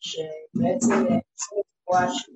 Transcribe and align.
שבעצם 0.00 0.94
נבואה 0.94 2.06
של 2.12 2.32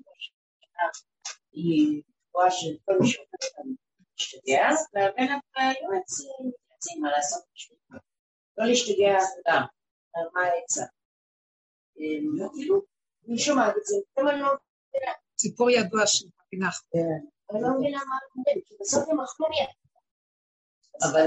היא 1.53 2.03
נבואה 2.29 2.51
של 2.51 2.77
כל 2.85 2.93
מי 3.01 3.09
שאומר 3.09 3.29
אותנו 3.45 3.75
להשתגע, 4.19 4.69
והבן 4.95 5.33
היועץ 5.57 6.21
מתייעצים 6.21 7.03
מה 7.03 7.11
לעשות 7.11 7.43
בשביל 7.55 7.79
לא 8.59 8.67
להשתגע 8.67 9.17
אדם, 9.45 9.63
מה 10.35 10.41
העצה. 10.41 10.85
כאילו, 12.55 12.83
אני 13.29 13.39
שומעת 13.39 13.75
את 13.77 13.87
זה, 13.87 13.97
פתאום 14.13 14.29
אני 14.29 14.41
לא 14.41 14.47
מבינה. 14.47 15.13
ציפור 15.37 15.71
ידוע 15.71 16.07
של 16.07 16.27
פינח. 16.51 16.83
אני 17.51 17.63
לא 17.63 17.69
מבינה 17.79 17.99
מה 18.09 18.15
אנחנו 18.15 18.43
אומרים, 18.43 18.61
כי 18.67 18.75
בסוף 18.81 19.09
הם 19.09 19.21
אכלו 19.21 19.47
מיד. 19.49 19.69
אבל 21.03 21.27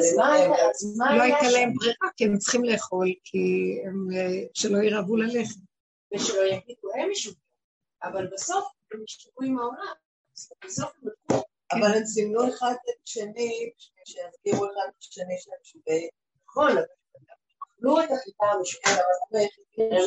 מה 0.97 1.17
לא 1.17 1.23
הייתה 1.23 1.47
להם 1.53 1.73
ברירה, 1.73 2.09
כי 2.17 2.25
הם 2.25 2.37
צריכים 2.37 2.63
לאכול, 2.63 3.07
כי 3.23 3.37
הם 3.85 4.07
שלא 4.53 4.77
ירעבו 4.77 5.15
ללכת. 5.15 5.59
ושלא 6.13 6.41
יגידו 6.41 6.89
הם 6.95 7.09
משוגעים. 7.11 7.47
אבל 8.03 8.27
בסוף 8.33 8.65
הם 8.91 8.99
השתגעו 9.03 9.43
עם 9.45 9.59
העולם. 9.59 9.93
בסוף 10.65 10.91
הם 10.95 11.09
לקחו. 11.09 11.43
אבל 11.71 11.97
הם 11.97 12.05
סימנו 12.05 12.49
אחד 12.49 12.73
את 12.89 13.07
שני, 13.07 13.71
שיסגירו 14.05 14.65
אחד 14.65 14.87
את 14.89 14.95
השני 14.99 15.35
שהם 15.39 15.53
משוגעים. 15.61 16.09
נכון, 16.47 16.71
אכלו 17.77 17.99
את 17.99 18.09
החיטה 18.11 18.45
המשוגעת, 18.45 18.99
אבל 18.99 19.39
הם 19.39 19.39
היחידים 19.39 20.03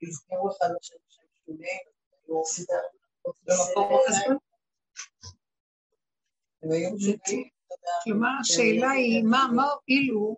שיזכרו 0.00 0.50
אחד 0.50 0.66
את 0.70 0.76
השני 0.80 0.98
שהם 1.08 1.26
משוגעים, 1.32 1.80
במקום. 3.42 4.38
הם 6.62 6.70
היו 6.70 6.90
משוגעים. 6.94 7.48
כלומר, 8.04 8.28
השאלה 8.40 8.90
היא, 8.90 9.24
מה 9.24 9.72
הועילו, 9.72 10.36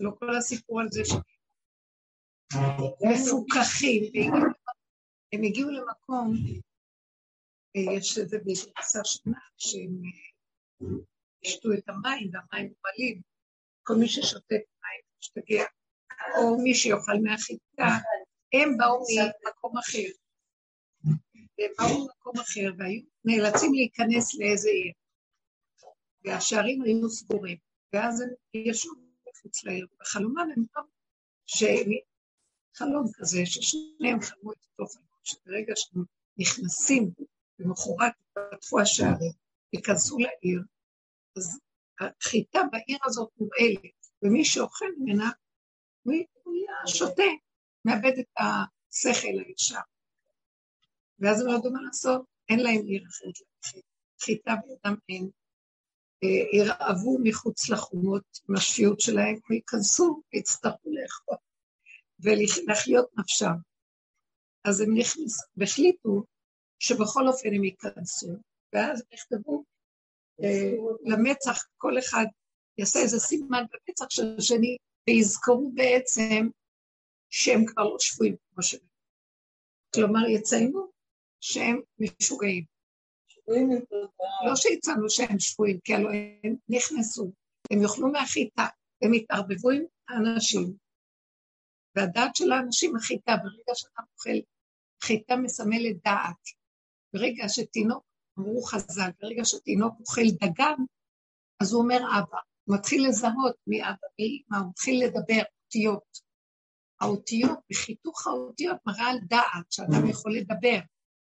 לא 0.00 0.10
כל 0.18 0.36
הסיפור 0.36 0.80
על 0.80 0.88
זה 0.90 1.02
מפוקחים, 3.10 4.02
הם 5.32 5.42
הגיעו 5.42 5.70
למקום, 5.70 6.34
יש 7.74 8.18
איזה 8.18 8.38
בגרסה 8.38 9.00
שנה, 9.04 9.38
שהם 9.56 10.02
ישתו 11.42 11.68
את 11.72 11.88
המים 11.88 12.30
והמים 12.32 12.72
מועלים, 12.80 13.20
כל 13.82 13.94
מי 13.94 14.08
ששותה 14.08 14.54
מים 14.54 15.02
משתגע, 15.18 15.64
או 16.36 16.62
מי 16.62 16.74
שיאכל 16.74 17.18
מהחיטה, 17.22 17.88
הם 18.52 18.78
באו 18.78 19.04
ממקום 19.08 19.78
אחר. 19.78 20.08
הם 21.58 21.70
באו 21.78 22.04
ממקום 22.04 22.38
אחר 22.40 22.70
והיו 22.78 23.02
נאלצים 23.24 23.74
להיכנס 23.74 24.34
לאיזה 24.34 24.68
עיר. 24.68 24.92
והשערים 26.24 26.82
היו 26.82 27.10
סגורים, 27.10 27.58
ואז 27.92 28.20
הם 28.20 28.28
ישבו 28.54 28.92
מחוץ 29.28 29.64
לעיר, 29.64 29.86
בחלומם 30.00 30.48
הם 30.56 30.64
באו, 30.74 30.84
חלום 32.74 33.06
כזה, 33.14 33.38
ששניהם 33.44 34.20
חלמו 34.20 34.52
את 34.52 34.56
אותו 34.64 34.92
חלום, 34.92 35.06
שברגע 35.24 35.72
שהם 35.76 36.04
נכנסים, 36.38 37.10
למחרת 37.58 38.12
פתחו 38.32 38.80
השערים, 38.80 39.32
ייכנסו 39.72 40.18
לעיר, 40.18 40.62
אז 41.36 41.58
החיטה 42.00 42.60
בעיר 42.72 42.98
הזאת 43.04 43.28
מורעלת, 43.38 44.06
ומי 44.22 44.44
שאוכל 44.44 44.86
ממנה, 44.98 45.30
הוא 46.02 46.14
יהיה 46.54 46.86
שותה, 46.86 47.22
מאבד 47.84 48.18
את 48.18 48.26
השכל 48.38 49.38
הישר. 49.46 49.80
ואז 51.18 51.40
הם 51.40 51.46
לא 51.46 51.52
יודעים 51.52 51.72
מה 51.72 51.82
לעשות, 51.82 52.22
אין 52.48 52.60
להם 52.60 52.86
עיר 52.86 53.02
אחרת 53.08 53.34
ללכת. 53.40 53.86
חיטה 54.20 54.54
בידם 54.66 54.96
אין. 55.08 55.30
אה, 56.24 56.58
ירעבו 56.58 57.18
מחוץ 57.22 57.68
לחומות 57.70 58.24
עם 58.48 58.56
השפיות 58.56 59.00
שלהם, 59.00 59.38
וייכנסו 59.50 60.22
ויצטרכו 60.32 60.90
לאכול. 60.90 61.36
ולחיות 62.20 63.08
נפשם. 63.18 63.54
אז 64.64 64.80
הם 64.80 64.94
נכנסו, 64.98 65.42
והחליטו 65.56 66.22
שבכל 66.78 67.28
אופן 67.28 67.48
הם 67.54 67.64
ייכנסו, 67.64 68.28
ואז 68.72 69.04
נכתבו 69.12 69.64
אה, 70.42 70.72
למצח, 71.04 71.64
כל 71.76 71.98
אחד 71.98 72.24
יעשה 72.78 72.98
איזה 72.98 73.18
סימן 73.18 73.64
במצח 73.72 74.06
של 74.10 74.36
השני, 74.38 74.76
ויזכרו 75.08 75.70
בעצם 75.74 76.48
שהם 77.30 77.64
כבר 77.66 77.84
לא 77.84 77.96
שפויים 77.98 78.36
כמו 78.50 78.62
שהם. 78.62 78.80
כלומר, 79.94 80.28
יציינו 80.28 80.90
שהם 81.40 81.80
משוגעים. 81.98 82.64
לא 84.46 84.56
שיצאנו 84.56 85.10
שהם 85.10 85.38
שפויים, 85.38 85.80
כי 85.84 85.94
הלוא 85.94 86.10
הם 86.44 86.56
נכנסו, 86.68 87.32
הם 87.70 87.82
יאכלו 87.82 88.08
מהחיטה, 88.12 88.66
הם 89.02 89.14
יתערבבו 89.14 89.70
עם 89.70 89.82
האנשים, 90.08 90.76
והדעת 91.96 92.36
של 92.36 92.52
האנשים 92.52 92.96
החיטה, 92.96 93.32
ברגע 93.36 93.74
שאתה 93.74 94.02
אוכל, 94.12 94.38
חיטה 95.02 95.36
מסמלת 95.36 95.96
דעת. 96.04 96.44
ברגע 97.14 97.44
שתינוק, 97.48 98.04
אמרו 98.38 98.62
חז"ל, 98.62 99.10
ברגע 99.20 99.44
שתינוק 99.44 99.94
אוכל 100.00 100.30
דגן, 100.40 100.82
אז 101.60 101.72
הוא 101.72 101.82
אומר 101.82 101.98
אבא. 102.18 102.38
הוא 102.64 102.76
מתחיל 102.76 103.08
לזהות 103.08 103.56
מי 103.66 103.82
אמא, 103.82 104.58
הוא 104.58 104.70
מתחיל 104.70 105.04
לדבר 105.04 105.42
אותיות. 105.64 106.24
האותיות, 107.00 107.58
בחיתוך 107.70 108.26
האותיות 108.26 108.76
מראה 108.86 109.10
על 109.10 109.18
דעת, 109.28 109.72
שאדם 109.72 110.08
יכול 110.10 110.36
לדבר. 110.36 110.78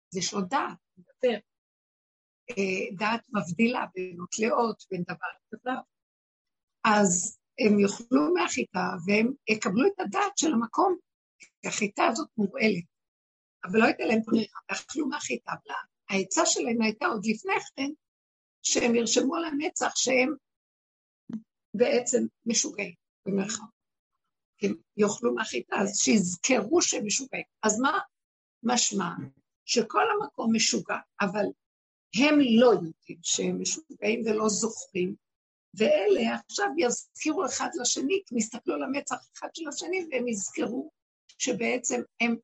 זה 0.10 0.20
לו 0.34 0.42
דעת, 0.42 0.78
לדבר. 0.98 1.38
אה, 2.50 2.96
דעת 2.98 3.22
מבדילה 3.34 3.86
בין 3.96 4.18
אותלאות, 4.20 4.84
בין 4.92 5.04
דבר 5.04 5.28
לדבר. 5.54 5.80
אז 6.84 7.37
הם 7.60 7.80
יאכלו 7.80 8.34
מהחיטה 8.34 8.90
והם 9.06 9.34
יקבלו 9.48 9.88
את 9.88 10.00
הדעת 10.00 10.38
של 10.38 10.54
המקום, 10.54 10.98
כי 11.62 11.68
החיטה 11.68 12.08
הזאת 12.08 12.28
מורעלת. 12.38 12.84
אבל 13.64 13.80
לא 13.80 13.86
הייתה 13.86 14.04
להם 14.06 14.22
ברירה, 14.26 14.60
אכלו 14.68 15.08
מהחיטה. 15.08 15.52
העצה 16.10 16.46
שלהם 16.46 16.82
הייתה 16.82 17.06
עוד 17.06 17.26
לפני 17.26 17.54
כן, 17.76 17.90
שהם 18.64 18.96
ירשמו 18.96 19.36
על 19.36 19.46
המצח 19.46 19.92
שהם 19.96 20.34
בעצם 21.74 22.26
משוגעים, 22.46 22.94
במרחב. 23.26 23.64
הם 24.62 24.74
יאכלו 24.98 25.36
מהחיטה, 25.36 25.76
אז 25.76 25.98
שיזכרו 25.98 26.82
שהם 26.82 27.06
משוגעים. 27.06 27.44
אז 27.64 27.80
מה 27.80 28.00
משמע? 28.64 29.10
שכל 29.66 30.04
המקום 30.12 30.56
משוגע, 30.56 30.98
אבל 31.22 31.46
הם 32.16 32.40
לא 32.60 32.68
יודעים 32.68 33.20
שהם 33.22 33.62
משוגעים 33.62 34.22
ולא 34.26 34.50
זוכרים, 34.50 35.16
ואלה 35.74 36.36
עכשיו 36.46 36.68
יזכירו 36.78 37.46
אחד 37.46 37.70
לשני, 37.82 38.22
כי 38.26 38.36
יסתכלו 38.38 38.74
על 38.74 38.84
המצח 38.84 39.16
אחד 39.36 39.48
של 39.54 39.68
השני, 39.68 40.08
והם 40.12 40.28
יזכרו 40.28 40.92
שבעצם 41.38 42.02
הם 42.22 42.36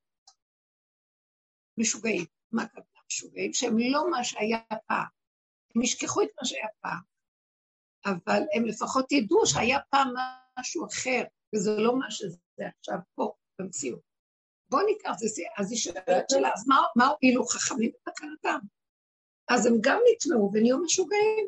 משוגעים. 1.78 2.26
מה 2.52 2.68
קרה 2.68 2.84
משוגעים? 3.08 3.54
שהם 3.54 3.78
לא 3.80 4.10
מה 4.10 4.24
שהיה 4.24 4.60
פעם. 4.88 5.06
הם 5.76 5.82
ישכחו 5.82 6.22
את 6.22 6.28
מה 6.42 6.46
שהיה 6.48 6.68
פעם, 6.82 7.00
אבל 8.06 8.42
הם 8.56 8.66
לפחות 8.66 9.12
ידעו 9.12 9.46
שהיה 9.46 9.80
פעם 9.90 10.14
משהו 10.60 10.88
אחר, 10.88 11.24
וזה 11.56 11.72
לא 11.78 12.00
מה 12.00 12.12
שזה 12.12 12.38
עכשיו 12.80 12.98
פה, 13.16 13.34
במציאות. 13.60 14.02
בואו 14.70 14.86
ניקח, 14.86 15.12
זה, 15.18 15.44
אז 15.58 15.72
היא 15.72 15.80
שואלת 15.80 16.30
שלה, 16.32 16.50
אז 16.54 16.68
מה 16.96 17.08
הועילו 17.08 17.46
חכמים 17.46 17.92
בתקנתם? 17.92 18.60
אז 19.48 19.66
הם 19.66 19.74
גם 19.82 20.00
נטמעו 20.12 20.52
ונהיו 20.54 20.78
משוגעים. 20.84 21.48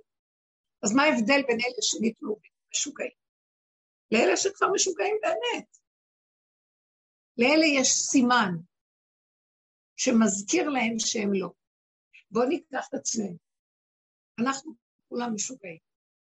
אז 0.85 0.95
מה 0.95 1.03
ההבדל 1.03 1.41
בין 1.47 1.57
אלה 1.65 1.81
שנתנו 1.81 2.37
משוגעים? 2.73 3.11
לאלה 4.11 4.37
שכבר 4.37 4.67
משוגעים 4.73 5.15
באמת. 5.21 5.77
לאלה 7.37 7.65
יש 7.65 7.87
סימן 7.87 8.51
שמזכיר 9.95 10.69
להם 10.69 10.99
שהם 10.99 11.33
לא. 11.33 11.49
בואו 12.31 12.45
ניקח 12.45 12.87
את 12.89 12.93
עצמנו. 12.93 13.37
אנחנו 14.39 14.73
כולם 15.09 15.33
משוגעים. 15.35 15.77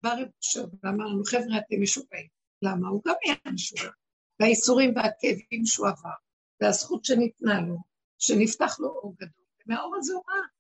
בא 0.03 0.09
רב 0.09 0.27
אשר 0.43 0.65
ואמר 0.83 1.05
לנו, 1.05 1.23
חבר'ה, 1.23 1.57
אתם 1.57 1.81
משוגעים. 1.81 2.27
למה? 2.61 2.87
הוא 2.87 3.01
גם 3.05 3.15
היה 3.25 3.35
משוגע. 3.53 3.91
והאיסורים 4.39 4.93
והכאבים 4.95 5.65
שהוא 5.65 5.87
עבר, 5.87 6.17
והזכות 6.61 7.05
שניתנה 7.05 7.61
לו, 7.61 7.77
שנפתח 8.19 8.79
לו 8.79 8.87
אור 8.87 9.15
גדול, 9.17 9.45
ומהאור 9.65 9.95
הזה 9.97 10.13
הוא 10.13 10.23
רע. 10.29 10.54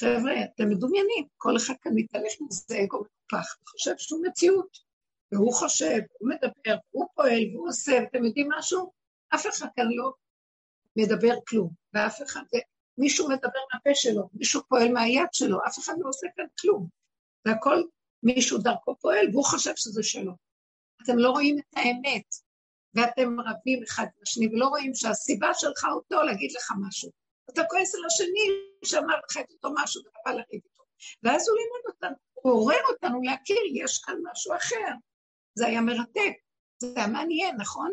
חבר'ה, 0.00 0.44
אתם 0.44 0.68
מדומיינים, 0.68 1.24
כל 1.36 1.56
אחד 1.56 1.74
כאן 1.82 1.92
מתהלך 1.94 2.32
עם 2.40 2.46
זה 2.50 2.82
אגו 2.84 2.98
מנופח, 2.98 3.56
וחושב 3.62 3.94
שהוא 3.98 4.26
מציאות. 4.26 4.78
והוא 5.32 5.54
חושב, 5.54 5.98
הוא 6.18 6.30
מדבר, 6.30 6.76
הוא 6.90 7.06
פועל, 7.14 7.42
והוא 7.52 7.68
עושה, 7.68 7.92
ואתם 7.92 8.24
יודעים 8.24 8.48
משהו? 8.58 8.92
אף 9.34 9.46
אחד 9.46 9.66
כאן 9.76 9.84
לא 9.90 10.12
מדבר 10.96 11.34
כלום, 11.48 11.70
ואף 11.94 12.22
אחד, 12.22 12.40
מישהו 12.98 13.28
מדבר 13.28 13.60
מהפה 13.74 13.90
שלו, 13.94 14.28
מישהו 14.34 14.62
פועל 14.68 14.92
מהיד 14.92 15.28
שלו, 15.32 15.58
אף 15.66 15.78
אחד 15.78 15.92
לא 15.98 16.08
עושה 16.08 16.26
כאן 16.36 16.44
כלום. 16.60 16.86
והכל 17.44 17.82
מישהו 18.22 18.58
דרכו 18.58 18.96
פועל, 19.00 19.26
והוא 19.32 19.44
חושב 19.44 19.72
שזה 19.76 20.02
שלו. 20.02 20.32
אתם 21.02 21.18
לא 21.18 21.30
רואים 21.30 21.58
את 21.58 21.76
האמת, 21.76 22.34
ואתם 22.94 23.40
רבים 23.40 23.82
אחד 23.82 24.04
עם 24.04 24.22
השני, 24.22 24.46
ולא 24.46 24.66
רואים 24.66 24.94
שהסיבה 24.94 25.48
שלך 25.54 25.84
אותו 25.84 26.22
להגיד 26.22 26.50
לך 26.56 26.72
משהו. 26.88 27.10
אתה 27.50 27.62
כועס 27.70 27.94
על 27.94 28.04
השני 28.06 28.48
שאמר 28.84 29.20
לך 29.30 29.36
את 29.36 29.50
אותו 29.52 29.68
משהו 29.74 30.02
ואתה 30.04 30.18
בא 30.24 30.30
לריב 30.30 30.62
איתו. 30.64 30.82
ואז 31.22 31.48
הוא 31.48 31.58
לימד 31.58 31.94
אותנו, 31.94 32.16
הוא 32.34 32.52
עורר 32.52 32.80
אותנו 32.88 33.22
להכיר, 33.22 33.60
יש 33.74 33.98
כאן 33.98 34.14
משהו 34.32 34.56
אחר. 34.56 34.92
זה 35.54 35.66
היה 35.66 35.80
מרתק, 35.80 36.32
זה 36.78 36.92
היה 36.96 37.06
מעניין, 37.06 37.56
נכון? 37.56 37.92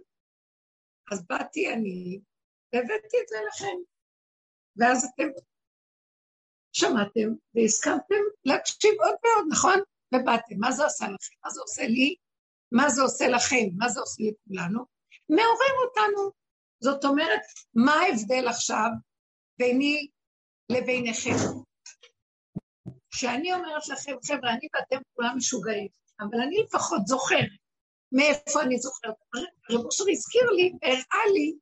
אז 1.11 1.25
באתי 1.27 1.73
אני, 1.73 2.19
והבאתי 2.73 3.17
את 3.23 3.27
זה 3.27 3.37
לכם. 3.47 3.77
ואז 4.77 5.05
אתם 5.05 5.27
שמעתם 6.73 7.29
והסכמתם 7.55 8.23
להקשיב 8.45 8.93
עוד 8.99 9.15
ועוד, 9.23 9.45
נכון? 9.51 9.79
ובאתם, 10.15 10.55
מה 10.59 10.71
זה 10.71 10.85
עשה 10.85 11.05
לכם? 11.05 11.35
מה 11.43 11.49
זה 11.49 11.61
עושה 11.61 11.83
לי? 11.87 12.15
מה 12.71 12.89
זה 12.89 13.01
עושה 13.01 13.27
לכם? 13.27 13.65
מה 13.77 13.89
זה 13.89 13.99
עושה 13.99 14.23
לכולנו? 14.23 14.85
מעורר 15.29 15.75
אותנו. 15.87 16.31
זאת 16.79 17.05
אומרת, 17.05 17.41
מה 17.75 17.93
ההבדל 17.93 18.47
עכשיו 18.47 18.89
ביני 19.59 20.07
לביניכם? 20.69 21.35
שאני 23.13 23.53
אומרת 23.53 23.87
לכם, 23.87 24.15
חבר'ה, 24.27 24.51
אני 24.51 24.67
ואתם 24.73 25.01
כולם 25.13 25.33
משוגעים, 25.37 25.87
אבל 26.19 26.41
אני 26.41 26.63
לפחות 26.63 27.01
זוכרת. 27.05 27.49
מאיפה 28.11 28.61
אני 28.61 28.77
זוכרת? 28.77 29.13
רב 29.71 29.85
אושר 29.85 30.03
הזכיר 30.11 30.49
לי, 30.51 30.73
הראה 30.83 31.25
לי, 31.33 31.53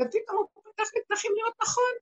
ופתאום 0.00 0.46
הוא 0.52 0.62
פתח 0.72 0.94
לי 0.94 1.00
פתחים 1.08 1.32
להיות 1.34 1.54
נכון. 1.62 1.94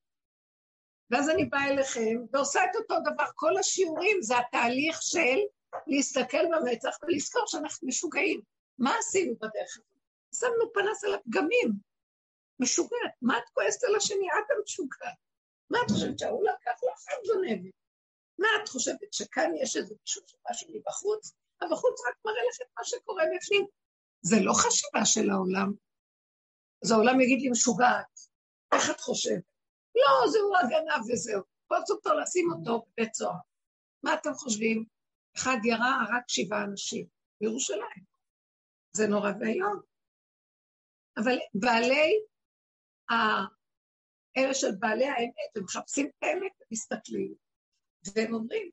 ואז 1.11 1.31
אני 1.31 1.45
באה 1.45 1.69
אליכם 1.69 2.17
ועושה 2.33 2.65
את 2.65 2.77
אותו 2.77 2.95
דבר. 3.13 3.25
כל 3.35 3.59
השיעורים 3.59 4.17
זה 4.23 4.39
התהליך 4.39 5.03
של 5.03 5.39
להסתכל 5.87 6.45
במצח 6.53 6.97
ולזכור 7.03 7.43
שאנחנו 7.47 7.89
משוגעים. 7.89 8.41
מה 8.79 8.99
עשינו 8.99 9.35
בדרך 9.35 9.77
הזאת? 9.77 9.87
שמנו 10.35 10.73
פנס 10.75 11.05
על 11.05 11.15
הפגמים. 11.15 11.92
משוגעת. 12.61 13.15
מה 13.23 13.39
את 13.39 13.49
כועסת 13.53 13.85
על 13.85 13.97
השני? 13.97 14.27
את 14.29 14.51
המשוגעת. 14.59 15.19
מה 15.71 15.79
את 15.87 15.91
חושבת 15.91 16.19
שההוא 16.19 16.45
לקח 16.45 16.81
לך? 16.85 17.07
את 17.13 17.27
גונבת. 17.27 17.75
מה 18.39 18.49
את 18.63 18.69
חושבת 18.69 19.13
שכאן 19.13 19.51
יש 19.63 19.77
איזה 19.77 19.95
מישהו 20.01 20.23
שמשהו 20.27 20.69
מבחוץ? 20.75 21.33
הבחוץ 21.63 22.01
רק 22.09 22.15
מראה 22.25 22.43
לך 22.51 22.57
את 22.63 22.67
מה 22.79 22.85
שקורה 22.85 23.25
בפנים. 23.37 23.67
זה 24.23 24.37
לא 24.41 24.53
חשיבה 24.53 25.05
של 25.05 25.31
העולם. 25.31 25.73
אז 26.85 26.91
העולם 26.91 27.21
יגיד 27.21 27.41
לי 27.41 27.51
משוגעת. 27.51 28.21
איך 28.75 28.91
את 28.91 29.01
חושבת? 29.01 29.43
לא, 29.95 30.31
זהו 30.31 30.57
הגנב 30.57 31.11
וזהו. 31.13 31.43
תפוס 31.65 31.91
אותו, 31.91 32.11
לשים 32.15 32.47
אותו 32.53 32.85
בבית 32.87 33.15
סוהר. 33.15 33.39
מה 34.03 34.15
אתם 34.15 34.35
חושבים? 34.35 34.85
אחד 35.37 35.57
ירה, 35.65 36.05
רק 36.09 36.25
שבעה 36.29 36.65
אנשים 36.65 37.07
בירושלים. 37.41 38.05
זה 38.93 39.07
נורא 39.07 39.31
ואיום. 39.41 39.81
אבל 41.17 41.39
בעלי, 41.55 42.21
אלה 44.37 44.55
של 44.55 44.75
בעלי 44.79 45.07
האמת, 45.07 45.57
הם 45.57 45.65
מחפשים 45.65 46.07
את 46.07 46.23
האמת 46.23 46.53
ומסתכלים, 46.61 47.35
והם 48.15 48.35
אומרים, 48.35 48.71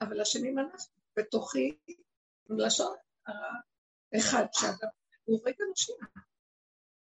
אבל 0.00 0.20
השני 0.20 0.50
מנס 0.50 0.90
בתוכי, 1.16 1.78
עם 2.50 2.58
לשון 2.58 2.96
הרע, 3.26 3.60
אחד 4.16 4.44
שאדם, 4.52 4.90
הוא 5.24 5.40
רגע 5.44 5.64
אנשים. 5.70 5.96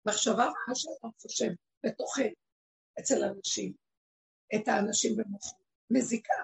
מחשבה 0.07 0.45
רעה 0.45 0.75
שאתה 0.75 1.09
חושב 1.21 1.51
בתוכנו. 1.87 2.41
אצל 3.01 3.25
אנשים, 3.25 3.73
את 4.55 4.69
האנשים 4.69 5.17
במוחו, 5.17 5.57
מזיקה. 5.91 6.43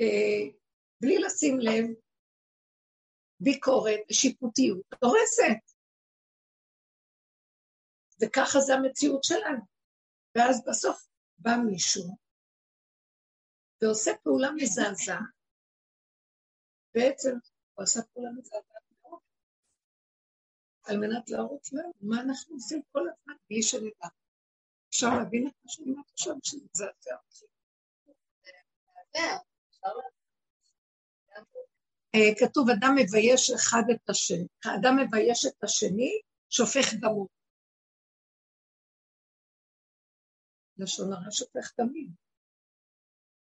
אה, 0.00 0.56
בלי 1.00 1.18
לשים 1.18 1.60
לב, 1.60 1.84
ביקורת 3.40 4.00
שיפוטיות 4.12 4.86
דורסת. 5.00 5.77
וככה 8.22 8.60
זה 8.60 8.74
המציאות 8.74 9.24
שלנו. 9.24 9.60
ואז 10.34 10.62
בסוף 10.66 11.08
בא 11.38 11.56
מישהו 11.70 12.16
ועושה 13.82 14.10
פעולה 14.22 14.48
מזעזעת, 14.56 15.18
בעצם 16.94 17.30
הוא 17.74 17.82
עשה 17.82 18.02
פעולה 18.02 18.30
מזעזעת 18.30 18.82
מאוד, 19.02 19.20
על 20.84 20.96
מנת 20.96 21.30
להראות 21.30 21.72
לנו 21.72 21.92
מה 22.00 22.20
אנחנו 22.20 22.54
עושים 22.54 22.82
כל 22.92 23.00
הזמן 23.00 23.34
בלי 23.50 23.62
שנדע. 23.62 24.08
אפשר 24.88 25.08
להבין 25.18 25.48
את 25.48 25.52
מה 25.64 25.70
שאני 25.70 25.90
אומרת 25.90 26.10
עכשיו, 26.12 26.34
שזה 26.42 26.60
מזעזע 26.74 27.16
אותי. 27.16 27.46
אה, 32.14 32.34
כתוב, 32.38 32.70
אדם 32.70 32.94
מבייש 32.96 33.50
אחד 33.50 33.82
את 33.94 34.10
השני. 34.10 34.46
האדם 34.64 34.96
מבייש 34.96 35.46
את 35.46 35.64
השני, 35.64 36.20
שופך 36.50 36.94
דמו. 37.00 37.37
לשון 40.78 41.12
הרע 41.12 41.30
שופך 41.30 41.72
דמים. 41.80 42.10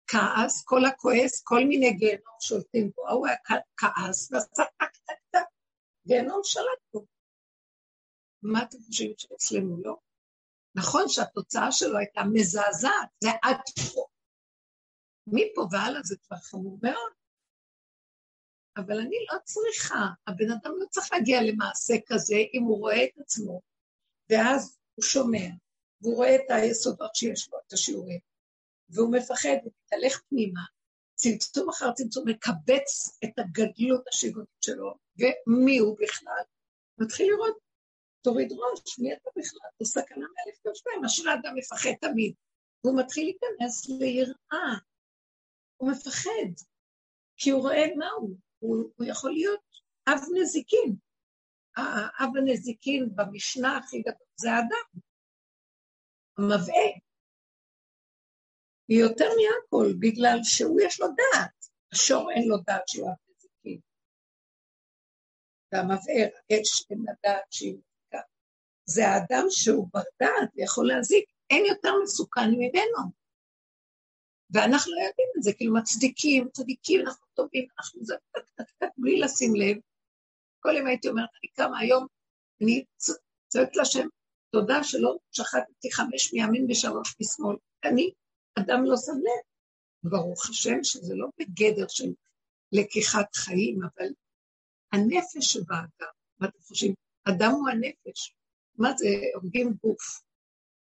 כעס, 0.06 0.64
כל 0.64 0.84
הכועס, 0.84 1.42
כל 1.42 1.60
מיני 1.68 1.92
גיהנום 1.92 2.36
שולטים 2.40 2.90
בו. 2.96 3.08
ההוא 3.08 3.26
היה 3.26 3.36
כעס 3.76 4.32
ועשה 4.32 4.62
טק 4.78 4.96
טק 5.06 5.18
טק, 5.30 5.46
גיהנום 6.06 6.40
שלט 6.44 6.82
בו. 6.92 7.06
מה 8.42 8.62
אתם 8.62 8.78
חושבים 8.86 9.12
שאצלנו 9.18 9.82
לא? 9.84 9.96
נכון 10.74 11.02
שהתוצאה 11.08 11.72
שלו 11.72 11.98
הייתה 11.98 12.20
מזעזעת, 12.32 13.08
זה 13.24 13.30
עד 13.42 13.56
פה. 13.94 14.06
מפה 15.26 15.66
והלאה 15.72 16.02
זה 16.02 16.16
כבר 16.26 16.36
חמור 16.36 16.78
מאוד. 16.82 17.12
אבל 18.76 19.00
אני 19.00 19.16
לא 19.32 19.38
צריכה, 19.44 20.06
הבן 20.26 20.50
אדם 20.50 20.72
לא 20.80 20.86
צריך 20.90 21.12
להגיע 21.12 21.42
למעשה 21.42 21.94
כזה 22.06 22.36
אם 22.54 22.62
הוא 22.62 22.78
רואה 22.78 23.04
את 23.04 23.18
עצמו, 23.18 23.60
ואז 24.30 24.78
הוא 24.94 25.02
שומע, 25.02 25.48
והוא 26.04 26.16
רואה 26.16 26.34
את 26.34 26.50
היסודות 26.50 27.14
שיש 27.14 27.48
לו, 27.52 27.58
את 27.66 27.72
השיעורים, 27.72 28.18
והוא 28.88 29.12
מפחד, 29.12 29.56
הוא 29.64 29.72
מתהלך 29.84 30.22
פנימה, 30.28 30.60
צמצום 31.14 31.68
אחר 31.68 31.92
צמצום, 31.92 32.28
מקבץ 32.28 33.18
את 33.24 33.38
הגדלות 33.38 34.08
השיגונית 34.08 34.48
שלו, 34.60 34.94
ומי 35.18 35.78
הוא 35.78 35.96
בכלל, 36.00 36.42
מתחיל 36.98 37.26
לראות 37.32 37.58
תוריד 38.22 38.52
ראש, 38.52 38.98
מי 38.98 39.12
אתה 39.12 39.30
בכלל? 39.36 39.68
זו 39.82 39.84
סכנה 39.84 40.26
מאלף 40.34 40.58
כ"ב, 40.62 41.04
אשר 41.06 41.28
האדם 41.28 41.54
מפחד 41.54 41.90
תמיד. 42.00 42.34
והוא 42.84 42.98
מתחיל 43.00 43.24
להיכנס 43.24 43.88
ליראה. 43.88 44.78
הוא 45.76 45.90
מפחד, 45.90 46.64
כי 47.36 47.50
הוא 47.50 47.62
רואה 47.62 47.86
מה 47.96 48.08
הוא. 48.10 48.36
הוא, 48.58 48.90
הוא 48.96 49.06
יכול 49.06 49.32
להיות 49.32 49.60
אב 50.08 50.20
נזיקין. 50.40 50.96
האב 51.76 52.36
הנזיקין 52.36 53.08
במשנה 53.14 53.78
הכי 53.78 54.00
גדול 54.00 54.26
זה 54.36 54.52
האדם. 54.52 55.00
המבעה. 56.38 56.90
היא 58.88 59.00
יותר 59.00 59.28
מהכל, 59.28 59.92
בגלל 59.98 60.38
שהוא 60.42 60.80
יש 60.80 61.00
לו 61.00 61.06
דעת. 61.06 61.66
השור 61.92 62.30
אין 62.30 62.48
לו 62.48 62.56
דעת 62.56 62.88
שהוא 62.88 63.08
אב 63.10 63.16
נזיקין. 63.28 63.80
והמבער, 65.72 66.28
האש 66.50 66.86
אין 66.90 66.98
לה 67.06 67.12
דעת 67.22 67.52
שהיא 67.52 67.76
זה 68.86 69.08
האדם 69.08 69.44
שהוא 69.50 69.88
בר 69.92 70.02
דעת 70.20 70.50
ויכול 70.54 70.88
להזיק, 70.88 71.24
אין 71.50 71.64
יותר 71.66 71.92
מסוכן 72.02 72.50
ממנו. 72.50 73.12
ואנחנו 74.50 74.92
לא 74.92 75.00
יודעים 75.00 75.28
את 75.38 75.42
זה, 75.42 75.50
כאילו 75.56 75.74
מצדיקים, 75.74 76.48
צדיקים, 76.52 77.00
אנחנו 77.00 77.26
טובים, 77.34 77.66
אנחנו 77.78 78.04
זה, 78.04 78.14
בלי 78.98 79.20
לשים 79.20 79.54
לב. 79.54 79.76
כל 80.60 80.70
יום 80.76 80.86
הייתי 80.86 81.08
אומרת, 81.08 81.28
אני 81.42 81.48
קמה 81.52 81.78
היום, 81.78 82.06
אני 82.62 82.84
צועקת 83.48 83.76
לשם, 83.76 84.06
תודה 84.54 84.84
שלא 84.84 85.16
שחטתי 85.32 85.92
חמש 85.92 86.32
מימין 86.32 86.66
ושלוש 86.70 87.16
משמאל. 87.20 87.56
אני 87.84 88.10
אדם 88.58 88.84
לא 88.84 88.96
שם. 88.96 89.20
ברוך 90.02 90.50
השם 90.50 90.78
שזה 90.82 91.14
לא 91.14 91.26
בגדר 91.38 91.88
של 91.88 92.12
לקיחת 92.72 93.34
חיים, 93.34 93.78
אבל 93.82 94.08
הנפש 94.92 95.52
שבאדם, 95.52 96.12
מה 96.38 96.48
אתם 96.48 96.62
חושבים? 96.62 96.94
אדם 97.24 97.50
הוא 97.50 97.68
הנפש. 97.68 98.34
מה 98.78 98.88
זה, 98.96 99.08
הורגים 99.34 99.74
גוף. 99.82 100.20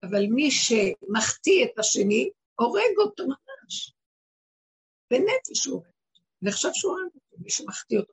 אבל 0.02 0.26
מי 0.26 0.50
שמחטיא 0.50 1.64
את 1.64 1.78
השני, 1.78 2.30
הורג 2.58 2.98
אותו 2.98 3.24
ממש. 3.26 3.92
בנפש 5.10 5.66
הוא 5.66 5.74
הורג 5.74 5.86
אותו. 5.86 6.20
נחשב 6.42 6.68
שהוא 6.72 6.92
הורג 6.92 7.10
אותו, 7.14 7.36
מי 7.38 7.50
שמחטיא 7.50 7.98
אותו 7.98 8.12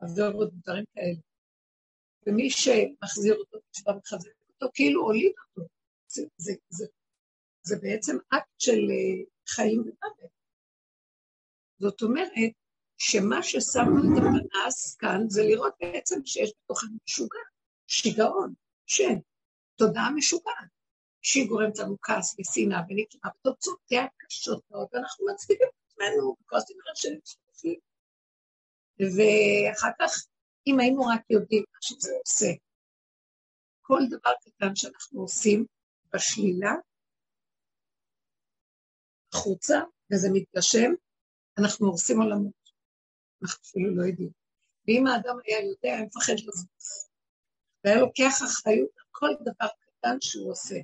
עבירות 0.00 0.52
ודברים 0.52 0.84
כאלה. 0.94 1.27
ומי 2.28 2.50
שמחזיר 2.50 3.34
אותו, 3.34 3.58
כבר 3.74 3.96
מחזיר 3.96 4.32
אותו, 4.54 4.66
כאילו 4.74 5.02
הוליד 5.02 5.32
אותו. 5.48 5.68
זה, 6.08 6.22
זה, 6.36 6.52
זה, 6.68 6.86
זה 7.62 7.76
בעצם 7.82 8.16
אקט 8.28 8.48
של 8.58 8.78
אה, 8.90 9.24
חיים 9.48 9.80
ומוות. 9.80 10.30
זאת 11.78 12.02
אומרת, 12.02 12.52
שמה 12.98 13.42
ששמנו 13.42 14.18
את 14.18 14.18
הפנס 14.18 14.96
כאן 14.96 15.20
זה 15.28 15.42
לראות 15.42 15.72
בעצם 15.80 16.20
שיש 16.24 16.52
בתוכנו 16.64 16.96
משוגע. 17.04 17.38
שיגעון, 17.86 18.54
שם. 18.86 19.14
תודעה 19.76 20.10
משוגעת, 20.10 20.68
שהיא 21.22 21.48
גורמת 21.48 21.78
לנו 21.78 21.96
כעס 22.02 22.36
ושנאה 22.40 22.80
ונקרא, 22.88 23.30
ותוצאותיה 23.30 24.06
קשות 24.18 24.62
מאוד, 24.70 24.86
ואנחנו 24.92 25.26
מצדיקים 25.32 25.66
את 25.68 25.92
עצמנו, 25.92 26.36
וכועסים 26.40 26.76
על 26.86 26.92
השם 26.92 27.08
שלנו. 27.24 27.74
ואחר 28.98 29.90
כך, 30.00 30.26
אם 30.68 30.80
היינו 30.80 31.02
רק 31.02 31.20
יודעים 31.30 31.64
מה 31.72 31.78
שזה 31.80 32.10
עושה, 32.24 32.46
כל 33.80 34.00
דבר 34.10 34.32
קטן 34.40 34.76
שאנחנו 34.76 35.20
עושים 35.20 35.66
בשלילה, 36.14 36.72
החוצה, 39.32 39.78
וזה 40.12 40.28
מתגשם, 40.32 40.90
אנחנו 41.58 41.86
הורסים 41.86 42.20
עולמות. 42.20 42.70
אנחנו 43.42 43.62
אפילו 43.70 43.96
לא 43.96 44.02
יודעים. 44.02 44.30
ואם 44.86 45.06
האדם 45.06 45.36
היה 45.44 45.60
יודע, 45.60 45.96
היה 45.96 46.02
מפחד 46.06 46.32
לזוז. 46.32 47.08
והיה 47.84 48.00
לוקח 48.00 48.32
אחריות 48.44 48.90
על 48.98 49.04
כל 49.10 49.30
דבר 49.40 49.68
קטן 49.80 50.16
שהוא 50.20 50.50
עושה, 50.50 50.76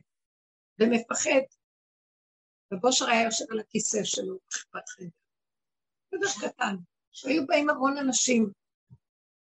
ומפחד. 0.78 1.44
ובושר 2.72 3.04
היה 3.10 3.24
יושב 3.24 3.44
על 3.50 3.60
הכיסא 3.60 3.98
שלו 4.04 4.38
בכיפת 4.46 4.88
חדר. 4.88 5.08
דבר 6.14 6.48
קטן, 6.48 6.76
שהיו 7.12 7.46
באים 7.46 7.70
המון 7.70 7.98
אנשים, 7.98 8.52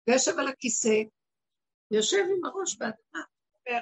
ויושב 0.08 0.32
על 0.38 0.48
הכיסא, 0.48 0.96
ויושב 1.90 2.24
עם 2.36 2.44
הראש 2.44 2.76
באדמה, 2.76 3.24
אומר, 3.54 3.80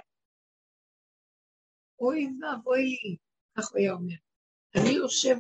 אוי 2.01 2.27
ואבוי 2.41 2.81
לי, 2.81 3.17
כך 3.57 3.71
הוא 3.71 3.79
היה 3.79 3.93
אומר. 3.93 4.15
אני 4.77 4.91
יושב 4.97 5.37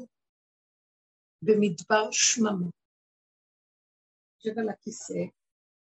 במדבר 1.43 2.11
שממה, 2.11 2.71
יושב 4.37 4.59
על 4.59 4.69
הכיסא, 4.69 5.23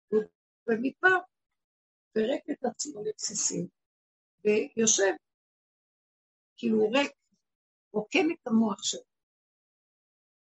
הוא 0.09 0.23
במדבר, 0.67 1.19
פירק 2.12 2.43
את 2.50 2.64
עצמו 2.64 3.05
לבסיסים, 3.05 3.69
ויושב, 4.45 5.12
כאילו 6.57 6.79
ריק, 6.91 7.12
רוקן 7.93 8.26
את 8.33 8.47
המוח 8.47 8.83
שלו. 8.83 9.14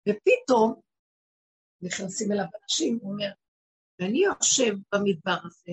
ופתאום 0.08 0.80
נכנסים 1.82 2.32
אליו 2.32 2.44
אנשים, 2.62 2.98
הוא 3.02 3.12
אומר, 3.12 3.43
ואני 3.98 4.24
יושב 4.24 4.74
במדבר 4.92 5.38
הזה, 5.44 5.72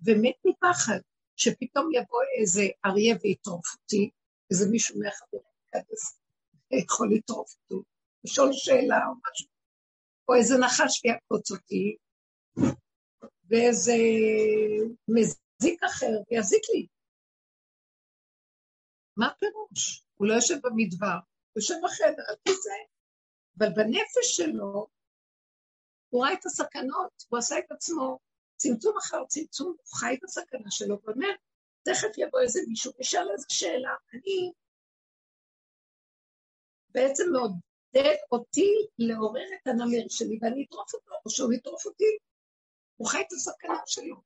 ומת 0.00 0.36
מפחד, 0.44 1.00
שפתאום 1.36 1.90
יבוא 1.94 2.20
איזה 2.40 2.62
אריה 2.84 3.16
ויטרוף 3.22 3.66
אותי, 3.74 4.10
איזה 4.50 4.70
מישהו 4.70 4.98
מהחברים 4.98 5.42
כזה 5.72 6.10
יכול 6.70 7.08
לטרוף 7.14 7.54
אותו, 7.56 7.82
לשאול 8.24 8.48
שאלה 8.52 8.96
או 9.06 9.12
משהו, 9.30 9.48
או 10.28 10.34
איזה 10.34 10.54
נחש 10.58 11.04
ויעקוץ 11.04 11.50
אותי, 11.50 11.96
ואיזה 13.50 13.96
מזיק 15.08 15.82
אחר 15.82 16.12
ויזיק 16.30 16.62
לי. 16.74 16.86
מה 19.16 19.26
הפירוש? 19.26 20.04
הוא 20.14 20.28
לא 20.28 20.34
יושב 20.34 20.54
במדבר, 20.62 21.18
הוא 21.52 21.60
יושב 21.60 21.74
בחדר, 21.84 22.22
על 22.28 22.36
כיסא, 22.44 22.70
אבל 23.58 23.68
בנפש 23.76 24.36
שלו 24.36 24.86
הוא 26.08 26.24
ראה 26.24 26.32
את 26.32 26.46
הסכנות, 26.46 27.24
הוא 27.28 27.38
עשה 27.38 27.58
את 27.58 27.72
עצמו 27.72 28.18
צמצום 28.56 28.96
אחר 28.98 29.24
צמצום, 29.28 29.66
הוא 29.66 29.98
חי 29.98 30.14
את 30.18 30.24
הסכנה 30.24 30.70
שלו, 30.70 30.98
ואומר, 31.04 31.32
תכף 31.82 32.18
יבוא 32.18 32.40
איזה 32.40 32.60
מישהו 32.68 32.92
וישאל 32.98 33.30
איזה 33.32 33.46
שאלה, 33.48 33.94
אני 34.12 34.52
בעצם 36.88 37.24
מעודד 37.32 38.16
אותי 38.32 38.72
לעורר 38.98 39.46
את 39.62 39.66
הנמר 39.66 40.08
שלי 40.08 40.38
ואני 40.42 40.66
אטרוף 40.68 40.94
אותו, 40.94 41.14
או 41.24 41.30
שהוא 41.30 41.52
יטרוף 41.52 41.86
אותי. 41.86 42.18
הוא 42.96 43.08
חי 43.08 43.20
את 43.20 43.32
הסכנה 43.32 43.80
שלו. 43.86 44.16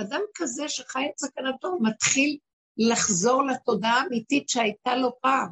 אדם 0.00 0.20
כזה 0.34 0.68
שחי 0.68 1.06
את 1.10 1.18
סכנתו 1.18 1.78
מתחיל 1.80 2.38
לחזור 2.76 3.42
לתודעה 3.46 4.00
האמיתית 4.02 4.48
שהייתה 4.48 4.94
לו 4.94 5.20
פעם, 5.20 5.48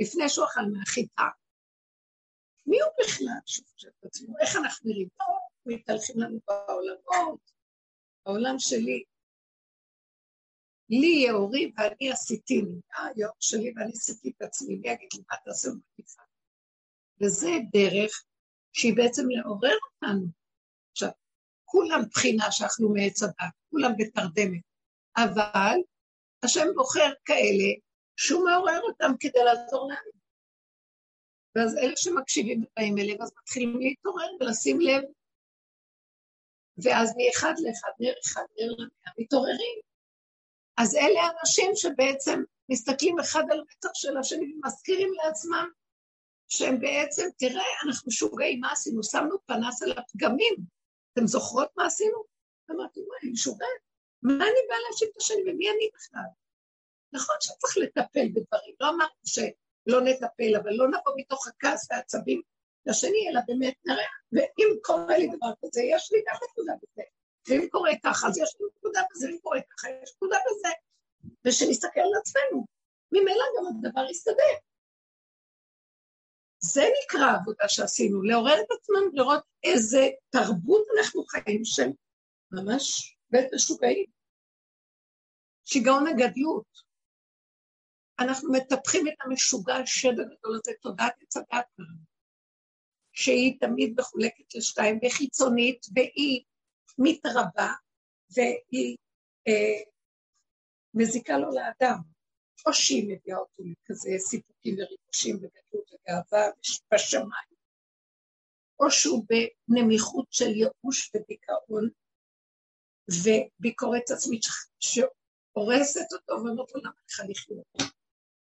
לפני 0.00 0.28
שהוא 0.28 0.46
אכל 0.46 0.60
מהחיטה. 0.72 1.24
מי 2.66 2.80
הוא 2.80 2.90
בכלל 3.00 3.38
שחושב 3.46 3.88
את 4.00 4.04
עצמו? 4.04 4.34
איך 4.40 4.56
אנחנו 4.56 4.90
נראים? 4.90 5.08
פה 5.16 5.24
מתהלכים 5.66 6.20
לנו 6.20 6.38
בעולמות, 6.48 7.50
העולם 8.26 8.58
שלי. 8.58 9.04
לי 10.90 11.06
יהיה 11.06 11.32
אורי 11.32 11.72
ואני 11.76 12.12
עשיתיני. 12.12 12.80
אה, 12.98 13.08
יום 13.16 13.32
שלי 13.40 13.72
ואני 13.76 13.92
עשיתי 13.92 14.32
את 14.36 14.42
עצמי, 14.42 14.76
מי 14.76 14.88
יגיד 14.88 15.08
לי 15.14 15.22
מה 15.30 15.36
תעשה 15.44 15.68
במקיפה? 15.68 16.22
וזה 17.20 17.50
דרך 17.72 18.24
שהיא 18.72 18.96
בעצם 18.96 19.22
לעורר 19.28 19.76
אותנו. 19.86 20.26
עכשיו, 20.92 21.10
כולם 21.64 22.00
בחינה 22.10 22.52
שאכלו 22.52 22.88
מעץ 22.88 23.22
הדת, 23.22 23.54
כולם 23.70 23.92
בתרדמת, 23.98 24.62
אבל 25.16 25.76
השם 26.42 26.66
בוחר 26.74 27.12
כאלה 27.24 27.68
שהוא 28.16 28.44
מעורר 28.44 28.80
אותם 28.80 29.12
כדי 29.20 29.44
לעזור 29.44 29.88
לנו. 29.90 30.15
ואז 31.56 31.76
אלה 31.76 31.96
שמקשיבים 31.96 32.64
ובאים 32.64 32.98
אליהם, 32.98 33.22
אז 33.22 33.32
מתחילים 33.42 33.80
להתעורר 33.80 34.30
ולשים 34.40 34.80
לב. 34.80 35.02
ואז 36.78 37.14
מאחד 37.16 37.54
לאחד, 37.58 37.90
נר 38.00 38.12
אחד, 38.26 38.42
נר 38.58 38.72
למאה, 38.72 39.12
מתעוררים. 39.18 39.78
אז 40.76 40.96
אלה 40.96 41.20
אנשים 41.40 41.70
שבעצם 41.74 42.42
מסתכלים 42.68 43.20
אחד 43.20 43.42
על 43.50 43.60
רצח 43.60 43.90
של 43.94 44.16
השני 44.16 44.52
ומזכירים 44.54 45.12
לעצמם 45.24 45.68
שהם 46.48 46.80
בעצם, 46.80 47.28
תראה, 47.38 47.64
אנחנו 47.86 48.08
משוגעים, 48.08 48.60
מה 48.60 48.72
עשינו? 48.72 49.02
שמנו 49.02 49.36
פנס 49.46 49.82
על 49.82 49.92
הפגמים. 49.98 50.54
אתם 51.12 51.26
זוכרות 51.26 51.68
מה 51.76 51.86
עשינו? 51.86 52.24
אמרתי, 52.70 53.00
וואי, 53.00 53.18
אני 53.22 53.30
משוגעת. 53.30 53.80
מה 54.22 54.34
אני 54.34 54.60
באה 54.68 54.78
להשיב 54.90 55.08
את 55.12 55.16
השני 55.16 55.42
ומי 55.42 55.70
אני 55.70 55.90
בכלל? 55.94 56.28
נכון 57.12 57.36
שצריך 57.40 57.76
לטפל 57.76 58.28
בדברים, 58.28 58.74
לא 58.80 58.88
אמרתי 58.88 59.20
שלא 59.86 60.00
נטפל, 60.00 60.56
אבל 60.62 60.70
לא 60.70 60.88
נבוא 60.88 61.12
מתוך 61.16 61.46
הכעס 61.46 61.88
והעצבים 61.90 62.42
לשני, 62.86 63.28
אלא 63.30 63.40
באמת 63.46 63.74
נראה, 63.84 64.06
ואם 64.32 64.76
קורה 64.82 65.18
לי 65.18 65.26
דבר 65.26 65.52
כזה, 65.64 65.82
יש 65.82 66.12
לי 66.12 66.18
גם 66.28 66.36
נקודה 66.50 66.72
בזה. 66.82 67.02
ואם 67.48 67.68
קורה 67.70 67.90
ככה, 68.04 68.28
אז 68.28 68.38
יש 68.38 68.56
לי 68.60 68.66
נקודה 68.76 69.02
בזה, 69.10 69.26
ואם 69.26 69.38
קורה 69.42 69.60
ככה, 69.70 69.88
יש 70.02 70.12
נקודה 70.16 70.36
בזה. 70.46 70.68
ושנסתכל 71.44 72.00
על 72.00 72.20
עצמנו. 72.20 72.66
ממילא 73.12 73.44
גם 73.58 73.64
הדבר 73.66 74.10
יסתדר. 74.10 74.54
זה 76.58 76.82
נקרא 77.04 77.24
העבודה 77.24 77.68
שעשינו, 77.68 78.22
לעורר 78.22 78.60
את 78.60 78.70
עצמנו, 78.70 79.10
לראות 79.12 79.42
איזה 79.64 80.08
תרבות 80.30 80.86
אנחנו 80.98 81.24
חיים 81.24 81.64
של 81.64 81.88
ממש 82.50 83.16
בית 83.30 83.46
משוגעים. 83.54 84.06
שיגעון 85.64 86.06
הגדלות. 86.06 86.85
אנחנו 88.18 88.52
מטפחים 88.52 89.08
את 89.08 89.14
המשוגע 89.24 89.74
השד 89.74 90.20
הגדול 90.20 90.56
הזה, 90.56 90.72
תודעת 90.82 91.14
עץ 91.22 91.66
שהיא 93.12 93.60
תמיד 93.60 93.94
מחולקת 93.98 94.54
לשתיים, 94.54 94.98
וחיצונית, 95.06 95.86
והיא 95.94 96.44
מתרבה, 96.98 97.72
והיא 98.30 98.96
אה, 99.48 99.82
מזיקה 100.94 101.38
לו 101.38 101.50
לאדם. 101.50 102.16
או 102.66 102.72
שהיא 102.72 103.04
מביאה 103.04 103.38
אותו 103.38 103.62
לכזה 103.62 104.10
סיפוקים 104.18 104.74
וריגושים 104.74 105.36
וגדלות 105.36 105.92
וגאווה 105.92 106.46
בשמיים, 106.94 107.56
או 108.80 108.90
שהוא 108.90 109.24
בנמיכות 109.28 110.26
של 110.30 110.50
ייאוש 110.50 111.10
ודיכאון 111.14 111.88
וביקורת 113.10 114.10
עצמית 114.10 114.42
שהורסת 114.80 116.12
אותו 116.12 116.32
ואומרת 116.32 116.72
לו 116.74 116.80
למה 116.80 117.00
לך 117.10 117.20
לחיות. 117.28 117.95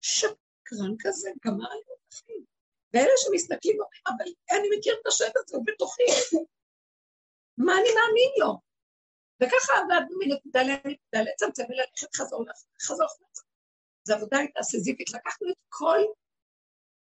שקרן 0.01 0.95
כזה, 0.99 1.29
גמר 1.45 1.73
לי 1.73 1.93
החיים. 2.11 2.43
ואלה 2.93 3.11
שמסתכלים 3.17 3.79
ואומרים, 3.79 4.01
אבל 4.07 4.57
אני 4.57 4.77
מכיר 4.77 4.95
את 5.01 5.07
השד 5.07 5.31
הזה, 5.35 5.57
הוא 5.57 5.65
בתוכי. 5.65 6.03
מה 7.57 7.73
אני 7.73 7.89
מאמין 7.97 8.31
לו? 8.39 8.59
וככה 9.43 9.73
עבדנו 9.77 10.17
מנקודה 10.19 10.63
לנקודה, 10.63 11.21
לצמצם 11.31 11.63
וללכת 11.69 12.15
חזור 12.15 12.45
חזור 12.81 13.07
חזור. 13.07 13.45
זו 14.03 14.13
עבודה 14.13 14.37
הייתה 14.37 14.63
סזיפית. 14.63 15.09
לקחנו 15.13 15.49
את 15.49 15.55
כל 15.69 15.99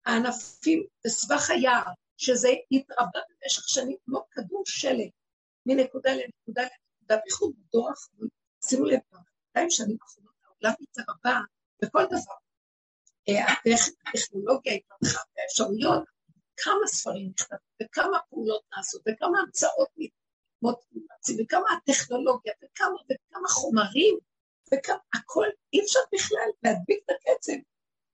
הענפים 0.06 0.86
בסבך 1.04 1.50
היער, 1.50 1.92
שזה 2.16 2.48
התרבה 2.70 3.20
במשך 3.28 3.68
שנים 3.68 3.96
כמו 4.04 4.20
כדור 4.30 4.62
שלג, 4.66 5.10
מנקודה 5.66 6.10
לנקודה 6.12 6.62
לנקודה, 6.62 7.16
בייחוד 7.22 7.52
בדור 7.58 7.88
האחרון. 7.88 8.28
שימו 8.66 8.84
לב, 8.84 8.98
באלפיים 9.10 9.70
שנים 9.70 9.96
האחרונות 10.02 10.34
העולם 10.44 10.72
התרבה 10.80 11.40
בכל 11.82 12.04
דבר. 12.04 12.41
אה, 13.28 13.54
הטכנולוגיה 14.08 14.72
התפתחה 14.72 15.20
והאפשרויות, 15.36 16.02
כמה 16.56 16.86
ספרים 16.86 17.30
נכתבו, 17.30 17.56
וכמה 17.82 18.18
פעולות 18.30 18.62
נעשות, 18.76 19.02
וכמה 19.08 19.38
המצאות 19.40 19.88
מוצאים, 20.62 21.36
וכמה 21.40 21.66
הטכנולוגיה, 21.76 22.52
וכמה 22.64 22.96
וכמה 23.04 23.48
חומרים 23.48 24.18
והכל, 24.72 25.46
אי 25.72 25.80
אפשר 25.80 26.00
בכלל 26.14 26.48
להדביק 26.62 26.98
את 27.04 27.10
הקצב. 27.10 27.52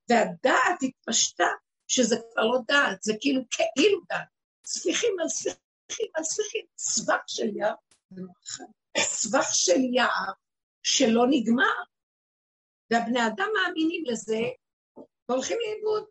והדעת 0.09 0.79
התפשטה, 0.81 1.47
שזה 1.87 2.15
כבר 2.33 2.45
לא 2.45 2.59
דעת, 2.67 3.03
זה 3.03 3.13
כאילו 3.21 3.41
כאילו 3.49 4.01
דעת. 4.09 4.27
ספיחים 4.65 5.19
על 5.21 5.27
ספיחים 5.29 6.11
על 6.13 6.23
ספיחים, 6.23 6.65
סבך 6.77 7.23
של 7.27 7.47
ים, 7.55 8.25
סבך 8.97 9.47
של 9.53 9.79
יער 9.93 10.33
שלא 10.83 11.25
נגמר, 11.29 11.83
והבני 12.91 13.27
אדם 13.27 13.47
מאמינים 13.55 14.03
לזה 14.05 14.39
והולכים 15.29 15.57
לאיבוד. 15.61 16.03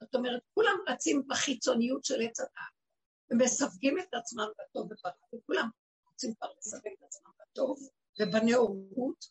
זאת 0.00 0.14
אומרת, 0.14 0.42
כולם 0.54 0.76
רצים 0.88 1.22
בחיצוניות 1.28 2.04
של 2.04 2.22
עץ 2.22 2.40
הדעת, 2.40 2.72
ומסווגים 3.30 3.98
את 3.98 4.14
עצמם 4.14 4.46
בטוב 4.58 4.92
וברע, 4.92 5.12
וכולם 5.34 5.68
רוצים 6.10 6.34
כבר 6.34 6.48
לסווג 6.58 6.82
את 6.98 7.02
עצמם 7.02 7.30
בטוב 7.40 7.88
ובנאורות, 8.20 9.24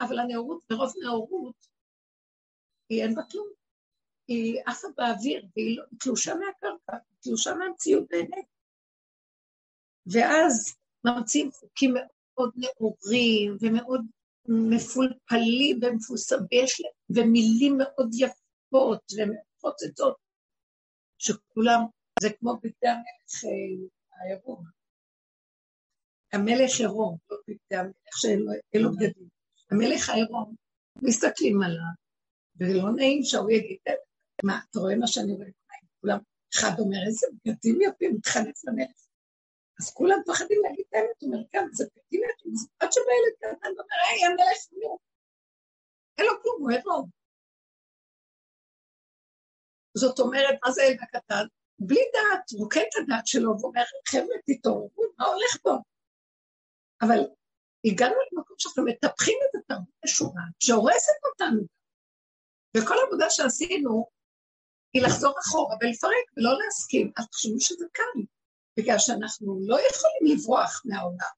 אבל 0.00 0.18
הנאורות, 0.18 0.60
ברוב 0.70 0.92
נאורות, 1.02 1.66
היא 2.88 3.02
אין 3.02 3.14
בה 3.14 3.22
כלום. 3.30 3.48
היא 4.28 4.60
עפה 4.66 4.88
באוויר, 4.96 5.46
והיא 5.56 5.78
לא, 5.78 5.84
תלושה 6.00 6.34
מהקרקע, 6.34 6.96
תלושה 7.20 7.54
מהמציאות 7.54 8.04
באמת. 8.10 8.44
ואז 10.06 10.76
ממציאים 11.04 11.52
חוקים 11.52 11.94
מאוד 11.94 12.52
נאורים 12.56 13.56
ומאוד 13.60 14.00
מפולפלים 14.48 15.80
ומפוסבים, 15.82 16.64
ומילים 17.10 17.78
מאוד 17.78 18.10
יפות 18.14 18.47
ומפוצצות, 18.72 20.16
שכולם, 21.18 21.80
זה 22.16 22.28
כמו 22.38 22.56
בגדי 22.56 22.88
המלך 22.88 23.44
העירום. 24.12 24.64
המלך 26.32 26.80
עירום, 26.80 27.16
לא 27.30 27.36
בגדי 27.48 27.76
המלך 27.76 28.14
שאלו 28.16 28.90
בגדים. 28.92 29.28
המלך 29.70 30.08
העירום, 30.08 30.54
מסתכלים 31.02 31.62
עליו, 31.62 31.94
ולא 32.56 32.96
נעים 32.96 33.22
שהוא 33.22 33.50
יגיד, 33.50 33.78
מה, 34.44 34.60
אתה 34.70 34.78
רואה 34.78 34.96
מה 34.96 35.06
שאני 35.06 35.32
רואה? 35.32 35.48
כולם, 36.00 36.18
אחד 36.54 36.78
אומר, 36.78 36.98
איזה 37.06 37.26
בגדים 37.44 37.78
יפים, 37.80 38.14
מתחנף 38.14 38.64
למלך. 38.64 38.98
אז 39.80 39.90
כולם 39.94 40.18
מפחדים 40.20 40.58
להגיד 40.62 40.84
את 40.88 40.94
האמת, 40.94 41.22
הוא 41.22 41.34
אומר, 41.34 41.44
כן, 41.52 41.64
זה 41.72 41.84
בגדים 41.84 42.20
יפים, 42.30 42.52
עד 42.80 42.92
שבא 42.92 43.12
ילד 43.18 43.36
קטן 43.38 43.68
ואומר, 43.68 43.98
היי, 44.08 44.24
המלך, 44.26 44.60
נו. 44.72 44.98
אין 46.18 46.26
לו 46.26 46.42
כלום, 46.42 46.56
הוא 46.60 46.70
עירום. 46.70 47.17
זאת 49.98 50.18
אומרת, 50.18 50.58
מה 50.64 50.70
זה 50.72 50.82
ילד 50.82 50.98
הקטן? 51.02 51.44
בלי 51.78 52.00
דעת, 52.12 52.52
רוקד 52.52 52.80
את 52.80 53.02
הדעת 53.02 53.26
שלו 53.26 53.60
ואומר, 53.60 53.84
חבר'ה, 54.08 54.36
תתעוררו, 54.46 55.04
מה 55.18 55.24
הולך 55.26 55.56
פה? 55.62 55.76
אבל 57.02 57.18
הגענו 57.84 58.14
למקום 58.32 58.56
שאנחנו 58.58 58.84
מטפחים 58.84 59.38
את 59.50 59.60
התרבות 59.60 60.04
השורה, 60.04 60.42
שהורסת 60.60 61.20
אותנו. 61.32 61.62
וכל 62.76 62.94
העבודה 62.98 63.30
שעשינו 63.30 64.06
היא 64.92 65.02
לחזור 65.02 65.34
אחורה 65.40 65.76
ולפרק 65.80 66.26
ולא 66.36 66.50
להסכים. 66.58 67.12
אז 67.16 67.28
תחשבו 67.28 67.60
שזה 67.60 67.86
קל, 67.92 68.20
בגלל 68.78 68.98
שאנחנו 68.98 69.58
לא 69.66 69.76
יכולים 69.90 70.36
לברוח 70.36 70.82
מהעולם. 70.84 71.34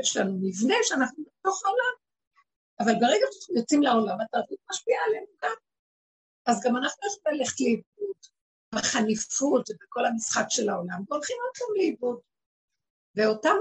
יש 0.00 0.16
לנו 0.16 0.32
מבנה 0.42 0.74
שאנחנו 0.82 1.24
בתוך 1.24 1.64
העולם, 1.64 1.94
אבל 2.80 2.92
ברגע 3.00 3.26
שאנחנו 3.30 3.56
יוצאים 3.56 3.82
לעולם, 3.82 4.20
התרבות 4.20 4.58
משפיעה 4.70 5.04
עלינו 5.06 5.26
גם. 5.42 5.69
אז 6.50 6.60
גם 6.64 6.76
אנחנו 6.76 7.02
יכולים 7.08 7.40
ללכת 7.40 7.60
לאיבוד 7.60 8.16
בחניפות 8.74 9.70
ובכל 9.70 10.06
המשחק 10.06 10.44
של 10.48 10.68
העולם, 10.68 11.02
והולכים 11.08 11.36
עוד 11.44 11.56
פעם 11.58 11.76
לאיבוד. 11.76 12.20
ואותם 13.16 13.56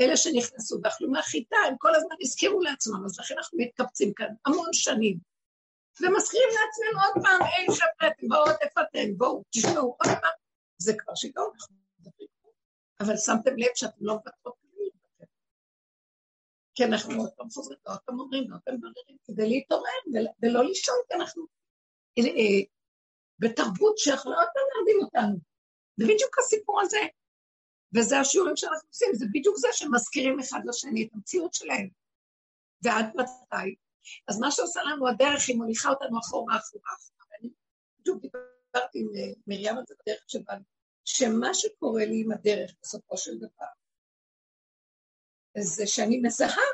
אלה 0.00 0.16
שנכנסו 0.16 0.78
ואכלו 0.82 1.10
מהחיטה, 1.10 1.56
הם 1.68 1.74
כל 1.78 1.94
הזמן 1.94 2.16
הזכירו 2.20 2.60
לעצמם, 2.60 3.04
אז 3.04 3.18
לכן 3.20 3.34
אנחנו 3.38 3.58
מתקבצים 3.58 4.12
כאן 4.14 4.34
המון 4.46 4.72
שנים. 4.72 5.18
ומזכירים 6.00 6.48
לעצמנו 6.48 7.04
עוד 7.04 7.24
פעם, 7.24 7.40
אין 7.56 7.66
חבר'ה, 7.72 8.10
באות, 8.28 8.56
איפה 8.60 8.80
אתם? 8.80 9.16
בואו, 9.16 9.42
תשמעו 9.50 9.86
עוד 9.86 10.18
פעם. 10.20 10.36
זה 10.78 10.92
כבר 10.98 11.14
שיגעון, 11.14 11.50
אנחנו 11.54 11.76
מדברים. 12.00 12.28
אבל 13.00 13.16
שמתם 13.16 13.56
לב 13.56 13.70
שאתם 13.74 13.98
לא 14.00 14.14
מוותרות 14.14 14.66
כי 16.76 16.84
אנחנו 16.84 17.20
עוד 17.20 17.30
פעם 17.36 17.50
חוזרים, 17.50 17.78
ועוד 17.86 17.98
פעם 18.04 18.20
אומרים, 18.20 18.50
ועוד 18.50 18.60
פעם 18.64 18.74
מבררים, 18.74 19.16
כדי 19.24 19.48
להתעורר 19.48 20.00
ולא 20.42 20.64
לישון, 20.64 20.94
כי 21.08 21.14
אנחנו 21.14 21.46
בתרבות 23.38 23.98
שיכולה 23.98 24.36
עוד 24.36 24.48
פעם 24.54 24.64
להרדים 24.74 25.04
אותנו. 25.04 25.38
זה 25.96 26.04
בדיוק 26.04 26.38
הסיפור 26.38 26.80
הזה. 26.80 27.00
וזה 27.94 28.20
השיעורים 28.20 28.56
שאנחנו 28.56 28.88
עושים, 28.88 29.08
זה 29.14 29.26
בדיוק 29.32 29.56
זה 29.56 29.68
שמזכירים 29.72 30.40
אחד 30.40 30.60
לשני 30.64 31.06
את 31.06 31.08
המציאות 31.14 31.54
שלהם. 31.54 31.88
ועד 32.82 33.06
מתי? 33.16 33.74
אז 34.28 34.38
מה 34.40 34.50
שעושה 34.50 34.80
לנו 34.82 35.08
הדרך, 35.08 35.48
היא 35.48 35.56
מוליכה 35.56 35.88
אותנו 35.88 36.18
אחורה, 36.18 36.56
אחורה, 36.56 36.90
אחורה. 36.96 37.36
אני 37.40 37.50
בדיוק 38.00 38.22
דיברתי 38.22 38.98
עם 38.98 39.08
אה, 39.16 39.32
מרים 39.46 39.78
על 39.78 39.84
זה 39.88 39.94
בדרך 40.02 40.24
שבאנו, 40.28 40.64
שמה 41.04 41.54
שקורה 41.54 42.04
לי 42.04 42.22
עם 42.24 42.32
הדרך 42.32 42.72
בסופו 42.82 43.16
של 43.16 43.38
דבר, 43.38 43.66
זה 45.58 45.86
שאני 45.86 46.20
מזהה, 46.22 46.66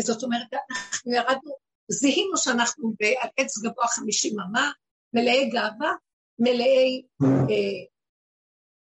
זאת 0.00 0.22
אומרת, 0.22 0.46
אנחנו 0.70 1.12
ירדנו, 1.12 1.56
זיהינו 1.88 2.36
שאנחנו 2.36 2.92
על 3.22 3.28
עץ 3.36 3.58
גבוה 3.58 3.86
חמישים 3.86 4.40
אמה, 4.40 4.70
מלאי 5.12 5.50
גאווה, 5.50 5.92
מלאי 6.38 7.02
אה, 7.22 7.86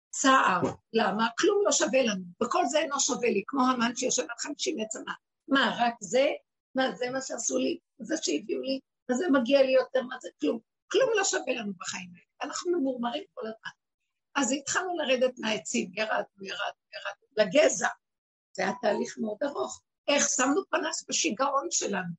צער. 0.10 0.62
למה? 0.94 1.28
כלום 1.40 1.62
לא 1.66 1.72
שווה 1.72 2.04
לנו, 2.04 2.24
וכל 2.44 2.66
זה 2.66 2.80
אינו 2.80 3.00
שווה 3.00 3.30
לי, 3.30 3.44
כמו 3.48 3.62
המן 3.62 3.96
שיושב 3.96 4.22
על 4.22 4.38
חמישים 4.40 4.78
עץ 4.80 4.96
אמה. 4.96 5.14
מה, 5.48 5.76
רק 5.80 5.94
זה? 6.02 6.28
מה, 6.76 6.96
זה 6.96 7.10
מה 7.10 7.22
שעשו 7.22 7.58
לי? 7.58 7.78
זה 8.00 8.16
שהביאו 8.22 8.62
לי? 8.62 8.80
מה 9.10 9.16
זה 9.16 9.26
מגיע 9.32 9.64
לי 9.64 9.72
יותר? 9.72 10.02
מה 10.02 10.16
זה 10.22 10.30
כלום? 10.42 10.60
כלום 10.92 11.10
לא 11.18 11.24
שווה 11.24 11.54
לנו 11.54 11.74
בחיים 11.74 12.10
האלה. 12.14 12.52
אנחנו 12.52 12.72
ממורמרים 12.72 13.24
כל 13.34 13.42
הזמן. 13.42 13.72
אז 14.36 14.52
התחלנו 14.52 14.98
לרדת 14.98 15.40
מהעצים, 15.40 15.92
ירדנו, 15.94 16.42
ירדנו, 16.42 16.84
ירדנו, 16.94 17.28
לגזע. 17.38 17.88
זה 18.56 18.64
היה 18.64 18.74
תהליך 18.82 19.18
מאוד 19.18 19.38
ארוך. 19.44 19.82
איך 20.08 20.30
שמנו 20.30 20.62
פנס 20.70 21.06
בשיגעון 21.10 21.68
שלנו, 21.72 22.14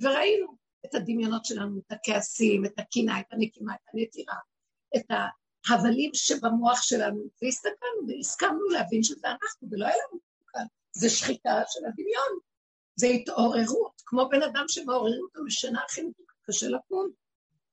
וראינו 0.00 0.56
את 0.86 0.94
הדמיונות 0.94 1.44
שלנו, 1.44 1.78
את 1.78 1.92
הכעסים, 1.92 2.64
את 2.64 2.78
הקינה, 2.78 3.20
את 3.20 3.26
הנקימה, 3.30 3.74
את 3.74 3.94
הנטירה, 3.94 4.36
את 4.96 5.06
ההבלים 5.10 6.10
שבמוח 6.14 6.82
שלנו, 6.82 7.24
והסתכלנו 7.42 8.08
והסכמנו 8.08 8.68
להבין 8.68 9.02
שזה 9.02 9.28
אנחנו, 9.28 9.68
ולא 9.70 9.86
היה 9.86 9.96
לנו 9.96 10.20
כאן. 10.52 10.64
זה 10.92 11.10
שחיטה 11.10 11.62
של 11.68 11.80
הדמיון, 11.86 12.38
זה 12.96 13.06
התעוררות, 13.06 14.02
כמו 14.06 14.28
בן 14.28 14.42
אדם 14.42 14.64
שמעוררים 14.68 15.20
אותו 15.22 15.44
משנה 15.44 15.80
הכי 15.84 16.02
קשה 16.42 16.68
לקום. 16.68 17.10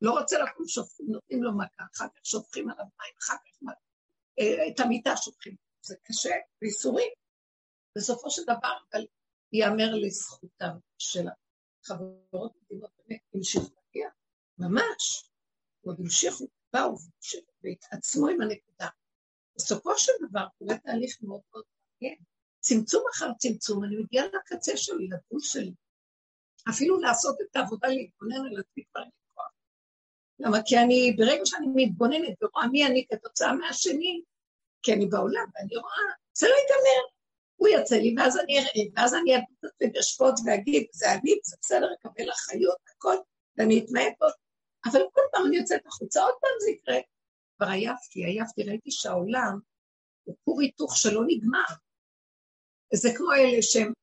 לא 0.01 0.19
רוצה 0.19 0.39
לקום, 0.39 0.67
שופכים, 0.67 1.05
נותנים 1.09 1.43
לו 1.43 1.57
מכה, 1.57 1.83
אחר 1.95 2.07
כך 2.07 2.25
שופכים 2.25 2.69
עליו 2.69 2.85
מים, 2.85 3.13
אחר 3.23 3.33
כך 3.33 3.73
אה, 4.39 4.67
את 4.67 4.79
המיטה 4.79 5.17
שופכים. 5.17 5.55
זה 5.81 5.95
קשה, 6.03 6.33
ואיסורים. 6.61 7.11
בסופו 7.95 8.29
של 8.29 8.43
דבר, 8.43 8.73
אבל 8.91 9.05
ייאמר 9.53 9.95
לזכותם 9.95 10.77
של 10.97 11.27
החברות 11.91 12.51
מדהימות, 12.61 12.89
באמת, 12.97 13.19
המשיכו 13.33 13.67
להגיע, 13.85 14.09
ממש, 14.57 15.29
עוד 15.85 15.99
המשיכו, 15.99 16.47
באו 16.73 16.95
והתעצמו 17.63 18.27
עם 18.27 18.41
הנקודה. 18.41 18.87
בסופו 19.55 19.97
של 19.97 20.11
דבר 20.29 20.45
קורה 20.57 20.77
תהליך 20.77 21.17
מאוד 21.21 21.41
מאוד 21.51 21.63
מעניין. 22.01 22.19
צמצום 22.59 23.03
אחר 23.13 23.33
צמצום, 23.37 23.83
אני 23.83 23.95
מגיעה 23.97 24.25
לקצה 24.25 24.77
שלי, 24.77 25.07
לגוף 25.07 25.43
שלי. 25.43 25.73
אפילו 26.69 26.99
לעשות 26.99 27.37
את 27.41 27.55
העבודה, 27.55 27.87
להתבונן 27.87 28.45
על 28.51 28.59
עצמי 28.59 28.83
כבר 28.91 29.01
אין 29.01 29.09
כוח. 29.35 29.51
למה? 30.39 30.57
כי 30.65 30.77
אני, 30.77 31.15
ברגע 31.17 31.41
שאני 31.45 31.67
מתבוננת 31.75 32.43
ורואה 32.43 32.67
מי 32.67 32.85
אני 32.85 33.05
כתוצאה 33.11 33.53
מהשני, 33.53 34.21
כי 34.83 34.93
אני 34.93 35.05
בעולם 35.05 35.45
ואני 35.55 35.75
רואה, 35.75 36.13
זה 36.33 36.47
לא 36.47 36.53
ייגמר. 36.53 37.16
הוא 37.57 37.67
יוצא 37.67 37.95
לי, 37.95 38.15
ואז 38.17 38.37
אני 38.37 38.59
אראה, 38.59 38.91
ואז 38.95 39.13
אני 39.13 39.31
אשפוט 39.99 40.33
ואגיד, 40.45 40.87
זה 40.91 41.13
אני, 41.13 41.35
זה 41.43 41.55
בסדר, 41.61 41.87
אקבל 41.93 42.31
אחריות, 42.31 42.77
הכל, 42.95 43.15
ואני 43.57 43.79
אתמעט 43.85 44.13
בו. 44.19 44.25
אבל 44.85 44.99
כל 45.13 45.21
פעם 45.31 45.45
אני 45.47 45.57
יוצאת 45.57 45.85
החוצה, 45.85 46.23
עוד 46.23 46.33
פעם 46.41 46.51
זה 46.65 46.71
יקרה. 46.71 46.97
כבר 47.57 47.67
עייפתי, 47.67 48.25
עייפתי, 48.25 48.63
ראיתי 48.63 48.91
שהעולם 48.91 49.59
הוא 50.23 50.35
כור 50.45 50.61
היתוך 50.61 50.97
שלא 50.97 51.21
נגמר. 51.27 51.65
זה 52.93 53.09
כמו 53.15 53.33
אלה 53.33 53.61
שהם 53.61 53.93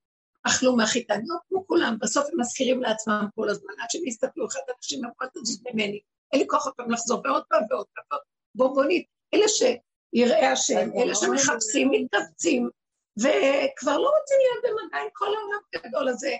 אכלו 0.43 0.77
מהחיטה, 0.77 1.15
לא 1.15 1.37
כמו 1.49 1.67
כולם, 1.67 1.97
בסוף 2.01 2.27
הם 2.33 2.41
מזכירים 2.41 2.83
לעצמם 2.83 3.27
כל 3.35 3.49
הזמן, 3.49 3.73
עד 3.79 3.91
שהם 3.91 4.07
יסתכלו, 4.07 4.47
אחד 4.47 4.61
האנשים 4.69 5.05
אמרו, 5.05 5.31
תזוז 5.35 5.63
ממני, 5.65 6.01
אין 6.33 6.41
לי 6.41 6.47
כוח 6.49 6.67
עוד 6.67 6.75
פעם 6.75 6.91
לחזור, 6.91 7.21
ועוד 7.25 7.43
פעם 7.49 7.63
ועוד 7.71 7.87
פעם, 7.95 8.19
בובונית, 8.55 9.07
אלה 9.35 9.49
שיראי 9.49 10.47
השם, 10.47 10.91
אלה 10.97 11.15
שמחפשים, 11.15 11.91
מתכווצים, 11.91 12.71
וכבר 13.19 13.99
לא 13.99 14.11
רוצים 14.19 14.37
להיות 14.41 14.65
במגע 14.65 14.99
עם 14.99 15.09
כל 15.13 15.27
העולם 15.27 15.61
הגדול 15.75 16.09
הזה. 16.09 16.37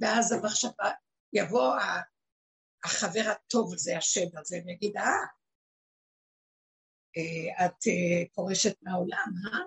ואז 0.00 0.32
המחשבה, 0.32 0.90
יבוא 1.32 1.74
החבר 2.84 3.30
הטוב 3.30 3.74
הזה, 3.74 3.98
השם 3.98 4.38
הזה, 4.38 4.56
ויגיד, 4.66 4.96
אה, 4.96 5.24
אה 7.16 7.66
את 7.66 7.86
אה, 7.86 8.28
פורשת 8.34 8.82
מהעולם, 8.82 9.28
אה? 9.46 9.58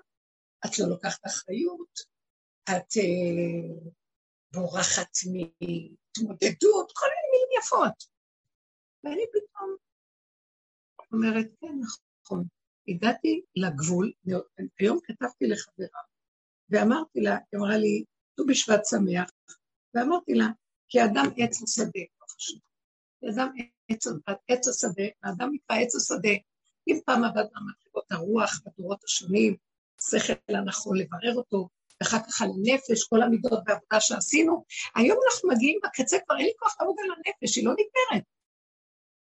את 0.66 0.80
לא 0.80 0.88
לוקחת 0.90 1.26
אחריות, 1.26 2.00
את 2.64 2.98
אה, 2.98 3.92
בורחת 4.54 5.12
מהתמודדות, 5.32 6.92
כל 6.96 7.08
מיני 7.14 7.28
מילים 7.32 7.60
יפות. 7.60 8.04
ואני 9.04 9.26
פתאום 9.34 9.76
אומרת, 11.14 11.46
כן, 11.62 11.76
נכון, 12.24 12.44
הגעתי 12.88 13.42
לגבול, 13.56 14.12
היום 14.80 15.00
כתבתי 15.04 15.48
לחברה, 15.48 16.02
ואמרתי 16.72 17.22
לה, 17.22 17.38
היא 17.52 17.60
אמרה 17.60 17.78
לי, 17.78 18.04
ט"ו 18.36 18.46
בשבט 18.46 18.82
שמח, 18.86 19.30
ואמרתי 19.96 20.34
לה, 20.34 20.48
כי 20.90 21.04
אדם 21.04 21.26
עץ 21.38 21.64
השדה, 21.64 22.04
לא 22.22 22.26
חשוב. 22.36 22.60
אדם 23.34 23.50
עץ, 23.88 24.08
עץ 24.50 24.68
השדה, 24.68 25.04
האדם 25.24 25.50
נקרא 25.54 25.78
עץ 25.78 25.96
השדה. 25.96 26.34
אם 26.88 27.00
פעם 27.06 27.24
עבדנו 27.24 27.50
על 27.56 27.64
מדרגות 27.64 28.12
הרוח 28.12 28.62
בדורות 28.66 29.04
השונים, 29.04 29.56
שכל 30.10 30.56
הנכון 30.56 30.98
לברר 30.98 31.36
אותו, 31.36 31.70
ואחר 32.02 32.18
כך 32.20 32.42
על 32.42 32.50
הנפש, 32.50 33.04
כל 33.04 33.22
המידות 33.22 33.60
והעבודה 33.66 34.00
שעשינו, 34.00 34.64
היום 34.96 35.18
אנחנו 35.32 35.50
מגיעים 35.50 35.80
בקצה, 35.84 36.18
כבר 36.26 36.38
אין 36.38 36.46
לי 36.46 36.52
כוח 36.60 36.76
לעבוד 36.80 36.96
על 37.04 37.12
הנפש, 37.12 37.56
היא 37.56 37.66
לא 37.66 37.72
נגמרת. 37.72 38.24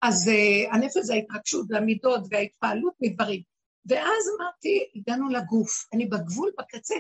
אז 0.01 0.27
uh, 0.27 0.75
הנפש 0.75 0.97
זה 0.97 1.13
ההתרגשות 1.13 1.65
והמידות 1.69 2.21
וההתפעלות 2.31 2.93
מדברים. 3.01 3.41
ואז 3.85 4.23
אמרתי, 4.38 4.89
הגענו 4.95 5.29
לגוף, 5.29 5.88
אני 5.93 6.05
בגבול, 6.05 6.51
בקצה, 6.59 6.95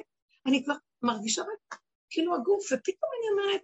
אני 0.49 0.63
כבר 0.63 0.73
מרגישה 1.01 1.41
רק 1.41 1.79
כאילו 2.09 2.35
הגוף, 2.35 2.65
ופתאום 2.65 3.11
אני 3.17 3.27
אומרת, 3.31 3.61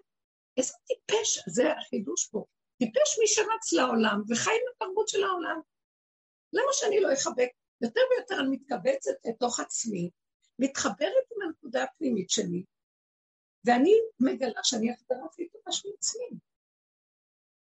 איזה 0.57 0.73
טיפש, 0.87 1.39
זה 1.47 1.71
החידוש 1.71 2.27
פה, 2.27 2.45
טיפש 2.77 3.19
מי 3.19 3.27
שרץ 3.27 3.73
לעולם 3.73 4.21
וחי 4.29 4.51
עם 4.51 4.65
התרבות 4.75 5.07
של 5.07 5.23
העולם. 5.23 5.59
למה 6.53 6.71
שאני 6.73 6.99
לא 6.99 7.13
אחבק? 7.13 7.49
יותר 7.81 8.01
ויותר 8.11 8.39
אני 8.39 8.49
מתכווצת 8.49 9.11
לתוך 9.25 9.59
עצמי, 9.59 10.09
מתחברת 10.59 11.25
עם 11.35 11.47
הנקודה 11.47 11.83
הפנימית 11.83 12.29
שלי, 12.29 12.63
ואני 13.65 13.93
מגלה 14.19 14.63
שאני 14.63 14.91
החברה 14.91 15.25
הכי 15.31 15.49
טובה 15.49 15.71
של. 15.71 15.89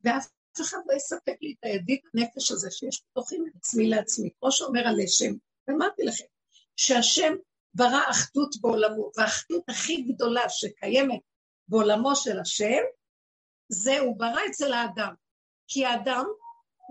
ואף 0.05 0.27
אחד 0.61 0.79
לא 0.87 0.95
יספק 0.95 1.37
לי 1.41 1.55
את 1.59 1.65
הידיד 1.65 2.01
הנפש 2.15 2.51
הזה 2.51 2.71
שיש 2.71 3.03
בתוכי 3.11 3.39
מעצמי 3.39 3.89
לעצמי. 3.89 4.31
כמו 4.41 4.53
שאומר 4.53 4.81
הלשם, 4.87 5.35
ואמרתי 5.69 6.03
לכם, 6.03 6.25
שהשם 6.77 7.33
ברא 7.75 8.11
אחדות 8.11 8.55
בעולמו, 8.61 9.11
והאחדות 9.17 9.63
הכי 9.69 10.03
גדולה 10.03 10.49
שקיימת 10.49 11.21
בעולמו 11.69 12.17
של 12.17 12.41
השם, 12.41 12.83
זה 13.69 13.99
הוא 13.99 14.19
ברא 14.19 14.41
אצל 14.51 14.73
האדם. 14.73 15.15
כי 15.69 15.85
האדם 15.85 16.25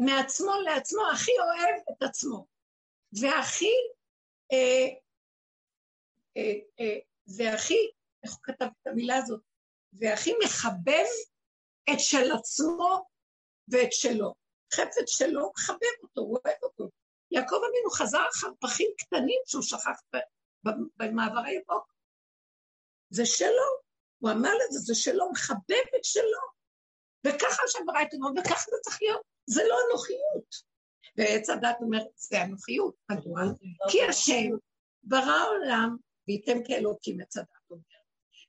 מעצמו 0.05 0.51
לעצמו 0.65 1.01
הכי 1.13 1.31
אוהב 1.39 1.81
את 1.91 2.03
עצמו, 2.03 2.45
והכי, 3.21 3.75
אה, 4.51 4.87
אה, 6.37 6.53
אה, 6.79 6.99
והכי, 7.37 7.91
איך 8.23 8.31
הוא 8.31 8.39
כתב 8.43 8.65
את 8.81 8.87
המילה 8.87 9.17
הזאת? 9.17 9.41
והכי 9.93 10.33
מחבב 10.43 11.05
את 11.89 11.99
של 11.99 12.31
עצמו 12.31 13.05
ואת 13.67 13.93
שלו. 13.93 14.33
חפץ 14.73 15.09
שלו, 15.09 15.51
מחבב 15.55 16.03
אותו, 16.03 16.21
הוא 16.21 16.37
אוהב 16.45 16.57
אותו. 16.63 16.89
יעקב 17.31 17.55
אבינו 17.55 17.91
חזר 17.91 18.25
אחר 18.35 18.47
פחים 18.59 18.91
קטנים 18.97 19.41
שהוא 19.45 19.63
שכח 19.63 20.01
במעבר 20.97 21.39
הירוק. 21.39 21.93
זה 23.09 23.25
שלו, 23.25 23.83
הוא 24.19 24.31
אמר 24.31 24.49
לזה, 24.55 24.79
זה 24.79 24.95
שלו, 24.95 25.31
מחבב 25.31 25.85
את 25.95 26.03
שלו. 26.03 26.43
וככה 27.27 27.63
השם 27.63 27.85
ברא 27.85 28.01
את 28.01 28.07
וככה 28.37 28.65
זה 28.71 28.77
צריך 28.83 29.01
להיות. 29.01 29.21
זה 29.45 29.63
לא 29.67 29.77
אנוכיות. 29.89 30.73
ועץ 31.17 31.49
הדת 31.49 31.75
אומר, 31.81 31.99
זה 32.15 32.43
אנוכיות. 32.43 32.95
מדוע? 33.11 33.41
כי 33.89 34.03
השם 34.03 34.49
ברא 35.03 35.47
עולם, 35.49 35.97
וייתם 36.27 36.63
כאלוקים 36.67 37.21
עץ 37.21 37.37
הדת 37.37 37.47
אומר. 37.69 37.81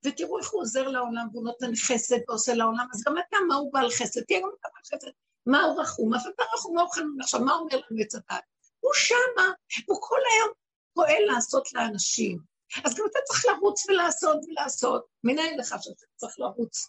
ותראו 0.05 0.39
איך 0.39 0.51
הוא 0.51 0.61
עוזר 0.61 0.89
לעולם, 0.89 1.29
והוא 1.33 1.45
נותן 1.45 1.71
חסד 1.77 2.19
ועושה 2.29 2.55
לעולם, 2.55 2.87
אז 2.93 3.03
גם 3.07 3.15
אתה, 3.19 3.37
מה 3.49 3.55
הוא 3.55 3.73
בעל 3.73 3.91
חסד? 3.91 4.21
תהיה 4.21 4.41
גם 4.41 4.49
אתה 4.61 4.69
בעל 4.75 4.99
חסד. 4.99 5.11
מה 5.47 5.65
הוא 5.65 5.81
רחום? 5.81 6.15
אף 6.15 6.23
אתה 6.35 6.43
רחום, 6.55 6.75
מה 6.75 6.83
הוא 6.83 6.91
חנון? 6.91 7.21
עכשיו, 7.21 7.41
מה 7.41 7.55
אומר 7.55 7.77
לנו 7.77 8.03
עץ 8.03 8.15
הדת? 8.15 8.45
הוא 8.81 8.93
שמה, 8.95 9.53
הוא 9.87 9.99
כל 10.01 10.21
היום 10.33 10.53
פועל 10.95 11.23
לעשות 11.35 11.73
לאנשים. 11.73 12.39
אז 12.85 12.95
גם 12.95 13.05
אתה 13.11 13.19
צריך 13.25 13.45
לרוץ 13.45 13.89
ולעשות 13.89 14.37
ולעשות. 14.49 15.07
מנהל 15.25 15.59
לך 15.59 15.75
שאתה 15.81 16.05
צריך 16.17 16.35
לרוץ 16.39 16.89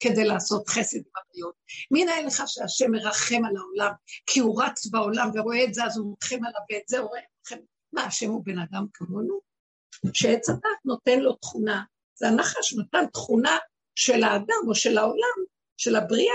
כדי 0.00 0.24
לעשות 0.24 0.68
חסד 0.68 0.96
עם 0.96 1.12
הבריות. 1.16 1.54
מנהל 1.90 2.26
לך 2.26 2.42
שהשם 2.46 2.90
מרחם 2.90 3.44
על 3.44 3.56
העולם, 3.56 3.92
כי 4.26 4.40
הוא 4.40 4.62
רץ 4.62 4.86
בעולם 4.86 5.30
ורואה 5.34 5.64
את 5.64 5.74
זה, 5.74 5.84
אז 5.84 5.98
הוא 5.98 6.10
מרחם 6.10 6.44
עליו, 6.44 6.60
ואת 6.70 6.88
זה 6.88 6.98
הוא 6.98 7.08
רואה 7.08 7.20
לכם. 7.46 7.58
מה, 7.92 8.04
השם 8.04 8.30
הוא 8.30 8.44
בן 8.44 8.58
אדם 8.58 8.86
כמונו? 8.94 9.40
שעץ 10.12 10.48
הדת 10.48 10.84
נותן 10.84 11.20
לו 11.20 11.32
תכונה, 11.32 11.82
זה 12.14 12.28
הנחש 12.28 12.74
נתן 12.74 13.06
תכונה 13.12 13.58
של 13.94 14.24
האדם 14.24 14.68
או 14.68 14.74
של 14.74 14.98
העולם, 14.98 15.44
של 15.76 15.96
הבריאה, 15.96 16.34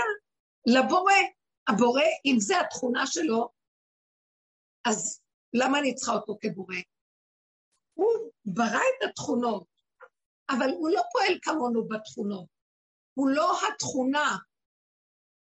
לבורא. 0.66 1.12
הבורא, 1.68 2.02
אם 2.24 2.36
זה 2.40 2.60
התכונה 2.60 3.06
שלו, 3.06 3.48
אז 4.84 5.20
למה 5.54 5.78
אני 5.78 5.94
צריכה 5.94 6.12
אותו 6.12 6.38
כבורא? 6.40 6.74
הוא 7.94 8.30
ברא 8.44 8.66
את 8.66 9.08
התכונות, 9.08 9.66
אבל 10.50 10.70
הוא 10.70 10.90
לא 10.90 11.02
פועל 11.12 11.38
כמונו 11.42 11.88
בתכונות. 11.88 12.46
הוא 13.14 13.28
לא 13.28 13.52
התכונה, 13.68 14.36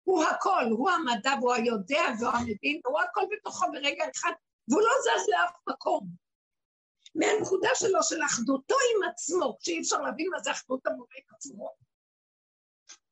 הוא 0.03 0.23
הכל, 0.23 0.65
הוא 0.71 0.89
המדע 0.89 1.31
והוא 1.39 1.53
היודע 1.53 2.01
והוא 2.19 2.33
המבין, 2.33 2.81
והוא 2.85 3.01
הכל 3.01 3.21
בתוכו 3.31 3.65
ברגע 3.71 4.05
אחד, 4.15 4.31
והוא 4.67 4.81
לא 4.81 4.93
זז 5.01 5.29
לאף 5.29 5.51
מקום. 5.69 6.07
מהנקודה 7.15 7.69
שלו, 7.73 8.03
של 8.03 8.23
אחדותו 8.25 8.75
עם 8.75 9.09
עצמו, 9.09 9.57
שאי 9.59 9.79
אפשר 9.79 10.01
להבין 10.01 10.29
מה 10.31 10.39
זה 10.39 10.51
אחדות 10.51 10.87
המורה 10.87 11.13
עם 11.17 11.35
עצמו, 11.35 11.75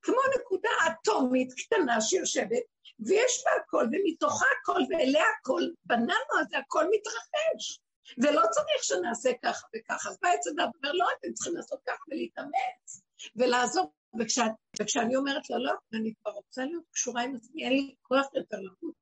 כמו 0.02 0.18
נקודה 0.40 0.70
אטומית 0.88 1.54
קטנה 1.54 2.02
שיושבת, 2.02 2.64
ויש 3.00 3.44
בה 3.46 3.52
הכל, 3.62 3.86
ומתוכה 3.92 4.46
הכל, 4.62 4.82
ואליה 4.90 5.26
הכל, 5.40 5.62
בננו 5.86 6.34
הזה 6.40 6.58
הכל 6.58 6.86
מתרחש. 6.92 7.80
ולא 8.18 8.42
צריך 8.52 8.84
שנעשה 8.84 9.30
ככה 9.44 9.68
וככה. 9.76 10.10
אז 10.10 10.18
בא 10.22 10.30
עץ 10.30 10.48
הדת 10.48 10.76
אומר, 10.76 10.92
לא, 10.94 11.06
אתם 11.20 11.34
צריכים 11.34 11.56
לעשות 11.56 11.80
ככה 11.88 12.04
ולהתאמץ, 12.08 13.02
ולעזור. 13.36 13.92
וכשה, 14.20 14.46
וכשאני 14.82 15.16
אומרת 15.16 15.50
לו, 15.50 15.64
לא, 15.64 15.72
אני 15.94 16.14
כבר 16.22 16.32
רוצה 16.32 16.66
להיות 16.66 16.84
קשורה 16.92 17.24
עם 17.24 17.36
עצמי, 17.36 17.64
אין 17.64 17.74
לי 17.74 17.96
כוח 18.02 18.26
יותר 18.34 18.58
למות. 18.58 18.96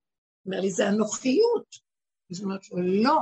אומר 0.45 0.59
לי, 0.59 0.71
זה 0.71 0.89
אנוכיות. 0.89 1.75
אז 2.31 2.43
אומרת 2.43 2.71
לו, 2.71 2.77
לא, 2.81 3.19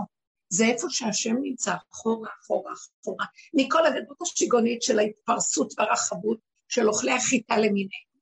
זה 0.50 0.66
איפה 0.66 0.88
שהשם 0.90 1.36
נמצא, 1.42 1.74
אחורה, 1.94 2.30
אחורה, 2.42 2.74
אחורה. 3.02 3.26
מכל 3.54 3.86
הגדות 3.86 4.22
השיגונית 4.22 4.82
של 4.82 5.00
ההתפרסות 5.00 5.74
והרחבות 5.78 6.38
של 6.68 6.88
אוכלי 6.88 7.12
החיטה 7.12 7.58
למיניהם, 7.58 8.13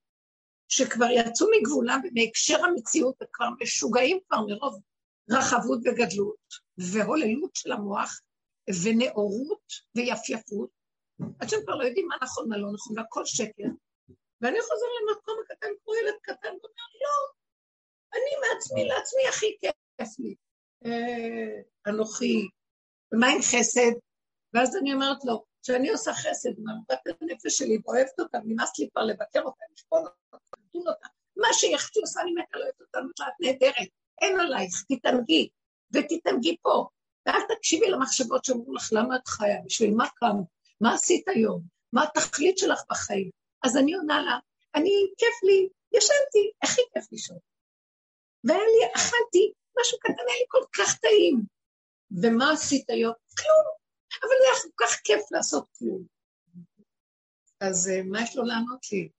שכבר 0.74 1.06
יצאו 1.10 1.48
מגבולם 1.58 2.02
ומהקשר 2.04 2.66
המציאות 2.66 3.16
וכבר 3.24 3.50
משוגעים 3.62 4.20
כבר 4.28 4.38
מרוב 4.48 4.82
רחבות 5.30 5.80
וגדלות 5.86 6.48
והוללות 6.78 7.56
של 7.56 7.72
המוח 7.72 8.22
ונאורות 8.84 9.68
ויפייפות, 9.96 10.70
עד 11.40 11.50
שהם 11.50 11.60
כבר 11.64 11.76
לא 11.76 11.84
יודעים 11.84 12.08
מה 12.08 12.16
נכון, 12.22 12.50
מה 12.50 12.58
לא 12.58 12.68
נכון, 12.74 13.00
והכל 13.00 13.26
שקר. 13.26 13.70
ואני 14.42 14.62
חוזר 14.62 14.86
למקום 15.02 15.36
הקטן 15.44 15.68
כמו 15.84 15.96
ילד 15.96 16.16
קטן 16.22 16.48
ואומר, 16.48 16.88
לא, 17.02 17.32
אני 18.14 18.32
מעצמי 18.42 18.86
לעצמי 18.86 19.28
הכי 19.30 19.58
כיף 19.62 20.20
לי. 20.20 20.36
אה, 20.86 21.62
אנוכי, 21.88 22.48
ומה 23.14 23.28
עם 23.28 23.42
חסד? 23.42 23.92
ואז 24.54 24.76
אני 24.76 24.94
אומרת 24.94 25.26
לו, 25.26 25.44
כשאני 25.64 25.90
עושה 25.90 26.14
חסד 26.14 26.50
עם 26.58 26.70
עבודת 26.70 27.22
הנפש 27.22 27.58
שלי 27.58 27.78
ואוהבת 27.86 28.20
אותה, 28.20 28.38
נמאס 28.44 28.80
לי 28.80 28.90
כבר 28.92 29.02
לבקר 29.02 29.42
אותה, 29.42 29.64
לשפון 29.74 30.00
אותה, 30.00 30.38
לדון 30.76 30.88
אותה, 30.88 31.08
מה 31.38 31.48
שיחצי 31.54 32.00
עושה 32.00 32.22
אני 32.22 32.32
מתה 32.32 32.58
לא 32.60 32.64
אוהבת 32.64 32.82
אותה, 32.82 33.00
את 33.28 33.34
נהדרת, 33.40 33.90
אין 34.22 34.40
עלייך, 34.40 34.84
תתענגי, 34.88 35.50
ותתענגי 35.94 36.58
פה, 36.62 36.88
ואל 37.26 37.42
תקשיבי 37.56 37.90
למחשבות 37.90 38.46
שאומרו 38.46 38.74
לך, 38.74 38.90
למה 38.92 39.16
את 39.16 39.28
חיה, 39.28 39.62
בשביל 39.66 39.94
מה 39.96 40.08
קם, 40.16 40.38
מה 40.82 40.94
עשית 40.94 41.28
היום, 41.28 41.62
מה 41.94 42.04
התכלית 42.04 42.58
שלך 42.58 42.82
בחיים. 42.90 43.30
אז 43.64 43.78
אני 43.78 43.94
עונה 43.94 44.22
לה, 44.22 44.40
אני, 44.76 44.92
כיף 45.18 45.44
לי, 45.44 45.70
ישנתי, 45.92 46.52
הכי 46.62 46.82
כיף 46.94 47.12
לישון. 47.12 47.38
והיה 48.44 48.60
לי, 48.60 48.94
אכלתי, 48.96 49.52
משהו 49.80 50.00
קטן, 50.00 50.14
היה 50.28 50.38
לי 50.40 50.46
כל 50.48 50.64
כך 50.78 50.98
טעים. 51.00 51.42
ומה 52.22 52.52
עשית 52.52 52.90
היום? 52.90 53.14
כלום. 53.38 53.81
אבל 54.22 54.36
זה 54.40 54.46
היה 54.46 54.62
כל 54.62 54.86
כך 54.86 55.02
כיף 55.04 55.32
לעשות 55.32 55.66
כלום. 55.78 56.06
אז 57.60 57.90
אה, 57.90 58.04
מה 58.04 58.22
יש 58.22 58.36
לו 58.36 58.44
לענות 58.44 58.92
לי? 58.92 59.10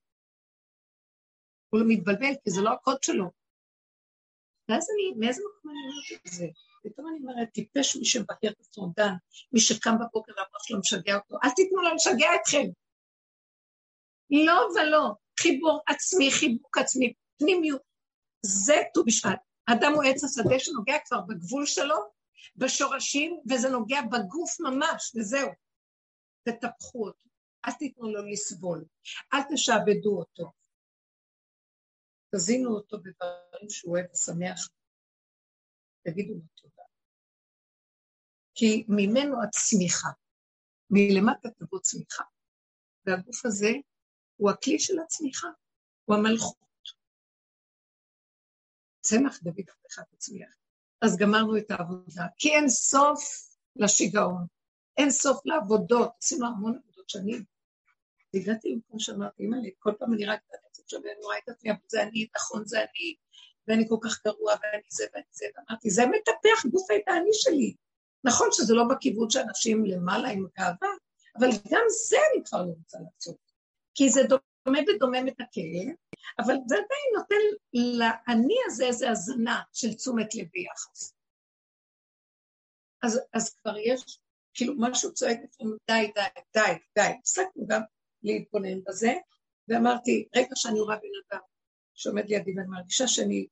הוא 1.69 1.79
לא 1.79 1.85
מתבלבל, 1.87 2.33
כי 2.43 2.51
זה 2.51 2.61
לא 2.61 2.69
הקוד 2.69 3.03
שלו. 3.03 3.31
ואז 4.69 4.87
אני, 4.89 5.19
מאיזה 5.19 5.41
מקום 5.41 5.71
אני 5.71 5.79
אומרת 5.79 6.27
את 6.27 6.31
זה? 6.33 6.45
פתאום 6.83 7.07
אני 7.07 7.17
אומרת, 7.17 7.49
טיפש 7.53 7.95
מי 7.95 8.05
שמבקר 8.05 8.47
את 8.47 8.59
עצמו, 8.59 8.93
דן, 8.95 9.13
מי 9.53 9.59
שקם 9.59 9.95
בבוקר 9.99 10.31
והמוח 10.37 10.63
שלו 10.63 10.79
משגע 10.79 11.15
אותו, 11.15 11.37
אל 11.43 11.49
תיתנו 11.55 11.81
לו 11.81 11.95
לשגע 11.95 12.27
אתכם. 12.41 12.67
לא 14.45 14.67
ולא, 14.75 15.11
חיבור 15.39 15.81
עצמי, 15.87 16.31
חיבוק 16.31 16.77
עצמי, 16.77 17.13
פנימיות, 17.37 17.81
זה 18.45 18.75
ט"ו 18.93 19.03
בשבט. 19.05 19.39
אדם 19.65 19.93
הוא 19.93 20.03
עץ 20.03 20.23
השדה 20.23 20.59
שנוגע 20.59 20.97
כבר 21.05 21.21
בגבול 21.21 21.65
שלו, 21.65 21.95
בשורשים, 22.55 23.39
וזה 23.49 23.69
נוגע 23.69 24.01
בגוף 24.01 24.59
ממש, 24.59 25.15
וזהו. 25.15 25.49
תטפחו 26.43 27.07
אותו, 27.07 27.29
אל 27.65 27.71
תיתנו 27.71 28.13
לו 28.13 28.25
לסבול, 28.31 28.85
אל 29.33 29.39
תשעבדו 29.53 30.19
אותו. 30.19 30.51
תזינו 32.35 32.69
אותו 32.75 32.97
בדברים 32.97 33.69
שהוא 33.69 33.97
אוהב 33.97 34.11
ושמח, 34.11 34.69
תגידו 36.03 36.33
לו 36.33 36.41
תודה. 36.55 36.83
כי 38.55 38.85
ממנו 38.89 39.43
הצמיחה, 39.43 40.09
מלמטה 40.89 41.49
תבוא 41.49 41.79
צמיחה. 41.79 42.23
והגוף 43.05 43.45
הזה 43.45 43.71
הוא 44.35 44.51
הכלי 44.51 44.79
של 44.79 44.99
הצמיחה, 44.99 45.47
הוא 46.05 46.15
המלכות. 46.15 46.57
צמח 49.01 49.39
דוד 49.43 49.59
עבדך 49.59 49.99
תצמיח. 50.15 50.62
אז 51.03 51.17
גמרנו 51.17 51.57
את 51.57 51.71
העבודה, 51.71 52.25
כי 52.37 52.49
אין 52.49 52.69
סוף 52.69 53.19
לשיגעון, 53.75 54.45
אין 54.97 55.11
סוף 55.11 55.45
לעבודות, 55.45 56.11
עשינו 56.23 56.47
המון 56.47 56.79
עבודות 56.83 57.09
שנים. 57.09 57.43
והגעתי 58.33 58.69
למקום 58.69 58.99
שאמרתי, 58.99 59.43
אימא 59.43 59.55
לי, 59.55 59.71
כל 59.79 59.91
פעם 59.99 60.13
אני 60.13 60.25
רק 60.25 60.39
קצת 60.71 60.89
שווה, 60.89 61.11
אני 61.11 61.23
רואה 61.23 61.37
את 61.37 61.49
עצמי, 61.49 61.71
אבל 61.71 61.79
זה 61.87 62.03
אני, 62.03 62.27
נכון, 62.35 62.65
זה 62.65 62.77
אני, 62.79 63.15
ואני 63.67 63.85
כל 63.89 63.97
כך 64.01 64.25
גרוע, 64.25 64.53
ואני 64.53 64.83
זה 64.89 65.03
ואני 65.13 65.25
זה, 65.31 65.45
ואמרתי, 65.57 65.89
זה 65.89 66.05
מטפח 66.05 66.65
גוף 66.71 66.87
את 66.91 67.07
האני 67.07 67.33
שלי. 67.33 67.75
נכון 68.23 68.47
שזה 68.51 68.73
לא 68.73 68.83
בכיוון 68.89 69.29
שאנשים 69.29 69.85
למעלה 69.85 70.29
עם 70.29 70.45
גאווה, 70.57 70.89
אבל 71.39 71.47
גם 71.49 71.83
זה 72.09 72.17
אני 72.33 72.43
כבר 72.45 72.61
לא 72.61 72.71
רוצה 72.77 72.97
לעשות. 72.97 73.37
כי 73.95 74.09
זה 74.09 74.21
דומה 74.99 75.19
את 75.19 75.41
הכאב, 75.41 75.95
אבל 76.39 76.53
זה 76.67 76.75
עדיין 76.75 77.09
נותן 77.17 77.43
לאני 77.73 78.55
הזה 78.65 78.85
איזו 78.85 79.07
הזנה 79.07 79.61
של 79.73 79.93
תשומת 79.93 80.35
לב 80.35 80.47
ביחס. 80.53 81.13
אז, 83.03 83.19
אז 83.33 83.55
כבר 83.55 83.77
יש, 83.77 84.19
כאילו 84.53 84.73
משהו 84.77 85.13
צועק 85.13 85.37
לפעמים, 85.43 85.77
די, 85.87 86.11
די, 86.15 86.41
די, 86.53 86.73
די. 86.95 87.15
הפסקנו 87.19 87.67
גם 87.67 87.81
להתבונן 88.23 88.83
בזה, 88.87 89.13
ואמרתי, 89.67 90.27
רגע 90.35 90.55
שאני 90.55 90.79
רואה 90.79 90.95
בן 90.95 91.35
אדם 91.35 91.41
שעומד 91.93 92.29
לידי 92.29 92.53
ואני 92.57 92.67
מרגישה 92.67 93.07
שאני, 93.07 93.47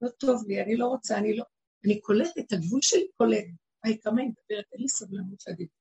לא 0.00 0.08
טוב 0.08 0.44
לי, 0.48 0.62
אני 0.62 0.76
לא 0.76 0.86
רוצה, 0.86 1.18
אני 1.18 1.36
לא, 1.36 1.44
אני 1.84 2.00
קולטת, 2.00 2.52
הגבול 2.52 2.82
שלי 2.82 3.08
קולט. 3.16 3.44
היי, 3.84 4.00
כמה 4.00 4.20
היא 4.20 4.28
מדברת, 4.28 4.64
אין 4.72 4.80
לי 4.80 4.88
סבלנות 4.88 5.42
לדיבור. 5.46 5.76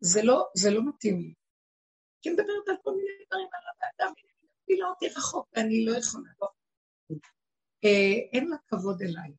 זה 0.00 0.22
לא, 0.22 0.48
זה 0.54 0.70
לא 0.70 0.88
מתאים 0.88 1.20
לי. 1.20 1.34
כי 2.22 2.30
מדברת 2.30 2.68
על 2.68 2.76
כל 2.82 2.90
מיני 2.90 3.24
דברים 3.26 3.46
על 3.52 4.06
והיא 4.14 4.35
לא 4.78 4.90
אותי 4.90 5.08
רחוק, 5.08 5.48
ואני 5.56 5.84
לא 5.84 5.98
יכולה, 5.98 6.30
לא. 6.40 6.48
אה, 7.84 8.14
אין 8.32 8.48
לה 8.48 8.56
כבוד 8.66 9.02
אליי. 9.02 9.32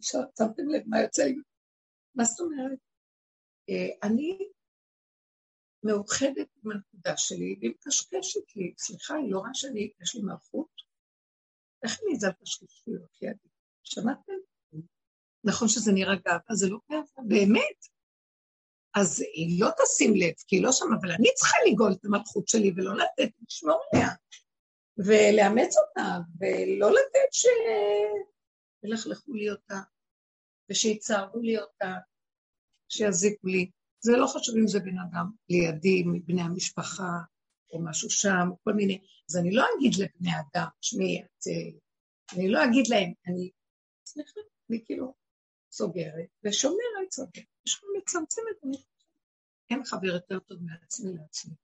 שמתם 0.00 0.68
לב 0.68 0.82
מה 0.86 1.00
יוצא 1.00 1.22
לי? 1.22 1.36
מה 2.14 2.24
זאת 2.24 2.40
אומרת? 2.40 2.78
אה, 3.70 4.08
אני 4.08 4.38
מאוחדת 5.84 6.48
עם 6.62 6.70
הנקודה 6.70 7.16
שלי, 7.16 7.56
והיא 7.60 7.70
מקשקשת 7.70 8.56
לי. 8.56 8.74
סליחה, 8.78 9.14
היא 9.14 9.30
לא 9.32 9.38
רואה 9.38 9.54
שאני, 9.54 9.92
יש 10.02 10.14
לי 10.14 10.22
מערכות? 10.22 10.82
איך 11.82 12.00
אני 12.02 12.16
אזל 12.16 12.32
קשקשיות 12.32 13.10
לידי? 13.22 13.48
שמעתם? 13.84 14.32
נכון 15.44 15.68
שזה 15.68 15.92
נראה 15.92 16.14
גאווה, 16.16 16.54
זה 16.54 16.68
לא 16.68 16.78
גאווה, 16.90 17.28
באמת. 17.28 17.93
אז 18.94 19.20
היא 19.20 19.60
לא 19.60 19.68
תשים 19.82 20.14
לב, 20.14 20.32
כי 20.46 20.56
היא 20.56 20.62
לא 20.62 20.72
שם, 20.72 20.86
אבל 21.00 21.12
אני 21.12 21.28
צריכה 21.34 21.56
לגאול 21.66 21.92
את 21.92 22.04
המלכות 22.04 22.48
שלי 22.48 22.72
ולא 22.76 22.96
לתת, 22.96 23.30
לשמור 23.48 23.80
עליה, 23.92 24.08
ולאמץ 24.98 25.76
אותה, 25.76 26.18
ולא 26.40 26.90
לתת 26.90 27.32
שילכלכו 28.82 29.32
לי 29.32 29.50
אותה, 29.50 29.80
ושיצערו 30.70 31.40
לי 31.40 31.58
אותה, 31.58 31.94
שיזיקו 32.88 33.46
לי. 33.46 33.70
זה 34.00 34.12
לא 34.16 34.26
חשוב 34.26 34.56
אם 34.56 34.68
זה 34.68 34.80
בן 34.80 34.98
אדם 34.98 35.30
לידי, 35.48 36.02
מבני 36.06 36.42
המשפחה, 36.42 37.12
או 37.70 37.84
משהו 37.84 38.10
שם, 38.10 38.48
כל 38.64 38.72
מיני. 38.72 39.00
אז 39.30 39.36
אני 39.36 39.54
לא 39.54 39.64
אגיד 39.76 39.92
לבני 39.94 40.30
אדם, 40.30 40.68
שמי, 40.80 41.22
את... 41.22 41.46
אני 42.32 42.48
לא 42.48 42.64
אגיד 42.64 42.86
להם, 42.88 43.12
אני... 43.26 43.50
סליחה, 44.06 44.40
אני 44.70 44.84
כאילו 44.84 45.23
סוגרת 45.76 46.30
ושומרת, 46.44 47.10
סוגרת. 47.10 47.46
פשוט 47.64 47.84
מצמצמת, 47.98 48.64
אני 48.64 48.76
חושבת. 48.76 48.94
אין 49.70 49.84
חבר 49.84 50.14
יותר 50.14 50.38
טוב 50.38 50.58
מעצמי 50.62 51.12
לעצמי. 51.12 51.54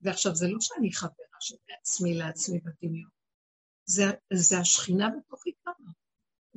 ועכשיו, 0.00 0.34
זה 0.34 0.46
לא 0.48 0.58
שאני 0.60 0.92
חברה 0.92 1.36
של 1.40 1.56
עצמי 1.80 2.14
לעצמי 2.14 2.58
בדמיון, 2.60 3.10
זה, 3.84 4.04
זה 4.32 4.58
השכינה 4.58 5.08
בתוכי 5.18 5.50
כמה. 5.64 5.90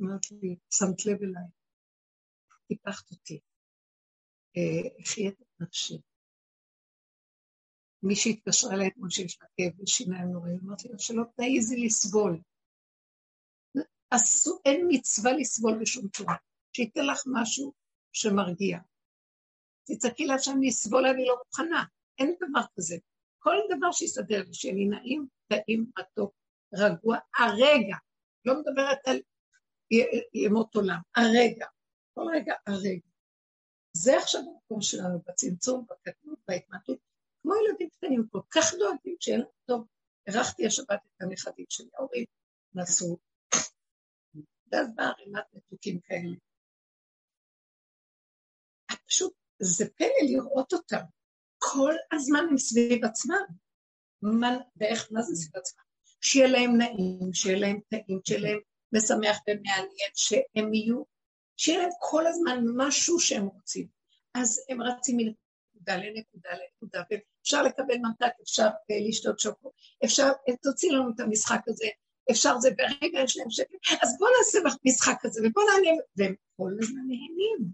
אמרת 0.00 0.30
לי, 0.30 0.56
שמת 0.70 1.06
לב 1.06 1.22
אליי, 1.22 1.48
טיפחת 2.68 3.10
אותי, 3.10 3.40
אה, 4.56 5.04
חיית 5.06 5.40
את 5.40 5.60
נפשי. 5.60 5.98
מי 8.02 8.16
שהתקשרה 8.16 8.74
אליי 8.74 8.88
אתמול 8.88 9.10
שיש 9.10 9.38
לה 9.40 9.46
כאב 9.56 9.80
ושיניים 9.80 10.28
נוראים, 10.28 10.58
אמרתי 10.64 10.88
לה 10.88 10.98
שלא 10.98 11.22
תעיזי 11.36 11.76
לסבול. 11.76 12.40
אין 14.64 14.86
מצווה 14.88 15.32
לסבול 15.32 15.78
בשום 15.80 16.08
צורה. 16.08 16.36
שייתן 16.72 17.06
לך 17.06 17.22
משהו 17.26 17.72
שמרגיע. 18.12 18.78
תצעקי 19.84 20.26
לה 20.26 20.38
שאני 20.38 20.68
אסבול, 20.68 21.06
אני 21.06 21.24
לא 21.26 21.36
מוכנה. 21.38 21.84
אין 22.18 22.34
דבר 22.36 22.60
כזה. 22.76 22.96
כל 23.38 23.56
דבר 23.76 23.92
שיסדר 23.92 24.42
לי, 24.46 24.54
שיהיה 24.54 24.74
לי 24.74 24.84
נעים, 24.84 25.26
טעים, 25.48 25.86
מתוק, 25.98 26.34
רגוע, 26.74 27.18
הרגע. 27.38 27.96
לא 28.44 28.60
מדברת 28.60 28.98
על 29.08 29.20
ימות 30.34 30.74
עולם, 30.74 31.00
הרגע. 31.16 31.66
כל 32.14 32.22
רגע, 32.34 32.54
הרגע. 32.66 33.08
זה 33.96 34.18
עכשיו 34.18 34.40
המקום 34.40 34.82
שלנו 34.82 35.18
בצמצום, 35.26 35.86
בקטנות, 35.90 36.38
בהתמעטות. 36.48 36.98
כמו 37.42 37.52
ילדים 37.54 37.88
קטנים, 37.90 38.26
כל 38.30 38.40
כך 38.50 38.74
דואגים 38.78 39.16
שיהיה 39.20 39.38
להם 39.38 39.46
טוב. 39.66 39.86
אירחתי 40.26 40.66
השבת 40.66 41.00
את 41.06 41.22
הנכדים 41.22 41.66
שלי, 41.68 41.88
ההורים 41.94 42.24
נסעו, 42.74 43.18
ואז 44.72 44.94
באה 44.94 45.08
ערימת 45.08 45.44
מתוקים 45.52 46.00
כאלה. 46.00 46.36
פשוט, 49.10 49.32
זה 49.58 49.88
פלא 49.96 50.28
לראות 50.28 50.72
אותם. 50.72 51.00
כל 51.58 51.94
הזמן 52.12 52.46
הם 52.50 52.58
סביב 52.58 53.04
עצמם. 53.04 53.44
מה, 54.22 54.56
ואיך, 54.76 55.08
מה 55.10 55.22
זה 55.22 55.34
סביב 55.36 55.56
עצמם? 55.56 55.82
שיהיה 56.20 56.48
להם 56.48 56.76
נעים, 56.76 57.32
שיהיה 57.32 57.58
להם 57.58 57.80
טעים, 57.88 58.20
שיהיה 58.24 58.40
להם 58.40 58.58
משמח 58.92 59.38
ומעניין, 59.48 60.10
שהם 60.14 60.74
יהיו, 60.74 61.02
שיהיה 61.56 61.78
להם 61.78 61.90
כל 62.00 62.26
הזמן 62.26 62.64
משהו 62.76 63.20
שהם 63.20 63.46
רוצים. 63.46 63.86
אז 64.34 64.60
הם 64.68 64.82
רצים 64.82 65.16
מנקודה 65.16 65.96
לנקודה 65.96 66.50
לנקודה, 66.50 67.02
ואפשר 67.10 67.62
לקבל 67.62 67.96
ממתק, 67.96 68.32
אפשר 68.42 68.68
אה, 68.90 69.08
לשתות 69.08 69.40
שוקו, 69.40 69.70
אפשר, 70.04 70.28
אה, 70.48 70.56
תוציא 70.62 70.92
לנו 70.92 71.10
את 71.14 71.20
המשחק 71.20 71.60
הזה, 71.68 71.86
אפשר 72.30 72.58
זה, 72.58 72.70
ברגע 72.70 73.20
יש 73.20 73.36
להם 73.36 73.50
שקט, 73.50 73.74
אז 74.02 74.18
בואו 74.18 74.30
נעשה 74.38 74.58
משחק 74.84 75.16
כזה, 75.20 75.40
ובואו 75.44 75.66
נענה, 75.66 75.96
והם 76.16 76.34
כל 76.56 76.70
הזמן 76.82 77.00
נהנים. 77.00 77.70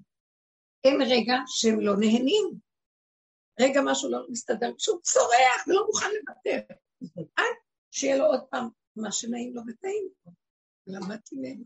אין 0.84 1.00
רגע 1.02 1.34
שהם 1.46 1.80
לא 1.80 1.92
נהנים. 2.00 2.58
רגע 3.60 3.80
משהו 3.84 4.10
לא 4.10 4.26
מסתדר, 4.28 4.72
שהוא 4.78 5.00
צורח 5.02 5.66
ולא 5.66 5.86
מוכן 5.86 6.06
לוותר. 6.14 6.74
עד 7.36 7.56
שיהיה 7.90 8.16
לו 8.16 8.24
עוד 8.24 8.40
פעם 8.50 8.68
מה 8.96 9.12
שנעים 9.12 9.54
לו 9.54 9.62
וטעים 9.68 10.08
לו. 10.26 10.32
למדתי 10.86 11.36
מהם. 11.36 11.64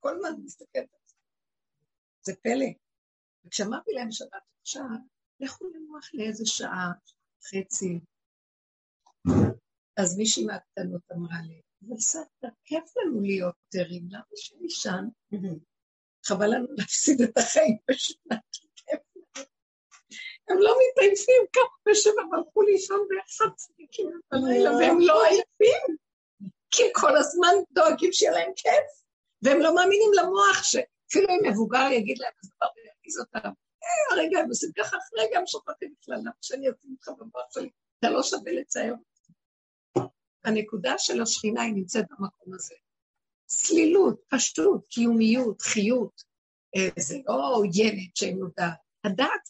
כל 0.00 0.14
הזמן 0.16 0.42
מסתכלת 0.44 0.94
על 0.94 1.00
זה. 1.06 1.14
זה 2.22 2.32
פלא. 2.42 2.66
וכשאמרתי 3.44 3.92
להם 3.92 4.12
שבת 4.12 4.42
עכשיו, 4.60 4.82
לכו 5.40 5.64
לנוח 5.68 6.10
לאיזה 6.14 6.46
שעה, 6.46 6.92
חצי. 7.42 8.00
אז 9.96 10.18
מישהי 10.18 10.44
מהקטנות 10.44 11.02
אמרה 11.12 11.36
לי, 11.46 11.60
סבתא, 11.98 12.48
כיף 12.64 12.84
לנו 12.96 13.20
להיות 13.20 13.56
ערים, 13.74 14.08
למה 14.10 14.24
שנישן? 14.36 15.04
חבל 16.24 16.46
לנו 16.46 16.66
להפסיד 16.78 17.22
את 17.22 17.38
החיים 17.38 17.76
בשנה, 17.90 18.36
הם 20.48 20.58
לא 20.58 20.76
מתעייפים 20.80 21.42
ככה 21.52 21.76
בשבע, 21.88 22.22
והלכו 22.30 22.62
לישון 22.62 23.06
באחד 23.08 23.54
צדיקים 23.56 24.20
בלילה, 24.32 24.70
והם 24.70 25.00
לא 25.00 25.24
עייפים, 25.24 25.96
כי 26.70 26.82
כל 26.92 27.16
הזמן 27.16 27.54
דואגים 27.72 28.12
שיהיה 28.12 28.32
להם 28.32 28.52
כיף, 28.56 29.02
והם 29.42 29.60
לא 29.60 29.74
מאמינים 29.74 30.10
למוח 30.16 30.62
שאפילו 30.62 31.28
אם 31.28 31.50
מבוגר 31.50 31.88
יגיד 31.92 32.18
להם 32.18 32.32
איזה 32.42 32.52
דבר 32.56 32.68
וירגיז 32.76 33.18
אותם, 33.18 33.48
אה, 33.82 34.16
הרגע 34.16 34.38
הם 34.38 34.48
עושים 34.48 34.70
ככה, 34.78 34.96
אחרי 34.96 35.26
רגע 35.26 35.38
הם 35.38 35.44
בכלל, 36.00 36.14
למה 36.14 36.30
שאני 36.40 36.70
אשים 36.70 36.90
אותך 36.90 37.08
במוח 37.18 37.46
שלי? 37.54 37.70
אתה 37.98 38.10
לא 38.10 38.22
שווה 38.22 38.52
לצייר 38.52 38.94
הנקודה 40.44 40.94
של 40.98 41.22
השכינה 41.22 41.62
היא 41.62 41.74
נמצאת 41.74 42.04
במקום 42.10 42.54
הזה. 42.54 42.74
צלילות, 43.56 44.20
פשטות, 44.28 44.86
קיומיות, 44.88 45.62
חיות. 45.62 46.22
אה, 46.76 46.88
זה 46.98 47.18
לא 47.26 47.62
ילד 47.74 48.10
שאין 48.14 48.38
לו 48.38 48.46
דעת. 48.56 48.78
הדעת 49.04 49.48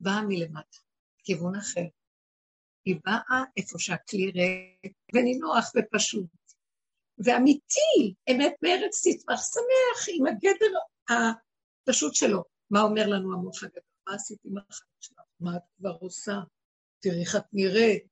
באה 0.00 0.22
מלמטה, 0.22 0.78
כיוון 1.24 1.56
אחר. 1.56 1.86
היא 2.84 2.96
באה 3.04 3.44
איפה 3.56 3.78
שהכלי 3.78 4.30
ריק 4.30 4.92
ונינוח 5.14 5.72
ופשוט. 5.76 6.30
ואמיתי, 7.24 8.14
אמת 8.30 8.52
בארץ 8.62 9.00
תצמח 9.06 9.40
שמח 9.40 10.08
עם 10.14 10.26
הגדר 10.26 10.78
הפשוט 11.08 12.14
שלו. 12.14 12.44
מה 12.70 12.80
אומר 12.80 13.06
לנו 13.06 13.32
המוח 13.32 13.62
הגדול? 13.62 13.82
מה 14.08 14.14
עשית 14.14 14.38
עם 14.44 14.58
החיים 14.58 14.90
שלך? 15.00 15.18
מה 15.40 15.56
את 15.56 15.62
כבר 15.78 15.96
עושה? 16.00 16.40
תראי 17.00 17.20
איך 17.20 17.36
את 17.36 17.44
נראית, 17.52 18.06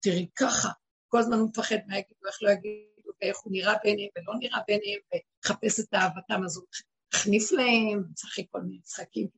תראי 0.00 0.28
ככה. 0.36 0.68
כל 1.08 1.18
הזמן 1.18 1.36
הוא 1.36 1.48
מפחד 1.48 1.76
מה 1.86 1.98
יגידו, 1.98 2.26
איך 2.26 2.42
לא 2.42 2.50
יגידו, 2.50 2.93
ואיך 3.24 3.38
הוא 3.38 3.52
נראה 3.52 3.74
ביניהם 3.84 4.08
ולא 4.16 4.34
נראה 4.38 4.58
ביניהם, 4.66 5.00
וחפש 5.44 5.80
את 5.80 5.94
אהבתם, 5.94 6.44
אז 6.44 6.56
הוא 6.56 6.66
החניף 7.14 7.52
להם, 7.52 8.04
משחק 8.12 8.42
כל 8.50 8.60
מיני 8.60 8.78
משחקים, 8.78 9.28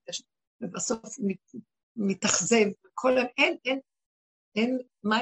ובסוף 0.60 1.18
הוא 1.18 1.30
מתאכזב, 1.96 2.66
כל 2.94 3.18
היום, 3.18 3.28
אין, 3.38 3.56
אין, 3.64 3.80
אין, 4.56 4.78
מה, 5.02 5.18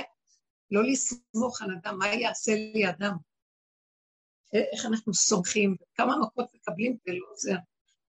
לא 0.70 0.84
לסמוך 0.84 1.62
על 1.62 1.70
אדם, 1.82 1.98
מה 1.98 2.06
יעשה 2.06 2.52
לי 2.54 2.88
אדם? 2.88 3.16
איך 4.72 4.86
אנחנו 4.86 5.14
סומכים, 5.14 5.76
כמה 5.94 6.16
מכות 6.20 6.54
מקבלים 6.54 6.96
ולא 7.06 7.26
עוזר. 7.30 7.56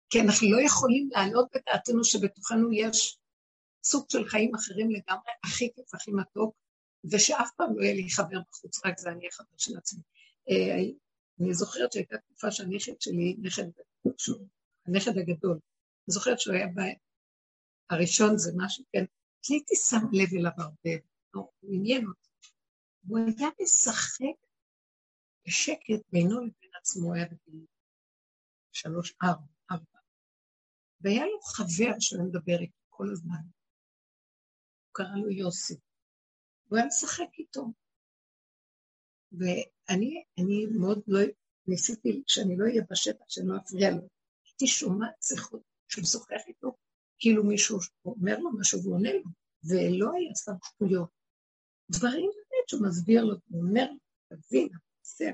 כי 0.10 0.22
אנחנו 0.22 0.48
לא 0.52 0.62
יכולים 0.66 1.10
להעלות 1.12 1.48
בדעתנו 1.56 2.04
שבתוכנו 2.04 2.74
יש 2.74 3.18
סוג 3.84 4.06
של 4.10 4.28
חיים 4.28 4.56
אחרים 4.56 4.92
לגמרי, 4.92 5.32
הכי 5.44 5.70
כיף, 5.76 5.94
הכי 5.94 6.12
מתוק, 6.12 6.56
ושאף 7.12 7.50
פעם 7.58 7.78
לא 7.78 7.84
יהיה 7.84 7.94
לי 7.94 8.10
חבר 8.10 8.40
בחוץ, 8.50 8.86
רק 8.86 9.00
זה 9.00 9.10
אני 9.10 9.28
החבר 9.28 9.58
של 9.58 9.78
עצמי. 9.78 10.02
אה, 10.50 10.76
אני 11.40 11.54
זוכרת 11.54 11.92
שהייתה 11.92 12.18
תקופה 12.18 12.52
שהנכד 12.52 13.02
שלי, 13.02 13.36
נכד, 13.42 13.64
הנכד 14.88 15.18
הגדול, 15.18 15.52
אני 15.52 16.14
זוכרת 16.14 16.40
שהוא 16.40 16.56
היה 16.56 16.68
ב... 16.68 16.80
הראשון 17.90 18.38
זה 18.38 18.52
משהו, 18.58 18.86
כן, 18.92 19.06
הייתי 19.50 19.76
שם 19.76 20.06
לב 20.14 20.30
אליו 20.40 20.52
הרבה, 20.58 21.06
הוא 21.34 21.76
עניין 21.76 22.08
אותי. 22.08 22.30
הוא 23.08 23.20
היה 23.20 23.50
משחק 23.62 24.48
בשקט 25.48 26.12
בינו 26.12 26.40
לבין 26.40 26.70
עצמו, 26.80 27.14
היה 27.14 27.26
בגיל 27.26 27.66
שלוש, 28.72 29.14
ארבע, 29.24 29.46
ארבע. 29.72 30.00
והיה 31.02 31.26
לו 31.26 31.42
חבר 31.42 32.00
שהוא 32.00 32.28
מדבר 32.28 32.60
איתו 32.60 32.78
כל 32.90 33.08
הזמן. 33.12 33.42
הוא 34.86 34.92
קרא 34.92 35.16
לו 35.16 35.30
יוסי. 35.30 35.76
הוא 36.68 36.78
היה 36.78 36.88
משחק 36.88 37.40
איתו. 37.40 37.66
ואני 39.32 39.64
אני 39.90 40.66
מאוד 40.78 41.02
לא, 41.08 41.20
ניסיתי 41.68 42.24
שאני 42.28 42.58
לא 42.58 42.66
אהיה 42.66 42.84
בשטח, 42.92 43.26
שאני 43.28 43.48
לא 43.48 43.58
אפריע 43.58 43.92
לו. 43.92 44.02
הייתי 44.46 44.68
שומעת 44.68 45.24
שיחות 45.24 45.62
שהוא 45.88 46.02
משוחח 46.02 46.42
איתו, 46.48 46.76
כאילו 47.20 47.44
מישהו 47.44 47.80
אומר 48.06 48.40
לו 48.40 48.52
משהו 48.60 48.84
והוא 48.84 48.96
עונה 48.96 49.14
לו, 49.14 49.24
ולא 49.64 50.12
היה 50.14 50.36
סתם 50.36 50.54
שטויות. 50.64 51.10
דברים 51.92 52.30
באמת 52.36 52.70
שהוא 52.70 52.88
מסביר 52.88 53.24
לו, 53.24 53.36
הוא 53.50 53.62
אומר 53.62 53.86
תבין, 54.30 54.70
עושה, 55.00 55.32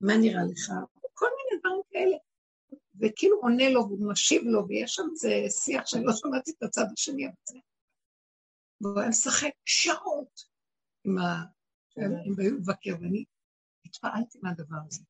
מה 0.00 0.16
נראה 0.16 0.42
לך? 0.52 0.72
כל 1.14 1.26
מיני 1.36 1.60
דברים 1.60 1.82
כאלה. 1.90 2.16
וכאילו 3.00 3.36
עונה 3.42 3.70
לו 3.70 3.80
והוא 3.80 4.12
משיב 4.12 4.42
לו, 4.44 4.68
ויש 4.68 4.94
שם 4.94 5.02
איזה 5.12 5.30
שיח 5.48 5.86
שאני 5.86 6.04
לא 6.04 6.12
שמעתי 6.12 6.50
את 6.50 6.62
הצד 6.62 6.84
השני, 6.92 7.26
אבל 7.26 7.60
והוא 8.80 9.00
היה 9.00 9.08
משחק 9.08 9.52
שעות 9.64 10.40
עם 11.04 11.18
ה... 11.18 11.44
הם 11.96 12.34
היו 12.38 12.56
לבקר, 12.56 12.94
ואני 13.00 13.24
התפעלתי 13.84 14.38
מהדבר 14.42 14.78
הזה. 14.86 15.02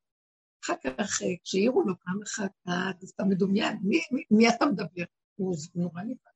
אחר 0.64 0.74
כך, 0.84 1.22
אה, 1.22 1.26
כשהעירו 1.44 1.82
לו 1.82 1.94
פעם 2.04 2.22
אחת, 2.22 2.52
אה, 2.68 2.90
אתה 3.14 3.24
מדומיין, 3.24 3.78
מי, 3.82 3.98
מי, 4.10 4.24
מי 4.30 4.48
אתה 4.48 4.66
מדבר? 4.66 5.04
הוא 5.36 5.56
נורא 5.74 6.02
נבהל. 6.02 6.32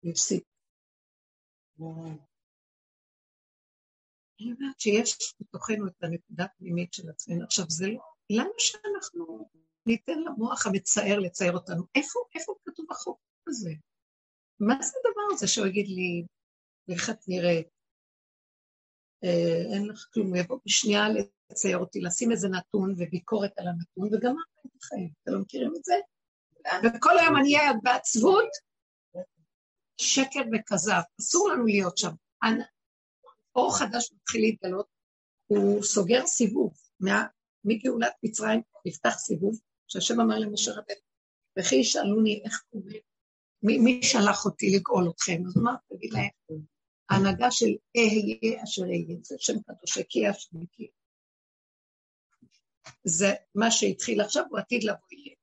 הוא 0.00 0.10
הפסיק. 0.10 0.44
אני 4.40 4.52
אומרת 4.52 4.80
שיש 4.80 5.34
בתוכנו 5.40 5.86
את 5.86 6.02
הנקודה 6.02 6.44
הפנימית 6.44 6.92
של 6.92 7.10
עצמנו. 7.10 7.44
עכשיו, 7.44 7.64
זה 7.68 7.86
לא... 7.86 8.00
למה 8.30 8.54
שאנחנו 8.58 9.50
ניתן 9.86 10.18
למוח 10.18 10.66
המצער 10.66 11.18
לצייר 11.18 11.52
אותנו? 11.52 11.82
איפה, 11.94 12.18
איפה 12.34 12.54
כתוב 12.64 12.86
החוק 12.90 13.20
הזה? 13.48 13.70
מה 14.60 14.82
זה 14.82 14.92
הדבר 14.98 15.34
הזה 15.34 15.48
שהוא 15.48 15.66
יגיד 15.66 15.86
לי, 15.88 16.26
איך 16.94 17.10
את 17.10 17.28
נראית? 17.28 17.77
אה, 19.24 19.74
אין 19.74 19.86
לך 19.86 20.06
כלום, 20.14 20.28
הוא 20.28 20.36
יבוא 20.36 20.58
בשנייה 20.66 21.06
לצייר 21.50 21.78
אותי, 21.78 22.00
לשים 22.00 22.32
איזה 22.32 22.48
נתון 22.48 22.94
וביקורת 22.98 23.58
על 23.58 23.66
הנתון, 23.68 24.14
וגם 24.14 24.36
את 24.66 24.82
החיים. 24.82 25.10
אתם 25.22 25.32
לא 25.32 25.40
מכירים 25.40 25.72
את 25.76 25.84
זה? 25.84 25.94
וכל 26.84 27.18
היום 27.18 27.36
אני 27.36 27.56
אהיה 27.56 27.72
בעצבות, 27.82 28.48
שקר 30.00 30.40
וכזב. 30.52 31.00
אסור 31.20 31.48
לנו 31.48 31.66
להיות 31.66 31.98
שם. 31.98 32.10
אור 33.56 33.78
חדש 33.78 34.12
מתחיל 34.12 34.40
להתגלות, 34.40 34.86
הוא 35.46 35.82
סוגר 35.82 36.26
סיבוב. 36.26 36.72
מגאולת 37.64 38.12
מצרים 38.22 38.60
נפתח 38.86 39.14
סיבוב, 39.18 39.58
שהשם 39.88 40.20
אמר 40.20 40.38
למשה 40.38 40.70
רבנו, 40.70 41.00
וכי 41.58 41.74
ישאלוני 41.74 42.42
איך 42.44 42.64
קורה, 42.70 42.92
מי, 43.62 43.78
מי 43.78 44.02
שלח 44.02 44.44
אותי 44.44 44.76
לגאול 44.76 45.10
אתכם? 45.10 45.42
אז 45.46 45.56
מה, 45.56 45.74
תגיד 45.88 46.12
להם, 46.12 46.60
ההנהגה 47.10 47.50
של 47.50 47.66
אהיה 47.96 48.62
אשר 48.64 48.82
אהיה, 48.82 49.16
זה 49.22 49.36
שם 49.38 49.62
קדוש, 49.62 49.98
כי 50.08 50.30
אשר 50.30 50.48
מכיר. 50.52 50.88
זה 53.04 53.34
מה 53.54 53.70
שהתחיל 53.70 54.20
עכשיו, 54.20 54.44
הוא 54.50 54.58
עתיד 54.58 54.84
לבוא 54.84 55.08
יהיה. 55.12 55.36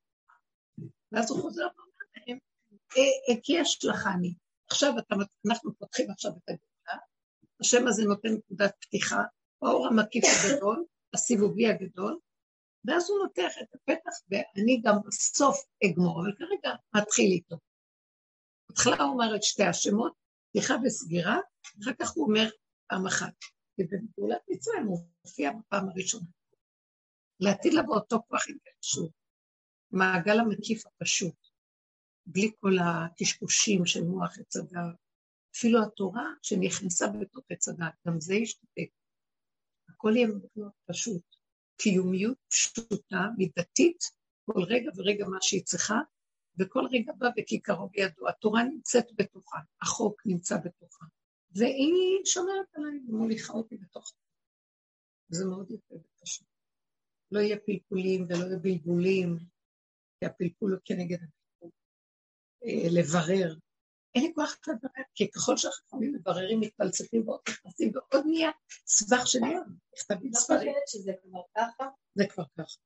ואז 1.11 1.31
הוא 1.31 1.41
חוזר 1.41 1.67
ואומר 1.77 2.05
להם, 2.27 2.37
כי 3.43 3.61
אשלחני. 3.61 4.33
עכשיו 4.67 4.93
אתה, 4.99 5.15
אנחנו 5.47 5.75
פותחים 5.77 6.11
עכשיו 6.11 6.31
את 6.31 6.49
הגאולה, 6.49 7.03
השם 7.59 7.87
הזה 7.87 8.03
נותן 8.03 8.29
נקודת 8.29 8.75
פתיחה, 8.81 9.21
האור 9.61 9.87
המקיף 9.87 10.23
הגדול, 10.25 10.85
הסיבובי 11.13 11.67
הגדול, 11.67 12.19
ואז 12.85 13.09
הוא 13.09 13.19
נותח 13.19 13.51
את 13.61 13.67
הפתח, 13.75 14.11
ואני 14.29 14.81
גם 14.83 14.95
בסוף 15.07 15.65
אגמור, 15.85 16.21
אבל 16.21 16.31
כרגע 16.37 16.75
מתחיל 16.95 17.31
איתו. 17.31 17.55
בהתחלה 18.69 19.03
הוא 19.03 19.13
אומר 19.13 19.35
את 19.35 19.43
שתי 19.43 19.63
השמות, 19.63 20.13
פתיחה 20.55 20.73
וסגירה, 20.85 21.37
אחר 21.83 21.91
כך 21.99 22.09
הוא 22.09 22.27
אומר 22.27 22.49
פעם 22.87 23.07
אחת. 23.07 23.33
ובגאולת 23.79 24.41
מצרים 24.49 24.85
הוא 24.85 25.07
מופיע 25.25 25.51
בפעם 25.51 25.89
הראשונה. 25.89 26.25
לעתיד 27.39 27.73
לבוא 27.73 27.95
אותו 27.95 28.19
כוח 28.27 28.43
התגרשות, 28.49 29.11
מעגל 29.91 30.39
המקיף 30.39 30.83
הפשוט, 30.85 31.35
בלי 32.25 32.51
כל 32.59 32.71
הקשקושים 32.79 33.85
של 33.85 34.03
מוח 34.03 34.39
עץ 34.39 34.55
הדת. 34.55 34.95
אפילו 35.55 35.83
התורה 35.83 36.25
שנכנסה 36.41 37.05
בתוך 37.07 37.45
עץ 37.49 37.67
הדת, 37.67 37.93
גם 38.07 38.19
זה 38.19 38.35
ישתתק. 38.35 38.89
הכל 39.89 40.11
יהיה 40.15 40.27
מאוד 40.27 40.71
פשוט. 40.85 41.23
קיומיות 41.77 42.37
פשוטה, 42.49 43.27
מידתית, 43.37 44.03
כל 44.45 44.63
רגע 44.63 44.91
ורגע 44.95 45.25
מה 45.27 45.37
שהיא 45.41 45.63
צריכה, 45.63 45.99
וכל 46.59 46.87
רגע 46.91 47.13
בא 47.17 47.27
וכיכרו 47.37 47.89
בידו. 47.89 48.29
התורה 48.29 48.63
נמצאת 48.63 49.05
בתוכה, 49.15 49.57
החוק 49.81 50.21
נמצא 50.25 50.57
בתוכה, 50.57 51.05
והיא 51.51 52.25
שומרת 52.25 52.75
עליי 52.75 52.99
ומוליכה 53.07 53.53
אותי 53.53 53.77
בתוכה. 53.77 54.15
זה 55.29 55.45
מאוד 55.45 55.71
יפה 55.71 55.95
ופשוט. 55.95 56.47
לא 57.31 57.39
יהיה 57.39 57.57
פלפולים 57.65 58.25
ולא 58.29 58.45
יהיה 58.45 58.59
בלבולים, 58.59 59.37
כי 60.19 60.25
הפלפול 60.25 60.71
הוא 60.71 60.79
כנגד 60.85 61.17
הפלפול. 61.17 61.69
אה, 62.65 62.87
לברר. 62.91 63.55
אין 64.15 64.23
לי 64.23 64.33
כוח 64.35 64.55
לברר, 64.67 65.03
כי 65.15 65.31
ככל 65.31 65.57
שהחכמים 65.57 66.13
מבררים, 66.13 66.59
מתפלצפים 66.59 67.27
ועוד 67.27 67.39
נכנסים, 67.49 67.91
ועוד 67.95 68.25
נהיה 68.25 68.51
סבך 68.87 69.27
של 69.27 69.39
ים, 69.39 69.63
נכתבים 69.93 70.33
ספרים. 70.33 70.73
לא 70.73 70.79
שזה 70.87 71.11
כבר 71.23 71.41
ככה? 71.57 71.85
זה 72.15 72.23
כבר 72.29 72.43
ככה. 72.57 72.77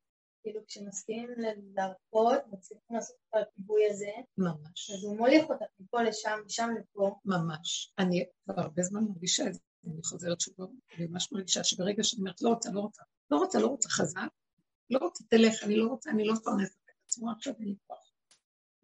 כאילו 0.41 0.61
כשמסכימים 0.67 1.29
לדרכות, 1.37 2.39
מצליחים 2.51 2.95
לעשות 2.95 3.15
את 3.29 3.35
הפיבוי 3.41 3.81
הזה. 3.89 4.11
ממש. 4.37 4.91
אז 4.91 5.03
הוא 5.03 5.17
מוליך 5.17 5.49
אותך 5.49 5.65
מפה 5.79 6.01
לשם, 6.03 6.39
משם 6.45 6.69
לפה. 6.79 7.19
ממש. 7.25 7.93
אני 7.99 8.25
כבר 8.43 8.61
הרבה 8.61 8.81
זמן 8.81 9.03
מרגישה 9.03 9.47
את 9.47 9.53
זה, 9.53 9.59
אני 9.87 10.03
חוזרת 10.03 10.41
שוב, 10.41 10.55
אני 10.97 11.07
ממש 11.07 11.31
מרגישה 11.31 11.63
שברגע 11.63 12.03
שאני 12.03 12.19
אומרת 12.19 12.41
לא 12.41 12.49
רוצה, 12.49 12.69
לא 12.71 12.79
רוצה, 12.79 13.03
לא 13.31 13.37
רוצה, 13.37 13.59
לא 13.59 13.67
רוצה 13.67 13.89
חזק, 13.89 14.27
לא 14.89 14.99
רוצה, 14.99 15.23
תלך, 15.29 15.63
אני 15.63 15.75
לא 15.75 15.87
רוצה, 15.87 16.09
אני 16.09 16.25
לא 16.25 16.33
מפרנסת 16.33 16.77
את 16.85 16.91
עצמו, 17.05 17.31
עכשיו 17.31 17.53
אין 17.59 17.67
לי 17.67 17.75
כוח. 17.87 18.11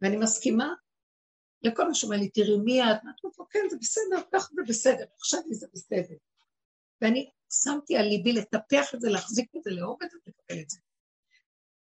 ואני 0.01 0.17
מסכימה 0.17 0.73
לכל 1.61 1.87
מה 1.87 1.93
שאומר 1.93 2.17
לי, 2.17 2.29
תראי 2.29 2.57
מי 2.57 2.83
את, 2.83 3.03
מה 3.03 3.11
את 3.11 3.23
אומרת, 3.23 3.51
כן, 3.51 3.59
זה 3.69 3.77
בסדר, 3.77 4.21
ככה 4.31 4.47
זה 4.55 4.61
בסדר, 4.67 5.05
עכשיו 5.17 5.39
זה 5.51 5.67
בסדר. 5.73 6.15
ואני 7.01 7.29
שמתי 7.63 7.97
על 7.97 8.05
ליבי 8.05 8.33
לטפח 8.33 8.95
את 8.95 9.01
זה, 9.01 9.09
להחזיק 9.09 9.55
את 9.55 9.63
זה, 9.63 9.71
לאהוב 9.71 9.97
את 10.03 10.11
זה, 10.11 10.17
לקבל 10.27 10.61
את 10.61 10.69
זה. 10.69 10.79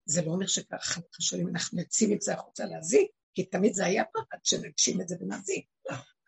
זה 0.04 0.22
לא 0.22 0.30
אומר 0.30 0.46
שככה 0.46 1.00
חשבים, 1.14 1.48
אנחנו 1.48 1.80
יוצאים 1.80 2.12
את 2.12 2.22
זה 2.22 2.34
החוצה 2.34 2.64
להזיק, 2.64 3.11
כי 3.34 3.44
תמיד 3.44 3.74
זה 3.74 3.84
היה 3.84 4.05
פחד 4.05 4.38
שנגשים 4.44 5.00
את 5.00 5.09
זה 5.09 5.16
ונזיק. 5.20 5.66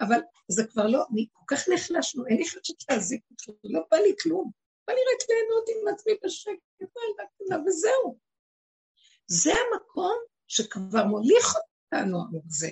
אבל 0.00 0.20
זה 0.48 0.66
כבר 0.66 0.86
לא, 0.86 1.04
אני 1.12 1.26
כל 1.32 1.44
כך 1.56 1.68
נחלשנו, 1.74 2.26
אין 2.26 2.36
לי 2.36 2.44
חדשת 2.48 2.90
להזיק, 2.90 3.22
לא 3.64 3.80
בא 3.90 3.96
לי 3.96 4.14
כלום. 4.22 4.50
בא 4.86 4.92
לי 4.92 5.00
רק 5.00 5.28
ליהנות 5.30 5.64
עם 5.68 5.94
עצמי 5.94 6.12
בשקט, 6.24 7.62
וזהו. 7.66 8.18
זה 9.26 9.50
המקום 9.52 10.16
שכבר 10.48 11.04
מוליך 11.04 11.54
אותנו, 11.56 12.18
זה. 12.48 12.70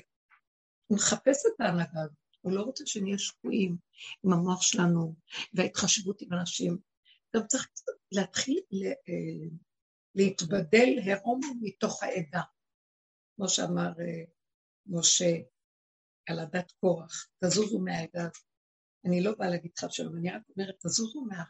הוא 0.86 0.98
מחפש 0.98 1.46
את 1.46 1.61
ההנהגה 1.61 2.00
הזאת, 2.00 2.16
הוא 2.40 2.53
לא 2.53 2.62
רוצה 2.62 2.86
שנהיה 2.86 3.18
שקועים 3.18 3.76
עם 4.24 4.32
המוח 4.32 4.62
שלנו 4.62 5.14
וההתחשבות 5.55 6.22
עם 6.22 6.32
אנשים. 6.32 6.78
גם 7.36 7.46
צריך 7.46 7.68
להתחיל 8.12 8.61
אה, 8.72 9.48
להתבדל 10.14 10.98
הרומו 11.04 11.54
מתוך 11.60 12.02
העדה. 12.02 12.42
כמו 13.36 13.48
שאמר 13.48 13.92
אה, 14.00 14.24
משה 14.86 15.36
על 16.28 16.38
הדת 16.38 16.72
קורח, 16.80 17.28
תזוזו 17.44 17.78
מהעדה 17.78 18.20
הזאת. 18.20 18.44
אני 19.04 19.22
לא 19.22 19.34
באה 19.38 19.48
להגיד 19.48 19.70
לך 19.78 19.92
שלום, 19.92 20.16
אני 20.16 20.30
רק 20.30 20.42
אומרת, 20.56 20.74
תזוזו 20.86 21.20
מה, 21.20 21.44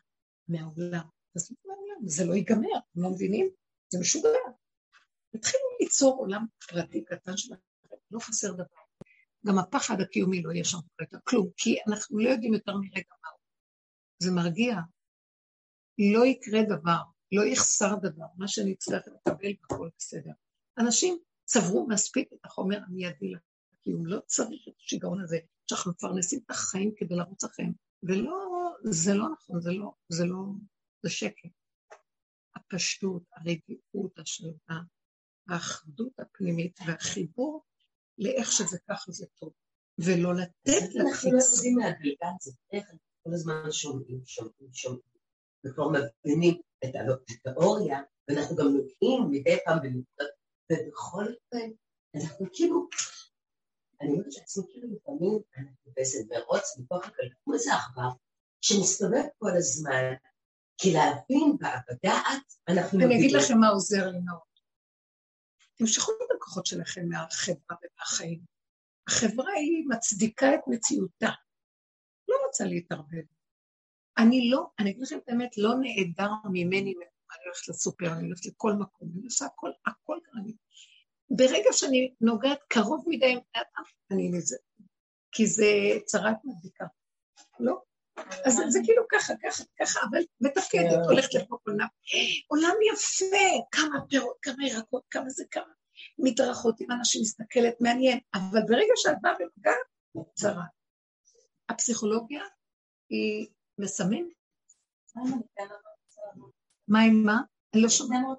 מהעולם, 0.48 1.08
תזוזו 1.34 1.54
מהעולם, 1.64 2.08
זה 2.08 2.24
לא 2.24 2.34
ייגמר, 2.34 2.78
אתם 2.78 3.02
לא 3.02 3.10
מבינים? 3.10 3.50
זה 3.92 3.98
משוגע. 4.00 4.28
תתחילו 5.30 5.62
ליצור 5.80 6.18
עולם 6.18 6.46
פרטי 6.68 7.04
קטן 7.04 7.36
שלכם, 7.36 7.62
לא 8.10 8.20
חסר 8.20 8.52
דבר. 8.52 8.64
גם 9.46 9.58
הפחד 9.58 10.00
הקיומי 10.00 10.42
לא 10.42 10.52
יהיה 10.52 10.64
שם 10.64 10.78
כרגע, 10.98 11.18
כלום, 11.24 11.50
כי 11.56 11.76
אנחנו 11.88 12.18
לא 12.18 12.28
יודעים 12.28 12.54
יותר 12.54 12.72
מרגע 12.72 13.14
מה 13.22 13.28
הוא. 13.30 13.40
זה 14.18 14.30
מרגיע. 14.30 14.74
לא 15.98 16.26
יקרה 16.26 16.60
דבר, 16.62 17.02
לא 17.33 17.43
יחסר 17.43 17.95
דבר, 18.03 18.26
מה 18.37 18.49
שנצטרך 18.49 19.03
לקבל 19.09 19.53
הכל 19.64 19.89
בסדר. 19.99 20.30
אנשים 20.78 21.18
צברו 21.45 21.87
מספיק 21.89 22.33
את 22.33 22.45
החומר 22.45 22.78
המיידי 22.87 23.33
לקיום, 23.33 24.07
לא 24.07 24.20
צריך 24.26 24.68
את 24.68 24.74
השיגעון 24.85 25.20
הזה, 25.20 25.39
שאנחנו 25.66 25.91
מפרנסים 25.91 26.41
את 26.47 26.51
החיים 26.51 26.93
כדי 26.97 27.14
לרוץ 27.14 27.45
אחריהם, 27.45 27.72
ולא, 28.03 28.37
זה 28.85 29.14
לא 29.14 29.28
נכון, 29.33 29.61
זה 29.61 29.72
לא, 29.72 29.93
זה 30.09 30.24
לא, 30.24 30.43
זה 31.03 31.11
שקר. 31.11 31.49
הפשטות, 32.57 33.22
הרגיעות, 33.37 34.18
השלווה, 34.18 34.80
האחדות 35.49 36.20
הפנימית 36.20 36.78
והחיבור 36.87 37.64
לאיך 38.18 38.53
שזה 38.53 38.78
ככה 38.89 39.12
זה 39.12 39.26
טוב, 39.39 39.53
ולא 39.99 40.35
לתת 40.35 40.55
לחיצה. 40.66 41.01
אנחנו 41.09 41.33
לא 41.33 41.39
יודעים 41.55 41.76
מהגלגל, 41.76 42.37
זה 42.41 42.51
איך 42.72 42.87
כל 43.22 43.30
הזמן 43.35 43.72
שומעים, 43.72 44.20
שומעים, 44.26 44.72
שומעים, 44.72 45.11
וכבר 45.64 45.88
מבינים 45.88 46.60
את 46.84 46.94
התיאוריה, 46.94 48.00
ואנחנו 48.28 48.56
גם 48.56 48.64
נוגעים 48.64 49.30
מדי 49.30 49.56
פעם 49.64 49.78
בנקודות, 49.82 50.30
ובכל 50.72 51.24
אופן, 51.24 51.70
אנחנו 52.14 52.46
כאילו, 52.52 52.88
אני 54.00 54.12
אומרת 54.12 54.32
שעצמי 54.32 54.64
כאילו 54.70 54.88
לפעמים 54.94 55.38
אנחנו 55.58 55.92
באיזה 55.96 56.18
מרוץ 56.30 56.78
מתוך 56.78 57.06
הכלכלה, 57.06 57.30
כמו 57.44 57.54
איזה 57.54 57.74
עכבר, 57.74 58.08
שמסתובב 58.60 59.24
כל 59.38 59.50
הזמן, 59.56 60.14
כי 60.78 60.92
להבין 60.92 61.56
בדעת, 61.60 62.46
אנחנו... 62.68 63.00
אני 63.00 63.16
אגיד 63.18 63.32
לכם 63.32 63.58
מה 63.60 63.68
עוזר 63.68 64.10
לי 64.10 64.18
מאוד. 64.18 64.52
תמשכו 65.74 66.12
את 66.12 66.36
הכוחות 66.36 66.66
שלכם 66.66 67.08
מהחברה 67.08 67.76
ומהחיים. 67.82 68.40
החברה 69.08 69.52
היא 69.52 69.84
מצדיקה 69.88 70.54
את 70.54 70.60
מציאותה. 70.66 71.30
לא 72.28 72.36
רוצה 72.46 72.64
להתערבב. 72.64 73.24
אני 74.18 74.50
לא, 74.50 74.66
אני 74.78 74.90
אגיד 74.90 75.02
לכם 75.02 75.18
את 75.18 75.28
האמת, 75.28 75.58
לא 75.58 75.70
נעדר 75.80 76.30
ממני, 76.44 76.94
אני 77.36 77.44
הולכת 77.44 77.68
לסופר, 77.68 78.12
אני 78.12 78.26
הולכת 78.26 78.46
לכל 78.46 78.72
מקום, 78.72 79.08
אני 79.16 79.24
עושה 79.24 79.44
הכל, 79.44 79.70
הכל 79.86 80.18
כרגיל. 80.24 80.54
ברגע 81.30 81.72
שאני 81.72 82.14
נוגעת 82.20 82.58
קרוב 82.68 83.04
מדי 83.06 83.26
עם 83.26 83.38
בני 83.38 83.62
אדם, 83.62 83.84
אני 84.10 84.30
לזה. 84.38 84.56
כי 85.32 85.46
זה 85.46 85.66
צרת 86.04 86.36
מדביקה. 86.44 86.84
לא. 87.60 87.80
אז 88.44 88.60
זה 88.68 88.78
כאילו 88.84 89.02
ככה, 89.12 89.34
ככה, 89.42 89.64
ככה, 89.80 90.00
אבל 90.10 90.22
מתפקדת, 90.40 91.06
הולכת 91.08 91.34
לפה 91.34 91.56
עולם. 91.66 91.86
עולם 92.48 92.74
יפה, 92.92 93.66
כמה 93.70 94.06
פירות, 94.08 94.36
כמה 94.42 94.66
ירקות, 94.66 95.02
כמה 95.10 95.30
זה, 95.30 95.44
כמה 95.50 95.72
מדרכות, 96.18 96.80
אם 96.80 96.92
אנשים 96.92 97.22
מסתכלת, 97.22 97.74
מעניין, 97.80 98.18
אבל 98.34 98.60
ברגע 98.68 98.92
שאת 98.96 99.16
באה 99.22 99.32
ומגעת, 99.32 100.26
צרה. 100.34 100.64
הפסיכולוגיה 101.68 102.42
היא 103.10 103.46
מסמנת. 103.83 104.33
מה 106.89 106.99
עם 107.01 107.22
מה? 107.26 107.41
אני 107.74 107.83
לא 107.83 107.89
שומעת. 107.89 108.39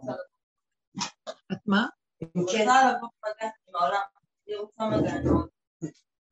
את 1.51 1.57
מה? 1.65 1.87
אני 2.21 2.29
רוצה 2.43 2.53
לבוא 2.97 3.09
במגע 3.23 3.49
עם 3.67 3.75
העולם, 3.75 4.01
אני 4.47 4.55
רוצה 4.55 4.83
מגע 4.83 5.11
עם 5.11 5.27
העולם. 5.27 5.47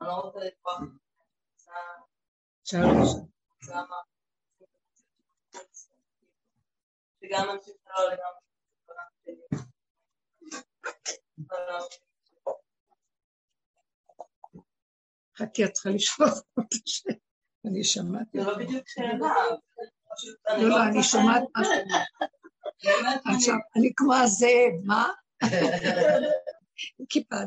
אני 0.02 0.08
לא 0.08 0.14
רוצה 0.14 0.40
לקרוא. 0.40 0.74
שלוש. 2.64 3.10
שגם 7.22 7.50
אנשים 7.50 7.74
שלא 7.84 8.14
לגמרי 8.14 8.42
חכי, 15.38 15.66
את 15.66 15.72
צריכה 15.72 15.90
לשאול 15.90 16.30
אותי. 16.58 16.78
אני 17.66 17.84
שמעתי. 17.84 18.40
זה 18.40 18.44
לא 18.44 18.58
בדיוק 18.58 18.84
שאלה. 18.88 19.34
לא, 20.58 20.70
לא, 20.70 20.84
אני 20.84 21.04
שומעת 21.04 21.44
משהו. 21.58 21.74
עכשיו, 23.26 23.56
אני 23.76 23.92
כמו 23.96 24.16
הזאב, 24.16 24.74
מה? 24.86 25.10
קיפד. 27.10 27.46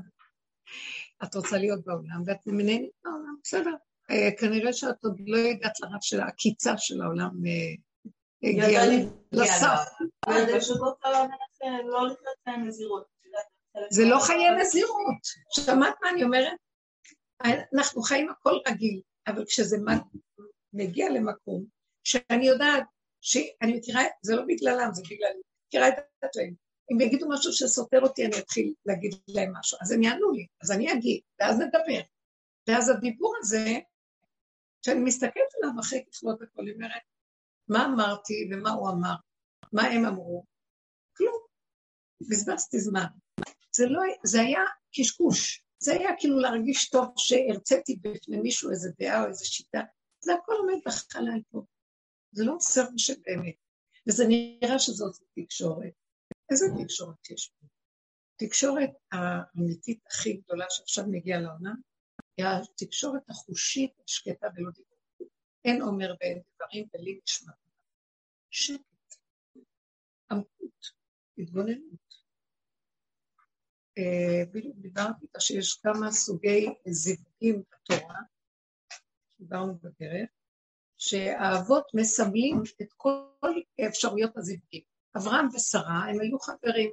את 1.25 1.35
רוצה 1.35 1.59
להיות 1.59 1.85
בעולם, 1.85 2.23
ואת 2.27 2.39
מנהלת 2.47 2.91
בעולם, 3.05 3.37
בסדר. 3.43 3.75
אה, 4.11 4.29
כנראה 4.39 4.73
שאת 4.73 5.05
עוד 5.05 5.21
לא 5.27 5.39
הגעת 5.39 5.81
לרב 5.81 6.01
של 6.01 6.21
העקיצה 6.21 6.79
של 6.79 7.03
העולם 7.03 7.31
אה, 7.47 7.75
הגיעה 8.43 8.85
לסף. 9.33 9.67
זה 13.91 14.05
לא 14.05 14.19
חיי 14.27 14.51
נזירות. 14.51 15.19
שמעת 15.51 15.95
מה 16.03 16.11
אני 16.11 16.25
אומרת? 16.25 16.57
אנחנו 17.75 18.03
חיים 18.03 18.31
הכל 18.31 18.59
רגיל, 18.69 19.01
אבל 19.27 19.45
כשזה 19.45 19.77
מגיע 20.73 21.11
למקום 21.11 21.65
שאני 22.05 22.47
יודעת 22.47 22.85
שאני 23.21 23.77
מכירה, 23.77 24.03
זה 24.23 24.37
לא 24.37 24.43
בגללם, 24.49 24.91
זה 24.93 25.03
בגלל, 25.11 25.29
אני 25.33 25.41
מכירה 25.67 25.89
את 25.89 25.95
הדברים. 26.23 26.55
אם 26.93 27.01
יגידו 27.01 27.29
משהו 27.29 27.53
שסותר 27.53 28.01
אותי, 28.01 28.27
אני 28.27 28.39
אתחיל 28.39 28.75
להגיד 28.87 29.15
להם 29.29 29.53
משהו. 29.57 29.79
אז 29.81 29.93
הם 29.93 30.03
יענו 30.03 30.33
לי, 30.33 30.47
אז 30.63 30.71
אני 30.71 30.93
אגיד, 30.93 31.21
ואז 31.41 31.57
נדבר. 31.59 32.01
ואז 32.69 32.89
הדיבור 32.89 33.35
הזה, 33.39 33.79
כשאני 34.83 35.01
מסתכלת 35.01 35.51
עליו 35.63 35.81
אחרי 35.81 36.05
ככלות 36.13 36.43
הכל, 36.43 36.67
היא 36.67 36.75
אומרת, 36.75 37.03
מה 37.69 37.87
אמרתי 37.87 38.51
ומה 38.53 38.71
הוא 38.71 38.91
אמר, 38.91 39.15
מה 39.73 39.83
הם 39.83 40.05
אמרו? 40.05 40.45
כלום. 41.17 41.45
בזבזתי 42.21 42.81
זמן. 42.81 43.07
זה, 43.77 43.87
לא, 43.87 44.01
זה 44.25 44.41
היה 44.41 44.65
קשקוש. 44.95 45.65
זה 45.85 45.93
היה 45.93 46.11
כאילו 46.19 46.39
להרגיש 46.39 46.91
טוב 46.91 47.05
שהרציתי 47.17 47.97
בפני 47.97 48.37
מישהו 48.37 48.71
איזה 48.71 48.91
דעה 48.99 49.23
או 49.23 49.29
איזה 49.29 49.45
שיטה. 49.45 49.81
זה 50.21 50.35
הכל 50.35 50.53
עומד 50.59 50.83
בחלל 50.87 51.41
פה. 51.51 51.63
זה 52.33 52.45
לא 52.45 52.57
סרט 52.61 52.93
שבאמת. 52.97 53.55
וזה 54.09 54.25
נראה 54.29 54.79
שזאת 54.79 55.15
תקשורת. 55.35 55.93
איזה 56.51 56.67
תקשורת 56.83 57.31
יש 57.31 57.49
פה? 57.49 57.67
התקשורת 58.35 58.91
האמיתית 59.13 60.01
הכי 60.07 60.33
גדולה 60.33 60.67
שעכשיו 60.69 61.05
מגיעה 61.09 61.41
לעולם, 61.41 61.77
היא 62.37 62.47
התקשורת 62.47 63.31
החושית, 63.31 63.91
השקטה 64.09 64.47
ולא 64.57 64.71
דיבורית. 64.71 65.33
אין 65.65 65.83
אומר 65.83 66.15
ואין 66.21 66.43
דברים 66.55 66.89
בלי 66.93 67.21
נשמע. 67.25 67.53
שקט, 68.51 69.17
עמקות, 70.31 70.91
התבוננות. 71.39 72.04
אה, 73.99 74.45
בדיוק 74.53 74.77
דיברתי 74.77 75.23
איתה 75.23 75.41
שיש 75.41 75.75
כמה 75.75 76.13
סוגי 76.13 76.67
זיווגים 76.89 77.63
בתורה, 77.73 78.21
דיברנו 79.39 79.79
בדרך, 79.79 80.31
שהאבות 80.99 81.87
מסמלים 81.95 82.63
את 82.83 82.93
כל 82.97 83.53
אפשרויות 83.89 84.37
הזיווגים. 84.37 84.83
אברהם 85.17 85.49
ושרה, 85.55 86.05
הם 86.11 86.21
היו 86.21 86.39
חברים 86.39 86.91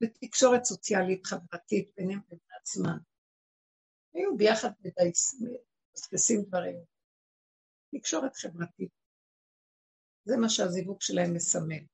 בתקשורת 0.00 0.64
סוציאלית 0.64 1.26
חברתית 1.26 1.90
ביניהם 1.96 2.20
ובין 2.26 2.38
עצמם. 2.60 2.98
היו 4.14 4.36
ביחד 4.36 4.70
מדסקסים 4.80 6.42
דברים. 6.42 6.76
תקשורת 7.94 8.36
חברתית. 8.36 8.90
זה 10.24 10.36
מה 10.36 10.48
שהזיווג 10.48 11.00
שלהם 11.00 11.34
מסמל. 11.34 11.84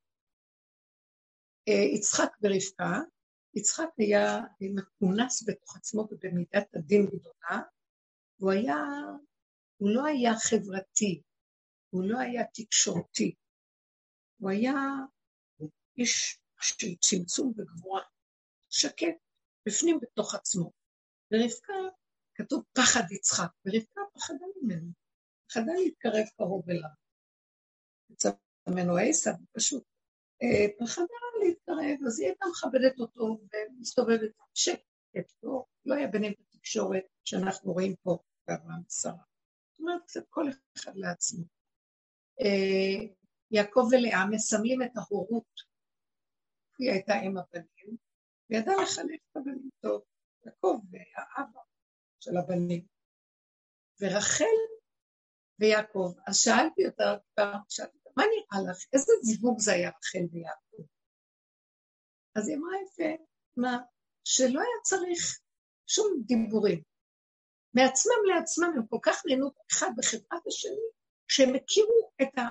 אה, 1.67 1.95
יצחק 1.95 2.31
ורבקה, 2.41 2.99
יצחק 3.53 3.89
היה 3.97 4.39
מכונס 4.61 5.49
בתוך 5.49 5.75
עצמו 5.75 6.07
ובמידת 6.11 6.75
הדין 6.75 7.05
גדולה, 7.05 7.61
הוא 8.37 8.51
היה, 8.51 8.75
הוא 9.77 9.89
לא 9.89 10.05
היה 10.05 10.31
חברתי, 10.35 11.21
הוא 11.89 12.03
לא 12.03 12.19
היה 12.19 12.43
תקשורתי, 12.53 13.35
הוא 14.37 14.49
היה 14.49 14.75
איש 15.97 16.39
של 16.61 16.95
צמצום 16.95 17.53
וגבורה, 17.57 18.01
שקט, 18.69 19.15
בפנים 19.65 19.99
בתוך 20.01 20.35
עצמו. 20.35 20.71
ורבקה, 21.31 21.73
כתוב 22.35 22.63
פחד 22.73 23.11
יצחק, 23.11 23.51
ורבקה 23.65 24.01
פחדה 24.13 24.45
ממנו, 24.61 24.91
פחדה 25.47 25.71
להתקרב 25.83 26.25
קרוב 26.37 26.69
אליו. 26.69 26.89
יצא 28.09 28.29
ממנו 28.69 28.97
עשיו, 28.97 29.33
פשוט 29.51 29.83
אה, 30.43 30.67
פחדה 30.79 31.05
להתקרב, 31.43 32.07
אז 32.07 32.19
היא 32.19 32.27
הייתה 32.27 32.45
מכבדת 32.51 32.99
אותו 32.99 33.37
ומסתובבת 33.53 34.31
שקט, 34.53 35.33
לא, 35.43 35.65
לא 35.85 35.95
היה 35.95 36.07
ביניהם 36.07 36.33
התקשורת 36.39 37.03
שאנחנו 37.23 37.73
רואים 37.73 37.95
פה 38.03 38.17
באברהם 38.47 38.81
ושרה. 38.87 39.13
זאת 39.71 39.79
אומרת, 39.79 40.01
כל 40.29 40.45
אחד 40.77 40.95
לעצמו. 40.95 41.43
אה, 42.41 43.07
יעקב 43.51 43.87
ולאה 43.91 44.25
מסמלים 44.31 44.81
את 44.81 44.91
ההורות 44.97 45.71
היא 46.79 46.91
הייתה 46.91 47.13
עם 47.13 47.37
הבנים, 47.37 47.97
וידעה 48.49 48.75
לחנך 48.83 49.19
את 49.31 49.37
הבנים 49.37 49.69
טוב, 49.81 50.01
יעקב 50.45 50.79
והאבא 50.91 51.59
של 52.19 52.37
הבנים. 52.37 52.85
ורחל 54.01 54.45
ויעקב, 55.59 56.13
אז 56.27 56.37
שאלתי 56.37 56.85
אותה 56.87 57.17
שאלתי 57.69 57.97
אותה, 57.97 58.00
מה 58.17 58.23
נראה 58.23 58.71
לך, 58.71 58.77
איזה 58.93 59.13
זיווג 59.21 59.59
זה 59.59 59.73
היה 59.73 59.89
רחל 59.89 60.25
ויעקב? 60.31 60.83
אז 62.35 62.47
היא 62.47 62.57
אמרה 62.57 62.73
יפה, 62.85 63.23
מה, 63.57 63.77
שלא 64.23 64.59
היה 64.59 64.81
צריך 64.83 65.39
שום 65.87 66.07
דיבורים. 66.25 66.81
מעצמם 67.73 68.21
לעצמם, 68.35 68.71
הם 68.75 68.87
כל 68.87 68.99
כך 69.01 69.21
נהנו 69.25 69.51
אחד 69.71 69.91
בחברת 69.97 70.47
השני, 70.47 70.87
שהם 71.27 71.55
הכירו 71.55 72.11
את 72.21 72.37
ה... 72.37 72.41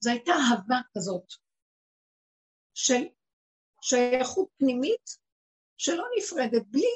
זו 0.00 0.10
הייתה 0.10 0.32
אהבה 0.32 0.80
כזאת 0.96 1.24
של 2.74 3.02
שייכות 3.82 4.48
פנימית 4.58 5.10
שלא 5.76 6.04
נפרדת, 6.18 6.66
בלי 6.66 6.92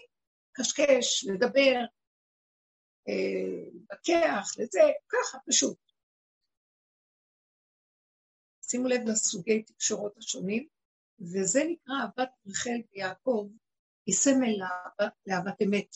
קשקש, 0.53 1.25
לדבר, 1.25 1.75
אה, 3.09 3.69
לזה, 4.59 4.81
ככה 5.09 5.39
פשוט. 5.49 5.84
שימו 8.75 8.89
לב 8.89 9.01
לסוגי 9.07 9.62
תקשורות 9.62 10.16
השונים, 10.16 10.68
וזה 11.20 11.61
נקרא 11.68 11.95
אהבת 12.03 12.31
רחל 12.47 12.81
ויעקב, 12.93 13.49
היא 14.07 14.14
סמל 14.14 14.55
לאהבת 15.27 15.62
אמת 15.62 15.91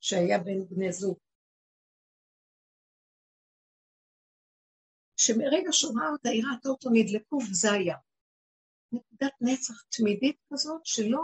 שהיה 0.00 0.38
בין 0.38 0.66
בני 0.68 0.92
זוג. 0.92 1.18
שמרגע 5.16 5.72
שומעה 5.72 6.08
אותה, 6.08 6.28
היא 6.28 6.42
ראתה 6.52 6.68
אותו 6.68 6.90
נדלקו, 6.92 7.36
וזה 7.50 7.72
היה. 7.72 7.96
נקודת 8.92 9.32
נצח 9.40 9.74
תמידית 9.88 10.36
כזאת, 10.52 10.86
שלא 10.86 11.22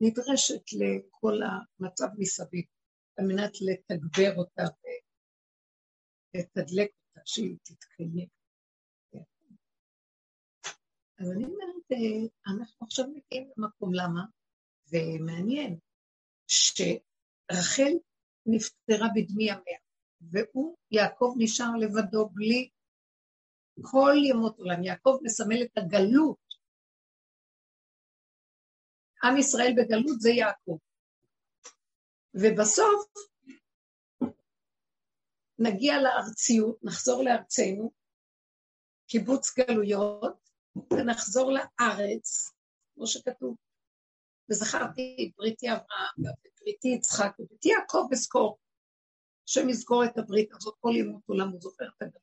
נדרשת 0.00 0.62
לכל 0.72 1.34
המצב 1.42 2.06
מסביב, 2.18 2.64
על 3.16 3.24
מנת 3.26 3.52
לתגבר 3.60 4.36
אותה 4.36 4.62
ולתדלק 6.34 6.90
אותה, 6.90 7.20
שהיא 7.24 7.56
תתקיים. 7.62 8.41
אז 11.22 11.30
אני 11.30 11.44
אומרת, 11.44 11.92
אה, 11.92 12.54
אנחנו 12.54 12.86
עכשיו 12.86 13.04
מגיעים 13.08 13.50
למקום, 13.56 13.94
למה? 13.94 14.20
ומעניין 14.92 15.78
שרחל 16.46 17.92
נפטרה 18.46 19.08
בדמי 19.14 19.44
ימיה, 19.44 19.78
והוא, 20.20 20.76
יעקב, 20.90 21.34
נשאר 21.38 21.76
לבדו 21.80 22.28
בלי 22.28 22.68
כל 23.82 24.14
ימות 24.30 24.58
עולם. 24.58 24.82
יעקב 24.84 25.18
מסמל 25.22 25.62
את 25.62 25.78
הגלות. 25.78 26.38
עם 29.24 29.36
ישראל 29.38 29.72
בגלות 29.76 30.20
זה 30.20 30.30
יעקב. 30.30 30.78
ובסוף 32.34 33.12
נגיע 35.58 35.94
לארציות, 36.02 36.78
נחזור 36.82 37.24
לארצנו, 37.24 37.92
קיבוץ 39.06 39.54
גלויות, 39.58 40.41
ונחזור 40.92 41.52
לארץ, 41.52 42.52
כמו 42.94 43.06
שכתוב, 43.06 43.56
וזכרתי 44.50 45.16
את 45.28 45.36
בריתי 45.36 45.70
אברהם, 45.70 46.34
בריתי 46.60 46.88
יצחק, 46.88 47.32
ובריתי 47.38 47.68
יעקב 47.68 48.08
אזכור, 48.12 48.58
השם 49.48 49.68
יזכור 49.68 50.04
את 50.04 50.18
הברית 50.18 50.52
הזאת 50.52 50.74
כל 50.80 50.92
ימות 50.96 51.22
עולם, 51.26 51.48
הוא 51.48 51.60
זוכר 51.60 51.84
את 51.84 52.02
הגלות, 52.02 52.22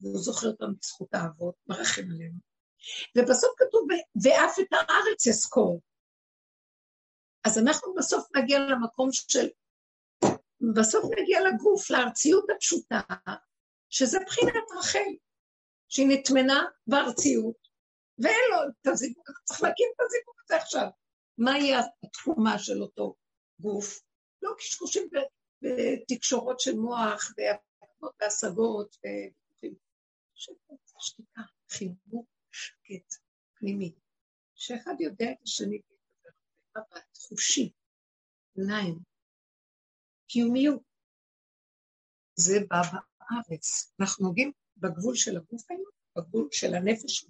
והוא 0.00 0.18
זוכר 0.18 0.46
אותם 0.46 0.74
בזכות 0.78 1.14
האבות, 1.14 1.54
מרחם 1.66 2.02
עלינו. 2.10 2.38
ובסוף 3.18 3.50
כתוב, 3.56 3.88
ואף 4.24 4.58
את 4.60 4.72
הארץ 4.72 5.26
אזכור. 5.28 5.80
אז 7.44 7.58
אנחנו 7.58 7.94
בסוף 7.94 8.28
נגיע 8.36 8.58
למקום 8.58 9.08
של, 9.12 9.48
בסוף 10.76 11.04
נגיע 11.20 11.40
לגוף, 11.40 11.90
לארציות 11.90 12.44
הפשוטה, 12.56 13.00
שזה 13.90 14.18
בחינת 14.26 14.64
רחל, 14.78 15.10
שהיא 15.88 16.06
נטמנה 16.08 16.62
בארציות, 16.86 17.59
ואין 18.20 18.44
לו 18.50 18.56
את 18.68 18.86
הזיווג, 18.86 19.24
צריך 19.44 19.62
להקים 19.62 19.86
את 19.94 20.00
הזיווג 20.00 20.34
הזה 20.44 20.56
עכשיו. 20.56 20.88
מהי 21.38 21.72
התחומה 22.04 22.58
של 22.58 22.82
אותו 22.82 23.14
גוף? 23.60 24.02
לא 24.42 24.50
קשקושים 24.58 25.08
בתקשורות 25.62 26.60
של 26.60 26.76
מוח, 26.76 27.32
וויכוחים. 29.62 29.74
שתיקה, 31.00 31.42
חיבור 31.70 32.26
שקט, 32.52 33.14
פנימי, 33.54 33.92
שאחד 34.54 34.94
יודע 35.00 35.32
את 35.32 35.42
השני 35.42 35.80
מבט 36.76 37.16
חושי, 37.16 37.72
עיניים, 38.56 38.98
קיומיות. 40.28 40.82
זה 42.34 42.54
בא 42.68 42.82
בארץ. 42.92 43.92
אנחנו 44.00 44.26
נוגעים 44.26 44.52
בגבול 44.76 45.14
של 45.14 45.36
הגוף 45.36 45.70
היום, 45.70 45.90
בגבול 46.16 46.48
של 46.52 46.74
הנפש 46.74 47.24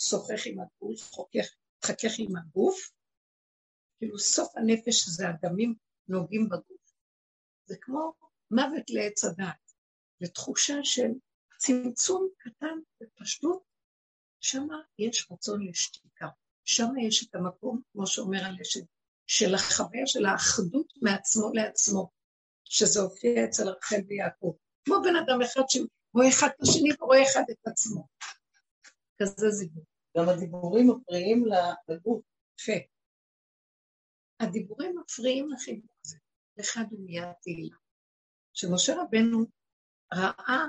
ושוחח 0.00 0.42
עם 0.46 0.58
הגוף, 0.60 1.12
חכך 1.84 2.18
עם 2.18 2.36
הגוף, 2.36 2.90
כאילו 3.98 4.18
סוף 4.18 4.56
הנפש 4.56 5.08
זה 5.08 5.28
הדמים 5.28 5.74
נוגעים 6.08 6.48
בגוף. 6.48 6.92
זה 7.66 7.76
כמו 7.80 8.12
מוות 8.50 8.90
לעץ 8.90 9.24
הדעת, 9.24 9.72
לתחושה 10.20 10.74
של 10.82 11.10
צמצום 11.58 12.28
קטן 12.38 12.78
ופשטות, 13.02 13.62
שמה 14.40 14.76
יש 14.98 15.28
רצון 15.30 15.68
לשתיקה. 15.68 16.28
שם 16.64 16.98
יש 17.08 17.28
את 17.28 17.34
המקום, 17.34 17.80
כמו 17.92 18.06
שאומר 18.06 18.44
הלשת, 18.44 18.84
של 19.26 19.54
החוויה 19.54 20.06
של 20.06 20.26
האחדות 20.26 20.92
מעצמו 21.02 21.52
לעצמו, 21.54 22.10
שזה 22.64 23.00
הופיע 23.00 23.44
אצל 23.44 23.68
רחל 23.68 24.00
ויעקב. 24.08 24.52
כמו 24.84 24.96
בן 25.04 25.16
אדם 25.16 25.42
אחד 25.42 25.62
שרואה 25.68 26.28
אחד 26.28 26.48
את 26.48 26.60
השני 26.62 26.90
ורואה 27.00 27.22
אחד 27.22 27.44
את 27.50 27.66
עצמו. 27.66 28.06
כזה 29.22 29.50
זיבור. 29.50 29.89
גם 30.16 30.28
הדיבורים 30.28 30.88
מפריעים 30.88 31.44
לגוף. 31.88 32.22
יפה. 32.60 32.72
הדיבורים 34.40 34.98
מפריעים 34.98 35.48
לחיבור 35.48 35.90
הזה. 36.04 36.16
הוא 36.90 37.00
מיד 37.00 37.32
תהילה. 37.42 37.76
כשמשה 38.54 39.02
רבנו 39.02 39.46
ראה 40.14 40.66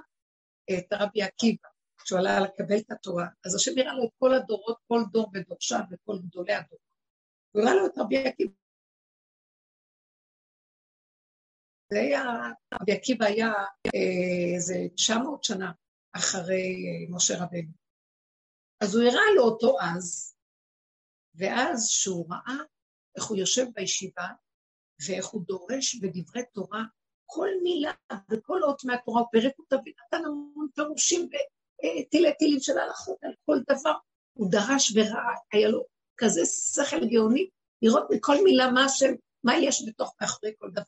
את 0.72 0.94
רבי 0.94 1.22
עקיבא, 1.22 1.70
כשהוא 2.04 2.20
עלה 2.20 2.40
לקבל 2.40 2.78
את 2.78 2.92
התורה, 2.92 3.28
אז 3.46 3.56
השם 3.56 3.72
הראה 3.78 3.94
לו 3.94 4.04
את 4.04 4.10
כל 4.20 4.34
הדורות, 4.34 4.78
כל 4.88 5.00
דור 5.12 5.32
ודורשיו 5.34 5.80
וכל 5.92 6.18
גדולי 6.24 6.54
הדורות. 6.54 6.92
הוא 7.52 7.62
הראה 7.62 7.74
לו 7.74 7.86
את 7.86 7.98
רבי 7.98 8.18
עקיבא. 8.18 8.54
זה 11.94 12.00
היה, 12.00 12.24
רבי 12.82 12.92
עקיבא 12.92 13.26
היה 13.26 13.52
אה, 13.86 14.56
איזה 14.56 14.76
900 14.96 15.44
שנה 15.44 15.72
אחרי 16.12 16.86
אה, 16.88 17.16
משה 17.16 17.44
רבנו. 17.44 17.81
אז 18.82 18.96
הוא 18.96 19.04
הראה 19.04 19.32
לו 19.36 19.44
אותו 19.44 19.78
אז, 19.82 20.36
ואז 21.36 21.88
שהוא 21.88 22.28
ראה 22.30 22.58
איך 23.16 23.26
הוא 23.26 23.38
יושב 23.38 23.66
בישיבה, 23.74 24.28
ואיך 25.08 25.26
הוא 25.26 25.42
דורש 25.46 25.96
בדברי 25.96 26.44
תורה 26.54 26.84
כל 27.26 27.50
מילה 27.64 27.92
וכל 28.32 28.64
אות 28.64 28.84
מהתורה, 28.84 29.22
הוא 29.22 29.28
פירק 29.32 29.60
אותה 29.60 29.76
ונתן 29.76 30.26
המון 30.26 30.68
פירושים 30.76 31.30
טילי 32.12 32.34
טילים 32.40 32.60
של 32.60 32.78
הלכות 32.78 33.18
על 33.24 33.34
כל 33.46 33.58
דבר. 33.70 33.94
הוא 34.34 34.52
דרש 34.52 34.94
וראה, 34.96 35.36
היה 35.52 35.70
לו 35.70 35.86
כזה 36.18 36.42
שכל 36.46 37.06
גאוני, 37.06 37.50
לראות 37.82 38.04
מכל 38.10 38.44
מילה 38.44 38.72
מה, 38.72 38.90
ש... 38.90 39.04
מה 39.44 39.58
יש 39.58 39.84
בתוך 39.88 40.16
מאחורי 40.22 40.52
כל 40.58 40.72
דבר. 40.72 40.84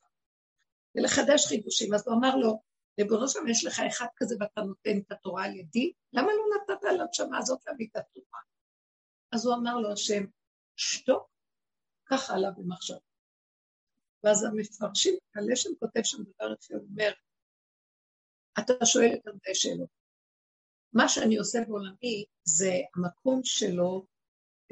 ולחדש 0.95 1.47
חידושים. 1.47 1.93
אז 1.93 2.07
הוא 2.07 2.15
אמר 2.15 2.35
לו, 2.35 2.61
ריבונו 2.99 3.27
שם, 3.27 3.47
יש 3.47 3.65
לך 3.65 3.79
אחד 3.87 4.05
כזה 4.15 4.35
ואתה 4.39 4.61
נותן 4.61 4.97
את 4.97 5.11
התורה 5.11 5.45
על 5.45 5.55
ידי, 5.55 5.91
למה 6.13 6.27
לא 6.27 6.43
לנשמה 6.97 7.37
הזאת 7.37 7.59
להביא 7.67 7.87
את 7.91 7.95
התורה? 7.95 8.39
אז 9.31 9.45
הוא 9.45 9.55
אמר 9.55 9.77
לו, 9.77 9.91
השם, 9.91 10.23
שתוק, 10.75 11.29
ככה 12.05 12.33
עלה 12.33 12.51
במחשב. 12.51 12.97
ואז 14.23 14.43
המפרשים, 14.43 15.15
הלשם 15.35 15.69
כותב 15.79 15.99
שם 16.03 16.23
דבר 16.23 16.53
יפה, 16.53 16.73
הוא 16.73 16.87
אומר, 16.91 17.11
אתה 18.59 18.85
שואל 18.85 19.09
את 19.15 19.27
הרבה 19.27 19.53
שאלות. 19.53 19.89
מה 20.93 21.09
שאני 21.09 21.37
עושה 21.37 21.59
בעולמי 21.67 22.25
זה 22.43 22.71
המקום 22.95 23.41
שלו, 23.43 24.05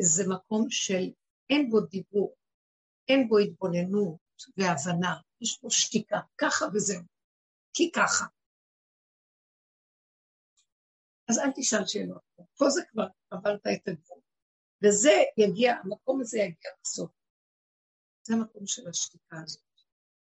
זה 0.01 0.23
מקום 0.29 0.69
של 0.69 1.11
אין 1.49 1.69
בו 1.69 1.81
דיבור, 1.81 2.35
אין 3.07 3.27
בו 3.27 3.37
התבוננות 3.37 4.19
והבנה, 4.57 5.15
יש 5.41 5.57
פה 5.61 5.67
שתיקה, 5.69 6.19
ככה 6.37 6.65
וזהו, 6.73 7.03
כי 7.73 7.91
ככה. 7.95 8.25
אז 11.31 11.39
אל 11.39 11.51
תשאל 11.55 11.85
שאלות, 11.85 12.21
פה 12.57 12.69
זה 12.69 12.81
כבר 12.91 13.07
עברת 13.29 13.61
את 13.67 13.87
הגבול, 13.87 14.19
וזה 14.83 15.11
יגיע, 15.37 15.73
המקום 15.83 16.21
הזה 16.21 16.37
יגיע 16.37 16.71
בסוף. 16.83 17.11
זה 18.23 18.33
המקום 18.33 18.67
של 18.67 18.89
השתיקה 18.89 19.37
הזאת, 19.43 19.63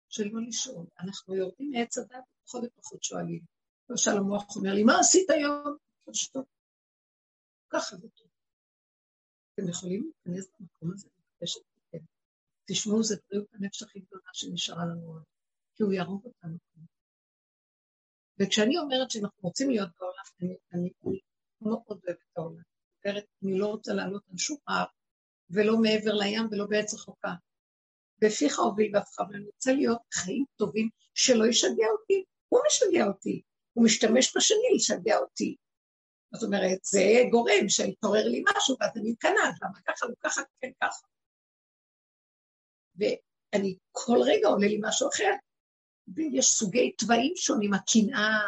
של 0.09 0.27
לא 0.31 0.41
לשאול. 0.47 0.85
אנחנו 0.99 1.35
יורדים 1.35 1.71
מעץ 1.71 1.97
הדת 1.97 2.23
ופחות 2.43 2.63
ופחות 2.63 3.03
שואלים. 3.03 3.41
למשל 3.89 4.11
המוח 4.11 4.55
אומר 4.55 4.73
לי, 4.73 4.83
מה 4.83 4.99
עשית 4.99 5.29
היום? 5.29 5.77
פשוט. 6.05 6.45
ככה 7.69 7.95
זה 7.95 8.09
טוב. 8.09 8.27
אתם 9.53 9.69
יכולים 9.69 10.11
להיכנס 10.25 10.51
למקום 10.59 10.91
הזה, 10.93 11.07
לבקש 11.07 11.57
את 11.57 11.63
זה. 11.91 11.97
תשמעו, 12.65 13.03
זה 13.03 13.15
בריאות 13.29 13.47
הנפש 13.53 13.83
הכי 13.83 13.99
גדולה 13.99 14.29
שנשארה 14.33 14.85
לנו 14.85 15.13
עוד, 15.13 15.23
כי 15.75 15.83
הוא 15.83 15.93
יהרוג 15.93 16.25
אותנו. 16.25 16.57
וכשאני 18.41 18.77
אומרת 18.77 19.11
שאנחנו 19.11 19.39
רוצים 19.41 19.69
להיות 19.69 19.89
בעולם, 19.99 20.23
אני, 20.41 20.57
אני, 20.73 20.89
אני 21.05 21.19
מאוד 21.61 21.79
אוהבת 21.89 22.09
את 22.09 22.37
העולם. 22.37 22.61
אומרת, 23.05 23.25
אני 23.43 23.59
לא 23.59 23.67
רוצה 23.67 23.93
לעלות 23.93 24.23
על 24.31 24.37
שום 24.37 24.57
הר, 24.67 24.85
ולא 25.49 25.77
מעבר 25.77 26.13
לים 26.13 26.47
ולא 26.51 26.65
בעץ 26.65 26.93
רחוקה. 26.93 27.33
בפיך 28.21 28.59
הוביל 28.59 28.95
ואף 28.95 29.19
ואני 29.19 29.45
רוצה 29.45 29.73
להיות 29.73 30.01
חיים 30.13 30.45
טובים 30.55 30.89
שלא 31.13 31.45
ישגע 31.45 31.87
אותי. 31.91 32.23
הוא 32.49 32.59
משגע 32.67 33.05
אותי, 33.05 33.41
הוא 33.73 33.85
משתמש 33.85 34.37
בשני 34.37 34.67
לשגע 34.75 35.17
אותי. 35.17 35.55
זאת 36.33 36.43
אומרת, 36.43 36.83
זה 36.83 37.01
גורם 37.31 37.69
שיתעורר 37.69 38.27
לי 38.27 38.43
משהו, 38.55 38.75
ואז 38.79 38.91
אני 38.95 39.11
מתקנאת, 39.11 39.55
למה 39.61 39.81
ככה, 39.87 40.05
לא 40.05 40.13
ככה, 40.23 40.41
כן 40.61 40.71
ככה. 40.81 41.07
ואני 42.95 43.77
כל 43.91 44.17
רגע 44.25 44.47
עולה 44.47 44.67
לי 44.67 44.79
משהו 44.81 45.09
אחר. 45.09 45.31
ויש 46.15 46.45
סוגי 46.45 46.91
תוואים 46.91 47.33
שונים, 47.35 47.73
הקנאה, 47.73 48.39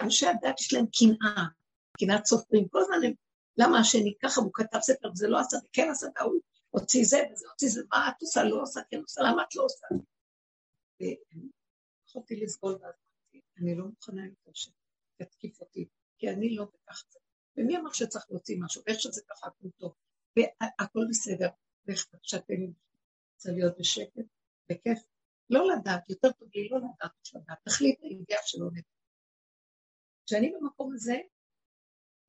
אנשי 0.00 0.26
הדת 0.26 0.60
יש 0.60 0.72
להם 0.72 0.86
קנאה, 0.86 1.44
קנאת 1.98 2.26
סופרים, 2.26 2.68
כל 2.68 2.78
הזמן 2.80 2.96
הם, 3.04 3.12
למה 3.56 3.78
השני 3.78 4.14
ככה, 4.22 4.40
והוא 4.40 4.52
כתב 4.54 4.78
ספר, 4.80 5.10
וזה 5.12 5.28
לא 5.28 5.40
עשה, 5.40 5.56
וכן 5.64 5.88
עשה, 5.90 6.06
והוא 6.20 6.40
הוציא 6.70 7.04
זה, 7.04 7.22
וזה 7.32 7.46
הוציא 7.48 7.68
זה, 7.68 7.80
מה 7.92 8.08
את 8.08 8.22
עושה, 8.22 8.44
לא 8.44 8.62
עושה, 8.62 8.80
כן 8.90 9.00
עושה, 9.00 9.20
למה 9.22 9.42
את 9.42 9.54
לא 9.54 9.64
עושה? 9.64 9.86
ויכולתי 11.00 12.36
לסבול 12.36 12.78
ואז 12.82 12.94
אני 13.58 13.74
לא 13.74 13.84
מוכנה 13.86 14.26
יותר 14.26 14.50
שתתקיף 14.54 15.60
אותי, 15.60 15.88
כי 16.18 16.30
אני 16.30 16.56
לא 16.56 16.64
בכך 16.64 17.04
זה. 17.10 17.18
ומי 17.56 17.76
אמר 17.76 17.92
שצריך 17.92 18.24
להוציא 18.30 18.56
משהו? 18.60 18.82
איך 18.86 19.00
שזה 19.00 19.22
ככה, 19.28 19.46
הכל 19.46 19.68
טוב. 19.78 19.94
והכל 20.36 21.00
בסדר, 21.10 21.48
ואיך 21.86 22.06
שאתם 22.22 22.54
רוצה 23.34 23.50
להיות 23.52 23.78
בשקט, 23.78 24.24
בכיף. 24.70 24.98
לא 25.50 25.68
לדעת, 25.68 26.10
יותר 26.10 26.32
טוב 26.32 26.48
לי 26.54 26.68
לא 26.68 26.78
לדעת, 26.78 27.10
לדעת. 27.34 27.58
תחליט 27.64 27.98
הידיעה 28.02 28.40
שלא 28.44 28.66
נדע. 28.72 28.82
כשאני 30.26 30.52
במקום 30.60 30.92
הזה, 30.94 31.14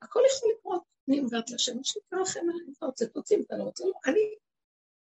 הכל 0.01 0.19
יכול 0.36 0.49
לקרות. 0.57 0.84
אני 1.09 1.19
אומרת 1.19 1.49
להשם, 1.49 1.80
יש 1.80 1.97
לי 1.97 2.22
לכם, 2.22 2.39
אתה 2.78 2.86
רוצה, 2.86 3.05
תוציא, 3.05 3.38
אם 3.38 3.41
אתה 3.47 3.57
לא 3.57 3.63
רוצה, 3.63 3.86
לא. 3.86 3.91
אני, 4.05 4.36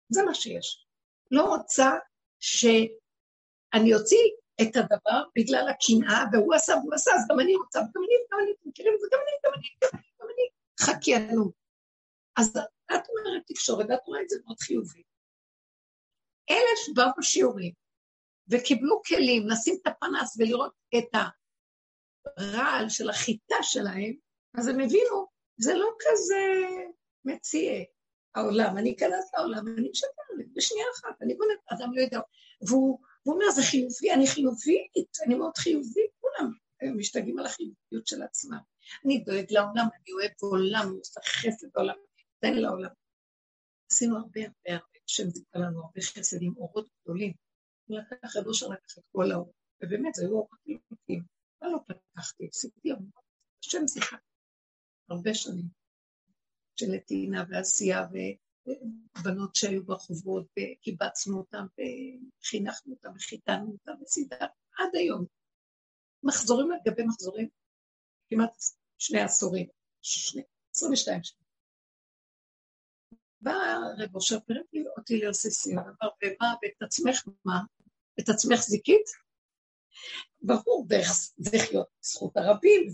זה 0.09 0.23
מה 0.23 0.33
שיש. 0.33 0.87
לא 1.31 1.55
רוצה 1.55 1.91
שאני 2.39 3.93
אוציא 3.93 4.31
את 4.61 4.75
הדבר 4.75 5.23
בגלל 5.35 5.69
הקנאה, 5.69 6.23
והוא 6.31 6.53
עשה 6.53 6.73
והוא 6.73 6.93
עשה, 6.93 7.11
אז 7.11 7.27
גם 7.29 7.39
אני 7.39 7.55
רוצה, 7.55 7.79
וגם 7.79 8.01
אני, 8.05 8.15
וגם 8.25 8.39
אני, 8.43 8.51
אתם 8.51 8.69
מכירים 8.69 8.93
את 8.95 8.99
זה, 8.99 9.07
גם 9.11 9.19
אני, 9.21 9.31
גם 9.45 9.51
אני, 9.53 9.67
גם 9.83 9.89
אני, 9.93 10.07
גם 10.21 10.27
אני, 10.27 10.47
חכיינות. 10.79 11.53
אז 12.37 12.57
את 12.95 13.03
אומרת 13.09 13.43
תקשורת, 13.47 13.85
ואת 13.89 14.07
רואה 14.07 14.21
את 14.21 14.29
זה 14.29 14.37
מאוד 14.45 14.59
חיובי. 14.59 15.03
אלה 16.49 16.73
שבאו 16.85 17.05
בשיעורים 17.17 17.82
וקיבלו 18.49 19.01
כלים 19.07 19.47
לשים 19.47 19.75
את 19.81 19.87
הפנס 19.87 20.35
ולראות 20.39 20.73
את 20.97 21.19
הרעל 22.37 22.89
של 22.89 23.09
החיטה 23.09 23.55
שלהם, 23.61 24.13
אז 24.57 24.67
הם 24.67 24.79
הבינו, 24.79 25.27
זה 25.57 25.73
לא 25.73 25.89
כזה 25.99 26.43
מציע 27.25 27.83
העולם, 28.35 28.77
אני 28.77 28.95
אכנס 28.95 29.33
לעולם, 29.37 29.67
אני 29.67 29.89
משקרת 29.89 30.13
בשנייה 30.55 30.85
אחת, 30.95 31.21
אני 31.21 31.35
בונה, 31.35 31.53
אדם 31.69 31.93
לא 31.93 32.01
יודע, 32.01 32.19
והוא 32.67 32.99
והוא 33.25 33.35
אומר, 33.35 33.51
זה 33.51 33.61
חיובי, 33.63 34.13
אני 34.13 34.27
חיובית, 34.27 35.17
אני 35.25 35.35
מאוד 35.35 35.57
חיובית, 35.57 36.11
כולם 36.19 36.51
משתגעים 36.97 37.39
על 37.39 37.45
החיוביות 37.45 38.07
של 38.07 38.23
עצמם. 38.23 38.57
אני 39.05 39.19
דואג 39.19 39.45
לעולם, 39.49 39.87
אני 39.95 40.13
אוהב 40.13 40.31
עולם, 40.41 40.87
אני 40.89 40.97
עושה 40.97 41.21
חסד 41.25 41.67
בעולם, 41.73 41.95
תן 42.39 42.53
לעולם. 42.53 42.89
עשינו 43.91 44.17
הרבה 44.17 44.41
הרבה 44.41 44.51
הרבה, 44.65 44.99
השם 45.09 45.29
זיכה 45.29 45.59
לנו 45.59 45.81
הרבה 45.83 46.01
חסד 46.01 46.41
עם 46.41 46.53
אורות 46.57 46.87
גדולים. 47.03 47.33
הוא 47.93 48.03
לקח, 48.11 48.35
רבו 48.35 48.53
שלקח 48.53 48.97
את 48.97 49.03
כל 49.11 49.31
האור, 49.31 49.53
ובאמת, 49.83 50.13
זה 50.13 50.23
היו 50.23 50.31
אורות 50.31 50.59
גדולים. 50.61 51.23
מה 51.61 51.67
לא 51.67 51.79
פתחתי, 51.87 52.47
עשיתי 52.47 52.91
המון, 52.91 53.09
השם 53.65 53.87
זיכה. 53.87 54.17
הרבה 55.09 55.33
שנים 55.33 55.65
של 56.75 56.85
נתינה 56.95 57.43
ועשייה, 57.49 58.07
בנות 59.23 59.55
שהיו 59.55 59.85
ברחובות, 59.85 60.45
וקיבצנו 60.51 61.37
אותן, 61.37 61.65
וחינכנו 62.41 62.93
אותן, 62.93 63.09
וחיתנו 63.15 63.71
אותן, 63.71 64.01
וסידרנו, 64.01 64.53
עד 64.77 64.95
היום. 64.95 65.25
מחזורים 66.23 66.71
על 66.71 66.77
גבי 66.85 67.03
מחזורים, 67.03 67.49
כמעט 68.29 68.51
שני 68.97 69.21
עשורים, 69.21 69.67
שני, 70.01 70.43
22 70.75 71.23
שנה. 71.23 71.43
בא 73.41 73.53
רב 73.97 74.15
אושר 74.15 74.39
פירק 74.39 74.65
אותי 74.97 75.19
לרסיסים, 75.19 75.79
אמר, 75.79 76.09
ומה, 76.23 76.53
ואת 76.61 76.81
עצמך 76.81 77.27
מה? 77.45 77.59
את 78.19 78.29
עצמך 78.29 78.59
זיקית? 78.59 79.05
ברור, 80.41 80.87
וזכיות 81.39 81.87
זכות 82.01 82.37
הרבים, 82.37 82.87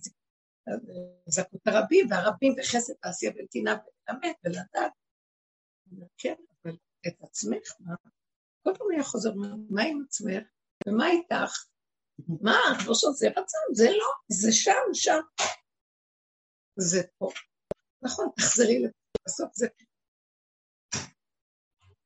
זכות 1.28 1.68
הרבים, 1.68 2.08
והרבים 2.10 2.56
וחסד 2.60 2.94
תעשייה 2.94 3.32
ונתינה 3.36 3.72
וללמד 3.72 4.34
ולדעת. 4.44 4.92
כן, 6.18 6.36
אבל 6.64 6.76
את 7.08 7.24
עצמך, 7.24 7.76
מה? 7.80 7.96
כל 8.64 8.72
פעם 8.78 8.88
היה 8.92 9.04
חוזר, 9.04 9.34
מה 9.70 9.84
עם 9.84 10.04
עצמך? 10.08 10.44
ומה 10.88 11.10
איתך? 11.12 11.66
מה, 12.42 12.58
לא 12.88 12.94
שזה 12.94 13.28
רצון, 13.30 13.62
זה 13.74 13.90
לא, 13.90 14.08
זה 14.28 14.52
שם, 14.52 14.94
שם. 14.94 15.20
זה 16.76 17.02
פה. 17.18 17.30
נכון, 18.02 18.30
תחזרי 18.36 18.80
לפה, 18.80 18.98
בסוף 19.26 19.50
זה... 19.54 19.68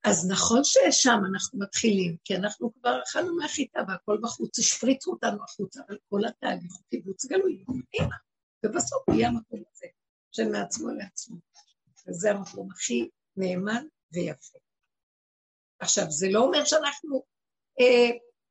אז 0.04 0.32
נכון 0.32 0.62
ששם 0.64 1.20
אנחנו 1.34 1.60
מתחילים, 1.60 2.18
כי 2.24 2.36
אנחנו 2.36 2.74
כבר 2.74 2.99
אכלנו 3.04 3.36
מהחיטה 3.36 3.80
והכל 3.88 4.18
בחוץ, 4.22 4.60
השפריצו 4.60 5.12
אותנו 5.12 5.43
החוצה, 5.43 5.82
אבל 5.88 5.97
כל 6.10 6.26
התהליך 6.26 6.74
הוא 6.74 6.84
קיבוץ 6.89 7.26
גלוי, 7.26 7.64
ובסוף 8.66 9.04
יהיה 9.10 9.28
המקום 9.28 9.64
הזה, 9.72 9.88
של 10.32 10.49
מעצמו 10.49 10.89
לעצמו. 10.89 11.38
וזה 12.08 12.32
המקום 12.32 12.72
הכי 12.72 13.10
נאמן 13.38 13.86
ויפה. 14.12 14.58
עכשיו, 15.80 16.12
זה 16.12 16.28
לא 16.32 16.39
אומר 16.39 16.66
שאנחנו 16.66 17.24
אה, 17.80 18.10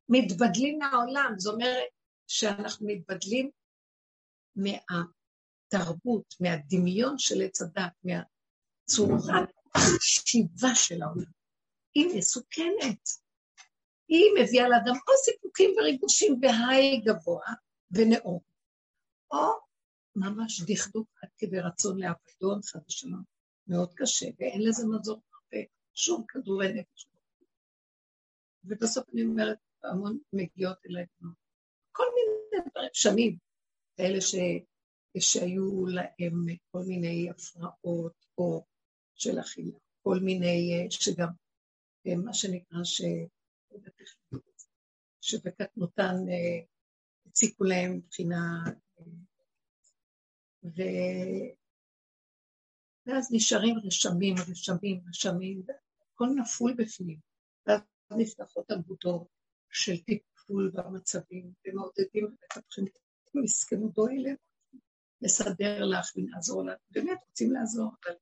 מתבדלים 0.09 0.79
מהעולם, 0.79 1.35
זה 1.39 1.51
אומר 1.51 1.79
שאנחנו 2.27 2.87
מתבדלים 2.87 3.51
מהתרבות, 4.57 6.35
מהדמיון 6.41 7.19
של 7.19 7.43
עץ 7.43 7.63
הדת, 7.63 7.93
מהצורת 8.05 9.49
השיבה 9.75 10.75
של 10.75 11.03
העולם. 11.03 11.42
היא 11.95 12.07
מסוכנת. 12.17 13.09
היא 14.09 14.25
מביאה 14.41 14.69
לאדם 14.69 14.95
או 14.95 15.13
סיפוקים 15.25 15.71
וריגושים 15.79 16.41
בהיי 16.41 17.01
גבוה 17.01 17.47
ונאור, 17.91 18.43
או 19.31 19.51
ממש 20.17 20.63
דכדוך 20.67 21.07
עד 21.23 21.29
כדי 21.39 21.61
רצון 21.61 21.99
לאבדון 21.99 22.61
חד 22.63 22.81
ושלום. 22.89 23.23
מאוד 23.67 23.95
קשה, 23.95 24.27
ואין 24.39 24.63
לזה 24.63 24.87
מזור 24.87 25.23
הרבה, 25.35 25.65
שום 25.95 26.25
כדורי 26.29 26.73
נפש. 26.73 27.07
ובסוף 28.65 29.05
אני 29.15 29.23
אומרת, 29.25 29.59
המון 29.85 30.19
מגיעות 30.33 30.79
אליי 30.87 31.07
כל 31.93 32.05
מיני 32.15 32.71
דברים, 32.71 32.91
שנים, 32.93 33.39
כאלה 33.97 34.21
ש... 34.21 34.35
שהיו 35.19 35.87
להם 35.87 36.47
כל 36.71 36.83
מיני 36.87 37.31
הפרעות 37.31 38.27
או 38.39 38.65
של 39.15 39.41
אכילה, 39.41 39.79
כל 40.03 40.19
מיני, 40.23 40.87
שגם, 40.91 41.29
מה 42.07 42.35
שנקרא, 42.35 42.85
ש... 42.85 43.03
שבקטנותן 45.21 46.15
אה, 46.29 46.65
הציקו 47.27 47.65
להם 47.65 47.93
מבחינה, 47.93 48.65
אה, 48.99 49.05
ו... 50.65 50.83
ואז 53.07 53.29
נשארים 53.33 53.77
רשמים, 53.85 54.35
רשמים, 54.51 55.01
רשמים, 55.09 55.63
הכל 56.15 56.27
נפול 56.37 56.75
בפנים. 56.79 57.19
ואז 57.67 57.81
נפתחות 58.11 58.71
אגודות 58.71 59.27
של 59.73 60.03
טיפול 60.03 60.73
במצבים, 60.75 61.53
ומעודדים 61.67 62.25
ומטפחים 62.25 62.85
את 62.85 62.99
המסכנות 63.35 63.99
האלה, 63.99 64.31
לסדר 65.21 65.85
לך 65.85 66.07
ולעזור 66.17 66.65
לך, 66.65 66.79
באמת 66.91 67.19
רוצים 67.29 67.53
לעזור, 67.53 67.91
אבל... 68.05 68.15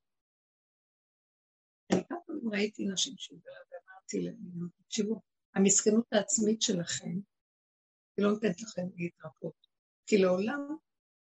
אני 1.93 2.07
כמה 2.09 2.17
פעמים 2.25 2.49
ראיתי 2.49 2.85
נשים 2.85 3.13
שהתגלה 3.17 3.70
ואמרתי 4.13 4.21
להם, 4.21 4.67
תקשיבו, 4.85 5.21
המסכנות 5.55 6.05
העצמית 6.11 6.61
שלכם, 6.61 7.19
היא 8.17 8.25
לא 8.25 8.31
נותנת 8.31 8.61
לכם 8.61 8.87
להתרפות, 8.95 9.67
כי 10.05 10.17
לעולם 10.17 10.75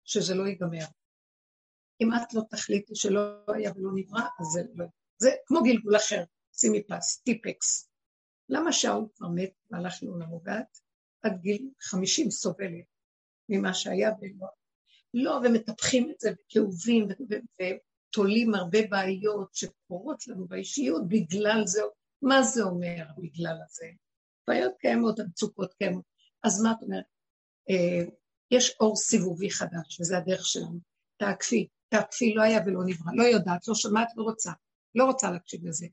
שזה 0.04 0.36
לא 0.36 0.48
ייגמר. 0.48 0.86
אם 2.02 2.10
את 2.14 2.34
לא 2.34 2.42
תחליטי 2.50 2.96
שלא 2.96 3.20
היה 3.48 3.72
ולא 3.76 3.92
נברא, 3.96 4.22
אז 4.40 4.46
זה 4.54 4.62
לא. 4.74 4.86
זה 5.18 5.30
כמו 5.46 5.64
גלגול 5.64 5.96
אחר, 5.96 6.24
שימי 6.54 6.84
פס, 6.84 7.18
טיפקס. 7.18 7.90
למה 8.50 8.72
שאול 8.72 9.06
כבר 9.16 9.28
מת 9.28 9.52
והלך 9.72 9.94
לעולמו 10.02 10.42
ואת 10.46 10.78
עד 11.22 11.42
גיל 11.42 11.70
חמישים 11.82 12.32
סובלת 12.32 12.86
ממה 13.50 13.74
שהיה 13.74 14.10
ולא. 14.22 14.48
לא, 15.14 15.40
ומטפחים 15.44 16.12
את 16.12 16.20
זה 16.20 16.32
בכאובים 16.32 17.08
ותולים 17.08 18.56
הרבה 18.56 18.80
בעיות 18.90 19.56
שקורות 19.56 20.28
לנו 20.28 20.48
באישיות 20.48 21.08
בגלל 21.08 21.62
זה. 21.66 21.82
מה 22.26 22.44
זה 22.44 22.64
אומר 22.64 23.06
בגלל 23.18 23.58
הזה? 23.66 23.86
בעיות 24.48 24.74
קיימות, 24.80 25.20
המצוקות 25.20 25.74
קיימות. 25.74 26.04
אז 26.44 26.62
מה 26.64 26.72
את 26.72 26.78
אומרת? 26.82 27.06
אה, 27.70 28.12
יש 28.52 28.76
אור 28.80 28.96
סיבובי 28.96 29.50
חדש, 29.50 30.02
וזה 30.02 30.18
הדרך 30.18 30.46
שלנו. 30.46 30.80
תעקפי, 31.18 31.68
תעקפי, 31.90 32.34
לא 32.34 32.42
היה 32.42 32.60
ולא 32.66 32.82
נברא, 32.86 33.12
לא 33.16 33.24
יודעת, 33.24 33.68
לא 33.68 33.76
שמעת, 33.76 34.08
לא 34.16 34.24
רוצה, 34.24 34.52
לא 34.96 35.06
רוצה 35.06 35.32
להקשיב 35.32 35.68
לזה. 35.68 35.88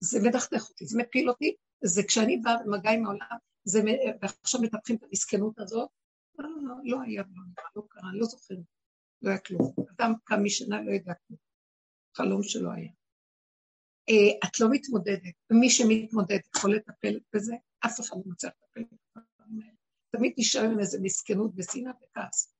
זה 0.00 0.18
מדכדך 0.22 0.68
אותי, 0.68 0.86
זה 0.86 0.98
מפיל 0.98 1.28
אותי, 1.28 1.54
זה 1.84 2.02
כשאני 2.08 2.36
באה 2.36 2.56
במגע 2.64 2.90
עם 2.90 3.06
העולם, 3.06 3.36
זה, 3.64 3.80
ועכשיו 4.22 4.60
מטפחים 4.60 4.96
את 4.96 5.02
המסכנות 5.02 5.58
הזאת, 5.58 5.88
לא, 6.38 6.48
לא, 6.62 6.74
לא 6.84 7.02
היה, 7.02 7.22
לא 7.22 7.42
נראה, 7.46 7.68
לא 7.76 7.82
קרה, 7.88 8.10
לא 8.14 8.26
זוכרת, 8.26 8.58
לא 9.22 9.30
היה 9.30 9.38
כלום. 9.38 9.74
אדם 9.96 10.12
קם 10.24 10.44
משנה, 10.44 10.82
לא 10.82 10.90
ידע 10.90 11.12
כלום. 11.26 11.38
חלום 12.16 12.42
שלא 12.42 12.70
היה. 12.70 12.90
אה, 14.08 14.48
את 14.48 14.60
לא 14.60 14.68
מתמודדת, 14.70 15.34
ומי 15.50 15.70
שמתמודד 15.70 16.38
יכול 16.56 16.74
לטפל 16.74 17.20
בזה, 17.34 17.54
אף 17.86 18.00
אחד 18.00 18.16
לא 18.16 18.22
מצליח 18.26 18.52
לטפל 18.62 18.82
בזה. 18.82 19.00
תמיד 20.10 20.32
נשאר 20.38 20.62
עם 20.62 20.80
איזה 20.80 20.98
מסכנות 21.02 21.50
ושנאה 21.56 21.92
וכעס. 22.02 22.54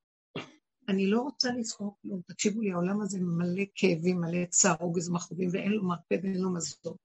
אני 0.89 1.07
לא 1.07 1.21
רוצה 1.21 1.49
לזכור 1.59 1.97
כלום, 2.03 2.21
תקשיבו 2.27 2.61
לי, 2.61 2.73
העולם 2.73 3.01
הזה 3.01 3.19
מלא 3.21 3.63
כאבים, 3.75 4.21
מלא 4.21 4.45
צער, 4.47 4.77
רוגז 4.81 5.09
מחרובים, 5.09 5.49
ואין 5.53 5.73
לו 5.73 5.89
מרפא 5.89 6.15
ואין 6.23 6.41
לו 6.41 6.55
מזור. 6.55 6.97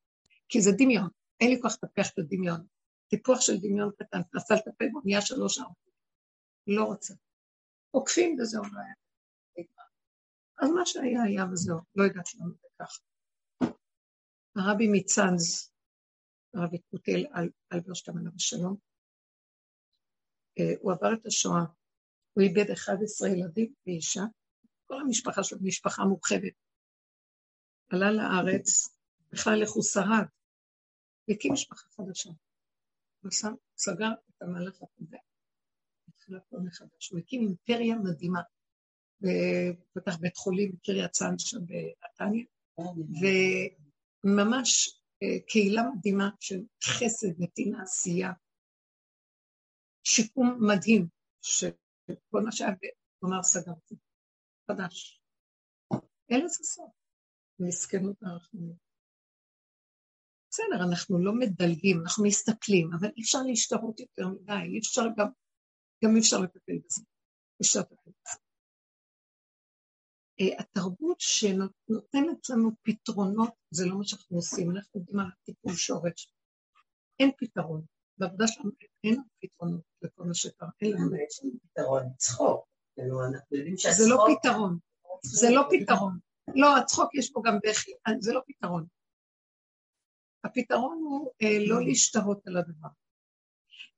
כי 0.49 0.61
זה 0.61 0.71
דמיון, 0.77 1.09
אין 1.41 1.49
לי 1.49 1.61
כוח 1.61 1.77
לטפח 1.83 2.09
את 2.13 2.19
הדמיון. 2.19 2.65
טיפוח 3.07 3.41
של 3.41 3.57
דמיון 3.57 3.91
קטן, 3.97 4.23
תנסה 4.23 4.55
לטפל 4.55 4.89
בו, 4.91 5.01
נהיה 5.05 5.21
שלוש 5.21 5.59
ארבע. 5.59 5.73
לא 6.67 6.83
רוצה. 6.83 7.13
עוקפים 7.91 8.37
וזהו, 8.39 8.63
לא 8.63 8.79
היה. 8.79 8.93
אז 10.59 10.69
מה 10.69 10.85
שהיה 10.85 11.23
היה 11.23 11.45
וזהו, 11.51 11.79
לא 11.95 12.03
יודעת 12.03 12.35
למה 12.35 12.53
זה 12.61 12.67
ככה. 12.79 13.01
הרבי 14.55 14.87
מצאנז, 14.91 15.71
הרבי 16.53 16.77
קוטל 16.91 17.25
אלברשטיין 17.73 18.17
עליו 18.17 18.31
השלום, 18.35 18.75
אה, 20.59 20.73
הוא 20.79 20.91
עבר 20.91 21.13
את 21.13 21.25
השואה, 21.25 21.63
הוא 22.33 22.43
איבד 22.43 22.71
11 22.71 23.29
ילדים 23.29 23.73
ואישה, 23.85 24.23
כל 24.85 25.01
המשפחה 25.01 25.43
שלו 25.43 25.59
משפחה 25.61 26.03
מורחבת. 26.03 26.53
עלה 27.89 28.11
לארץ, 28.11 28.97
בכלל 29.31 29.61
איך 29.61 29.71
הוא 29.71 29.83
שרד, 29.83 30.25
והקים 31.27 31.53
משפחה 31.53 31.89
חדשה. 31.89 32.29
הוא 33.21 33.31
סגר 33.77 34.11
את 34.29 34.41
המהלך 34.41 34.81
הקודם, 34.81 35.17
התחיל 36.07 36.37
הכל 36.37 36.57
מחדש. 36.59 37.09
הוא 37.09 37.19
הקים 37.19 37.41
אימפריה 37.41 37.95
מדהימה, 37.95 38.41
ופתח 39.21 40.17
בית 40.17 40.37
חולים 40.37 40.71
בקריית 40.71 41.11
צאן 41.11 41.39
שם 41.39 41.59
בנתניה, 41.65 42.45
וממש 42.77 43.84
אה, 45.23 45.39
קהילה 45.47 45.81
מדהימה 45.95 46.29
של 46.39 46.59
חסד, 46.83 47.27
נתינה, 47.37 47.83
עשייה, 47.83 48.31
שיקום 50.03 50.59
מדהים, 50.67 51.07
שכל 51.41 52.41
מה 52.45 52.51
שהיה, 52.51 52.71
אמר, 53.25 53.43
סגרתי, 53.43 53.95
חדש. 54.67 55.21
אין 56.29 56.45
לזה 56.45 56.63
סוף, 56.63 56.91
מסכנות 57.59 58.15
הרחמנות. 58.23 58.85
בסדר, 60.49 60.83
אנחנו 60.89 61.23
לא 61.25 61.31
מדלגים, 61.39 62.01
אנחנו 62.01 62.23
מסתכלים, 62.23 62.89
אבל 62.99 63.07
אי 63.17 63.21
אפשר 63.21 63.39
להשתרות 63.47 63.99
יותר 63.99 64.27
מדי, 64.27 64.73
אי 64.73 64.79
אפשר 64.79 65.01
גם, 65.17 65.27
גם 66.03 66.15
אי 66.15 66.19
אפשר 66.19 66.37
לטפל 66.39 66.77
בזה. 66.85 67.01
אפשר 67.61 67.79
לטפל 67.79 68.11
בזה. 68.23 68.44
אה, 70.41 70.59
התרבות 70.59 71.17
שנותנת 71.19 72.49
לנו 72.49 72.71
פתרונות, 72.83 73.49
זה 73.71 73.85
לא 73.85 73.97
מה 73.97 74.03
שאנחנו 74.03 74.37
עושים, 74.37 74.71
אנחנו 74.71 74.99
יודעים 74.99 75.19
על 75.19 75.25
הטיפול 75.41 75.73
שורש. 75.73 76.31
אין 77.19 77.31
פתרון. 77.37 77.85
בעבודה 78.17 78.47
שלנו 78.47 78.71
אין 79.03 79.21
פתרונות 79.39 79.81
לכל 80.01 80.23
מה 80.23 80.33
שקרה, 80.33 80.69
אין 80.81 80.93
לנו 80.93 81.11
פתרון, 81.63 82.03
צחוק. 82.17 82.67
כאילו, 82.95 83.17
זה 83.91 84.09
לא 84.09 84.25
פתרון, 84.27 84.77
זה 85.23 85.49
לא 85.49 85.61
פתרון. 85.69 86.19
לא, 86.55 86.77
הצחוק 86.77 87.15
יש 87.15 87.31
פה 87.31 87.41
גם 87.45 87.57
בכי, 87.63 87.91
זה 88.19 88.33
לא 88.33 88.41
פתרון. 88.47 88.85
הפתרון 90.43 90.97
הוא 90.97 91.31
אה, 91.41 91.57
לא. 91.67 91.85
להשתהות 91.85 92.47
על 92.47 92.57
הדבר. 92.57 92.87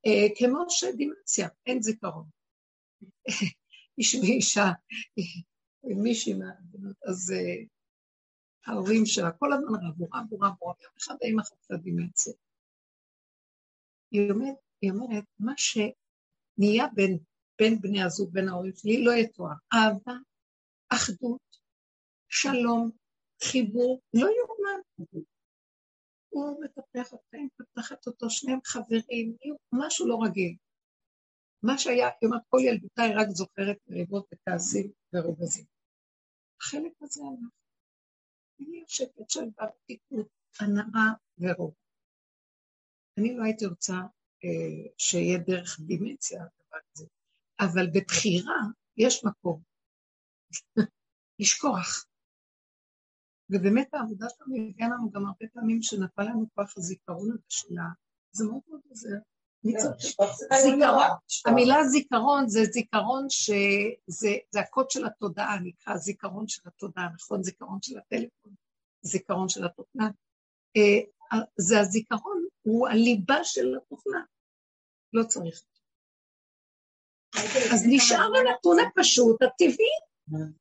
אה, 0.06 0.28
כמו 0.38 0.66
שדימציה, 0.70 1.48
אין 1.66 1.82
זיכרון. 1.82 2.26
איש 3.98 4.16
ואישה, 4.16 4.66
מישהי 5.96 6.34
מהבנות, 6.34 6.96
אז 7.04 7.32
אה, 7.32 7.64
ההורים 8.66 9.06
שלה 9.06 9.32
כל 9.32 9.54
הזמן 9.54 9.88
רבו, 9.88 10.08
רבו, 10.14 10.36
רבו, 10.40 10.66
רבו, 10.66 10.74
אחד 10.98 11.16
האמא 11.22 11.44
חפשה 11.44 11.74
דימציה. 11.84 12.34
היא 14.12 14.32
אומרת, 14.32 14.56
היא 14.82 14.92
אומרת, 14.92 15.24
מה 15.40 15.54
שנהיה 15.58 16.88
בין, 16.96 17.18
בין 17.60 17.82
בני 17.82 18.04
הזוג, 18.04 18.34
בין 18.34 18.50
ההורים 18.50 18.74
שלי, 18.76 19.04
לא 19.04 19.12
יתואר. 19.12 19.54
אהבה, 19.74 20.14
אחדות, 20.90 21.58
שלום, 22.30 22.92
חיבור, 23.44 24.02
לא 24.14 24.28
יאומן. 24.28 25.08
הוא 26.30 26.64
מטפח 26.64 27.14
אותם, 27.14 27.48
פתחת 27.58 28.08
אותו, 28.08 28.30
שניהם 28.30 28.60
חברים, 28.66 29.36
משהו 29.72 30.08
לא 30.08 30.20
רגיל. 30.24 30.56
מה 31.64 31.78
שהיה, 31.78 32.10
אומרת, 32.26 32.42
כל 32.50 32.60
ילדותיי 32.62 33.14
רק 33.14 33.28
זוכרת 33.30 33.78
מריבות 33.88 34.26
וכעסים 34.34 34.92
ורוגזים. 35.14 35.77
החלק 36.62 36.92
הזה 37.02 37.22
הלך. 37.24 37.54
אני 38.60 38.78
יושבת 38.78 39.30
של 39.30 39.46
בפתיקות, 39.50 40.28
הנאה 40.60 41.10
ורוב. 41.38 41.74
אני 43.20 43.38
לא 43.38 43.44
הייתי 43.44 43.66
רוצה 43.66 43.94
אה, 44.44 44.94
שיהיה 44.98 45.38
דרך 45.38 45.80
דימנציה 45.80 46.42
הדבר 46.42 46.78
הזה, 46.94 47.06
אבל 47.60 47.88
בבחירה 47.94 48.62
יש 48.98 49.26
מקום 49.26 49.62
לשכוח. 51.40 52.06
ובאמת 53.50 53.94
העבודה 53.94 54.26
שלנו 54.30 54.56
הביאה 54.56 54.90
לנו 54.90 55.12
גם 55.12 55.26
הרבה 55.26 55.46
פעמים 55.54 55.82
שנפל 55.82 56.24
לנו 56.24 56.46
כוח 56.56 56.78
הזיכרון 56.78 57.32
הזה 57.32 57.46
שלה, 57.50 57.90
זה 58.32 58.46
מאוד 58.46 58.62
מאוד 58.68 58.82
עוזר. 58.90 59.18
המילה 61.46 61.84
זיכרון 61.84 62.48
זה 62.48 62.64
זיכרון 62.64 63.30
שזה 63.30 64.60
הקוד 64.60 64.92
של 64.92 65.06
התודעה, 65.06 65.60
נקרא 65.64 65.98
זיכרון 65.98 66.48
של 66.48 66.62
התודעה, 66.66 67.10
נכון? 67.16 67.44
זיכרון 67.44 67.80
של 67.82 67.98
הטלפון, 67.98 68.54
זיכרון 69.02 69.50
של 69.50 69.66
התוכנה. 69.66 70.10
אה, 70.78 71.38
זה 71.58 71.80
הזיכרון, 71.80 72.46
הוא 72.62 72.88
הליבה 72.88 73.44
של 73.44 73.78
התוכנה. 73.78 74.22
לא 75.14 75.24
צריך. 75.24 75.64
אז 77.74 77.84
נשאר 77.88 78.30
הנתון 78.36 78.78
הפשוט, 78.80 79.42
הטבעי, 79.42 79.96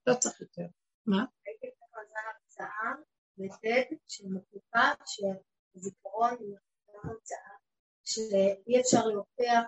לא 0.07 0.15
צריך 0.15 0.41
יותר. 0.41 0.67
מה? 1.07 1.25
הייתי 1.47 1.67
הרצאה 2.57 2.93
בטד 3.39 3.97
של 4.09 4.25
מקופה 4.29 4.89
שזיכרון 5.07 6.37
הוא 6.41 6.57
הרצאה 7.05 7.56
שאי 8.07 8.81
אפשר 8.81 9.07
להוכיח 9.07 9.65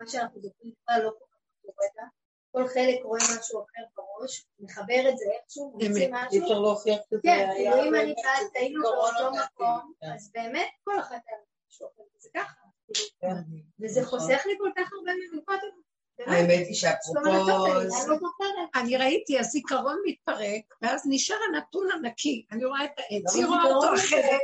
מה 0.00 0.06
שאנחנו 0.06 0.40
זוכרים 0.40 0.72
בכלל 0.82 1.02
לא 1.02 1.10
כל 1.10 1.24
כך 1.24 1.40
קורה 1.62 2.08
כל 2.52 2.68
חלק 2.68 3.04
רואה 3.04 3.20
משהו 3.38 3.64
אחר 3.64 3.82
בראש, 3.96 4.46
מחבר 4.60 5.08
את 5.08 5.18
זה 5.18 5.24
איכשהו, 5.30 5.70
מוציא 5.70 6.08
משהו. 6.12 6.30
אי 6.32 6.42
אפשר 6.42 6.58
להוכיח 6.58 6.98
את 6.98 7.10
זה. 7.10 7.18
כן, 7.22 7.48
כאילו 7.56 7.76
אם 7.84 7.94
אני 7.94 8.10
ואת 8.10 8.52
היינו 8.54 8.82
באותו 8.82 9.30
מקום, 9.30 9.92
כן. 10.00 10.12
אז 10.12 10.30
באמת 10.34 10.68
כל 10.84 11.00
אחת 11.00 11.20
היה 11.26 11.38
משהו 11.68 11.86
אחר, 11.86 12.02
וזה 12.16 12.28
ככה. 12.34 12.60
כאילו. 12.84 13.08
כן. 13.20 13.34
וזה 13.80 14.00
נכון. 14.00 14.18
חוסך 14.18 14.42
לי 14.46 14.54
כל 14.58 14.70
כך 14.76 14.92
הרבה 14.92 15.12
מנקות. 15.32 15.60
האמת 16.26 16.66
היא 16.66 16.74
שאפרופו... 16.74 17.20
אני 18.74 18.96
ראיתי, 18.96 19.38
הזיכרון 19.38 19.98
מתפרק, 20.06 20.62
ואז 20.82 21.02
נשאר 21.08 21.36
הנתון 21.48 21.88
הנקי. 21.92 22.46
אני 22.52 22.64
רואה 22.64 22.84
את 22.84 22.90
העץ, 22.98 23.34
היא 23.34 23.46
רואה 23.46 23.64
אותו 23.64 23.94
אחרת, 23.94 24.40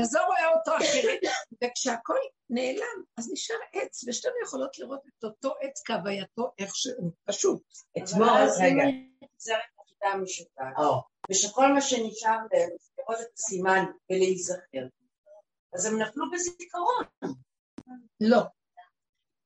וזו 0.00 0.18
רואה 0.26 0.48
אותו 0.58 0.76
אחרת, 0.76 1.18
וכשהכול 1.64 2.18
נעלם, 2.50 3.02
אז 3.18 3.30
נשאר 3.32 3.56
עץ, 3.72 4.04
ושתינו 4.08 4.34
יכולות 4.44 4.78
לראות 4.78 5.00
את 5.18 5.24
אותו 5.24 5.54
עץ 5.60 5.82
כהווייתו 5.84 6.52
איכשהו, 6.58 7.12
פשוט. 7.24 7.62
אתמול, 7.98 8.28
רגע, 8.60 8.84
ושכל 11.30 11.72
מה 11.72 11.80
שנשאר 11.80 12.38
להם, 12.52 12.70
לראות 12.98 13.20
את 13.20 13.32
הסימן 13.38 13.84
ולהיזכר, 14.10 14.86
אז 15.74 15.86
הם 15.86 16.02
נפלו 16.02 16.30
בזיכרון. 16.30 17.04
לא. 18.20 18.40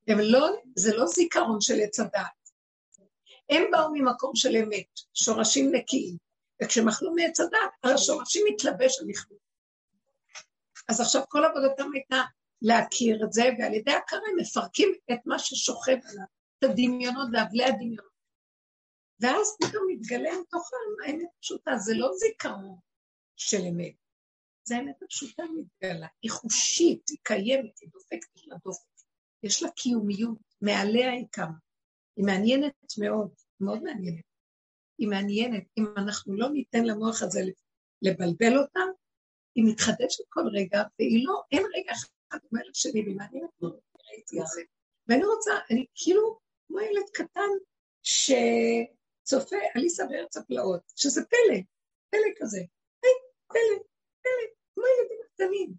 הם 0.07 0.19
לא, 0.21 0.49
זה 0.77 0.97
לא 0.97 1.07
זיכרון 1.07 1.61
של 1.61 1.81
עץ 1.81 2.01
הדעת. 2.01 2.51
הם 3.51 3.63
באו 3.73 3.89
ממקום 3.93 4.37
של 4.37 4.57
אמת, 4.57 5.01
שורשים 5.15 5.75
נקיים, 5.75 6.17
וכשהם 6.63 6.89
אכלו 6.89 7.15
מעץ 7.15 7.41
הדעת, 7.41 7.71
השורשים 7.85 8.47
מתלבש 8.53 9.01
על 9.01 9.07
לכלוך. 9.09 9.41
אז 10.89 11.01
עכשיו 11.01 11.23
כל 11.29 11.45
עבודתם 11.45 11.91
הייתה 11.95 12.23
להכיר 12.63 13.25
את 13.25 13.33
זה, 13.33 13.43
ועל 13.59 13.75
ידי 13.75 13.93
הכרה 13.93 14.21
הם 14.31 14.37
מפרקים 14.41 14.93
את 15.13 15.19
מה 15.27 15.39
ששוכב 15.39 15.97
עליו, 16.05 16.25
את 16.59 16.65
הדמיונות 16.65 17.29
ואבלי 17.33 17.65
הדמיונות. 17.65 18.15
ואז 19.21 19.57
פתאום 19.61 19.87
מתגלה 19.89 20.31
מתוכם 20.41 20.77
האמת 21.07 21.29
הפשוטה, 21.39 21.71
זה 21.77 21.93
לא 21.95 22.11
זיכרון 22.15 22.79
של 23.37 23.61
אמת, 23.71 23.95
זה 24.65 24.77
האמת 24.77 25.03
הפשוטה 25.03 25.43
מתגלה, 25.43 26.07
היא 26.23 26.31
חושית, 26.31 27.09
היא 27.09 27.19
קיימת, 27.23 27.79
היא 27.81 27.91
דופקת 27.93 28.29
לדופק. 28.47 28.94
יש 29.45 29.63
לה 29.63 29.71
קיומיות, 29.71 30.39
מעליה 30.61 31.13
היא 31.13 31.27
קמה. 31.31 31.57
היא 32.17 32.25
מעניינת 32.25 32.75
מאוד, 32.99 33.31
מאוד 33.61 33.83
מעניינת. 33.83 34.25
היא 34.99 35.09
מעניינת. 35.09 35.65
אם 35.79 35.85
אנחנו 35.97 36.37
לא 36.37 36.49
ניתן 36.51 36.85
למוח 36.85 37.23
הזה 37.23 37.41
לבלבל 38.03 38.59
אותה, 38.59 38.81
היא 39.55 39.65
מתחדשת 39.65 40.25
כל 40.29 40.49
רגע, 40.53 40.83
והיא 40.99 41.27
לא, 41.27 41.43
אין 41.53 41.63
רגע 41.75 41.93
אחד 41.93 42.39
אומר 42.53 42.63
לשני, 42.71 43.03
ומה 43.07 43.25
אני 43.25 43.41
ראיתי 44.11 44.41
את 44.41 44.47
זה. 44.47 44.63
ואני 45.09 45.25
רוצה, 45.25 45.53
אני 45.71 45.87
כאילו 45.95 46.39
כמו 46.67 46.81
ילד 46.81 47.09
קטן 47.13 47.51
שצופה 48.03 49.57
אליסה 49.77 50.07
בארץ 50.07 50.37
הפלאות, 50.37 50.81
שזה 50.97 51.21
פלא, 51.25 51.59
פלא 52.11 52.33
כזה. 52.37 52.59
היי, 53.03 53.13
פלא, 53.47 53.83
פלא, 54.23 54.55
כמו 54.75 54.85
ילדים 54.87 55.19
קטנים. 55.35 55.75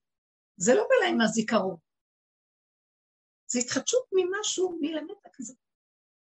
זה 0.58 0.74
לא 0.74 0.88
בא 0.90 1.06
להם 1.06 1.18
מהזיכרון. 1.18 1.85
זה 3.48 3.60
התחדשות 3.60 4.06
ממשהו 4.12 4.78
מלמטה 4.82 5.30
כזה. 5.34 5.54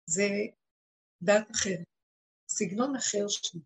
זה 0.05 0.27
דעת 1.21 1.51
אחרת, 1.51 1.87
סגנון 2.49 2.95
אחר 2.95 3.27
שלי. 3.27 3.61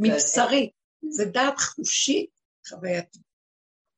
מבשרי, 0.00 0.70
זה 1.10 1.24
דעת 1.32 1.58
חושית 1.58 2.30
חווייתית. 2.68 3.22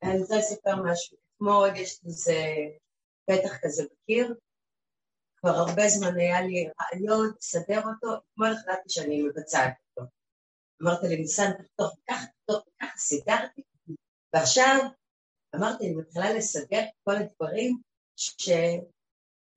אני 0.03 0.19
רוצה 0.19 0.37
לספר 0.39 0.77
משהו. 0.85 1.17
אתמול 1.37 1.69
יש 1.77 2.01
איזה 2.05 2.37
פתח 3.27 3.57
כזה 3.63 3.83
בקיר, 3.85 4.35
כבר 5.37 5.51
הרבה 5.51 5.83
זמן 5.89 6.17
היה 6.19 6.41
לי 6.41 6.69
רעיון 6.81 7.33
לסדר 7.37 7.79
אותו, 7.79 8.09
אתמול 8.33 8.49
החלטתי 8.53 8.89
שאני 8.89 9.23
מבצעת 9.23 9.73
אותו. 9.91 10.11
אמרת 10.83 11.03
לי, 11.03 11.17
ניסן, 11.17 11.51
תחתוך 11.53 11.97
ככה, 12.11 12.27
תחתוך 12.27 12.65
ככה, 12.81 12.99
סידרתי, 12.99 13.63
ועכשיו 14.35 14.79
אמרתי, 15.57 15.87
אני 15.87 15.95
מתחילה 15.95 16.33
לסדר 16.33 16.81
את 16.81 16.95
כל 17.05 17.17
הדברים 17.17 17.81
ש... 18.19 18.51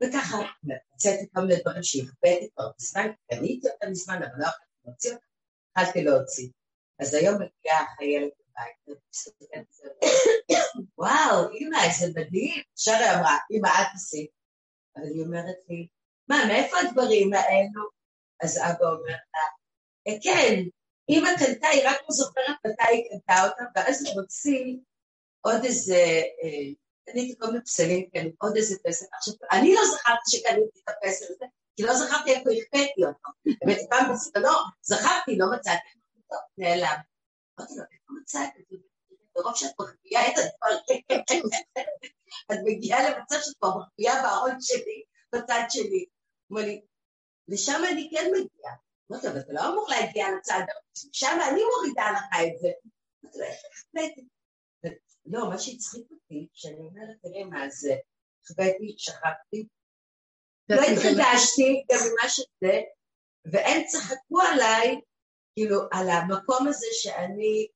וככה, 0.04 0.38
מצאתי 0.64 1.26
כל 1.34 1.42
מיני 1.42 1.62
דברים 1.62 1.84
שהכבדתי 1.84 2.50
כבר 2.54 2.72
בזמן, 2.78 3.08
קניתי 3.32 3.68
אותם 3.70 3.92
מזמן, 3.92 4.16
אבל 4.16 4.34
לא 4.38 4.48
יכולתי 4.48 4.82
להוציא 4.86 5.12
אותם, 5.12 5.26
התחלתי 5.76 6.04
להוציא. 6.04 6.50
אז 7.00 7.14
היום 7.14 7.36
מגיעה 7.36 7.84
החיילת 7.84 8.32
בבית, 8.40 9.00
וואו, 10.98 11.52
אמא, 11.54 11.78
איזה 11.84 12.20
מדהים. 12.20 12.64
שרי 12.76 13.10
אמרה, 13.16 13.38
אמא, 13.52 13.68
את 13.68 13.88
עשית. 13.96 14.30
אבל 14.96 15.06
היא 15.06 15.24
אומרת 15.24 15.58
לי, 15.70 15.88
מה, 16.28 16.36
מאיפה 16.48 16.78
הדברים 16.78 17.34
האלו? 17.34 17.90
אז 18.44 18.58
אבא 18.58 18.86
אומר 18.86 19.18
לה, 19.34 19.46
אה, 20.08 20.14
כן, 20.24 20.56
אמא 21.10 21.30
קנתה, 21.40 21.68
היא 21.68 21.82
רק 21.86 21.98
לא 22.02 22.16
זוכרת 22.16 22.56
מתי 22.68 22.84
היא 22.92 23.04
קנתה 23.10 23.44
אותה, 23.44 23.64
ואז 23.76 24.06
הוא 24.06 24.22
מוציא 24.22 24.78
עוד 25.42 25.64
איזה, 25.64 26.22
אה, 26.44 26.74
קניתי 27.06 27.40
כל 27.40 27.48
מיני 27.48 27.64
פסלים, 27.64 28.10
כן, 28.14 28.28
עוד 28.38 28.56
איזה 28.56 28.76
פסל. 28.88 29.06
עכשיו, 29.18 29.34
אני 29.52 29.76
לא 29.76 29.82
זכרתי 29.86 30.22
שקניתי 30.28 30.80
את 30.84 30.90
הפסל 30.90 31.26
הזה, 31.30 31.46
כי 31.76 31.84
לא 31.84 31.94
זכרתי 31.96 32.32
איפה 32.32 32.50
הכפאתי 32.50 33.06
אותו. 33.06 33.30
באמת, 33.62 33.80
פעם 33.90 34.14
בסדנו, 34.14 34.50
זכרתי, 34.82 35.38
לא 35.38 35.46
מצאתי, 35.56 35.90
טוב, 36.30 36.40
נעלם. 36.58 36.98
אמרתי 37.60 37.74
לו, 37.76 37.84
איפה 37.94 38.14
מצאתי? 38.22 38.64
ברוב 39.36 39.56
שאת 39.56 39.72
מחביאה 39.80 40.28
את 40.28 40.34
הדברים, 40.38 41.02
את 42.52 42.58
מגיעה 42.66 43.10
למצב 43.10 43.36
שאת 43.42 43.58
כבר 43.60 43.70
מחביאה 43.78 44.24
בארון 44.24 44.56
שלי, 44.62 45.04
בצד 45.36 45.64
שלי. 45.70 46.06
אומר 46.50 46.62
לי, 46.62 46.82
לשם 47.48 47.82
אני 47.92 48.10
כן 48.12 48.26
מגיעה. 48.32 48.74
אמרתי 49.12 49.28
לו, 49.28 49.34
אבל 49.34 49.42
אתה 49.42 49.54
לא 49.54 49.62
אמור 49.68 49.90
להגיע 49.90 50.28
לצד, 50.38 50.62
שם 51.14 51.40
אני 51.52 51.62
מורידה 51.64 52.12
לך 52.12 52.24
את 52.42 52.60
זה. 52.60 52.70
אמרתי 53.24 53.38
לו, 53.38 53.46
איך 53.46 53.60
החלטתי? 53.66 54.28
לא, 55.26 55.50
מה 55.50 55.58
שהצחיק 55.58 56.12
אותי, 56.12 56.48
שאני 56.54 56.80
אומרת, 56.80 57.18
תראי 57.22 57.44
מה 57.44 57.70
זה, 57.70 57.96
החבאתי, 58.44 58.96
שכבתי, 58.98 59.68
לא 60.70 60.82
התחדשתי 60.82 61.84
גם 61.92 62.00
ממה 62.00 62.30
שזה, 62.30 62.82
והם 63.46 63.82
צחקו 63.88 64.42
עליי, 64.42 65.02
כאילו, 65.56 65.80
על 65.92 66.10
המקום 66.10 66.68
הזה 66.68 66.88
שאני 66.92 67.68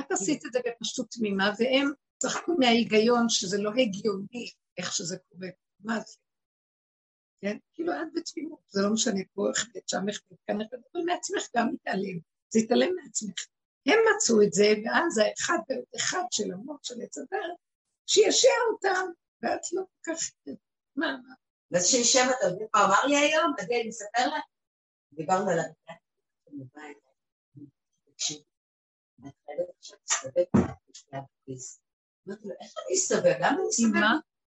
את 0.00 0.12
עשית 0.12 0.46
את 0.46 0.52
זה 0.52 0.58
בפשטות 0.66 1.06
תמימה, 1.10 1.50
והם 1.58 1.92
צחקו 2.18 2.54
מההיגיון 2.58 3.28
שזה 3.28 3.58
לא 3.58 3.70
הגיוני 3.70 4.50
איך 4.78 4.92
שזה 4.92 5.16
קורה. 5.28 5.48
מה 5.80 6.00
זה? 6.00 6.16
כן? 7.40 7.56
כאילו 7.74 7.92
את 7.92 8.08
בתמימות, 8.14 8.60
זה 8.68 8.82
לא 8.82 8.92
משנה 8.92 9.20
פה 9.34 9.48
איך 9.50 9.68
בית 9.74 9.88
שם 9.88 10.08
איך 10.08 10.22
בית 10.30 10.38
כאן, 10.46 10.56
אבל 10.60 11.04
מעצמך 11.04 11.48
גם 11.56 11.68
מתעלם, 11.74 12.18
זה 12.48 12.60
יתעלם 12.60 12.88
מעצמך. 12.96 13.55
הם 13.86 13.98
מצאו 14.16 14.42
את 14.42 14.52
זה, 14.52 14.74
ואז 14.84 15.18
האחד 15.18 15.58
ועוד 15.68 15.84
אחד 15.96 16.22
של 16.30 16.52
המוח 16.52 16.80
של 16.82 16.94
עץ 17.02 17.18
הדרך, 17.18 17.56
שישע 18.06 18.48
אותם, 18.72 19.06
ואת 19.42 19.60
לא 19.72 19.82
כל 20.04 20.12
כך... 20.12 20.20
מה, 20.96 21.06
מה? 21.06 21.34
ואז 21.70 21.86
שישב, 21.86 22.24
אתה 22.70 22.84
אמר 22.84 23.06
לי 23.06 23.16
היום? 23.16 23.52
עדי, 23.58 23.80
אני 23.80 23.90
אספר 23.90 24.26
לך? 24.26 24.44
דיברנו 25.12 25.50
על. 25.50 25.58
תקשיב, 28.14 28.42
אמרתי 32.28 32.48
לו, 32.48 32.54
איך 32.60 32.74
אני 32.86 32.96
אסתובב? 32.96 33.36
למה 33.38 33.56
אני 33.60 33.68
אסתובב? 33.70 34.00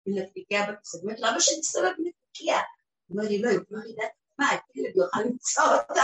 עם 0.05 0.17
נקניקיה 0.17 0.71
בכיס? 0.71 0.95
אומרת 0.95 1.19
למה 1.19 1.39
שאני 1.39 1.59
אסתובב 1.59 1.91
עם 1.97 2.05
נקניקיה? 2.07 2.59
הוא 3.07 3.17
אומר 3.17 3.29
לי, 3.29 3.41
לא, 3.41 3.49
אם 3.51 3.63
לא 3.69 3.89
ידעת 3.89 4.11
מה, 4.39 4.49
הילד 4.49 4.95
יוכל 4.95 5.19
למצוא 5.21 5.63
אותה. 5.63 6.01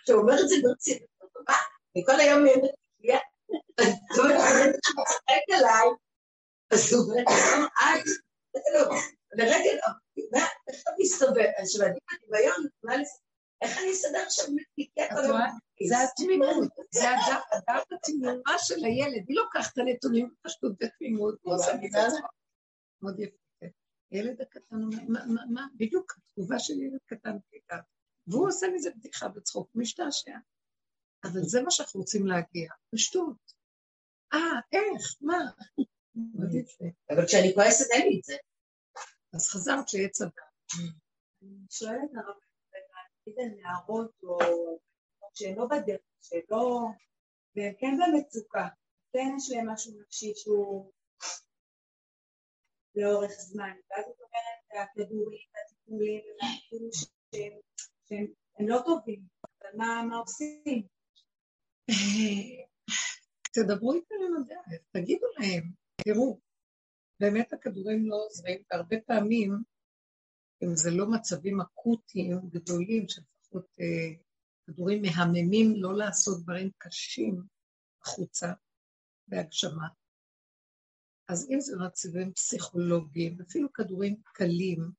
עכשיו, 0.00 0.16
הוא 0.16 0.22
אומר 0.22 0.34
את 0.42 0.48
זה 0.48 0.54
ברצינות, 0.62 1.10
מה? 1.48 1.54
אני 1.96 2.04
כל 2.06 2.20
היום 2.20 2.38
עם 2.38 2.46
נקניקיה, 2.46 3.18
אז 3.78 3.86
הוא 4.16 4.26
צוחק 4.82 5.44
עליי, 5.56 5.88
אז 6.70 6.92
הוא 6.92 7.02
אומר, 7.02 7.22
את, 7.22 8.04
לרגע, 9.32 9.70
איך 10.68 10.82
אתה 10.82 10.90
מסתובב? 10.98 11.50
עכשיו, 11.56 11.86
אני 11.86 11.98
בדמיון, 12.12 13.04
איך 13.62 13.78
אני 13.78 13.92
אסתדר 13.92 14.18
עכשיו 14.26 14.46
נקניקיה 14.54 15.08
כל 15.08 15.24
היום? 15.24 15.38
זה 15.88 15.94
התמימות, 16.02 16.68
זה 16.90 17.08
הדעת 17.52 17.92
התמימה 17.92 18.58
של 18.58 18.84
הילד, 18.84 19.24
היא 19.28 19.36
לוקחת 19.36 19.72
את 19.72 19.78
הנתונים 19.78 20.30
פשוט 20.42 20.72
בתמימות, 20.80 21.34
מאוד 21.44 23.20
יפה. 23.20 23.36
כן. 23.60 23.68
הילד 24.10 24.40
הקטן 24.40 24.82
אומר, 24.82 25.24
מה, 25.50 25.66
בדיוק 25.74 26.12
התגובה 26.16 26.58
של 26.58 26.82
ילד 26.82 27.00
קטן 27.06 27.36
הייתה, 27.52 27.76
והוא 28.30 28.48
עושה 28.48 28.66
מזה 28.74 28.90
בדיחה 28.90 29.28
בצחוק, 29.28 29.70
משתעשע. 29.74 30.36
אבל 31.24 31.40
זה 31.42 31.62
מה 31.62 31.70
שאנחנו 31.70 32.00
רוצים 32.00 32.26
להגיע, 32.26 32.70
פשטות. 32.94 33.52
אה, 34.32 34.60
איך, 34.72 35.16
מה? 35.20 35.38
מאוד 36.14 36.54
יפה. 36.54 36.84
אבל 37.10 37.26
כשאני 37.26 37.54
כועסת 37.54 37.90
אין 37.92 38.08
לי 38.08 38.18
את 38.18 38.24
זה. 38.24 38.36
אז 39.34 39.48
חזרת 39.48 39.88
שיהיה 39.88 40.08
צבא. 40.08 40.28
אני 41.42 41.66
שואלת 41.70 42.10
הרב, 42.16 42.36
נגיד 43.26 43.60
נערות 43.62 44.12
או 44.22 44.38
שהן 45.34 45.58
לא 45.58 45.66
בדרך, 45.66 46.00
שהן 46.22 46.40
לא... 46.50 46.86
והן 47.56 47.74
כן 47.80 47.96
במצוקה, 48.00 48.68
כן 49.12 49.28
יש 49.38 49.50
להן 49.50 49.68
משהו 49.68 49.92
נפשי 50.00 50.32
שהוא 50.34 50.92
לאורך 52.94 53.30
זמן, 53.30 53.72
ואז 53.90 54.04
את 54.04 54.20
אומרת, 54.20 54.88
הכדורים, 54.90 55.48
הטיפולים, 55.64 56.22
כאילו 56.68 56.88
שהם 56.92 57.60
לא 58.60 58.82
טובים, 58.86 59.22
אבל 59.44 59.76
מה, 59.76 60.02
מה 60.10 60.16
עושים? 60.16 60.82
תדברו 63.54 63.92
איתם 63.92 64.14
עם 64.26 64.42
הדרך, 64.42 64.82
תגידו 64.90 65.26
להם, 65.38 65.72
תראו, 66.04 66.40
באמת 67.20 67.52
הכדורים 67.52 68.06
לא 68.06 68.16
עוזרים, 68.26 68.62
והרבה 68.70 68.96
פעמים, 69.06 69.62
אם 70.62 70.76
זה 70.76 70.90
לא 70.90 71.10
מצבים 71.10 71.60
אקוטיים 71.60 72.40
גדולים, 72.50 73.08
שלפחות 73.08 73.66
אה, 73.80 74.22
כדורים 74.66 75.02
מהממים 75.02 75.72
לא 75.76 75.96
לעשות 75.96 76.42
דברים 76.42 76.70
קשים 76.78 77.42
החוצה 78.02 78.52
בהגשמה. 79.28 79.88
אז 81.28 81.50
אם 81.50 81.60
זה 81.60 81.76
מצבים 81.86 82.32
פסיכולוגיים, 82.32 83.38
אפילו 83.40 83.72
כדורים 83.72 84.16
קלים, 84.24 84.90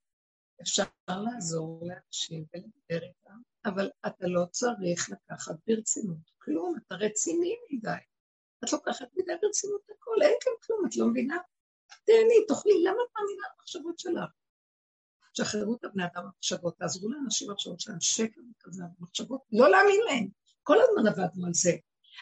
אפשר 0.62 0.84
לעזור 1.10 1.84
לאנשים 1.88 2.46
ולדבר 2.54 3.08
איתם, 3.08 3.40
אבל 3.66 3.90
אתה 4.08 4.28
לא 4.28 4.46
צריך 4.52 5.10
לקחת 5.10 5.56
ברצינות 5.68 6.32
כלום, 6.38 6.76
אתה 6.88 6.96
רציני 6.96 7.56
מדי. 7.72 7.92
את 8.64 8.74
לוקחת 8.74 9.08
מדי 9.18 9.34
ברצינות 9.42 9.82
הכל, 9.90 10.22
אין 10.22 10.34
כאן 10.42 10.54
כלום, 10.66 10.86
את 10.86 10.96
לא 10.96 11.08
מבינה? 11.08 11.38
תהני, 12.06 12.46
תאכלי, 12.48 12.84
למה 12.84 12.98
את 13.08 13.16
מאמינה 13.16 13.48
במחשבות 13.58 14.00
שלך? 14.00 14.30
שחררו 15.34 15.76
את 15.76 15.84
הבני 15.84 16.04
אדם 16.06 16.24
במחשבות, 16.24 16.78
תעזרו 16.78 17.10
לאנשים 17.10 17.48
במחשבות 17.48 17.80
שלהם, 17.80 18.02
שקר 18.02 18.42
וכזה, 18.52 18.84
במחשבות, 19.00 19.42
לא 19.52 19.70
להאמין 19.70 20.02
להם. 20.10 20.28
כל 20.64 20.78
הזמן 20.82 21.08
עבדנו 21.08 21.46
על 21.46 21.54
זה, 21.54 21.72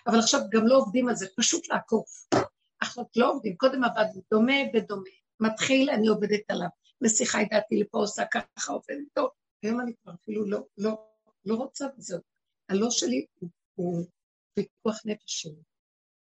אבל 0.07 0.19
עכשיו 0.19 0.41
גם 0.51 0.67
לא 0.67 0.77
עובדים 0.77 1.09
על 1.09 1.15
זה, 1.15 1.27
פשוט 1.37 1.69
לעקוף. 1.69 2.27
עכשיו 2.81 3.03
לא 3.15 3.31
עובדים, 3.31 3.55
קודם 3.57 3.83
עבדנו 3.83 4.21
דומה 4.31 4.53
בדומה. 4.73 5.09
מתחיל, 5.39 5.89
אני 5.89 6.07
עובדת 6.07 6.41
עליו. 6.49 6.67
מסיחה 7.01 7.41
את 7.41 7.47
דעתי 7.51 7.79
לפה, 7.79 7.97
עושה 7.97 8.23
ככה, 8.31 8.71
עובדת 8.71 9.07
טוב. 9.13 9.29
היום 9.63 9.81
אני 9.81 9.93
כבר 10.03 10.13
אפילו 10.13 10.45
לא, 10.45 10.65
לא, 10.77 11.05
לא 11.45 11.55
רוצה 11.55 11.85
וזהו. 11.97 12.19
הלא 12.69 12.91
שלי 12.91 13.25
הוא, 13.39 13.49
הוא 13.75 14.05
פיקוח 14.53 15.01
נפש 15.05 15.21
שלי. 15.41 15.61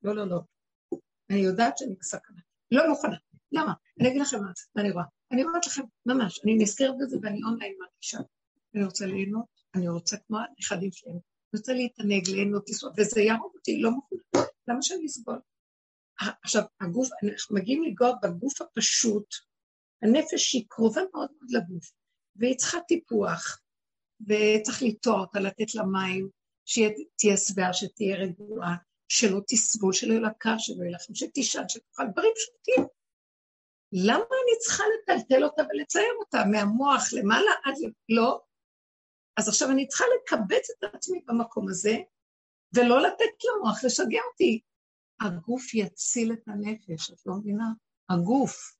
לא, 0.02 0.16
לא, 0.16 0.28
לא. 0.28 0.40
אני 1.30 1.40
יודעת 1.40 1.78
שאני 1.78 1.94
בסכנה. 2.00 2.40
לא 2.70 2.88
מוכנה. 2.88 3.16
למה? 3.52 3.72
אני 4.00 4.08
אגיד 4.08 4.20
לכם 4.22 4.36
מה 4.40 4.52
אני 4.82 4.90
רואה. 4.90 5.04
אני 5.32 5.44
אומרת 5.44 5.66
לכם, 5.66 5.82
ממש, 6.06 6.40
אני 6.44 6.54
נזכרת 6.58 6.94
בזה 7.00 7.16
ואני 7.22 7.40
אונליין 7.42 7.74
מרגישה. 7.80 8.18
אני 8.74 8.84
רוצה 8.84 9.06
ליהנות, 9.06 9.46
אני 9.74 9.88
רוצה 9.88 10.16
כמו 10.16 10.38
הנכדים 10.38 10.92
שלהם, 10.92 11.14
אני 11.14 11.58
רוצה 11.58 11.72
להתענג, 11.72 12.28
ליהנות, 12.28 12.68
לנסוע, 12.68 12.90
וזה 12.96 13.20
יהרוג 13.20 13.52
אותי, 13.54 13.80
לא 13.80 13.90
מוכנה, 13.90 14.42
למה 14.68 14.82
שאני 14.82 15.06
אסבול? 15.06 15.40
עכשיו, 16.44 16.62
הגוף, 16.80 17.08
אנחנו 17.32 17.56
מגיעים 17.56 17.82
לגוע 17.84 18.12
בגוף 18.22 18.62
הפשוט, 18.62 19.34
הנפש 20.02 20.52
היא 20.52 20.64
קרובה 20.68 21.00
מאוד 21.14 21.28
מאוד 21.32 21.50
לגוף, 21.50 21.92
והיא 22.36 22.56
צריכה 22.56 22.80
טיפוח, 22.80 23.60
וצריך 24.20 24.82
לטוע 24.82 25.20
אותה, 25.20 25.40
לתת 25.40 25.74
לה 25.74 25.82
מים, 25.84 26.28
שתהיה 26.64 27.36
שבעה, 27.36 27.72
שתהיה 27.72 28.16
רגועה, 28.16 28.74
שלא 29.08 29.40
תסבול, 29.48 29.92
שלא 29.92 30.12
יהיה 30.12 30.20
לה 30.20 30.30
קר, 30.38 30.58
שלא 30.58 30.82
יהיה 30.82 30.94
לכם, 30.94 31.14
שתישן, 31.14 31.62
שתאכל 31.68 32.04
דברים 32.12 32.32
פשוטים. 32.36 32.86
למה 33.92 34.16
אני 34.16 34.58
צריכה 34.60 34.84
לטלטל 34.94 35.44
אותה 35.44 35.62
ולצייר 35.62 36.14
אותה 36.18 36.38
מהמוח 36.50 37.12
למעלה 37.12 37.50
עד 37.64 37.74
ל... 37.78 38.14
לא. 38.14 38.40
אז 39.36 39.48
עכשיו 39.48 39.70
אני 39.70 39.88
צריכה 39.88 40.04
לקבץ 40.16 40.70
את 40.70 40.94
עצמי 40.94 41.20
במקום 41.26 41.68
הזה, 41.68 41.96
ולא 42.74 43.02
לתת 43.02 43.44
למוח 43.44 43.84
לשגע 43.84 44.20
אותי. 44.32 44.60
הגוף 45.20 45.74
יציל 45.74 46.32
את 46.32 46.42
הנפש, 46.46 47.10
את 47.10 47.26
לא 47.26 47.34
מבינה? 47.34 47.66
הגוף. 48.10 48.74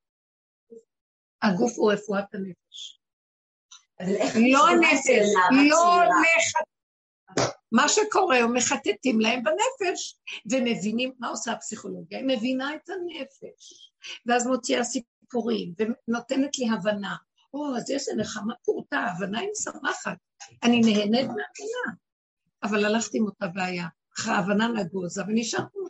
הגוף 1.42 1.72
הוא 1.76 1.92
רפואת 1.92 2.34
הנפש. 2.34 3.00
לא 4.52 4.68
הנפש, 4.68 5.28
לא 5.70 6.04
נכד... 6.04 6.64
מה 7.72 7.88
שקורה, 7.88 8.38
הם 8.38 8.56
מחטטים 8.56 9.20
להם 9.20 9.42
בנפש, 9.42 10.18
ומבינים, 10.50 11.12
מה 11.18 11.28
עושה 11.28 11.52
הפסיכולוגיה? 11.52 12.18
היא 12.18 12.26
מבינה 12.28 12.74
את 12.74 12.90
הנפש, 12.90 13.92
ואז 14.26 14.46
מוציאה 14.46 14.84
סיפורים, 14.84 15.74
ונותנת 15.78 16.58
לי 16.58 16.66
הבנה. 16.70 17.16
או, 17.54 17.76
אז 17.76 17.90
יש 17.90 18.08
נחמה 18.16 18.54
פורטה, 18.64 18.98
הבנה 18.98 19.40
היא 19.40 19.48
משמחת, 19.52 20.16
אני 20.62 20.80
נהנית 20.80 21.26
מהבנה. 21.26 21.94
אבל 22.62 22.84
הלכתי 22.84 23.18
עם 23.18 23.24
אותה 23.24 23.46
בעיה, 23.46 23.86
אחרי 24.18 24.32
ההבנה 24.34 24.68
נגוזה, 24.68 25.22
ונשארתי. 25.28 25.81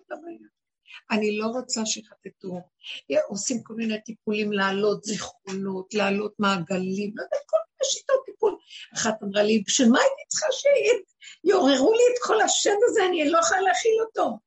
אני 1.11 1.39
לא 1.39 1.47
רוצה 1.47 1.87
שיחטטו, 1.87 2.61
עושים 3.29 3.63
כל 3.63 3.75
מיני 3.75 4.03
טיפולים 4.03 4.53
להעלות 4.53 5.05
זיכרונות, 5.05 5.95
להעלות 5.95 6.35
מעגלים, 6.39 7.13
לא 7.17 7.23
יודעת, 7.23 7.43
כל 7.47 7.57
מיני 7.57 7.91
שיטות 7.91 8.23
טיפול. 8.27 8.57
אחת 8.95 9.23
אמרה 9.23 9.43
לי, 9.43 9.63
בשביל 9.67 9.89
מה 9.89 9.99
הייתי 9.99 10.23
צריכה 10.29 10.47
שיעוררו 10.53 11.93
לי 11.93 12.03
את 12.13 12.19
כל 12.23 12.41
השד 12.41 12.77
הזה, 12.89 13.01
אני 13.07 13.31
לא 13.31 13.39
יכולה 13.39 13.61
להכיל 13.61 13.97
אותו. 14.07 14.39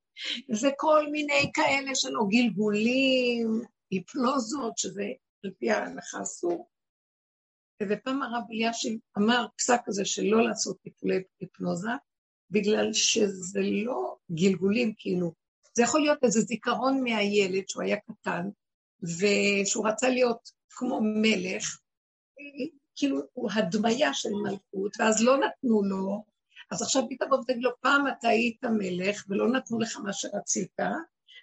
וכל 0.62 1.08
מיני 1.12 1.52
כאלה 1.54 1.96
שלו 1.96 2.28
גלגולים, 2.28 3.62
היפנוזות, 3.92 4.78
שזה 4.78 5.04
על 5.44 5.52
פי 5.60 5.72
ההלכה 5.72 6.22
אסור. 6.22 6.70
ופעם 7.84 8.24
הרב 8.24 8.44
אלישיב 8.52 9.00
אמר 9.18 9.46
פסק 9.58 9.80
כזה 9.86 10.06
שלא 10.06 10.44
לעשות 10.44 10.78
טיפולי 10.82 11.24
היפנוזה, 11.40 11.90
בגלל 12.52 12.94
שזה 12.94 13.60
לא 13.86 14.18
גלגולים, 14.32 14.94
כאילו, 14.98 15.34
זה 15.76 15.84
יכול 15.84 16.02
להיות 16.02 16.24
איזה 16.24 16.42
זיכרון 16.42 17.04
מהילד 17.04 17.70
שהוא 17.70 17.84
היה 17.84 17.98
קטן, 17.98 18.50
ושהוא 19.04 19.88
רצה 19.88 20.10
להיות 20.10 20.50
כמו 20.70 21.00
מלך, 21.02 21.80
כאילו 22.96 23.22
הוא 23.34 23.50
הדמיה 23.54 24.14
של 24.14 24.30
מלכות, 24.44 25.00
ואז 25.00 25.24
לא 25.24 25.38
נתנו 25.38 25.84
לו, 25.84 26.24
אז 26.72 26.82
עכשיו 26.82 27.04
פתאום 27.10 27.32
ותגיד 27.32 27.64
לו, 27.64 27.72
פעם 27.82 28.08
אתה 28.08 28.28
היית 28.28 28.64
מלך 28.64 29.26
ולא 29.30 29.52
נתנו 29.52 29.80
לך 29.80 29.98
מה 29.98 30.14
שרצית, 30.14 30.80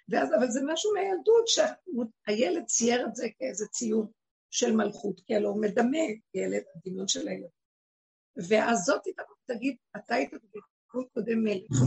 ואז, 0.09 0.29
אבל 0.37 0.47
זה 0.51 0.59
משהו 0.65 0.91
מהילדות, 0.93 1.45
שהילד 1.47 2.65
צייר 2.65 3.07
את 3.07 3.15
זה 3.15 3.27
כאיזה 3.39 3.67
ציור 3.67 4.11
של 4.51 4.75
מלכות, 4.75 5.19
כי 5.25 5.35
הלוא 5.35 5.51
הוא 5.51 5.61
מדמה 5.61 5.97
ילד, 6.33 6.61
הדמיון 6.75 7.07
של 7.07 7.27
הילד. 7.27 7.49
ואז 8.49 8.79
זאת 8.79 9.01
תגיד, 9.45 9.75
אתה 9.97 10.15
היית 10.15 10.33
בגלגול 10.33 11.09
קודם 11.13 11.43
מלך. 11.43 11.79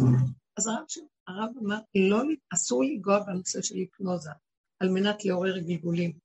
אז 0.56 0.66
הרב, 0.66 0.84
הרב 1.26 1.50
אמר, 1.62 1.78
לא, 2.10 2.22
אסור 2.54 2.84
לנגוע 2.84 3.18
בנושא 3.18 3.62
של 3.62 3.74
היפנוזה, 3.74 4.30
על 4.80 4.88
מנת 4.88 5.24
לעורר 5.24 5.58
גלגולים, 5.58 6.18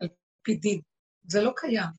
על 0.00 0.08
פי 0.42 0.54
דין. 0.54 0.80
זה 1.28 1.42
לא 1.42 1.52
קיים. 1.56 1.90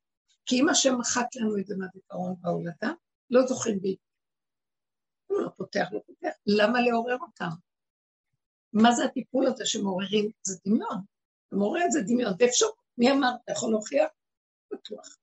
כי 0.46 0.60
אם 0.60 0.70
השם 0.70 1.00
מחק 1.00 1.26
לנו 1.36 1.58
את 1.58 1.68
זה 1.68 1.76
מהזיכרון 1.78 2.36
בהולדה, 2.42 2.92
לא 3.30 3.48
זוכרים 3.48 3.80
בי. 3.80 3.96
הוא 5.28 5.42
לא 5.42 5.50
פותח, 5.58 5.88
לא 5.92 6.00
פותח. 6.06 6.30
למה 6.46 6.82
לעורר 6.82 7.18
אותם? 7.22 7.50
מה 8.74 8.92
זה 8.92 9.06
הטיפול 9.06 9.48
הזה 9.48 9.66
שמעוררים? 9.66 10.32
זה 10.44 10.60
דמיון. 10.66 11.02
מעורר 11.52 11.86
את 11.86 11.92
זה 11.92 12.00
דמיון, 12.02 12.34
ואפשר, 12.40 12.66
מי 12.98 13.12
אמר? 13.12 13.32
אתה 13.44 13.52
יכול 13.52 13.72
להוכיח? 13.72 14.10
בטוח. 14.74 15.18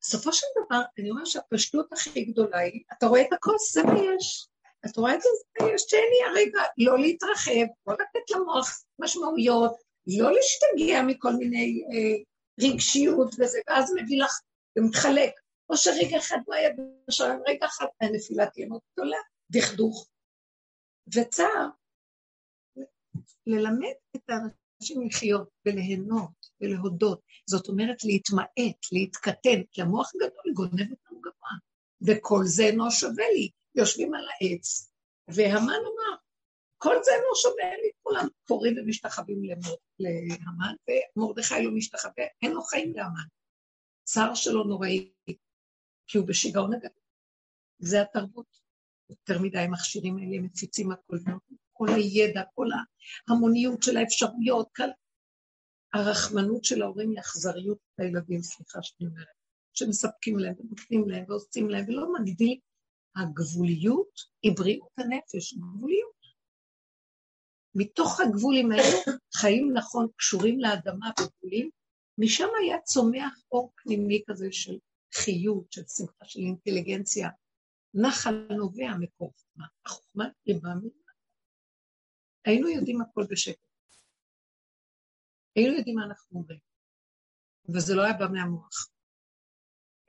בסופו 0.00 0.32
של 0.32 0.46
דבר, 0.56 0.82
אני 0.98 1.10
אומרת 1.10 1.26
שהפשטות 1.26 1.92
הכי 1.92 2.24
גדולה 2.24 2.58
היא, 2.58 2.84
אתה 2.92 3.06
רואה 3.06 3.22
את 3.22 3.32
הכוס, 3.32 3.74
זה 3.74 3.82
מה 3.82 3.92
יש. 3.98 4.48
את 4.90 4.96
רואה 4.96 5.14
את 5.14 5.20
זה, 5.20 5.28
שני 5.78 6.28
הרגע, 6.30 6.60
לא 6.78 6.98
להתרחב, 6.98 7.66
לא 7.86 7.94
לתת 7.94 8.30
למוח 8.34 8.84
משמעויות, 8.98 9.72
לא 10.06 10.30
להשתגע 10.32 11.02
מכל 11.02 11.32
מיני 11.32 11.84
אה, 11.92 12.22
רגשיות 12.68 13.34
וזה, 13.38 13.58
ואז 13.68 13.92
מביא 13.96 14.22
לך, 14.22 14.40
ומתחלק. 14.78 15.32
או 15.70 15.76
שרגע 15.76 16.18
אחד 16.18 16.38
לא 16.48 16.54
היה 16.54 16.70
בשלם, 17.08 17.38
רגע 17.48 17.66
אחד 17.66 17.86
הנפילה 18.00 18.46
תהיה 18.46 18.66
מאוד 18.66 18.80
גדולה, 18.92 19.18
דכדוך. 19.50 20.08
וצער, 21.14 21.68
ללמד 23.46 23.94
את 24.16 24.22
האנשים 24.28 25.06
לחיות 25.06 25.48
וליהנות 25.66 26.30
ולהודות. 26.60 27.20
זאת 27.46 27.68
אומרת 27.68 28.04
להתמעט, 28.04 28.48
להתקטן, 28.92 29.62
כי 29.72 29.82
המוח 29.82 30.12
גדול 30.16 30.52
גונב 30.54 30.90
אותנו 30.90 31.20
גבוה, 31.20 31.50
וכל 32.06 32.40
זה 32.44 32.62
אינו 32.62 32.90
שווה 32.90 33.24
לי. 33.34 33.50
יושבים 33.76 34.14
על 34.14 34.24
העץ, 34.28 34.92
והמן 35.28 35.80
אמר, 35.82 36.16
כל 36.78 36.94
זה 37.04 37.10
לא 37.10 37.34
שווה 37.34 37.76
לי, 37.82 37.90
כולם 38.02 38.28
קוראים 38.44 38.74
ומשתחווים 38.78 39.42
להמן, 40.00 40.74
ומרדכי 41.16 41.64
לא 41.64 41.70
משתחווה, 41.70 42.24
אין 42.42 42.52
לו 42.52 42.62
חיים 42.62 42.92
להמן. 42.94 43.26
צער 44.04 44.34
שלו 44.34 44.64
נוראי, 44.64 45.12
כי 46.06 46.18
הוא 46.18 46.26
בשיגעון 46.26 46.74
הגדול. 46.74 47.02
זה 47.78 48.02
התרבות. 48.02 48.66
יותר 49.10 49.42
מדי 49.42 49.58
המכשירים 49.58 50.16
האלה 50.16 50.40
מפיצים 50.42 50.92
הכל, 50.92 51.16
כל 51.72 51.88
הידע, 51.88 52.42
כל 52.54 52.66
ההמוניות 53.28 53.82
של 53.82 53.96
האפשרויות, 53.96 54.68
כל... 54.76 54.84
הרחמנות 55.94 56.64
של 56.64 56.82
ההורים 56.82 57.10
היא 57.10 57.20
אכזריות 57.20 57.78
לילדים, 57.98 58.42
סליחה 58.42 58.82
שאני 58.82 59.08
אומרת, 59.08 59.26
שמספקים 59.72 60.38
להם 60.38 60.54
ונותנים 60.58 61.08
להם 61.08 61.24
ועושים 61.28 61.70
להם 61.70 61.84
ולא 61.88 62.12
מגדילים. 62.12 62.58
הגבוליות 63.16 64.20
היא 64.42 64.52
בריאות 64.56 64.92
הנפש, 64.98 65.54
גבוליות. 65.54 66.16
מתוך 67.74 68.20
הגבולים 68.20 68.72
האלה, 68.72 69.16
חיים 69.40 69.72
נכון 69.76 70.08
קשורים 70.16 70.60
לאדמה 70.60 71.10
וגבולים, 71.20 71.70
משם 72.18 72.48
היה 72.62 72.80
צומח 72.80 73.42
אור 73.52 73.72
פנימי 73.76 74.22
כזה 74.26 74.48
של 74.50 74.78
חיות, 75.14 75.72
של 75.72 75.82
שמחה, 75.86 76.24
של 76.24 76.40
אינטליגנציה. 76.40 77.28
נחל 77.94 78.46
נובע 78.50 78.96
מקור 79.00 79.32
חוכמה, 79.36 79.66
החוכמה 79.86 80.24
היא 80.44 80.54
ממנה. 80.62 81.12
היינו 82.44 82.68
יודעים 82.68 83.00
הכל 83.00 83.24
בשקט. 83.30 83.66
היינו 85.56 85.74
יודעים 85.74 85.96
מה 85.96 86.04
אנחנו 86.04 86.38
אומרים, 86.38 86.58
וזה 87.74 87.94
לא 87.94 88.02
היה 88.02 88.12
בא 88.12 88.26
מהמוח. 88.32 88.88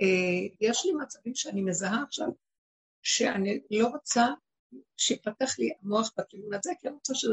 אה, 0.01 0.55
יש 0.61 0.85
לי 0.85 0.91
מצבים 1.03 1.35
שאני 1.35 1.61
מזהה 1.61 2.03
עכשיו, 2.03 2.27
שאני 3.07 3.59
לא 3.71 3.87
רוצה 3.87 4.25
שיפתח 4.97 5.59
לי 5.59 5.73
המוח 5.81 6.11
בכיוון 6.17 6.53
הזה, 6.53 6.71
כי 6.79 6.87
אני 6.87 6.95
רוצה 6.95 7.15
ש... 7.15 7.25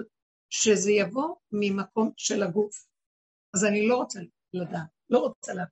שזה 0.50 0.92
יבוא 0.92 1.36
ממקום 1.52 2.12
של 2.16 2.42
הגוף. 2.42 2.86
אז 3.54 3.64
אני 3.64 3.88
לא 3.88 3.96
רוצה 3.96 4.20
לדעת, 4.52 4.88
לא 5.10 5.18
רוצה 5.18 5.52
לדעת. 5.52 5.68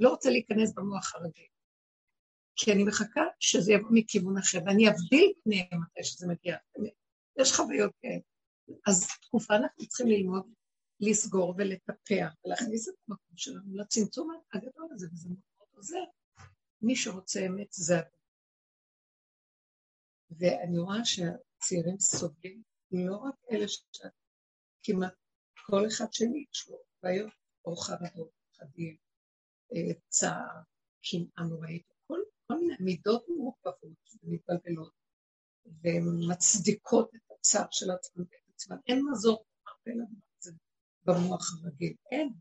לא 0.00 0.08
רוצה 0.08 0.30
להיכנס 0.30 0.72
במוח 0.74 1.14
הרגיל. 1.14 1.46
כי 2.56 2.72
אני 2.72 2.84
מחכה 2.84 3.20
שזה 3.40 3.72
יבוא 3.72 3.90
מכיוון 3.92 4.38
אחר, 4.38 4.58
ואני 4.66 4.88
אבדיל 4.88 5.32
פניהם 5.44 5.80
מתי 5.82 6.04
שזה 6.04 6.26
מגיע. 6.26 6.56
יש 7.40 7.52
חוויות 7.52 7.92
כאלה. 8.02 8.20
אז 8.86 9.08
תקופה 9.22 9.56
אנחנו 9.56 9.86
צריכים 9.86 10.06
ללמוד 10.06 10.52
לסגור 11.00 11.54
ולטפח 11.58 12.34
ולהכניס 12.44 12.88
את 12.88 12.94
המקום 13.08 13.36
שלנו 13.36 13.76
לצמצום 13.76 14.40
הגדול 14.52 14.88
הזה, 14.92 15.06
וזה 15.12 15.28
מאוד 15.28 15.68
עוזר. 15.74 16.04
מי 16.82 16.96
שרוצה 16.96 17.46
אמת 17.46 17.68
זה 17.70 17.98
הדבר. 17.98 18.17
ואני 20.30 20.78
רואה 20.78 21.04
שהצעירים 21.04 21.98
סובלים, 21.98 22.62
לא 22.90 23.16
רק 23.16 23.34
אלה 23.50 23.66
שכמעט 23.68 25.14
כל 25.66 25.86
אחד 25.86 26.12
שני 26.12 26.44
יש 26.52 26.68
לו 26.68 26.78
בעיות, 27.02 27.32
או 27.64 27.76
חרדות, 27.76 28.30
פחדים, 28.52 28.96
אה, 29.72 29.94
צער, 30.08 30.60
קנאה 31.02 31.48
נוראית, 31.48 31.86
כל, 32.06 32.18
כל 32.46 32.54
מיני 32.54 32.74
מידות 32.80 33.24
מורכבות 33.28 33.98
ומתבלבלות, 34.22 34.92
ומצדיקות 35.84 37.14
את 37.14 37.20
הצער 37.38 37.66
של 37.70 37.90
עצמם 37.90 38.24
ואת 38.30 38.54
עצמם. 38.54 38.76
אין 38.86 39.04
מזור 39.10 39.44
הרבה 39.66 39.96
לדבר 39.96 40.26
הזה 40.38 40.52
במוח 41.04 41.62
הרגיל, 41.62 41.94
אין. 42.10 42.32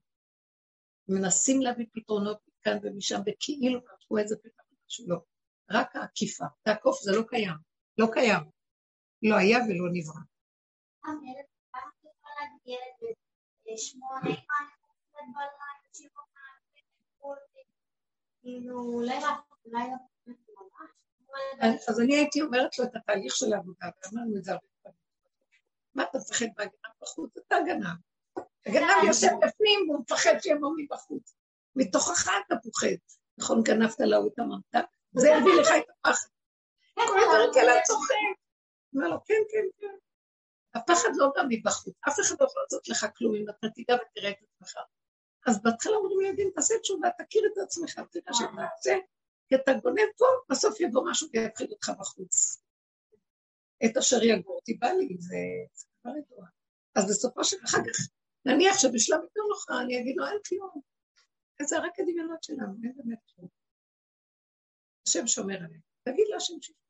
מנסים 1.07 1.61
להביא 1.61 1.85
פתרונות 1.93 2.37
מכאן 2.47 2.77
ומשם, 2.83 3.19
וכאילו 3.25 3.79
פתחו 3.85 4.17
איזה 4.17 4.35
פתרון 4.37 4.77
שלא. 4.87 5.17
רק 5.71 5.95
העקיפה. 5.95 6.45
תעקוף 6.63 7.01
זה 7.01 7.11
לא 7.11 7.23
קיים. 7.27 7.66
לא 7.97 8.07
קיים. 8.13 8.43
לא 9.23 9.35
היה 9.35 9.57
ולא 9.57 9.89
נברא. 9.93 10.21
אז 21.87 21.99
אני 21.99 22.15
הייתי 22.15 22.41
אומרת 22.41 22.79
לו 22.79 22.85
את 22.85 22.95
התהליך 22.95 23.35
של 23.35 23.53
העבודה, 23.53 23.87
ואמרנו 24.03 24.37
את 24.37 24.43
זה 24.43 24.51
הרבה 24.51 24.67
פעמים. 24.83 24.99
מה 25.95 26.03
אתה 26.03 26.17
מפחד 26.17 26.45
מהגנב 26.57 26.93
בחוץ? 27.01 27.37
אתה 27.37 27.55
גנב. 27.65 27.97
הגנב 28.65 29.07
יושב 29.07 29.31
בפנים 29.41 29.89
והוא 29.89 30.01
מפחד 30.01 30.33
שיבוא 30.39 30.71
מבחוץ. 30.77 31.35
מתוכך 31.75 32.27
אתה 32.47 32.55
פוחד. 32.63 32.95
נכון, 33.37 33.63
גנבת 33.63 33.99
להוא 33.99 34.27
את 34.27 34.39
הממתק? 34.39 34.85
זה 35.13 35.27
יביא 35.27 35.61
לך 35.61 35.67
את 35.77 35.89
הפחד. 35.89 36.36
כל 37.07 37.51
כאלה 37.53 37.81
צוחק. 37.83 38.13
אומר 38.93 39.07
לו, 39.07 39.17
כן, 39.25 39.41
כן, 39.51 39.67
כן. 39.77 39.95
הפחד 40.73 41.09
לא 41.15 41.31
בא 41.35 41.41
מבחוץ, 41.49 41.95
אף 42.07 42.19
אחד 42.19 42.35
לא 42.39 42.45
יכול 42.45 42.61
לעשות 42.61 42.87
לך 42.87 43.05
כלום 43.17 43.35
אם 43.35 43.45
אתה 43.49 43.67
תדע 43.75 43.95
ותראה 43.95 44.29
את 44.29 44.37
עצמך. 44.43 44.77
אז 45.47 45.63
בהתחלה 45.63 45.95
אומרים 45.95 46.19
לילדים, 46.19 46.51
תעשה 46.55 46.73
תשובה, 46.81 47.09
תכיר 47.17 47.43
את 47.53 47.57
עצמך, 47.57 48.01
תראה 48.11 48.33
שאתה 48.33 48.67
עושה, 48.77 48.95
כי 49.47 49.55
אתה 49.55 49.73
גונב 49.73 50.09
פה, 50.17 50.25
בסוף 50.49 50.81
יבוא 50.81 51.11
משהו 51.11 51.27
ויפחיד 51.33 51.71
אותך 51.71 51.91
בחוץ. 51.99 52.63
את 53.85 53.97
אשר 53.97 54.23
יגור 54.23 54.55
אותי 54.55 54.73
בא 54.73 54.87
לי, 54.87 55.15
זה 55.19 55.35
כבר 56.01 56.11
ידוע. 56.17 56.45
אז 56.95 57.09
בסופו 57.09 57.43
של 57.43 57.57
אחר 57.65 57.77
כך, 57.77 58.07
נניח 58.45 58.77
שבשלב 58.77 59.19
יותר 59.23 59.41
נוחה 59.49 59.81
אני 59.81 60.01
אגיד 60.01 60.15
לו, 60.17 60.25
אין 60.27 60.37
כלום. 60.49 60.81
זה 61.61 61.77
רק 61.79 61.99
הדמיונות 61.99 62.43
שלנו, 62.43 62.73
אין 62.83 62.93
באמת 62.95 63.19
כלום. 63.35 63.47
השם 65.07 65.27
שומר 65.27 65.55
עליהם. 65.55 65.81
תגיד 66.03 66.25
להשם 66.29 66.53
שישמור. 66.61 66.86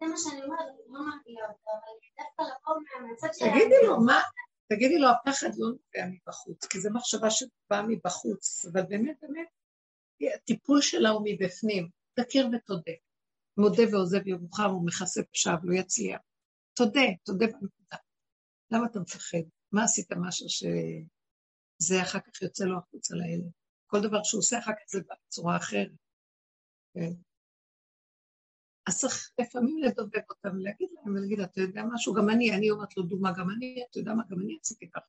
זה 0.00 0.06
מה 0.06 0.16
שאני 0.18 0.42
אומרת, 0.42 0.66
לא 0.86 1.00
מרגיע 1.00 1.44
אותו, 1.48 1.70
אבל 1.76 1.92
דווקא 2.18 2.42
לבוא 2.42 2.74
מהמצב 2.86 3.26
של... 3.32 3.44
תגידי 3.44 3.86
לו, 3.86 4.00
מה? 4.00 4.20
תגידי 4.68 4.98
לו, 4.98 5.08
הפחד 5.08 5.48
לא 5.58 5.68
נובע 5.68 6.10
מבחוץ, 6.10 6.66
כי 6.66 6.80
זו 6.80 6.88
מחשבה 6.92 7.30
שבאה 7.30 7.82
מבחוץ, 7.88 8.64
אבל 8.72 8.82
באמת, 8.82 9.16
באמת, 9.22 9.48
הטיפול 10.34 10.80
שלה 10.80 11.08
הוא 11.10 11.22
מבפנים. 11.24 11.88
תכיר 12.14 12.48
ותודה. 12.52 12.92
מודה 13.56 13.82
ועוזב 13.92 14.26
ירוחם 14.26 14.74
ומכסה 14.74 15.20
פשעיו, 15.32 15.56
לא 15.62 15.74
יצליח. 15.74 16.20
תודה, 16.74 17.00
תודה 17.24 17.46
בנקודה. 17.46 17.96
למה 18.70 18.86
אתה 18.86 19.00
מפחד? 19.00 19.38
מה 19.72 19.84
עשית 19.84 20.12
משהו 20.12 20.46
שזה 20.48 22.02
אחר 22.02 22.20
כך 22.20 22.42
יוצא 22.42 22.64
לו 22.64 22.78
החוצה 22.78 23.14
לילד? 23.14 23.50
כל 23.86 24.00
דבר 24.00 24.22
שהוא 24.22 24.38
עושה 24.38 24.58
אחר 24.58 24.72
כך 24.72 24.82
זה 24.88 25.00
בצורה 25.00 25.56
אחרת. 25.56 25.90
כן. 26.94 27.29
אז 28.86 28.98
צריך 28.98 29.30
לפעמים 29.40 29.78
לדובב 29.78 30.20
אותם, 30.30 30.58
להגיד 30.58 30.88
להם 30.92 31.14
ולהגיד, 31.14 31.40
אתה 31.40 31.60
יודע 31.60 31.82
משהו, 31.92 32.14
גם 32.14 32.30
אני, 32.30 32.56
אני 32.56 32.70
אומרת 32.70 32.96
לו 32.96 33.02
דוגמה, 33.02 33.32
גם 33.38 33.50
אני, 33.50 33.84
אתה 33.90 33.98
יודע 33.98 34.14
מה, 34.14 34.22
גם 34.30 34.40
אני 34.40 34.58
עשיתי 34.62 34.90
ככה. 34.90 35.06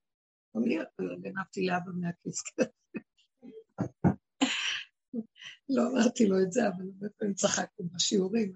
גם 0.55 0.63
לי 0.63 0.77
גנבתי 1.21 1.65
לאבא 1.65 1.91
מהכיס. 1.93 2.43
לא 5.69 5.81
אמרתי 5.91 6.27
לו 6.27 6.41
את 6.43 6.51
זה, 6.51 6.67
אבל 6.67 6.85
הרבה 6.93 7.09
פעמים 7.17 7.33
צחקנו 7.33 7.89
בשיעורים, 7.89 8.53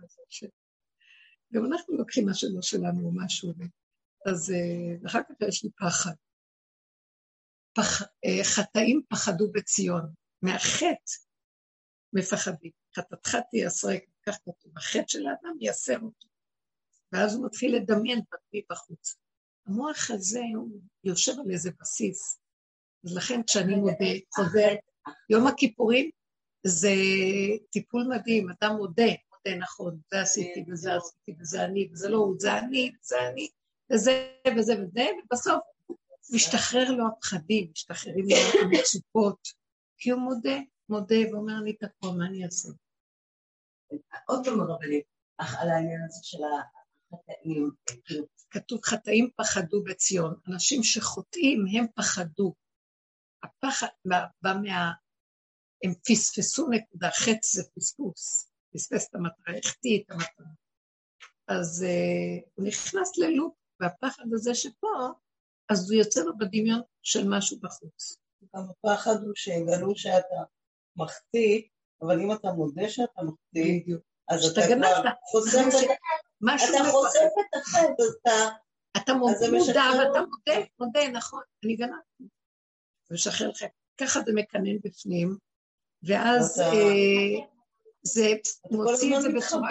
גם 1.53 1.66
אנחנו 1.66 1.97
לוקחים 1.97 2.26
מה 2.26 2.34
שלא 2.34 2.61
שלנו 2.61 3.05
או 3.05 3.11
משהו, 3.16 3.53
אז 4.26 4.51
אה, 4.51 5.07
אחר 5.07 5.20
כך 5.24 5.47
יש 5.47 5.63
לי 5.63 5.70
פחד. 5.72 6.13
פח, 7.74 8.01
אה, 8.01 8.43
חטאים 8.43 9.01
פחדו 9.09 9.51
בציון, 9.51 10.13
מהחטא 10.41 11.13
מפחדים. 12.13 12.72
חטאתך 12.95 13.38
תייסרק, 13.51 14.03
כך 14.26 14.38
כתוב, 14.41 14.78
החטא 14.78 15.07
של 15.07 15.28
האדם 15.28 15.57
ייסר 15.59 15.99
אותו. 15.99 16.28
ואז 17.11 17.36
הוא 17.36 17.45
מתחיל 17.45 17.76
לדמיין 17.76 18.21
פרטי 18.30 18.65
בחוץ. 18.69 19.15
המוח 19.67 20.11
הזה 20.11 20.41
הוא 20.55 20.82
יושב 21.03 21.32
על 21.32 21.51
איזה 21.51 21.71
בסיס. 21.82 22.39
אז 23.05 23.17
לכן 23.17 23.43
כשאני 23.43 23.76
מודה, 23.76 24.05
חוזר, 24.36 24.76
יום 25.30 25.47
הכיפורים 25.47 26.09
זה 26.67 26.93
טיפול 27.69 28.03
מדהים, 28.09 28.51
אתה 28.51 28.69
מודה, 28.69 29.03
מודה 29.03 29.57
נכון, 29.57 29.99
זה 30.11 30.21
עשיתי 30.21 30.63
וזה 30.71 30.95
עשיתי 30.95 31.36
וזה 31.39 31.65
אני, 31.65 31.89
וזה 31.91 32.09
לא 32.09 32.17
הוא, 32.17 32.36
זה 32.39 32.57
אני, 32.57 32.91
וזה 33.01 33.15
אני, 33.30 33.49
וזה 33.93 34.30
וזה 34.57 34.73
וזה, 34.73 35.05
ובסוף 35.23 35.61
משתחרר 36.34 36.91
לו 36.91 37.07
הפחדים, 37.07 37.67
משתחררים 37.71 38.26
לו 38.30 38.36
המצוקות, 38.61 39.47
כי 39.97 40.09
הוא 40.09 40.21
מודה, 40.21 40.59
מודה 40.89 41.15
ואומר 41.32 41.53
אני 41.61 41.73
תקוע, 41.73 42.11
מה 42.11 42.26
אני 42.26 42.45
אעשה? 42.45 42.69
עוד 44.27 44.45
פעם 44.45 44.61
הרבנים, 44.61 45.01
על 45.37 45.69
העניין 45.69 46.01
הזה 46.05 46.19
של 46.23 46.37
החטאים. 47.13 47.71
כאילו. 47.85 48.25
כתוב 48.49 48.79
חטאים 48.83 49.29
פחדו 49.35 49.83
בציון, 49.83 50.35
אנשים 50.47 50.83
שחוטאים 50.83 51.65
הם 51.73 51.85
פחדו. 51.95 52.53
הפחד 53.43 53.87
בא 54.05 54.53
מה... 54.63 54.91
הם 55.83 55.93
פספסו 56.07 56.67
נקודה, 56.69 57.09
חץ 57.11 57.55
זה 57.55 57.63
פספוס, 57.75 58.51
פספס 58.73 59.09
את 59.09 59.15
המטרה, 59.15 59.57
החטיא 59.57 60.01
את 60.01 60.11
המטרה. 60.11 60.45
אז 61.47 61.85
uh, 61.87 62.49
הוא 62.55 62.67
נכנס 62.67 63.17
ללופ, 63.17 63.53
והפחד 63.79 64.23
הזה 64.33 64.55
שפה, 64.55 64.87
אז 65.69 65.91
הוא 65.91 65.99
יוצא 65.99 66.21
לו 66.21 66.37
בדמיון 66.37 66.81
של 67.01 67.27
משהו 67.29 67.59
בחוץ. 67.59 68.17
גם 68.55 68.61
הפחד 68.69 69.23
הוא 69.23 69.35
שיגלו 69.35 69.95
שאתה 69.95 70.43
מחטיא, 70.95 71.61
אבל 72.06 72.22
אם 72.22 72.32
אתה 72.32 72.51
מודה 72.51 72.89
שאתה 72.89 73.22
מחטיא, 73.24 73.95
אז 74.28 74.45
אתה 74.45 74.62
כבר 74.62 75.12
חושף 76.91 77.32
את 77.39 77.62
החטא, 77.62 78.03
אתה... 78.22 78.56
אתה 78.97 79.14
מודע 79.14 79.47
ואתה 79.99 80.20
מודה, 80.20 80.68
מודה, 80.80 81.10
נכון, 81.12 81.41
אני 81.64 81.76
גנבתי. 81.76 82.24
משחרר 83.12 83.49
לך, 83.49 83.64
ככה 83.97 84.20
זה 84.26 84.32
מקנן 84.36 84.78
בפנים, 84.84 85.38
ואז 86.03 86.60
אה, 86.60 87.45
זה 88.03 88.28
מוציא 88.72 89.18
את 89.18 89.22
זה 89.22 89.30
בצורה... 89.38 89.70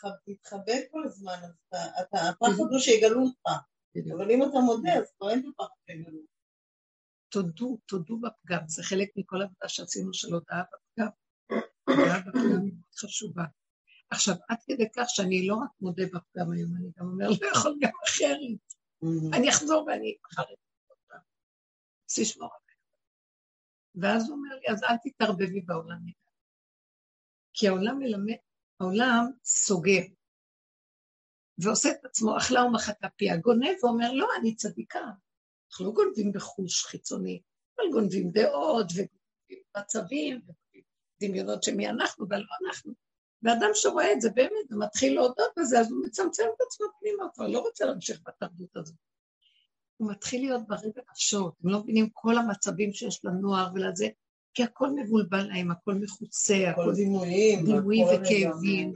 אתה 0.00 0.08
מתחבא 0.26 0.72
כל 0.90 1.04
הזמן, 1.04 1.38
אתה, 1.68 2.28
הפחד 2.28 2.62
הוא 2.70 2.78
שיגלו 2.78 3.20
אותך, 3.20 3.62
אבל 4.16 4.30
אם 4.30 4.42
אתה 4.42 4.58
מודה, 4.58 4.94
אז 4.94 5.12
כבר 5.18 5.30
אין 5.30 5.50
הפחד 5.54 5.74
שיגלו. 5.86 6.18
תודו, 7.28 7.78
תודו 7.86 8.20
בפגם, 8.20 8.68
זה 8.68 8.82
חלק 8.82 9.08
מכל 9.16 9.42
העבודה 9.42 9.68
שעשינו 9.68 10.14
של 10.14 10.34
הודעה 10.34 10.62
בפגם 11.92 12.62
היא 12.62 12.72
מאוד 12.72 12.94
חשובה. 12.98 13.44
עכשיו, 14.10 14.34
עד 14.48 14.58
כדי 14.66 14.86
כך 14.96 15.04
שאני 15.08 15.46
לא 15.46 15.54
רק 15.54 15.70
מודה 15.80 16.02
בפגם 16.06 16.52
היום, 16.52 16.76
אני 16.76 16.90
גם 16.98 17.06
אומר, 17.06 17.28
לא 17.40 17.46
יכול 17.52 17.76
גם 17.80 17.90
אחרת. 18.08 18.74
Mm-hmm. 19.04 19.36
אני 19.36 19.48
אחזור 19.48 19.84
ואני 19.86 20.16
אחר 20.32 20.42
כך. 21.08 21.16
שישמור 22.10 22.48
עליי. 22.48 22.76
ואז 23.94 24.28
הוא 24.28 24.36
אומר 24.36 24.54
לי, 24.54 24.72
אז 24.72 24.82
אל 24.82 24.96
תתערבבי 25.02 25.60
בעולם. 25.60 25.98
כי 27.52 27.68
העולם 27.68 27.98
מלמד, 27.98 28.34
העולם 28.80 29.24
סוגר, 29.44 30.02
ועושה 31.58 31.90
את 31.90 32.04
עצמו 32.04 32.38
אכלה 32.38 32.64
ומחתה 32.64 33.08
פיה, 33.08 33.36
גונב 33.36 33.74
ואומר, 33.82 34.12
לא, 34.12 34.28
אני 34.40 34.56
צדיקה. 34.56 35.04
אנחנו 35.70 35.86
לא 35.86 35.92
גונבים 35.92 36.32
בחוש 36.32 36.84
חיצוני, 36.84 37.42
אבל 37.76 37.86
גונבים 37.92 38.30
דעות 38.30 38.86
וגונבים 38.90 39.62
מצבים 39.76 40.40
ודמיונות 41.22 41.62
שמי 41.62 41.88
אנחנו 41.88 42.26
ולא 42.28 42.46
אנחנו. 42.66 42.92
ואדם 43.42 43.70
שרואה 43.74 44.12
את 44.12 44.20
זה 44.20 44.30
באמת 44.30 44.66
ומתחיל 44.70 45.14
להודות 45.14 45.50
בזה, 45.58 45.80
אז 45.80 45.90
הוא 45.90 46.04
מצמצם 46.06 46.42
את 46.56 46.60
עצמו 46.66 46.86
פנימה, 47.00 47.22
הוא 47.22 47.32
כבר 47.34 47.46
לא 47.46 47.58
רוצה 47.58 47.84
להמשיך 47.84 48.20
בתרבות 48.26 48.76
הזאת. 48.76 48.96
הוא 49.96 50.10
מתחיל 50.10 50.40
להיות 50.40 50.68
בריא 50.68 50.92
בנפשו, 50.96 51.52
הם 51.64 51.70
לא 51.70 51.80
מבינים 51.80 52.08
כל 52.12 52.38
המצבים 52.38 52.92
שיש 52.92 53.24
לנוער 53.24 53.70
ולזה, 53.74 54.08
כי 54.54 54.62
הכל 54.62 54.90
מבולבל 54.90 55.42
להם, 55.42 55.70
הכל 55.70 55.94
מחוצה, 55.94 56.70
הכל 56.70 56.94
דימויים, 56.94 57.64
דימויים 57.64 58.06
וכאבים, 58.06 58.92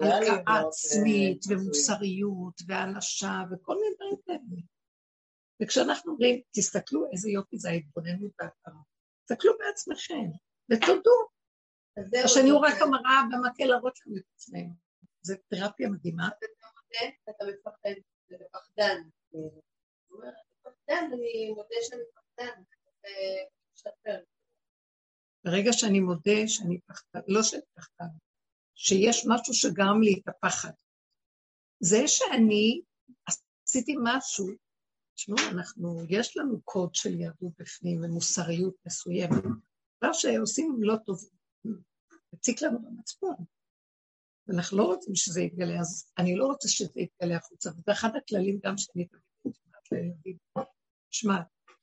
והלקאה 0.00 0.60
עצמית, 0.68 1.44
ומוסריות, 1.48 2.60
והענשה, 2.66 3.42
וכל 3.50 3.74
מיני 3.74 3.94
דברים 3.94 4.16
כאלה. 4.26 4.62
וכשאנחנו 5.62 6.12
אומרים, 6.12 6.40
תסתכלו 6.50 7.06
איזה 7.12 7.30
יופי 7.30 7.58
זה 7.58 7.68
ההתבוננות 7.68 8.32
וההכרה, 8.40 8.82
תסתכלו 9.24 9.52
בעצמכם, 9.58 10.30
ותודו. 10.70 11.33
השני 12.24 12.50
הוא 12.50 12.66
רק 12.66 12.82
המראה 12.82 13.22
במקל 13.32 13.64
להראות 13.64 13.98
לנו 14.06 14.16
את 14.16 14.24
עצמנו. 14.34 14.74
זו 15.22 15.34
תרפיה 15.48 15.88
מדהימה. 15.88 16.28
אתה 16.28 17.44
מפחד, 17.44 17.94
אתה 18.34 18.44
פחדן. 18.52 19.02
פחדן, 20.62 21.10
אני 21.12 21.50
מודה 21.50 21.76
שאני 21.82 22.02
פחדן, 22.14 22.62
ברגע 25.44 25.72
שאני 25.72 26.00
מודה 26.00 26.40
שאני 26.46 26.80
פחדן, 26.80 27.20
לא 27.28 27.42
שאני 27.42 27.62
פחדן, 27.74 28.06
שיש 28.74 29.26
משהו 29.28 29.54
שגרם 29.54 30.02
לי 30.02 30.20
את 30.20 30.28
הפחד. 30.28 30.70
זה 31.80 31.98
שאני 32.06 32.82
עשיתי 33.66 33.94
משהו 34.04 34.46
תשמעו, 35.14 35.38
אנחנו, 35.52 36.00
יש 36.08 36.36
לנו 36.36 36.62
קוד 36.62 36.94
של 36.94 37.20
יהדות 37.20 37.52
בפנים 37.58 38.04
ומוסריות 38.04 38.74
מסוימת. 38.86 39.42
דבר 39.98 40.12
שעושים 40.12 40.78
לא 40.82 40.96
טוב, 41.06 41.18
מציק 42.34 42.62
לנו 42.62 42.78
במצפון. 42.82 43.34
ואנחנו 44.46 44.78
לא 44.78 44.84
רוצים 44.84 45.14
שזה 45.14 45.40
יתגלה, 45.40 45.80
אז 45.80 46.12
אני 46.18 46.36
לא 46.36 46.46
רוצה 46.46 46.68
שזה 46.68 47.00
יתגלה 47.00 47.36
החוצה, 47.36 47.70
וזה 47.70 47.92
אחד 47.92 48.10
הכללים 48.16 48.58
גם 48.64 48.78
שאני 48.78 49.06
תמיד 49.06 49.54
לילדים. 49.92 50.36
שמע, 51.10 51.34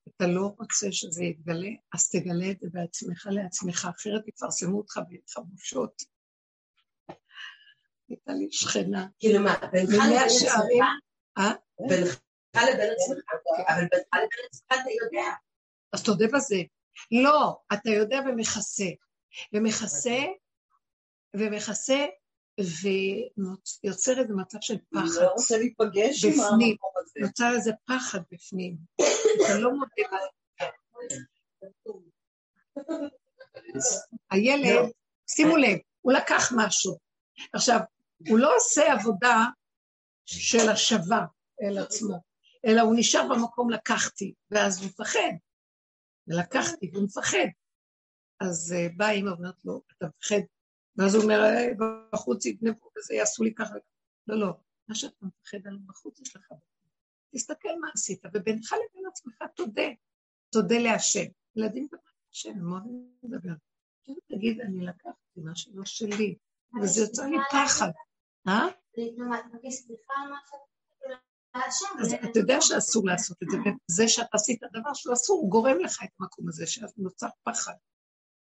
אתה 0.09 0.27
לא 0.27 0.55
רוצה 0.59 0.91
שזה 0.91 1.23
יתגלה, 1.23 1.69
אז 1.93 2.09
תגלה 2.09 2.51
את 2.51 2.59
זה 2.59 2.67
בעצמך 2.71 3.27
לעצמך, 3.31 3.87
אחרת 3.95 4.27
יפרסמו 4.27 4.77
אותך 4.77 4.99
ויהיה 5.09 5.21
לך 5.29 5.37
בושות. 5.37 6.03
הייתה 8.09 8.33
לי 8.33 8.47
שכנה. 8.51 9.07
כאילו 9.19 9.43
מה, 9.43 9.55
בינך 9.71 9.89
לבין 9.89 10.17
עצמך? 10.25 10.51
אה? 11.37 11.53
בינך 11.89 12.19
לבין 12.55 12.89
עצמך, 12.91 13.25
אבל 13.69 13.81
בינך 13.91 14.13
לבין 14.13 14.45
עצמך 14.49 14.65
אתה 14.67 14.91
יודע. 15.05 15.27
אז 15.93 16.03
תודה 16.03 16.25
בזה. 16.33 16.61
לא, 17.23 17.57
אתה 17.73 17.89
יודע 17.89 18.19
ומכסה. 18.27 18.89
ומכסה, 19.53 20.19
ומכסה, 21.35 22.05
ויוצר 22.59 24.19
איזה 24.19 24.33
מצב 24.33 24.57
של 24.61 24.77
פחד. 24.93 25.21
לא 25.21 25.27
רוצה 25.27 25.57
להיפגש 25.57 26.25
עם 26.25 26.31
המקום 26.31 26.91
הזה. 26.97 27.19
נוצר 27.19 27.51
איזה 27.55 27.71
פחד 27.85 28.19
בפנים. 28.31 28.77
אתה 29.45 29.59
לא 29.59 29.71
מודה 29.71 30.17
הילד, 34.31 34.91
שימו 35.27 35.57
לב, 35.57 35.77
הוא 36.01 36.13
לקח 36.13 36.51
משהו. 36.55 36.97
עכשיו, 37.53 37.79
הוא 38.29 38.39
לא 38.39 38.55
עושה 38.55 38.93
עבודה 38.93 39.45
של 40.25 40.69
השבה 40.69 41.19
אל 41.61 41.77
עצמו, 41.77 42.17
אלא 42.65 42.81
הוא 42.81 42.95
נשאר 42.97 43.27
במקום 43.29 43.69
לקחתי, 43.69 44.33
ואז 44.51 44.79
הוא 44.81 44.87
מפחד. 44.87 45.31
ולקחתי, 46.27 46.89
והוא 46.93 47.03
מפחד. 47.03 47.47
אז 48.41 48.75
uh, 48.77 48.97
באה 48.97 49.11
אימא 49.11 49.29
ואומרת 49.29 49.65
לו, 49.65 49.81
אתה 49.97 50.05
מפחד? 50.07 50.41
ואז 50.95 51.15
הוא 51.15 51.23
אומר, 51.23 51.43
אה, 51.43 51.67
בחוץ 52.11 52.45
יגנבו 52.45 52.89
וזה, 52.97 53.13
יעשו 53.15 53.43
לי 53.43 53.53
ככה. 53.53 53.73
לא, 54.27 54.39
לא, 54.39 54.53
מה 54.87 54.95
שאתה 54.95 55.25
מפחד 55.25 55.67
עליו 55.67 55.79
בחוץ 55.85 56.19
יש 56.19 56.35
לך. 56.35 56.53
תסתכל 57.35 57.79
מה 57.81 57.87
עשית, 57.93 58.25
ובינך 58.33 58.73
לבין 58.73 59.03
עצמך 59.11 59.35
תודה, 59.55 59.87
תודה 60.51 60.79
להשם. 60.79 61.25
ילדים 61.55 61.87
דבר 61.87 61.97
השם, 62.31 62.49
הם 62.49 62.71
אוהבים 62.71 63.07
לדבר. 63.23 63.53
תגיד, 64.27 64.61
אני 64.61 64.85
לקחתי 64.85 65.39
מה 65.43 65.55
שלא 65.55 65.85
שלי, 65.85 66.35
וזה 66.81 67.01
יוצא 67.01 67.25
לי 67.25 67.37
פחד. 67.51 67.89
אה? 68.47 68.67
אז 72.01 72.13
אתה 72.13 72.39
יודע 72.39 72.61
שאסור 72.61 73.07
לעשות 73.07 73.37
את 73.43 73.47
זה, 73.49 73.57
וזה 73.57 74.07
שאתה 74.07 74.29
עשית 74.33 74.59
דבר 74.73 74.93
שהוא 74.93 75.13
אסור, 75.13 75.41
הוא 75.41 75.51
גורם 75.51 75.79
לך 75.79 76.03
את 76.03 76.09
המקום 76.19 76.49
הזה, 76.49 76.67
שאז 76.67 76.93
נוצר 76.97 77.27
פחד. 77.43 77.73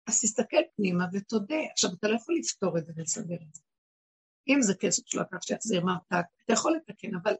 אז 0.06 0.20
תסתכל 0.20 0.56
פנימה 0.76 1.04
ותודה. 1.12 1.56
עכשיו, 1.72 1.90
אתה 1.98 2.08
לא 2.08 2.16
יכול 2.16 2.34
לפתור 2.38 2.78
את 2.78 2.86
זה 2.86 2.92
ולסדר 2.96 3.34
את 3.34 3.54
זה. 3.54 3.62
אם 4.48 4.62
זה 4.62 4.74
כסף 4.74 5.02
שלו, 5.06 5.22
כך 5.32 5.42
שיחזיר 5.42 5.84
ממתק, 5.84 6.24
אתה 6.44 6.52
יכול 6.52 6.76
לתקן, 6.76 7.14
אבל 7.22 7.34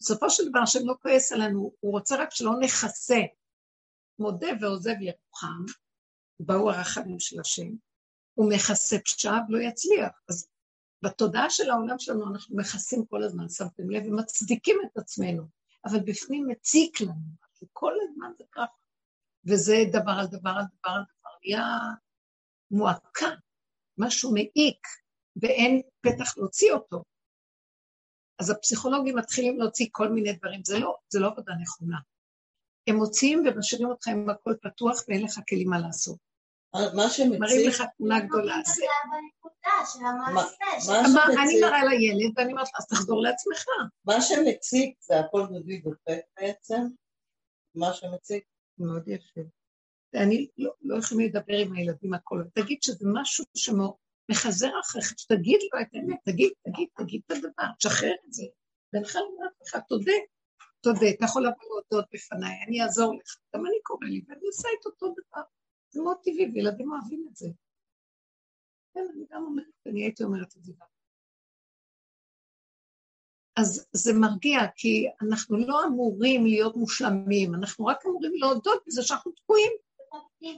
בסופו 0.00 0.30
של 0.30 0.48
דבר, 0.48 0.58
השם 0.58 0.78
לא 0.84 0.94
כועס 1.02 1.32
עלינו, 1.32 1.72
הוא 1.80 1.92
רוצה 1.92 2.16
רק 2.16 2.30
שלא 2.30 2.50
נכסה. 2.60 3.20
מודה 4.18 4.48
ועוזב 4.60 4.94
ירוחם, 5.00 5.64
באו 6.40 6.70
הרחמים 6.70 7.20
של 7.20 7.40
השם, 7.40 7.68
הוא 8.34 8.52
מכסה 8.52 8.98
פשעיו, 8.98 9.40
לא 9.48 9.58
יצליח. 9.58 10.22
אז 10.28 10.48
בתודעה 11.02 11.50
של 11.50 11.70
העולם 11.70 11.98
שלנו 11.98 12.32
אנחנו 12.32 12.56
מכסים 12.56 13.06
כל 13.06 13.22
הזמן, 13.22 13.48
שמתם 13.48 13.90
לב, 13.90 14.02
ומצדיקים 14.06 14.76
את 14.86 14.98
עצמנו, 14.98 15.42
אבל 15.84 16.00
בפנים 16.00 16.48
מציק 16.48 17.00
לנו 17.00 17.46
כל 17.72 17.92
הזמן 18.02 18.32
זה 18.38 18.44
ככה. 18.52 18.64
וזה 19.44 19.76
דבר 19.92 20.12
על 20.20 20.26
דבר 20.26 20.50
על 20.50 20.64
דבר 20.78 20.90
על 20.90 21.02
דבר, 21.02 21.30
נהיה 21.44 21.78
מועקה, 22.70 23.30
משהו 23.98 24.34
מעיק, 24.34 24.86
ואין 25.42 25.82
פתח 26.00 26.38
להוציא 26.38 26.72
אותו. 26.72 27.02
אז 28.38 28.50
הפסיכולוגים 28.50 29.16
מתחילים 29.16 29.58
להוציא 29.58 29.86
כל 29.92 30.08
מיני 30.08 30.32
דברים, 30.32 30.60
זה 30.64 30.78
לא, 30.78 30.96
זה 31.08 31.20
לא 31.20 31.26
עבודה 31.26 31.52
נכונה. 31.62 31.96
הם 32.86 32.96
מוציאים 32.96 33.44
ומשאירים 33.46 33.88
אותך 33.88 34.08
עם 34.08 34.30
הכל 34.30 34.54
פתוח 34.62 35.04
ואין 35.08 35.22
לך 35.24 35.40
כלים 35.48 35.70
מה 35.70 35.78
לעשות. 35.78 36.16
מה 36.94 37.10
שמציג... 37.10 37.40
מראים 37.40 37.68
לך 37.68 37.82
תמונה 37.96 38.20
גדולה. 38.20 38.54
אני 41.42 41.60
מראה 41.60 41.84
לילד 41.84 42.32
ואני 42.36 42.52
אומרת 42.52 42.68
אז 42.78 42.86
תחזור 42.86 43.22
לעצמך. 43.22 43.64
מה 44.04 44.20
שמציג 44.20 44.92
זה 45.00 45.20
הכל 45.20 45.46
דודי 45.46 45.78
דופק 45.78 46.20
בעצם? 46.36 46.82
מה 47.74 47.92
שמציג? 47.92 48.40
מאוד 48.78 49.08
יפה. 49.08 49.40
ואני 50.16 50.48
לא, 50.58 50.72
לא 50.82 50.98
יכולים 50.98 51.28
לדבר 51.28 51.56
עם 51.56 51.72
הילדים 51.72 52.14
הכל, 52.14 52.42
תגיד 52.54 52.82
שזה 52.82 53.04
משהו 53.12 53.44
שמחזר 53.54 54.70
אחריך, 54.80 55.18
שתגיד 55.18 55.60
לו 55.72 55.80
את 55.80 55.86
האמת, 55.94 56.18
תגיד, 56.24 56.52
תגיד, 56.62 56.88
תגיד 56.96 57.20
את 57.26 57.30
הדבר, 57.30 57.72
תשחרר 57.78 58.14
את 58.26 58.32
זה. 58.32 58.44
בינך 58.92 59.16
לבין 59.16 59.48
לך, 59.62 59.76
תודה, 59.88 60.12
תודה, 60.80 61.10
אתה 61.10 61.24
יכול 61.24 61.42
לבוא 61.42 61.64
להודות 61.68 62.08
בפניי, 62.12 62.64
אני 62.68 62.82
אעזור 62.82 63.14
לך, 63.14 63.36
גם 63.54 63.66
אני 63.66 63.76
קורא 63.82 64.06
לי, 64.06 64.22
ואני 64.28 64.46
עושה 64.46 64.68
את 64.80 64.86
אותו 64.86 65.06
דבר. 65.06 65.42
זה 65.90 66.02
מאוד 66.02 66.16
טבעי, 66.24 66.50
וילדים 66.54 66.92
אוהבים 66.92 67.26
את 67.30 67.36
זה. 67.36 67.48
כן, 68.94 69.06
אני 69.14 69.24
גם 69.30 69.42
אומרת, 69.42 69.66
אני 69.86 70.02
הייתי 70.02 70.24
אומרת 70.24 70.56
את 70.56 70.64
זה. 70.64 70.72
אז 73.56 73.86
זה 73.92 74.12
מרגיע, 74.20 74.58
כי 74.76 75.06
אנחנו 75.22 75.56
לא 75.56 75.84
אמורים 75.86 76.46
להיות 76.46 76.76
מושלמים, 76.76 77.54
אנחנו 77.54 77.86
רק 77.86 78.06
אמורים 78.06 78.32
להודות 78.34 78.82
בזה 78.86 79.02
שאנחנו 79.02 79.32
תקועים. 79.32 79.72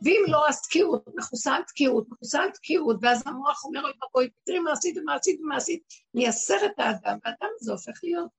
ואם 0.04 0.22
לא, 0.28 0.48
אז 0.48 0.62
תקיעות, 0.62 1.04
מכוסה 1.14 1.54
על 1.54 1.62
תקיעות, 1.62 2.06
מכוסה 2.10 2.42
על 2.42 2.50
תקיעות, 2.50 2.96
ואז 3.02 3.22
המוח 3.26 3.64
אומר, 3.64 3.80
אוי 3.82 3.92
ואבוי, 4.02 4.30
תראי 4.44 4.58
מה 4.58 4.72
עשית 4.72 4.98
ומה 4.98 5.14
עשית 5.14 5.40
ומה 5.40 5.56
עשית, 5.56 5.82
מייסר 6.14 6.66
את 6.66 6.78
האדם, 6.78 7.18
והאדם 7.24 7.48
הזה 7.60 7.72
הופך 7.72 8.00
להיות 8.02 8.30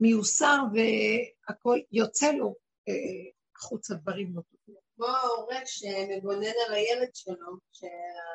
מיוסר 0.00 0.58
והכל 0.74 1.78
יוצא 1.92 2.32
לו 2.32 2.54
אה, 2.88 2.94
החוצה 3.56 3.94
דברים 3.94 4.32
לא 4.36 4.42
טובים. 4.50 4.82
כמו 4.96 5.06
ההורה 5.06 5.66
שמגונן 5.66 6.52
על 6.66 6.74
הילד 6.74 7.14
שלו, 7.14 7.56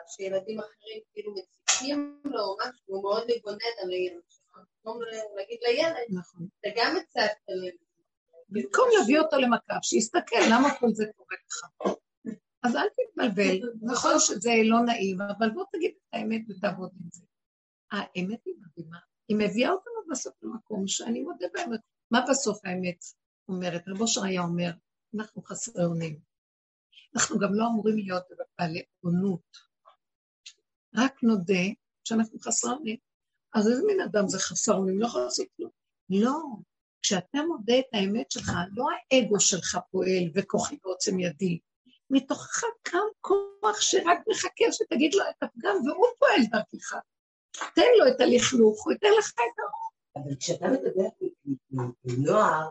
שילדים 0.07 0.59
אחרים 0.59 1.01
כאילו 1.13 1.33
מציקים 1.33 2.21
לו 2.25 2.43
או 2.43 2.55
משהו, 2.59 2.83
הוא 2.85 3.03
מאוד 3.03 3.27
מגונן 3.35 3.73
על 3.83 3.89
הילד 3.89 4.21
שלו. 4.29 4.63
במקום 4.83 5.01
להגיד 5.35 5.59
לילד, 5.61 6.07
נכון. 6.09 6.47
אתה 6.59 6.69
גם 6.75 6.95
הצגת 6.97 7.37
לילד. 7.47 7.86
במקום 8.49 8.85
להביא 8.99 9.19
אותו 9.19 9.37
למקף, 9.37 9.79
שיסתכל 9.81 10.35
למה 10.51 10.79
כל 10.79 10.87
זה 10.93 11.05
קורה 11.15 11.35
לך. 11.47 11.95
אז 12.63 12.75
אל 12.75 12.87
תתבלבל, 12.89 13.69
נכון 13.81 14.13
שזה 14.19 14.51
לא 14.63 14.79
נעים, 14.85 15.21
אבל 15.21 15.49
בוא 15.49 15.65
תגיד 15.71 15.91
את 15.97 16.13
האמת 16.13 16.41
ותעבוד 16.49 16.89
עם 16.93 17.09
זה. 17.11 17.25
האמת 17.91 18.39
היא 18.45 18.53
מדהימה, 18.61 18.97
היא 19.27 19.37
מביאה 19.37 19.71
אותנו 19.71 20.11
בסוף 20.11 20.33
למקום 20.43 20.87
שאני 20.87 21.21
מודה 21.21 21.45
באמת. 21.53 21.79
מה 22.11 22.25
בסוף 22.29 22.59
האמת 22.65 22.97
אומרת? 23.47 23.83
רבו 23.87 24.03
אושר 24.03 24.23
היה 24.23 24.41
אומר, 24.41 24.71
אנחנו 25.15 25.41
חסרי 25.43 25.85
אונים. 25.85 26.19
אנחנו 27.15 27.39
גם 27.39 27.53
לא 27.53 27.67
אמורים 27.67 27.97
להיות 27.97 28.23
בעלי 28.59 28.83
עונות. 28.99 29.57
רק 30.95 31.23
נודה 31.23 31.63
שאנחנו 32.03 32.39
חסרי 32.39 32.71
אונים. 32.71 32.97
אז 33.53 33.67
איזה 33.67 33.81
מין 33.85 34.01
אדם 34.01 34.27
זה 34.27 34.39
חסר 34.39 34.73
אונים? 34.73 34.99
לא 34.99 35.05
יכול 35.05 35.21
לעשות 35.21 35.47
כלום. 35.57 35.71
לא, 36.09 36.41
כשאתה 37.01 37.37
מודה 37.47 37.79
את 37.79 37.85
האמת 37.93 38.31
שלך, 38.31 38.51
לא 38.75 38.85
האגו 39.11 39.39
שלך 39.39 39.77
פועל 39.91 40.31
וכוחי 40.35 40.77
בעוצם 40.83 41.19
ידי, 41.19 41.59
מתוכך 42.09 42.63
קם 42.81 43.07
כוח 43.21 43.81
שרק 43.81 44.19
מחכה 44.27 44.71
שתגיד 44.71 45.13
לו 45.13 45.23
את 45.29 45.43
הפגם 45.43 45.75
והוא 45.85 46.07
פועל 46.19 46.41
דרכך. 46.51 46.95
תן 47.75 47.81
לו 47.97 48.07
את 48.07 48.21
הלכלוך, 48.21 48.85
הוא 48.85 48.93
ייתן 48.93 49.07
לך 49.19 49.31
את 49.33 49.59
האור. 49.59 49.87
אבל 50.15 50.35
כשאתה 50.39 50.67
מדבר 50.67 51.07
עם 51.81 51.91
נוער, 52.17 52.69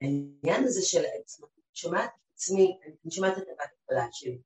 העניין 0.00 0.64
הזה 0.64 0.82
של 0.82 1.04
עצמי, 1.20 1.46
שומעת 1.74 2.10
עצמי, 2.34 2.78
אני 2.84 3.10
שומעת 3.10 3.38
את 3.38 3.42
הבת 3.42 3.70
הגדולה 3.82 4.08
שלי, 4.12 4.38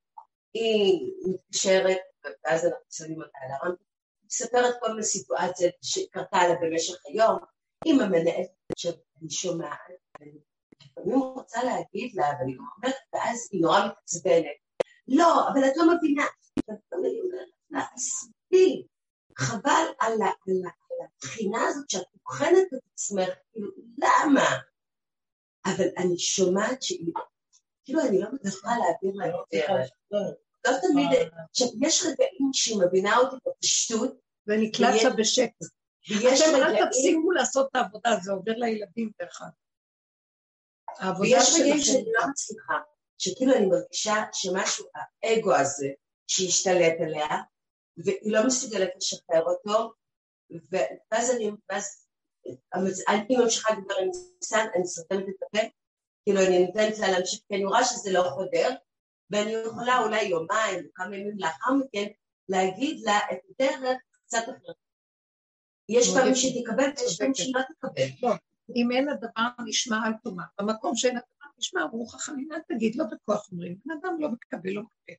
היא 0.54 1.12
מתקשרת, 1.28 1.98
ואז 2.24 2.64
אנחנו 2.64 2.84
שמים 2.90 3.22
אותה 3.22 3.38
על 3.42 3.50
הרמפה, 3.52 3.84
מספרת 4.24 4.74
כל 4.80 4.90
מיני 4.90 5.02
סיטואציות 5.02 5.74
שקרתה 5.82 6.48
לה 6.48 6.54
במשך 6.60 6.94
היום, 7.06 7.38
עם 7.84 8.00
המנהלת, 8.00 8.50
שאני 9.18 9.30
שומעת, 9.30 9.78
לפעמים 10.80 11.20
רוצה 11.20 11.64
להגיד 11.64 12.14
לה, 12.14 12.26
ואני 12.38 12.54
לא 12.54 12.62
אומרת, 12.76 12.94
ואז 13.12 13.48
היא 13.52 13.62
נורא 13.62 13.86
מתעצבנת. 13.86 14.56
לא, 15.08 15.48
אבל 15.48 15.64
את 15.64 15.76
לא 15.76 15.96
מבינה. 15.96 16.24
ואני 16.68 17.20
אומרת 17.20 17.48
לה, 17.70 17.80
עזבי, 17.94 18.86
חבל 19.38 19.84
על 20.00 20.12
הבחינה 21.04 21.66
הזאת 21.68 21.90
שאת 21.90 22.06
בוחנת 22.14 22.66
את 22.74 22.80
עצמך, 22.92 23.28
כאילו, 23.52 23.70
למה? 23.98 24.46
אבל 25.66 25.86
אני 25.98 26.18
שומעת 26.18 26.82
שהיא, 26.82 27.12
כאילו, 27.84 28.00
אני 28.00 28.20
לא 28.20 28.28
מצליחה 28.32 28.68
להעביר 28.78 29.12
לה 29.14 29.26
את 29.26 29.32
זה. 30.10 30.18
לא 30.66 30.72
תמיד, 30.82 31.08
עכשיו, 31.50 31.68
יש 31.82 32.02
רגעים 32.02 32.50
שהיא 32.52 32.78
מבינה 32.86 33.16
אותי 33.16 33.36
בפשטות. 33.46 34.26
ונקלט 34.46 35.02
לה 35.04 35.10
בשקט. 35.10 35.64
ויש 36.10 36.42
רגעים... 36.42 36.62
אל 36.62 36.86
תפסיקו 36.86 37.30
לעשות 37.30 37.68
את 37.70 37.76
העבודה, 37.76 38.16
זה 38.22 38.32
עובר 38.32 38.52
לילדים 38.52 39.10
דרך 39.18 39.42
אגב. 39.42 41.20
ויש 41.20 41.54
רגעים 41.60 41.80
שאני 41.80 42.12
לא 42.12 42.26
מצליחה, 42.30 42.74
שכאילו 43.18 43.54
אני 43.54 43.66
מרגישה 43.66 44.14
שמשהו, 44.32 44.86
האגו 45.22 45.54
הזה, 45.54 45.88
שהשתלט 46.26 47.00
עליה, 47.00 47.28
והיא 47.96 48.32
לא 48.32 48.46
מסוגלת 48.46 48.90
לשחרר 48.96 49.42
אותו, 49.42 49.92
ואז 50.50 51.30
אני, 51.30 51.50
ואז 51.70 52.06
אני 53.08 53.36
ממשיכה 53.36 53.74
לדבר 53.74 53.94
עם 54.00 54.10
ניסן, 54.40 54.66
אני 54.74 54.86
סותמת 54.86 55.24
את 55.28 55.42
הפה, 55.42 55.66
כאילו 56.24 56.40
אני 56.40 56.66
נותנת 56.66 56.98
לה 56.98 57.10
להמשיך, 57.10 57.40
כי 57.48 57.54
אני 57.54 57.64
רואה 57.64 57.84
שזה 57.84 58.12
לא 58.12 58.22
חודר, 58.34 58.70
ואני 59.30 59.52
יכולה 59.52 59.98
אולי 60.04 60.22
יומיים 60.22 60.84
או 60.84 60.90
כמה 60.94 61.16
ימים 61.16 61.38
לאחר 61.38 61.72
מכן 61.72 62.06
להגיד 62.48 63.00
לה 63.04 63.18
את 63.32 63.38
הדרך 63.50 63.98
קצת 64.26 64.42
אחרת. 64.42 64.85
יש 65.88 66.08
פעמים 66.14 66.34
שהיא 66.34 66.64
תקבל 66.64 66.88
ויש 66.98 67.18
פעמים 67.18 67.34
שהיא 67.34 67.54
לא 67.54 67.60
תקבל. 67.62 68.02
לא, 68.22 68.34
אם 68.76 68.90
אין 68.90 69.08
הדבר 69.08 69.48
נשמע 69.66 70.06
על 70.06 70.12
תומה, 70.22 70.44
במקום 70.60 70.96
שאין 70.96 71.16
הדבר 71.16 71.50
נשמע, 71.58 71.80
חכמים, 72.08 72.52
אל 72.52 72.58
תגיד, 72.68 72.96
לא 72.96 73.04
בכוח 73.04 73.48
אומרים, 73.52 73.76
בן 73.84 73.94
אדם 74.00 74.20
לא 74.20 74.28
מקבל, 74.28 74.70
לא 74.70 74.82
מקבל. 74.82 75.14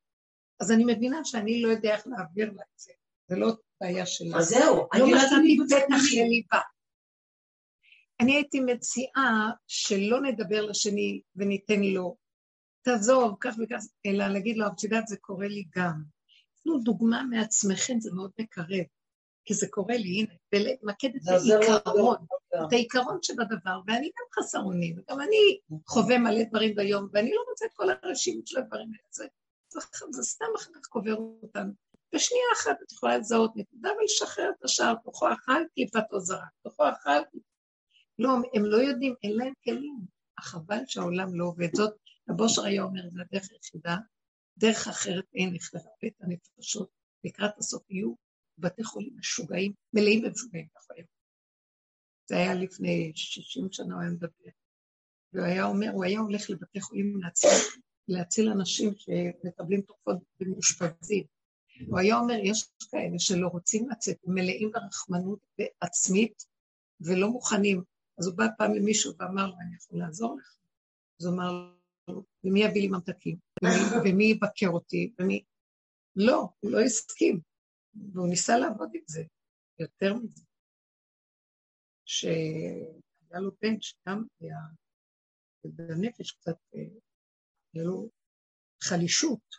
אז 0.59 0.71
אני 0.71 0.83
מבינה 0.85 1.25
שאני 1.25 1.61
לא 1.61 1.67
יודע 1.67 1.95
איך 1.95 2.07
להעביר 2.07 2.51
לה 2.51 2.61
את 2.61 2.79
זה, 2.79 2.91
זה 3.27 3.35
לא 3.35 3.53
בעיה 3.81 4.05
שלה. 4.05 4.37
אז 4.37 4.47
זהו, 4.47 4.75
לא 4.75 4.87
אני 4.93 5.01
לא 5.01 5.17
מצאתי 5.17 5.57
פתח 5.65 6.03
לליבה. 6.15 6.59
אני 8.19 8.35
הייתי 8.35 8.59
מציעה 8.59 9.51
שלא 9.67 10.21
נדבר 10.21 10.65
לשני 10.65 11.21
וניתן 11.35 11.81
לו, 11.81 12.17
תעזוב, 12.81 13.35
כך 13.39 13.55
וכך, 13.63 13.83
אלא 14.05 14.27
להגיד 14.27 14.57
לו, 14.57 14.67
את 14.67 14.83
יודעת, 14.83 15.07
זה 15.07 15.17
קורה 15.17 15.47
לי 15.47 15.65
גם. 15.75 16.03
תנו 16.63 16.79
דוגמה 16.79 17.23
מעצמכם, 17.23 17.99
זה 17.99 18.11
מאוד 18.13 18.31
מקרב, 18.39 18.85
כי 19.47 19.53
זה 19.53 19.67
קורה 19.69 19.97
לי, 19.97 20.09
הנה, 20.09 20.33
ולמקד 20.53 21.09
את 21.15 21.27
העיקרון, 21.27 22.17
את 22.67 22.73
העיקרון 22.73 23.17
שבדבר, 23.21 23.79
ואני 23.87 24.07
גם 24.07 24.25
חסר 24.43 24.59
אונים, 24.59 24.95
וגם 24.99 25.21
אני 25.21 25.59
חווה 25.87 26.17
מלא 26.17 26.43
דברים 26.49 26.75
ביום, 26.75 27.07
ואני 27.13 27.31
לא 27.31 27.41
רוצה 27.49 27.65
את 27.65 27.71
כל 27.73 27.85
הרשימות 27.89 28.47
של 28.47 28.59
הדברים 28.59 28.87
האלה. 28.87 29.29
זה 30.11 30.23
סתם 30.23 30.45
אחר 30.55 30.71
כך 30.73 30.87
קובר 30.89 31.15
אותנו. 31.41 31.71
בשנייה 32.13 32.45
אחת 32.53 32.77
את 32.83 32.91
יכולה 32.91 33.17
לזהות 33.17 33.51
נקודה 33.55 33.89
ולשחרר 33.99 34.51
את 34.59 34.63
השאר, 34.63 34.93
תוכו 35.03 35.33
אכל 35.33 35.61
קליפתו 35.73 36.19
זרק, 36.19 36.49
תוכו 36.63 36.83
אכל 36.89 37.39
לא, 38.19 38.29
הם 38.53 38.65
לא 38.65 38.77
יודעים, 38.77 39.15
אין 39.23 39.37
להם 39.37 39.53
כלים. 39.63 39.99
החבל 40.37 40.79
שהעולם 40.87 41.39
לא 41.39 41.45
עובד. 41.45 41.75
זאת, 41.75 41.93
הבושר 42.29 42.65
היה 42.65 42.83
אומר, 42.83 43.01
זה 43.09 43.21
הדרך 43.21 43.49
היחידה, 43.51 43.97
דרך 44.57 44.87
אחרת 44.87 45.25
אין 45.35 45.55
איך 45.55 45.71
לרפא 45.73 46.07
את 46.07 46.21
הנפשות. 46.21 46.89
לקראת 47.23 47.57
הסוף 47.57 47.91
יהיו 47.91 48.26
בתי 48.57 48.83
חולים 48.83 49.13
משוגעים, 49.19 49.73
מלאים 49.93 50.21
במשוגעים, 50.21 50.67
ככה 50.75 50.93
היום. 50.95 51.07
זה 52.29 52.35
היה 52.35 52.53
לפני 52.53 53.11
60 53.15 53.67
שנה, 53.71 53.93
הוא 53.93 54.01
היה 54.01 54.11
מדבר. 54.11 54.49
והוא 55.33 55.45
היה 55.45 55.65
אומר, 55.65 55.91
הוא 55.93 56.05
היה 56.05 56.19
הולך 56.19 56.49
לבתי 56.49 56.81
חולים 56.81 57.17
להציל, 57.21 57.49
להציל 58.07 58.49
אנשים 58.49 58.93
שמקבלים 58.97 59.81
תרופות 59.81 60.17
ומאושפזים. 60.39 61.23
הוא 61.87 61.99
היה 61.99 62.19
אומר, 62.19 62.35
יש 62.43 62.67
כאלה 62.91 63.19
שלא 63.19 63.47
רוצים 63.47 63.89
לצאת, 63.89 64.17
מלאים 64.25 64.71
ברחמנות 64.71 65.39
עצמית 65.81 66.45
ולא 67.01 67.29
מוכנים. 67.29 67.83
אז 68.19 68.27
הוא 68.27 68.35
בא 68.35 68.45
פעם 68.57 68.73
למישהו 68.73 69.13
ואמר 69.19 69.47
לו, 69.47 69.53
אני 69.61 69.75
יכול 69.75 69.99
לעזור 69.99 70.37
לך? 70.39 70.57
אז 71.19 71.25
הוא 71.25 71.35
אמר 71.35 71.71
לו, 72.07 72.23
ומי 72.43 72.63
יביא 72.63 72.81
לי 72.81 72.87
ממתקים? 72.87 73.37
ומי, 73.63 74.11
ומי 74.11 74.23
יבקר 74.23 74.69
אותי? 74.69 75.13
ומי... 75.19 75.43
לא, 76.15 76.47
הוא 76.59 76.71
לא 76.71 76.79
הסכים. 76.79 77.39
והוא 78.13 78.27
ניסה 78.27 78.57
לעבוד 78.57 78.89
עם 78.93 79.01
זה, 79.07 79.23
יותר 79.79 80.13
מזה. 80.13 80.43
שהיה 82.05 83.39
לו 83.39 83.51
בן 83.61 83.81
שגם 83.81 84.23
היה 84.39 84.57
בנפש 85.63 86.31
קצת, 86.31 86.57
אה, 86.75 86.81
היה 87.73 87.83
לו 87.83 88.09
חלישות, 88.83 89.55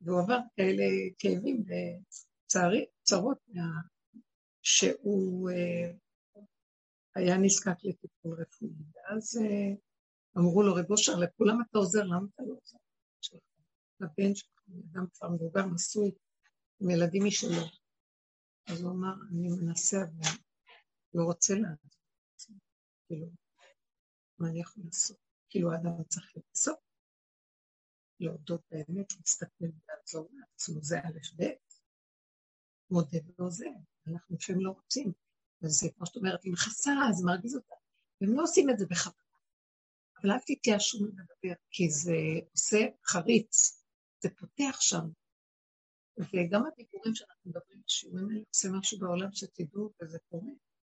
והוא 0.00 0.20
עבר 0.20 0.38
כאלה 0.56 0.84
כאבים 1.18 1.64
וצרות, 2.46 3.38
שהוא 4.62 5.50
אה, 5.50 5.92
היה 7.14 7.38
נזקק 7.38 7.84
לטיפול 7.84 8.40
רפואי. 8.40 8.70
ואז 8.94 9.38
אה, 9.42 9.74
אמרו 10.38 10.62
לו, 10.62 10.74
רב 10.74 10.90
אושר, 10.90 11.12
לכולם 11.16 11.58
אתה 11.62 11.78
עוזר, 11.78 12.02
למה 12.04 12.26
אתה 12.34 12.42
לא 12.42 12.54
עוזר? 12.62 12.78
לבן 14.00 14.34
שלך, 14.34 14.62
אדם 14.92 15.06
כבר 15.12 15.28
מבוגר, 15.28 15.66
נשוי, 15.66 16.10
עם 16.80 16.90
ילדים 16.90 17.24
משלו. 17.26 17.62
אז 18.66 18.80
הוא 18.80 18.90
אמר, 18.92 19.14
אני 19.30 19.48
מנסה, 19.48 19.96
אבל 19.96 20.38
לא 21.14 21.24
רוצה 21.24 21.54
לעזור. 21.54 22.58
כאילו, 23.06 23.26
מה 24.38 24.48
אני 24.48 24.60
יכול 24.60 24.82
לעשות? 24.86 25.16
כאילו, 25.48 25.72
האדם 25.72 26.04
צריך 26.08 26.32
לעשות. 26.36 26.78
להודות 28.20 28.60
באמת, 28.70 29.12
להסתכל 29.12 29.64
ולעזור 29.64 30.28
לעצמו, 30.32 30.82
זה 30.82 30.98
א' 30.98 31.42
ב', 31.42 31.44
מודה 32.90 33.18
ועוזר. 33.36 33.70
אנחנו 34.06 34.36
לפעמים 34.36 34.64
לא 34.64 34.70
רוצים. 34.70 35.12
וזה, 35.62 35.88
כמו 35.96 36.06
שאת 36.06 36.16
אומרת, 36.16 36.42
היא 36.42 36.52
מכסה, 36.52 36.90
זה 37.12 37.26
מרגיז 37.26 37.56
אותה. 37.56 37.74
והם 38.20 38.32
לא 38.36 38.42
עושים 38.42 38.70
את 38.70 38.78
זה 38.78 38.86
בכוונה. 38.86 39.28
אבל 40.22 40.30
אל 40.30 40.38
תתייאשו 40.46 40.98
מלדבר, 41.00 41.62
כי 41.70 41.90
זה 41.90 42.16
עושה 42.52 42.78
חריץ, 43.06 43.82
זה 44.22 44.28
פותח 44.38 44.76
שם. 44.80 45.08
וגם 46.18 46.62
הדיבורים 46.66 47.14
שאנחנו 47.14 47.50
מדברים 47.50 47.82
בשיעורים 47.86 48.28
האלה 48.28 48.40
עושה 48.48 48.68
משהו 48.72 48.98
בעולם 48.98 49.32
שתדעו, 49.32 49.92
וזה 50.02 50.18
קורה. 50.30 50.50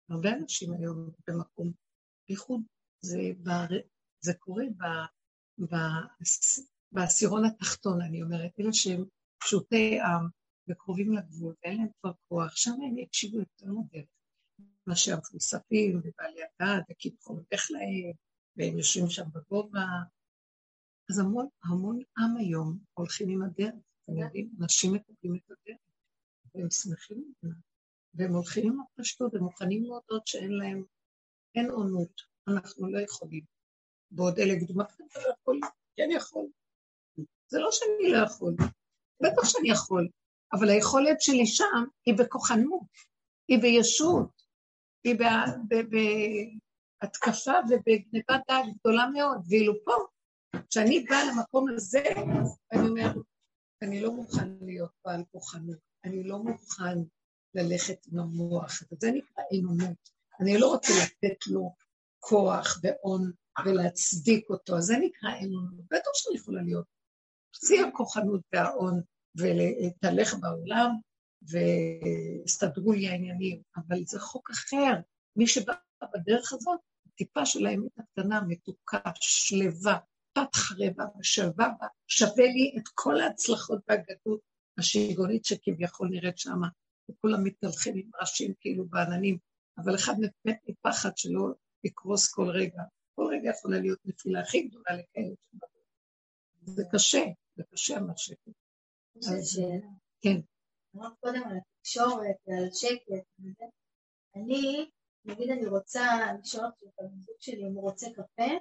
הרבה 0.10 0.34
אנשים 0.34 0.73
היום 0.73 1.10
במקום, 1.27 1.72
בייחוד 2.27 2.61
זה, 3.02 3.19
זה 4.19 4.34
קורה 4.34 4.64
ב, 4.77 4.84
ב, 5.65 5.76
בעשירון 6.91 7.45
התחתון, 7.45 8.02
אני 8.02 8.22
אומרת, 8.22 8.52
אלה 8.60 8.73
שהם 8.73 9.06
פשוטי 9.43 9.99
עם 10.02 10.27
וקרובים 10.69 11.14
לגבול, 11.14 11.56
ואין 11.64 11.77
להם 11.77 11.88
כבר 12.02 12.11
כוח, 12.27 12.56
שם 12.56 12.72
הם 12.72 12.98
יקשיבו 12.98 13.39
יותר 13.39 13.65
לדרך. 13.65 14.10
מאשר 14.88 15.14
המפוספים 15.14 15.98
ובעלי 16.03 16.41
הדעת, 16.43 16.84
וקיפחו 16.91 17.34
הולך 17.34 17.72
להם, 17.72 18.14
והם 18.56 18.77
יושבים 18.77 19.10
שם 19.10 19.26
בגובה. 19.34 19.85
אז 21.10 21.19
המון, 21.19 21.48
המון 21.64 21.99
עם 22.18 22.38
היום 22.38 22.80
הולכים 22.93 23.30
עם 23.30 23.41
הדרך, 23.41 23.90
אתם 24.12 24.20
יודעים, 24.20 24.50
אנשים 24.62 24.94
מקבלים 24.94 25.36
את 25.36 25.52
הדרך, 25.52 25.78
והם 26.56 26.70
שמחים 26.70 27.34
והם 28.14 28.34
הולכים 28.34 28.68
עם 28.68 28.80
הפשטות, 28.82 29.34
הם 29.34 29.44
מוכנים 29.44 29.84
להודות 29.84 30.28
שאין 30.28 30.52
להם, 30.52 30.84
אין 31.56 31.70
עונות, 31.70 32.22
אנחנו 32.48 32.92
לא 32.92 33.00
יכולים. 33.00 33.44
בעוד 34.12 34.40
אלה 34.40 34.56
גדומה, 34.56 34.84
אתה 34.84 35.20
לא 35.20 35.34
יכול, 35.34 35.60
כן 35.96 36.10
יכול. 36.12 36.48
זה 37.48 37.60
לא 37.60 37.70
שאני 37.72 38.12
לא 38.12 38.18
יכול, 38.18 38.56
בטח 39.24 39.46
שאני 39.46 39.70
יכול, 39.70 40.08
אבל 40.54 40.70
היכולת 40.70 41.22
שלי 41.22 41.46
שם 41.46 41.84
היא 42.06 42.16
בכוחנות, 42.18 42.88
היא 43.48 43.60
בישות, 43.62 44.42
היא 45.04 45.16
בהתקפה 47.02 47.54
ובגניבת 47.70 48.42
דעת 48.48 48.66
גדולה 48.80 49.08
מאוד, 49.14 49.42
ואילו 49.50 49.74
פה, 49.86 49.94
כשאני 50.70 51.06
באה 51.10 51.26
למקום 51.26 51.66
הזה, 51.76 52.04
אני 52.72 52.88
אומרת, 52.88 53.16
אני 53.82 54.02
לא 54.02 54.12
מוכן 54.12 54.58
להיות 54.62 54.91
בעל 55.06 55.24
כוחנות, 55.32 55.78
אני 56.06 56.24
לא 56.24 56.44
מוכן 56.44 56.98
ללכת 57.56 58.08
עם 58.12 58.20
המוח, 58.20 58.84
זה 58.99 59.12
נקרא 59.12 59.44
אמונות. 59.60 60.10
אני 60.40 60.58
לא 60.58 60.68
רוצה 60.68 60.94
לתת 61.03 61.48
לו 61.48 61.76
כוח 62.20 62.80
והון 62.84 63.32
ולהצדיק 63.66 64.49
אותו, 64.49 64.78
אז 64.78 64.84
זה 64.84 64.98
נקרא 64.98 65.30
אמונות. 65.44 65.86
בטח 65.91 66.12
שאני 66.14 66.38
יכולה 66.38 66.62
להיות 66.62 66.86
שיא 67.56 67.86
הכוחנות 67.86 68.41
וההון 68.53 69.02
ולהתהלך 69.36 70.36
בעולם 70.40 70.90
והסתדרו 71.41 72.91
לי 72.91 73.08
העניינים, 73.08 73.62
אבל 73.78 74.06
זה 74.06 74.20
חוק 74.20 74.49
אחר. 74.49 74.94
מי 75.36 75.48
שבא 75.48 75.74
בדרך 76.14 76.53
הזאת, 76.53 76.80
טיפה 77.16 77.45
של 77.45 77.66
האמת 77.66 77.91
הקטנה, 77.98 78.41
מתוקה, 78.41 78.99
שלווה, 79.16 79.98
פת 80.34 80.56
חרבה 80.56 81.06
ושלווה 81.20 81.70
בה, 81.80 81.88
שווה 82.08 82.45
לי 82.45 82.76
את 82.78 82.88
כל 82.94 83.20
ההצלחות 83.22 83.82
והגדות 83.88 84.40
השיגונית 84.78 85.45
שכביכול 85.45 86.10
נראית 86.10 86.38
שמה, 86.38 86.68
וכולם 87.12 87.44
מתהלכים 87.44 87.94
עם 87.98 88.10
ראשים 88.22 88.53
כאילו 88.60 88.86
בעננים, 88.86 89.38
אבל 89.78 89.95
אחד 89.95 90.14
מת 90.45 90.58
מפחד 90.68 91.18
שלא 91.18 91.48
יקרוס 91.84 92.34
כל 92.34 92.49
רגע. 92.49 92.82
כל 93.16 93.28
רגע 93.32 93.49
יכולה 93.49 93.80
להיות 93.80 93.99
נפילה 94.06 94.41
הכי 94.41 94.62
גדולה 94.62 94.91
לכאלה. 94.94 95.36
זה 96.62 96.84
קשה, 96.91 97.24
זה 97.56 97.64
קשה 97.72 97.99
מה 97.99 98.14
שקורה. 98.18 98.56
כן. 100.22 100.38
אמרת 100.95 101.14
קודם 101.20 101.44
על 101.44 101.58
התקשורת 101.58 102.36
ועל 102.48 102.68
השקט. 102.68 103.26
אני, 104.36 104.90
נגיד 105.26 105.49
אני 105.49 105.66
רוצה 105.66 106.03
לשאול 106.41 106.66
את 106.66 106.99
הזוג 106.99 107.36
שלי 107.40 107.68
אם 107.68 107.74
הוא 107.74 107.82
רוצה 107.82 108.08
קפה, 108.14 108.52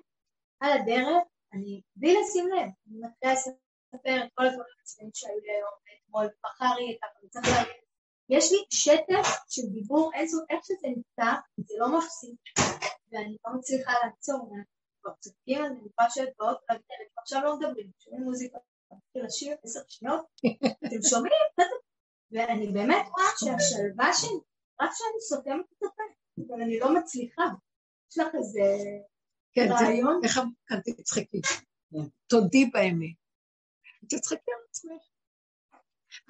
על 0.61 0.71
הדרך, 0.73 1.23
אני, 1.53 1.83
בלי 1.97 2.15
לשים 2.21 2.49
לב, 2.49 2.69
אני 2.87 2.99
מתחילה 3.01 3.33
לספר 3.33 4.25
את 4.25 4.31
כל 4.35 4.47
הדברים 4.47 4.75
הצבאיים 4.83 5.11
שהיו 5.15 5.39
לי 5.39 5.53
היום, 5.53 5.75
אתמול, 6.05 6.27
מחר 6.45 6.81
יהיה 6.81 6.99
ככה, 7.03 7.29
צריך 7.29 7.47
להגיד, 7.49 7.83
יש 8.29 8.53
לי 8.53 8.59
שטף 8.71 9.29
של 9.49 9.63
דיבור, 9.73 10.11
איזו, 10.15 10.39
איך 10.51 10.65
שזה 10.65 10.89
נמצא, 10.89 11.31
זה 11.59 11.75
לא 11.79 11.99
מפסיק, 11.99 12.41
ואני 13.13 13.37
לא 13.47 13.55
מצליחה 13.59 13.93
לעצור, 14.05 14.53
כבר 15.03 15.13
צודקים, 15.21 15.65
אני 15.65 15.75
יכולה 15.75 16.09
לשבת 16.09 16.33
באוטו, 16.39 16.65
עכשיו 17.19 17.41
לא 17.45 17.57
מדברים, 17.57 17.91
שומעים 17.99 18.23
מוזיקה, 18.23 18.59
מתחיל 18.93 19.25
לשיר 19.25 19.57
עשר 19.65 19.81
שניות, 19.89 20.27
אתם 20.87 21.03
שומעים? 21.11 21.33
ואני 22.33 22.73
באמת 22.73 23.07
רואה 23.09 23.31
שהשלווה 23.39 24.13
שלי 24.13 24.39
רק 24.81 24.91
שאני 24.95 25.21
סותמת 25.21 25.67
את 25.79 25.83
הפה, 25.83 26.03
אבל 26.49 26.63
אני 26.63 26.79
לא 26.79 26.95
מצליחה. 26.95 27.43
יש 28.11 28.19
לך 28.19 28.35
איזה 28.35 28.61
כן, 29.53 29.69
רעיון? 29.71 30.21
איך 30.25 30.39
אמרת 30.39 30.53
כאן 30.67 30.81
תצחקי? 30.81 31.41
תודי 32.27 32.65
באמת. 32.65 33.17
תצחקי 34.09 34.51
על 34.51 34.65
עצמך. 34.71 35.03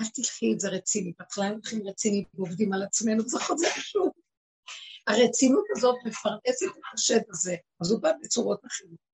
אל 0.01 0.07
תלכי 0.15 0.53
את 0.55 0.61
זה 0.61 0.69
רציני. 0.69 1.13
בהתחלה 1.19 1.49
הולכים 1.49 1.89
רציני 1.89 2.25
ועובדים 2.35 2.73
על 2.73 2.83
עצמנו, 2.83 3.29
זה 3.29 3.39
חוזר 3.41 3.69
שוב. 3.69 4.13
הרצינות 5.07 5.65
הזאת 5.77 5.97
מפרנסת 6.05 6.67
את 6.67 6.83
השד 6.95 7.21
הזה, 7.31 7.57
אז 7.81 7.91
הוא 7.91 8.03
בא 8.03 8.11
בצורות 8.23 8.61
אחרות. 8.67 9.11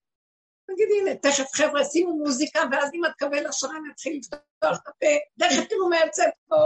נגיד, 0.71 0.89
הנה, 1.01 1.17
תכף 1.17 1.51
חבר'ה, 1.55 1.85
שימו 1.85 2.17
מוזיקה, 2.17 2.61
ואז 2.73 2.91
אם 2.95 3.05
את 3.05 3.11
תקבל 3.11 3.47
השראה, 3.47 3.77
אני 3.77 3.93
אתחיל 3.95 4.19
לפתוח 4.19 4.79
את 4.83 4.89
הפה, 4.89 5.07
תכף 5.39 5.69
תראו 5.69 5.89
מה 5.89 5.97
יוצא 6.07 6.25
פה. 6.49 6.57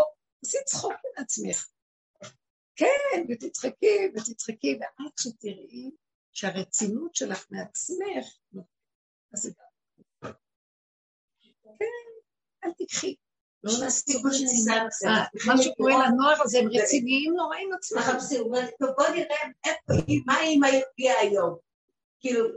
עשי 0.45 0.59
צחוק 0.67 0.93
עם 0.93 1.25
עצמך. 1.25 1.67
כן, 2.77 3.25
ותצחקי, 3.29 4.11
ותצחקי, 4.15 4.79
ועד 4.81 5.13
שתראי 5.21 5.91
שהרצינות 6.33 7.15
שלך 7.15 7.47
מעצמך, 7.51 8.27
אז 9.33 9.41
זה 9.41 9.51
גם... 9.51 10.33
כן, 11.79 11.85
אל 12.65 12.73
תיקחי. 12.73 13.15
לא 13.65 13.73
נעשי 13.83 14.13
מה 15.47 15.63
שקורה 15.63 15.93
לנוער 15.93 16.43
הזה, 16.43 16.59
הם 16.59 16.69
רציניים 16.83 17.33
נורא 17.35 17.57
עם 17.57 17.73
עצמם. 17.73 17.99
מחפשים, 17.99 18.43
טוב 18.79 18.91
בוא 18.97 19.09
נראה 19.09 19.37
מה 20.27 20.41
אימא 20.41 20.67
הביאה 20.67 21.19
היום. 21.21 21.59
כאילו, 22.21 22.49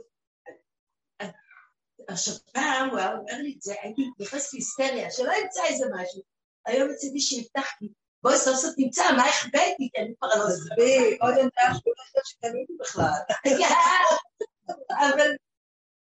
עכשיו 2.08 2.34
פעם 2.54 2.90
הוא 2.90 3.00
היה 3.00 3.18
אומר 3.18 3.38
לי 3.38 3.54
את 3.58 3.62
זה, 3.62 3.74
הייתי 3.82 4.02
נכנסת 4.20 4.54
להיסטריה, 4.54 5.12
שלא 5.12 5.32
ימצא 5.44 5.62
איזה 5.66 5.86
משהו. 5.96 6.22
היום 6.66 6.90
מצידי 6.92 7.20
שיפתח 7.20 7.68
לי, 7.82 7.90
בואי 8.24 8.38
סוף 8.38 8.56
סוף 8.56 8.76
תמצא, 8.76 9.04
מה 9.18 9.30
החבאתי? 9.30 9.90
כי 9.94 10.02
אני 10.02 10.14
כבר 10.20 10.28
לא 10.28 10.48
עזבי, 10.48 11.18
עוד 11.22 11.34
עמדה 11.34 11.78
שכולכת 11.78 12.26
שקניתי 12.26 12.74
בכלל. 12.80 13.20
אבל 15.08 15.30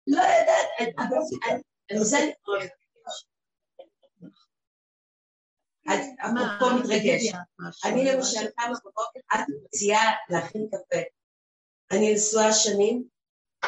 לא 0.06 0.20
יודעת, 0.20 0.68
אני 1.90 2.05
זה 2.05 2.18
אני 2.18 2.32
קוראת. 2.42 2.70
אפרופו 5.86 6.76
מתרגש. 6.76 7.32
אני 7.84 8.05
למשל 8.05 8.51
קמה 8.56 8.74
בבוקר, 8.84 9.20
את 9.34 9.40
מציעה 9.64 10.12
להכין 10.30 10.68
קפה. 10.68 11.01
אני 11.92 12.14
נשואה 12.14 12.52
שנים, 12.52 13.05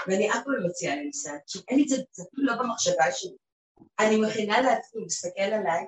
ואני 0.07 0.31
אף 0.31 0.37
פעם 0.45 0.53
לא 0.53 0.69
מציעה 0.69 0.97
לניסן, 0.97 1.37
שאין 1.47 1.79
לי 1.79 1.85
את 1.85 1.89
זה, 1.89 1.97
זה 2.12 2.23
אפילו 2.29 2.47
לא 2.47 2.62
במחשבה 2.62 3.12
שלי. 3.12 3.37
אני 3.99 4.16
מכינה 4.20 4.61
לעצמי, 4.61 5.05
מסתכל 5.05 5.41
עליי, 5.41 5.87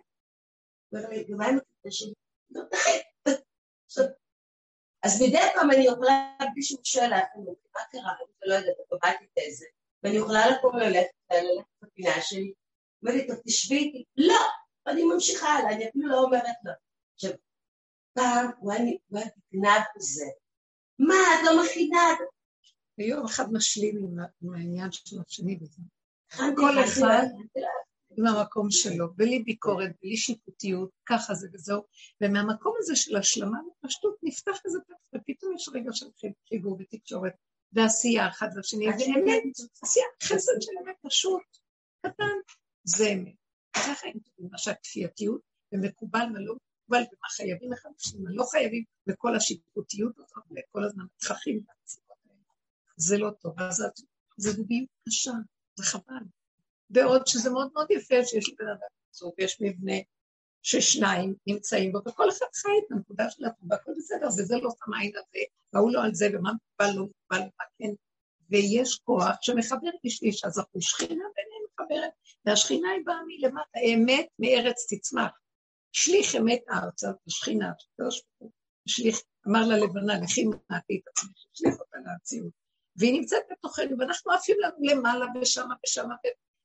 אומר 0.93 1.09
לי, 1.09 1.25
ומה 1.29 1.47
עם 1.47 1.57
הקפה 1.57 1.91
שלי? 1.91 2.15
לא, 2.55 2.63
אז 5.05 5.23
מדי 5.23 5.39
פעם 5.55 5.71
אני 5.71 5.87
יכולה, 5.87 6.29
בלי 6.55 6.63
שהוא 6.63 6.81
שואל, 6.85 7.11
מה 7.11 7.81
קרה? 7.91 8.13
אני 8.13 8.51
לא 8.51 8.55
יודעת, 8.55 8.77
בבית 8.93 9.19
איזה, 9.37 9.67
ואני 10.03 10.17
יכולה 10.17 10.51
לקום 10.51 10.77
ללכת, 10.77 11.11
ללכת 11.31 11.69
בפינה 11.83 12.23
שלי, 12.23 12.53
לי, 13.03 13.27
טוב, 13.27 13.37
תשבי 13.47 13.77
איתי, 13.77 14.05
לא, 14.17 14.41
אני 14.87 15.03
ממשיכה 15.05 15.47
הלאה, 15.47 15.73
אני 15.73 15.89
אפילו 15.89 16.09
לא 16.09 16.23
אומרת 16.23 16.57
לו. 16.65 16.73
עכשיו, 17.15 17.31
פעם 18.13 18.51
הוא 18.59 18.73
היה 18.73 18.85
נגנב 18.85 19.83
בזה, 19.97 20.25
מה, 20.99 21.15
את 21.15 21.41
לא 21.45 21.65
מכינה? 21.65 21.99
ויום 22.99 23.25
אחד 23.25 23.53
משלים 23.53 23.97
עם 24.43 24.55
העניין 24.55 24.93
של 24.93 25.17
השני 25.27 25.57
בזה. 25.57 25.83
כל 26.57 26.85
אחד 26.85 27.27
עם 28.17 28.27
המקום 28.27 28.71
שלו, 28.71 29.15
בלי 29.15 29.39
ביקורת, 29.39 29.91
בלי 30.03 30.17
שיפוטיות, 30.17 30.91
ככה 31.07 31.35
זה 31.35 31.49
וזהו. 31.53 31.83
ומהמקום 32.21 32.75
הזה 32.79 32.97
של 32.97 33.17
השלמה 33.17 33.59
ופשטות 33.85 34.17
נפתח 34.23 34.59
איזה 34.65 34.79
פתח, 34.87 34.95
ופתאום 35.15 35.55
יש 35.55 35.69
רגע 35.75 35.91
של 35.93 36.07
חיבור 36.49 36.79
ותקשורת, 36.81 37.33
ועשייה 37.73 38.29
אחד 38.29 38.49
לשני, 38.57 38.87
ואמת, 38.89 39.43
עשייה, 39.83 40.05
חסד 40.23 40.53
של 40.61 40.73
אמת 40.85 40.97
פשוט, 41.03 41.43
קטן, 42.07 42.37
זה 42.85 43.09
אמת. 43.13 43.35
ככה 43.77 44.07
הם 44.07 44.19
טובים, 44.19 44.51
מה 44.51 44.59
שהכפייתיות, 44.59 45.41
ומקובל 45.73 46.27
מה 46.33 46.41
לא 46.41 46.55
מקובל, 46.55 47.03
ומה 47.03 47.29
חייבים 47.29 47.71
לשני, 47.97 48.21
מה 48.23 48.31
לא 48.33 48.45
חייבים, 48.51 48.85
וכל 49.09 49.37
השיפוטיות 49.37 50.19
הזאת, 50.19 50.45
וכל 50.51 50.85
הזמן 50.85 51.05
מתחכים 51.15 51.61
האלה. 51.69 52.35
זה 52.97 53.19
לא 53.19 53.31
טוב, 53.41 53.61
אז 53.61 53.83
זה 54.37 54.51
זוגיות 54.51 54.89
קשה, 55.09 55.33
זה 55.77 55.85
חבל. 55.85 56.25
בעוד 56.91 57.27
שזה 57.27 57.51
מאוד 57.51 57.71
מאוד 57.75 57.91
יפה 57.91 58.25
שיש 58.25 58.49
לבן 58.49 58.69
אדם 58.69 58.89
זוג, 59.13 59.33
יש 59.39 59.59
מבנה 59.61 59.95
ששניים 60.63 61.35
נמצאים 61.47 61.93
בו, 61.93 61.99
וכל 62.07 62.29
אחד 62.29 62.47
חי 62.55 62.69
את 62.87 62.93
הנקודה 62.93 63.31
של 63.31 63.45
עצמו, 63.45 63.69
והכל 63.71 63.93
בסדר, 63.99 64.27
וזה 64.27 64.57
לא 64.57 64.71
שם 64.71 64.95
עין 64.95 65.17
על 65.17 65.23
זה, 65.33 65.39
והוא 65.73 65.93
לא 65.93 66.05
על 66.05 66.15
זה, 66.15 66.27
ומה 66.33 66.51
מקובל, 66.53 66.99
לא 66.99 67.05
מקובל, 67.05 67.41
ומה 67.41 67.65
כן, 67.79 67.95
ויש 68.51 69.01
כוח 69.05 69.37
שמחבר 69.41 69.91
איש 70.05 70.23
לאיש, 70.23 70.45
אז 70.45 70.59
אנחנו 70.59 70.81
שכינה 70.81 71.25
ביניהם 71.37 71.65
מחברת, 71.73 72.11
והשכינה 72.45 72.91
היא 72.91 73.03
באה 73.05 73.21
מלמטה, 73.27 73.79
אמת 73.95 74.27
מארץ 74.39 74.93
תצמח. 74.93 75.31
שליך 75.93 76.37
אמת 76.37 76.63
ארצה, 76.71 77.09
השכינה, 77.27 77.73
שליך, 78.89 79.21
אמר 79.49 79.61
ללבנה, 79.69 80.21
לכי 80.21 80.45
מעטי 80.45 81.01
את 81.03 81.09
עצמך, 81.09 81.33
שליך 81.53 81.75
אותה 81.81 81.97
להציאות. 82.07 82.53
והיא 82.97 83.13
נמצאת 83.13 83.43
בתוכנו, 83.51 83.99
ואנחנו 83.99 84.33
עפים 84.33 84.57
לנו 84.61 84.77
למעלה 84.81 85.27
ושמה 85.43 85.75
ושמה, 85.87 86.15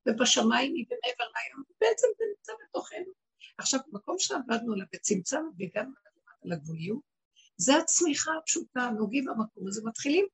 ובשמיים 0.06 0.74
היא 0.76 0.86
ומעבר 0.86 1.24
לים, 1.24 1.64
בעצם 1.82 2.08
זה 2.18 2.24
נמצא 2.38 2.54
בתוכנו. 2.64 3.14
עכשיו, 3.58 3.80
מקום 3.92 4.16
שעבדנו 4.20 4.74
עליו 4.74 4.86
וצמצמנו 4.96 5.52
והגענו 5.58 5.92
לגבוליות, 6.44 7.02
זה 7.58 7.78
הצמיחה 7.78 8.32
הפשוטה, 8.42 8.90
נוגעים 8.98 9.26
במקום 9.26 9.68
הזה, 9.68 9.82
מתחילים 9.86 10.26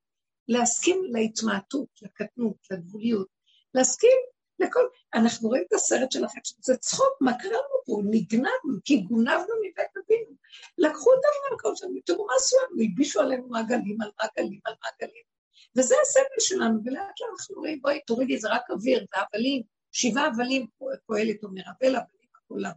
להסכים 0.48 1.04
להתמעטות, 1.12 1.90
לקטנות, 2.02 2.58
לגבוליות, 2.72 3.28
להסכים 3.74 4.18
לכל... 4.60 4.88
אנחנו 5.14 5.50
רואים 5.50 5.64
את 5.68 5.74
הסרט 5.74 6.12
שלכם, 6.12 6.40
זה 6.60 6.78
צחוק, 6.78 7.18
מה 7.22 7.34
קרה 7.40 7.52
לנו 7.52 7.84
פה? 7.86 8.02
נגנבנו, 8.10 8.80
כי 8.86 9.02
גונבנו 9.02 9.54
מבית 9.64 9.98
אבינו. 10.06 10.36
לקחו 10.78 11.10
אותנו 11.10 11.52
למקום 11.52 11.76
שלנו, 11.76 12.00
תראו 12.06 12.26
מה 12.26 12.34
עשו 12.38 12.56
לנו, 12.58 12.82
הלבישו 12.82 13.22
עלינו 13.22 13.48
מעגלים 13.48 14.02
על 14.02 14.12
מעגלים 14.22 14.60
על 14.66 14.74
מעגלים. 14.84 15.35
וזה 15.78 15.96
הסבל 16.02 16.40
שלנו, 16.40 16.80
ולאט 16.86 17.02
לאט 17.22 17.30
אנחנו 17.32 17.56
רואים, 17.56 17.82
בואי 17.82 18.00
תורידי, 18.08 18.38
זה 18.38 18.50
רק 18.50 18.70
אוויר, 18.70 19.06
והבלים, 19.14 19.64
שבעה 19.92 20.28
הבלים, 20.28 20.68
פועלת 21.06 21.44
אומר, 21.44 21.62
אבל 21.62 21.96
הבלים 21.96 22.30
הכולם, 22.36 22.72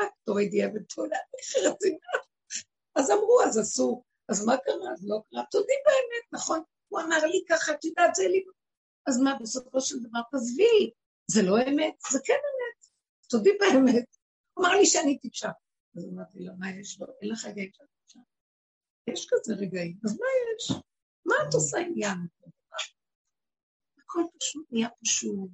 רק 0.00 0.10
תורידי 0.24 0.64
אבן 0.66 0.82
תולה. 0.82 1.16
אז 2.94 3.10
אמרו, 3.10 3.42
אז 3.46 3.58
עשו, 3.58 4.02
אז 4.28 4.44
מה 4.46 4.56
קרה? 4.56 4.92
אז 4.92 5.08
לא 5.08 5.22
קרה, 5.30 5.42
תודי 5.50 5.72
באמת, 5.86 6.32
נכון? 6.32 6.62
הוא 6.88 7.00
אמר 7.00 7.26
לי 7.26 7.44
ככה, 7.48 7.72
את 7.72 7.84
יודעת, 7.84 8.14
זה 8.14 8.28
לי... 8.28 8.44
אז 9.06 9.20
מה, 9.20 9.34
בסופו 9.40 9.80
של 9.80 9.98
דבר, 9.98 10.20
תעזבי, 10.30 10.90
זה 11.26 11.42
לא 11.42 11.56
אמת, 11.56 11.94
זה 12.10 12.18
כן 12.24 12.32
אמת, 12.32 12.86
תודי 13.28 13.50
באמת. 13.60 14.06
הוא 14.54 14.66
אמר 14.66 14.74
לי 14.74 14.86
שאני 14.86 15.18
טיפשה. 15.18 15.50
אז 15.96 16.04
אמרתי 16.04 16.40
לו, 16.40 16.52
מה 16.58 16.70
יש 16.70 17.00
לו? 17.00 17.06
אין 17.22 17.30
לך 17.30 17.44
רגעים 17.44 17.70
שאת 17.72 17.86
טיפשה. 17.98 18.20
יש 19.06 19.26
כזה 19.30 19.54
רגעים, 19.54 19.96
אז 20.04 20.18
מה 20.20 20.26
יש? 20.56 20.82
את 21.48 21.54
עושה 21.54 21.78
עניין? 21.78 22.18
הכל 23.98 24.22
פשוט 24.38 24.66
נהיה 24.70 24.88
פשוט, 25.00 25.50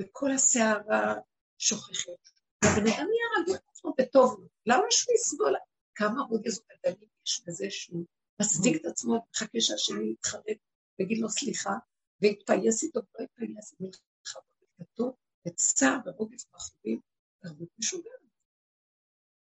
וכל 0.00 0.30
הסערה 0.30 1.14
שוכחת. 1.58 2.22
והבן 2.64 2.80
אדם 2.80 3.06
נהיה 3.08 3.42
רגוע 3.42 3.56
עצמו 3.70 3.94
בטוב 3.98 4.40
לו. 4.40 4.48
למה 4.66 4.84
שהוא 4.90 5.14
יסבול? 5.14 5.54
כמה 5.94 6.22
רוגז 6.22 6.60
וגדלים 6.60 7.08
יש 7.26 7.42
בזה 7.46 7.66
שהוא 7.70 8.04
מצדיק 8.40 8.80
את 8.80 8.86
עצמו 8.86 9.12
ומחכה 9.12 9.60
שהשני 9.60 10.12
יתחרט 10.12 10.58
ויגיד 10.98 11.18
לו 11.18 11.28
סליחה, 11.28 11.72
ויתפייס 12.20 12.82
איתו 12.82 13.00
ולא 13.00 13.24
יתפייס, 13.24 13.74
מלחמה 13.80 14.42
וקטות 14.80 15.14
וצער 15.46 15.98
ורוגז 16.06 16.46
מאחורים, 16.52 17.00
תרבות 17.42 17.68
משוגעת. 17.78 18.12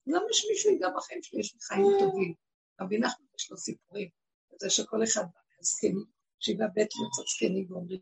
למה 0.08 0.26
שמישהו 0.32 0.72
ייגע 0.72 0.90
בחיים 0.98 1.24
שלי? 1.24 1.40
יש 1.40 1.54
לי 1.54 1.60
חיים 1.62 1.86
טובים. 2.00 2.34
רבי 2.82 3.00
נחמן 3.00 3.26
יש 3.40 3.52
לו 3.52 3.58
סיפורים, 3.58 4.10
זה 4.62 4.70
שכל 4.70 5.04
אחד 5.04 5.24
בא 5.34 5.45
מהזקנים, 5.66 6.06
שבעה 6.40 6.68
בית 6.68 6.90
יוצא 6.96 7.22
זקנים 7.32 7.72
ואומרים, 7.72 8.00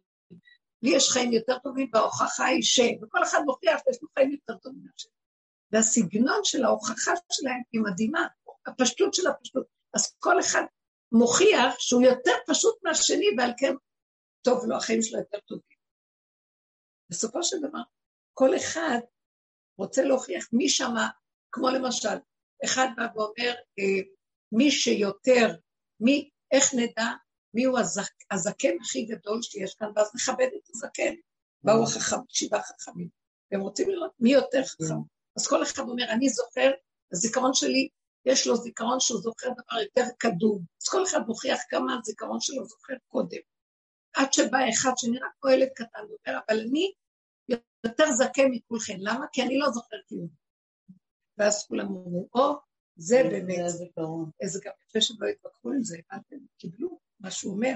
לי 0.81 0.95
יש 0.95 1.10
חיים 1.10 1.34
יותר 1.34 1.60
טובים 1.60 1.90
וההוכחה 1.94 2.45
היא 2.45 2.61
ש... 2.61 2.80
וכל 3.02 3.23
אחד 3.23 3.40
מוכיח 3.45 3.80
שיש 3.84 4.02
לו 4.02 4.07
חיים 4.14 4.31
יותר 4.31 4.57
טובים 4.57 4.81
מהשני. 4.85 5.11
והסגנון 5.72 6.40
של 6.44 6.64
ההוכחה 6.65 7.11
שלהם 7.31 7.61
היא 7.72 7.81
מדהימה, 7.81 8.27
הפשטות 8.65 9.14
של 9.14 9.27
הפשטות. 9.27 9.68
אז 9.94 10.15
כל 10.19 10.40
אחד 10.40 10.64
מוכיח 11.11 11.80
שהוא 11.80 12.02
יותר 12.02 12.31
פשוט 12.48 12.76
מהשני, 12.84 13.26
ועל 13.38 13.52
כן 13.57 13.73
טוב 14.41 14.65
לו, 14.65 14.77
החיים 14.77 15.02
שלו 15.02 15.19
יותר 15.19 15.40
טובים. 15.40 15.77
בסופו 17.10 17.44
של 17.44 17.57
דבר, 17.60 17.81
כל 18.34 18.56
אחד 18.56 18.99
רוצה 19.77 20.03
להוכיח 20.03 20.45
מי 20.53 20.69
שמה, 20.69 21.10
כמו 21.52 21.69
למשל, 21.69 22.18
אחד 22.65 22.88
בא 22.95 23.03
ואומר, 23.15 23.53
אה, 23.80 24.02
מי 24.52 24.72
שיותר, 24.72 25.56
מי, 25.99 26.30
איך 26.52 26.73
נדע 26.73 27.07
מי 27.53 27.63
הוא 27.63 27.80
הזק, 27.80 28.11
הזקן 28.31 28.73
הכי 28.81 29.05
גדול 29.05 29.41
שיש 29.41 29.75
כאן, 29.75 29.88
ואז 29.95 30.11
נכבד 30.15 30.47
את 30.55 30.69
הזקן. 30.69 31.13
באו 31.63 31.84
החכם, 31.84 32.17
שבעה 32.30 32.61
חכמים, 32.63 33.07
והם 33.51 33.61
רוצים 33.61 33.89
לראות 33.89 34.11
מי 34.19 34.34
יותר 34.34 34.63
חכם. 34.65 34.95
אז 35.38 35.47
כל 35.47 35.63
אחד 35.63 35.84
אומר, 35.84 36.03
אני 36.09 36.30
זוכר, 36.30 36.71
הזיכרון 37.11 37.53
שלי 37.53 37.89
יש 38.25 38.47
לו 38.47 38.55
זיכרון 38.55 38.99
שהוא 38.99 39.21
זוכר 39.21 39.47
דבר 39.49 39.81
יותר 39.81 40.11
קדום. 40.17 40.63
אז 40.81 40.89
כל 40.89 41.03
אחד 41.03 41.19
מוכיח 41.27 41.59
כמה 41.69 41.97
הזיכרון 41.99 42.39
שלו 42.41 42.65
זוכר 42.65 42.93
קודם. 43.07 43.38
עד 44.13 44.34
שבא 44.34 44.69
אחד 44.69 44.91
שנראה 44.97 45.27
כמו 45.41 45.51
ילד 45.51 45.69
קטן, 45.75 45.99
ואומר, 45.99 46.39
אבל 46.49 46.59
אני 46.59 46.91
יותר 47.84 48.11
זקן 48.11 48.47
מכולכם. 48.51 48.95
למה? 48.97 49.25
כי 49.31 49.41
אני 49.43 49.57
לא 49.57 49.71
זוכר 49.71 49.97
כלום. 50.09 50.27
ואז 51.38 51.65
כולם 51.67 51.85
אמרו, 51.85 52.30
או, 52.35 52.53
זה 52.95 53.23
באמת, 53.31 53.59
איזה 54.39 54.59
גם 54.63 54.71
יפה 54.89 55.01
שלא 55.01 55.27
התווכחו 55.27 55.71
עם 55.71 55.84
זה, 55.84 55.97
הבנתם? 56.09 56.35
קיבלו 56.57 56.99
מה 57.23 57.31
שהוא 57.31 57.53
אומר. 57.53 57.73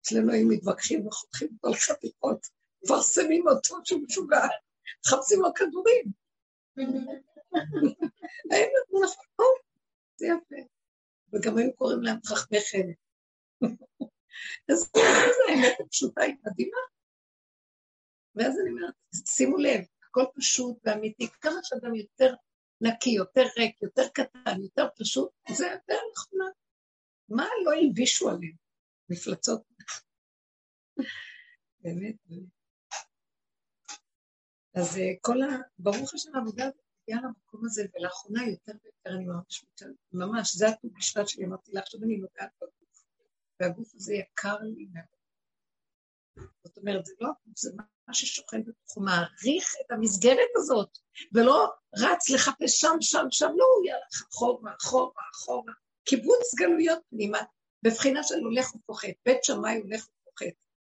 אצלנו 0.00 0.32
היו 0.32 0.48
מתווכחים 0.48 1.06
וחותכים 1.06 1.48
כל 1.60 1.74
חתיכות, 1.74 2.46
מפרסמים 2.84 3.48
אותו 3.48 3.76
שהוא 3.84 4.02
משוגע, 4.08 4.46
מחפשים 5.06 5.40
לו 5.42 5.54
כדורים. 5.54 6.04
הם 8.50 8.68
נתנו 8.74 9.02
לך, 9.02 9.10
או, 9.38 9.44
זה 10.16 10.26
יפה. 10.26 10.68
וגם 11.32 11.58
היו 11.58 11.76
קוראים 11.76 12.02
להם 12.02 12.18
חכמי 12.26 12.58
חלק. 12.70 12.96
אז 14.72 14.90
זה 14.94 15.42
האמת 15.48 15.76
הפשוטה, 15.80 16.22
היא 16.22 16.34
מדהימה. 16.46 16.76
ואז 18.34 18.58
אני 18.60 18.70
אומרת, 18.70 18.94
שימו 19.26 19.56
לב, 19.56 19.80
הכל 20.08 20.24
פשוט 20.34 20.76
ואמיתי, 20.84 21.28
כמה 21.40 21.58
שאדם 21.62 21.94
יותר 21.94 22.34
נקי, 22.80 23.10
יותר 23.10 23.44
ריק, 23.58 23.82
יותר 23.82 24.08
קטן, 24.08 24.62
יותר 24.62 24.88
פשוט, 24.98 25.30
זה 25.48 25.66
יותר 25.66 25.98
נכונה. 26.12 26.44
מה 27.28 27.46
לא 27.64 27.72
הלבישו 27.72 28.30
עליהם? 28.30 28.61
מפלצות. 29.08 29.62
באמת, 31.80 32.16
באמת. 32.26 32.48
אז 34.74 34.98
אה, 34.98 35.12
כל 35.20 35.42
ה... 35.42 35.46
ברוך 35.78 36.14
השם, 36.14 36.34
העבודה 36.34 36.64
הגיעה 36.64 37.20
למקום 37.22 37.64
הזה, 37.64 37.82
ולאחרונה 37.94 38.42
יותר 38.48 38.72
ויותר 38.82 39.16
אני 39.16 39.24
ממש 39.24 39.64
ממש, 40.12 40.56
זה 40.56 40.68
הטוב 40.68 40.90
בשבט 40.98 41.28
שלי, 41.28 41.44
אמרתי 41.44 41.72
לה, 41.72 41.80
עכשיו 41.80 42.00
אני 42.02 42.16
נוגעת 42.16 42.50
בגוף, 42.56 43.04
והגוף 43.60 43.94
הזה 43.94 44.14
יקר 44.14 44.56
לי 44.58 44.86
מאוד. 44.92 45.22
זאת 46.64 46.78
אומרת, 46.78 47.06
זה 47.06 47.12
לא 47.20 47.30
זה 47.56 47.70
מה 48.08 48.14
ששוכן 48.14 48.64
בתוכו, 48.64 49.00
מעריך 49.00 49.74
את 49.86 49.90
המסגרת 49.90 50.48
הזאת, 50.56 50.98
ולא 51.32 51.72
רץ 51.98 52.30
לחפש 52.30 52.80
שם, 52.80 52.96
שם, 53.00 53.26
שם, 53.30 53.50
לא, 53.56 53.66
יאללה, 53.88 54.06
אחורה, 54.30 54.72
אחורה, 54.82 55.22
אחורה. 55.34 55.72
קיבוץ 56.04 56.54
גלויות 56.58 56.98
פנימה, 57.10 57.38
בבחינה 57.82 58.22
של 58.22 58.38
הולך 58.38 58.74
ופוחת, 58.74 59.08
בית 59.26 59.44
שמאי 59.44 59.76
הולך 59.76 60.08
ופוחת, 60.08 60.54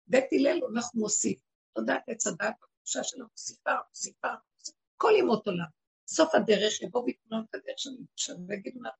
בית 0.06 0.24
הלל 0.32 0.58
הולך 0.62 0.94
ומוסיף. 0.94 1.40
תודעת 1.74 2.02
עץ 2.08 2.26
הדת, 2.26 2.54
התחושה 2.62 3.04
של 3.04 3.22
המוסיפה, 3.22 3.70
מוסיפה, 3.88 4.28
כל 4.96 5.12
ימות 5.18 5.46
עולם. 5.46 5.66
סוף 6.08 6.34
הדרך 6.34 6.82
יבואו 6.82 7.04
ויתנו 7.04 7.38
את 7.50 7.54
הדרך 7.54 7.78
שאני 7.78 7.96
חושב, 8.14 8.34
ויגידו 8.48 8.82
לה, 8.82 8.90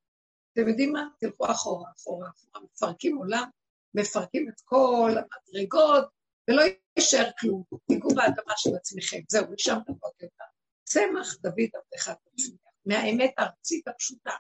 אתם 0.53 0.69
יודעים 0.69 0.93
מה? 0.93 1.09
תלכו 1.21 1.51
אחורה, 1.51 1.91
אחורה, 1.97 2.29
אחורה, 2.31 2.65
מפרקים 2.65 3.17
עולם, 3.17 3.49
מפרקים 3.95 4.49
את 4.49 4.61
כל 4.65 5.11
המדרגות, 5.17 6.05
ולא 6.49 6.63
יישאר 6.97 7.31
כלום. 7.41 7.63
תיגעו 7.89 8.11
באדמה 8.15 8.53
של 8.57 8.71
עצמכם, 8.77 9.21
זהו, 9.29 9.45
משם 9.53 9.77
תבוא 9.87 10.09
הגאולה. 10.09 10.47
צמח 10.85 11.37
דוד 11.41 11.71
עבדך 11.75 12.19
תצמיח, 12.25 12.61
מהאמת 12.87 13.35
הארצית 13.39 13.89
הפשוטה. 13.89 14.33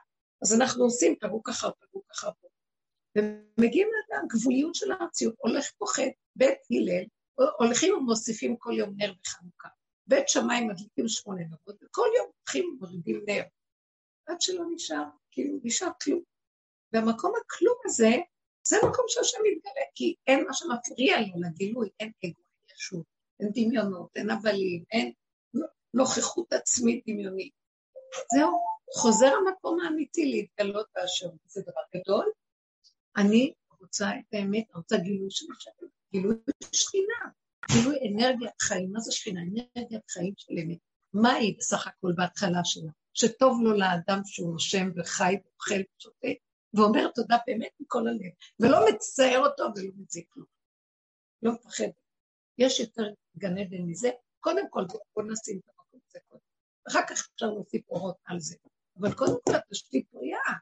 אז 0.42 0.60
אנחנו 0.60 0.84
עושים 0.84 1.16
פירוק 1.20 1.48
אחר 1.48 1.70
פירוק 1.70 2.10
אחר 2.12 2.30
פירוק. 2.40 2.51
ומגיעים 3.18 3.88
לגבוליות 4.24 4.74
של 4.74 4.92
הארציות, 4.92 5.34
הולך 5.38 5.70
פוחד, 5.78 6.02
בית 6.36 6.58
הלל, 6.70 7.04
הולכים 7.58 7.94
ומוסיפים 7.94 8.56
כל 8.56 8.72
יום 8.78 8.94
נר 8.96 9.12
בחנוכה. 9.22 9.68
בית 10.06 10.28
שמיים 10.28 10.68
מדליקים 10.68 11.08
שמונה 11.08 11.42
נרות, 11.44 11.82
וכל 11.82 12.08
יום 12.16 12.26
הולכים 12.38 12.64
ומורידים 12.64 13.24
נר. 13.26 13.42
עד 14.26 14.40
שלא 14.40 14.64
נשאר, 14.74 15.04
כאילו, 15.30 15.58
נשאר 15.62 15.88
כלום. 16.02 16.22
והמקום 16.92 17.32
הכלום 17.44 17.76
הזה, 17.84 18.10
זה 18.66 18.76
מקום 18.76 19.04
שהשם 19.08 19.38
מתגלה, 19.38 19.84
כי 19.94 20.14
אין 20.26 20.44
מה 20.46 20.52
שמפריע 20.52 21.20
לו 21.20 21.40
לגילוי, 21.40 21.88
אין 22.00 22.12
אגו, 22.24 22.42
אין 22.68 22.76
ישות, 22.76 23.06
אין 23.40 23.50
דמיונות, 23.54 24.16
אין 24.16 24.30
הבלים, 24.30 24.84
אין 24.92 25.12
נוכחות 25.94 26.52
עצמית 26.52 27.04
דמיונית. 27.06 27.52
זהו, 28.34 28.58
חוזר 28.94 29.32
המקום 29.34 29.80
האמיתי 29.80 30.24
להתגלות 30.26 30.86
באשר 30.94 31.30
זה 31.46 31.62
דבר 31.62 32.00
גדול. 32.00 32.30
אני 33.16 33.52
רוצה 33.80 34.10
את 34.10 34.34
האמת, 34.34 34.64
אני 34.70 34.76
רוצה 34.76 34.96
גילוי 34.96 35.30
של 35.30 35.46
השם, 35.56 35.70
גילוי 36.12 36.36
שכינה, 36.72 37.30
גילוי 37.70 37.96
אנרגיית 38.08 38.62
חיים. 38.62 38.92
מה 38.92 39.00
זה 39.00 39.12
שכינה? 39.12 39.40
אנרגיית 39.40 40.10
חיים 40.10 40.34
של 40.36 40.54
אמת. 40.64 40.78
מה 41.12 41.32
היא 41.32 41.54
בסך 41.58 41.86
הכל 41.86 42.12
בהתחלה 42.16 42.60
שלה? 42.64 42.90
שטוב 43.14 43.58
לו 43.62 43.72
לאדם 43.72 44.20
שהוא 44.24 44.52
נושם 44.52 44.90
וחי 44.96 45.36
ואוכל 45.44 45.80
ושותה, 45.98 46.28
ואומר 46.74 47.08
תודה 47.14 47.36
באמת 47.46 47.72
מכל 47.80 48.08
הלב, 48.08 48.32
ולא 48.60 48.78
מצער 48.88 49.38
אותו 49.38 49.62
ולא 49.76 49.90
מציק 49.96 50.36
לו. 50.36 50.44
לא 51.42 51.52
מפחד. 51.52 51.84
יש 52.58 52.80
יותר 52.80 53.02
גן 53.38 53.58
עדן 53.58 53.82
מזה, 53.82 54.10
קודם 54.40 54.70
כל 54.70 54.84
בואו 55.14 55.26
נשים 55.26 55.58
את 55.58 55.68
המקום 55.68 56.00
הזה 56.08 56.18
קודם. 56.28 56.40
אחר 56.88 57.00
כך 57.08 57.28
אפשר 57.34 57.46
להוסיף 57.46 57.88
אורות 57.88 58.16
על 58.24 58.40
זה. 58.40 58.56
אבל 59.00 59.14
קודם 59.14 59.36
כל 59.48 59.54
התשתית 59.54 60.06
בריאה. 60.12 60.52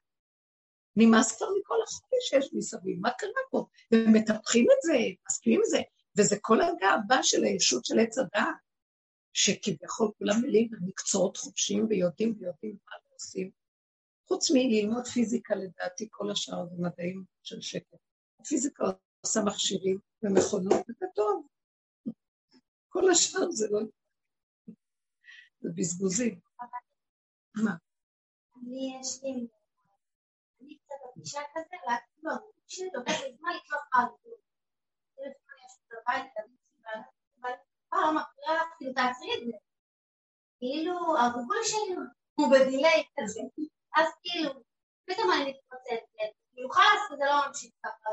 נמאס 0.96 1.36
כבר 1.36 1.46
מכל 1.60 1.74
החולי 1.84 2.20
שיש 2.20 2.54
מסביב, 2.54 2.98
מה 3.00 3.10
קרה 3.18 3.42
פה? 3.50 3.66
ומטפחים 3.94 4.64
את 4.64 4.82
זה, 4.82 4.98
מסכימים 5.28 5.60
עם 5.60 5.64
זה, 5.70 5.80
וזה 6.18 6.36
כל 6.40 6.60
הגאווה 6.60 7.22
של 7.22 7.44
הישות 7.44 7.84
של 7.84 7.98
עץ 7.98 8.18
הדעת, 8.18 8.54
שכביכול 9.32 10.10
כולם 10.18 10.34
מלאים 10.42 10.68
במקצועות 10.70 11.36
חופשיים 11.36 11.86
ויודעים 11.88 12.34
ויודעים 12.38 12.76
מה 12.86 12.96
לא 12.96 13.14
עושים. 13.14 13.50
חוץ 14.28 14.50
מללמוד 14.50 15.06
פיזיקה, 15.06 15.54
לדעתי, 15.54 16.08
כל 16.10 16.30
השאר 16.30 16.66
זה 16.66 16.76
מדעים 16.78 17.24
של 17.42 17.60
שקר. 17.60 17.96
הפיזיקה 18.40 18.84
עושה 19.20 19.40
מכשירים 19.46 19.98
ומכונות, 20.22 20.86
וזה 20.88 21.06
טוב. 21.14 21.46
כל 22.88 23.10
השאר 23.10 23.50
זה 23.50 23.66
לא... 23.70 23.80
זה 25.60 25.68
בזבוזים. 25.74 26.40
מה? 27.54 27.74
אני 28.56 28.98
יש 29.00 29.22
לי... 29.22 29.59
בפגישה 31.20 31.40
כזה, 31.54 31.76
רק 31.86 32.00
כאילו, 32.14 32.30
שלי 32.66 32.90
לוקח 32.94 33.20
לי 33.22 33.36
זמן 33.36 33.50
חלטות. 33.92 34.40
לא 37.92 38.12
מפריע 38.12 38.54
לך, 38.54 38.68
כאילו 38.78 38.92
תעצרי 38.94 39.34
את 39.34 39.46
זה. 39.46 39.52
כאילו, 40.58 41.18
הגבול 41.18 41.56
שלי 41.64 41.94
הוא 42.34 42.48
בדיליי 42.52 43.04
כזה. 43.20 43.40
אז 43.96 44.08
כאילו, 44.22 44.50
פתאום 45.04 45.30
אני 45.32 45.50
מתפוצצת. 45.50 46.34
כאילו 46.52 46.70
חלאס, 46.70 47.18
זה 47.18 47.24
לא 47.24 47.46
ממשיך 47.48 47.70
ככה. 47.82 48.10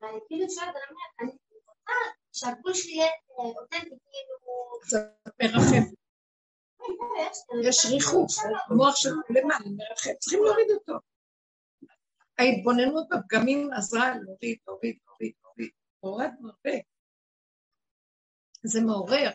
ואני 0.00 0.18
כאילו 0.28 0.46
שואלת, 0.50 0.74
אני 1.20 1.30
רוצה 1.66 1.92
שהגבול 2.32 2.74
שלי 2.74 2.92
יהיה 2.92 3.10
אותנטי, 3.36 3.88
כאילו... 3.88 4.36
קצת 4.82 5.32
מרחב. 5.42 6.05
יש 7.64 7.86
ריחוף, 7.92 8.32
המוח 8.68 8.96
שלנו 8.96 9.20
למעלה 9.30 9.70
מרחב, 9.76 10.12
צריכים 10.18 10.44
להוריד 10.44 10.66
אותו. 10.70 10.92
ההתבוננות 12.38 13.06
בפגמים 13.10 13.72
עזרה 13.72 14.08
להוריד, 14.08 14.58
להוריד, 14.66 14.96
להוריד, 15.06 15.32
להוריד. 15.42 15.70
הורדנו 16.00 16.48
הרבה. 16.48 16.78
זה 18.62 18.80
מעורר, 18.80 19.30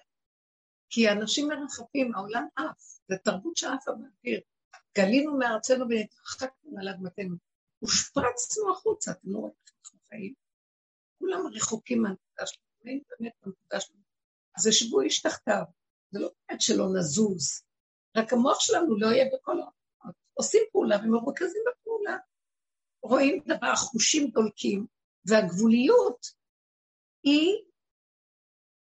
כי 0.90 1.10
אנשים 1.10 1.48
מרחפים, 1.48 2.16
העולם 2.16 2.48
עף, 2.56 3.00
זה 3.08 3.18
תרבות 3.24 3.58
שעפה 3.58 3.92
באוויר. 3.92 4.42
גלינו 4.98 5.38
מארצנו 5.38 5.86
ונתרחקנו 5.90 6.80
על 6.80 6.90
אדמתנו. 6.90 7.36
הושפרצנו 7.80 8.72
החוצה, 8.72 9.12
אתם 9.12 9.30
לא 9.32 9.38
רואים 9.40 9.56
איך 9.68 9.74
אנחנו 9.84 10.00
חיים. 10.10 10.34
כולם 11.20 11.48
רחוקים 11.54 12.02
מהנקודה 12.02 12.46
שלנו, 12.46 12.66
אין 12.86 13.02
באמת 13.10 13.34
מהנקודה 13.42 13.80
שלנו. 13.80 14.02
אז 14.58 14.68
ישבו 14.68 15.02
איש 15.02 15.22
תחתיו, 15.22 15.64
זה 16.12 16.20
לא 16.20 16.30
באמת 16.48 16.62
שלא 16.62 16.86
נזוז, 17.00 17.64
רק 18.18 18.34
המוח 18.34 18.60
שלנו 18.60 19.00
לא 19.00 19.08
יהיה 19.08 19.26
בכל 19.34 19.52
העולם. 19.52 19.72
עושים 20.34 20.62
פעולה 20.72 20.98
ומרוכזים 21.04 21.62
בפעולה. 21.68 22.18
רואים 23.04 23.44
דבר, 23.46 23.76
חושים 23.76 24.28
דולקים, 24.28 24.88
והגבוליות 25.26 26.26
היא 27.24 27.64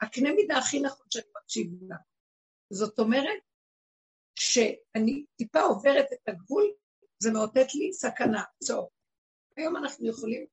הקנה 0.02 0.30
מידה 0.36 0.58
הכי 0.58 0.80
נכון 0.80 1.06
שאני 1.10 1.26
מקשיב 1.42 1.68
לה. 1.82 1.96
זאת 2.70 3.00
אומרת, 3.00 3.42
שאני 4.40 5.26
טיפה 5.36 5.62
עוברת 5.62 6.06
את 6.14 6.28
הגבול, 6.28 6.72
זה 7.20 7.32
מאותת 7.32 7.76
לי 7.76 7.94
סכנה, 7.94 8.44
צור. 8.64 8.92
היום 9.58 9.78
אנחנו 9.78 10.10
יכולים 10.10 10.46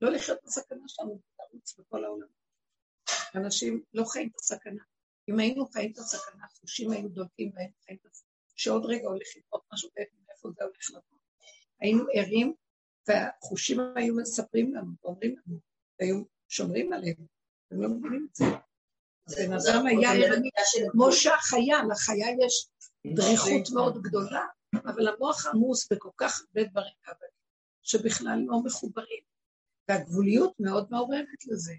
לא 0.00 0.10
לחיות 0.10 0.38
בסכנה 0.44 0.84
שלנו, 0.86 1.20
לרוץ 1.38 1.78
בכל 1.78 2.04
העולם. 2.04 2.28
אנשים 3.34 3.82
לא 3.94 4.04
חיים 4.04 4.28
את 4.28 4.36
הסכנה. 4.36 4.82
אם 5.28 5.38
היינו 5.38 5.66
חיים 5.66 5.92
את 5.92 5.98
הסכנה, 5.98 6.44
החושים 6.44 6.90
היו 6.90 7.08
דולקים 7.08 7.50
והיינו 7.54 7.74
חיים 7.84 7.98
את 8.00 8.06
הסכנה, 8.06 8.28
שעוד 8.56 8.84
רגע 8.84 9.08
הולך 9.08 9.28
לקרות 9.36 9.62
משהו 9.72 9.90
ואיפה 9.96 10.48
זה 10.56 10.64
הולך 10.64 10.90
לבוא. 10.90 11.18
היינו 11.80 12.04
ערים, 12.12 12.54
והחושים 13.08 13.78
היו 13.96 14.16
מספרים 14.16 14.74
לנו, 14.74 14.92
ואומרים 15.02 15.36
לנו, 15.46 15.58
והיו 16.00 16.22
שומרים 16.48 16.92
עלינו, 16.92 17.26
הם 17.70 17.82
לא 17.82 17.88
מבינים 17.88 18.26
את 18.30 18.34
זה. 18.36 18.44
בן 19.36 19.52
אדם 19.52 19.86
היה 19.86 20.12
ערני, 20.12 20.50
כמו 20.90 21.12
שהחיה, 21.12 21.78
לחיה 21.90 22.26
יש 22.46 22.68
דריכות 23.14 23.74
מאוד 23.74 24.02
גדולה, 24.02 24.46
אבל 24.74 25.08
המוח 25.08 25.46
עמוס 25.46 25.92
בכל 25.92 26.10
כך 26.16 26.40
הרבה 26.40 26.70
דברים 26.70 26.92
שבכלל 27.82 28.38
לא 28.46 28.62
מחוברים, 28.64 29.22
והגבוליות 29.88 30.52
מאוד 30.60 30.88
מעוררת 30.90 31.46
לזה. 31.46 31.74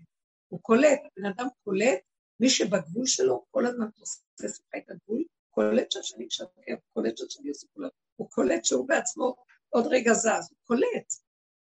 הוא 0.48 0.60
קולט, 0.62 1.00
הבן 1.06 1.26
אדם 1.26 1.48
קולט, 1.64 2.00
מי 2.40 2.50
שבגבול 2.50 3.06
שלו 3.06 3.46
כל 3.52 3.66
הזמן 3.66 3.90
תוסס 3.90 4.22
לך 4.40 4.58
את 4.78 4.90
הגבול, 4.90 5.24
קולט 5.50 5.92
שהשני 5.92 6.26
משקר, 6.26 6.76
קולט 6.94 7.18
שהשני 7.18 7.50
עושה 7.50 7.68
כולם, 7.74 7.90
הוא 8.16 8.30
קולט 8.30 8.66
שהוא 8.66 8.88
בעצמו 8.88 9.36
עוד 9.70 9.88
רגע 9.88 10.14
זז, 10.14 10.26
הוא 10.50 10.58
קולט, 10.64 11.14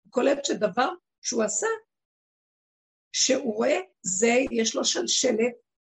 הוא 0.04 0.12
קולט 0.12 0.46
שדבר 0.46 0.90
שהוא 1.22 1.44
עשה, 1.44 1.68
שהוא 3.12 3.56
רואה, 3.56 3.80
זה, 4.02 4.36
יש 4.52 4.76
לו 4.76 4.86
שלשלת 4.86 5.54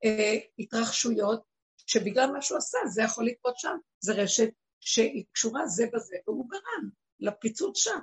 אה, 0.05 0.39
התרחשויות, 0.59 1.43
שבגלל 1.87 2.31
מה 2.33 2.43
שהוא 2.43 2.59
עשה, 2.59 2.79
זה 2.89 3.03
יכול 3.03 3.27
לקרות 3.27 3.59
שם, 3.59 3.77
זה 4.01 4.13
רשת 4.13 4.49
שהיא 4.81 5.25
קשורה 5.33 5.67
זה 5.67 5.87
בזה, 5.93 6.17
והוא 6.27 6.51
גרם 6.51 6.91
לפיצוץ 7.21 7.79
שם. 7.79 7.99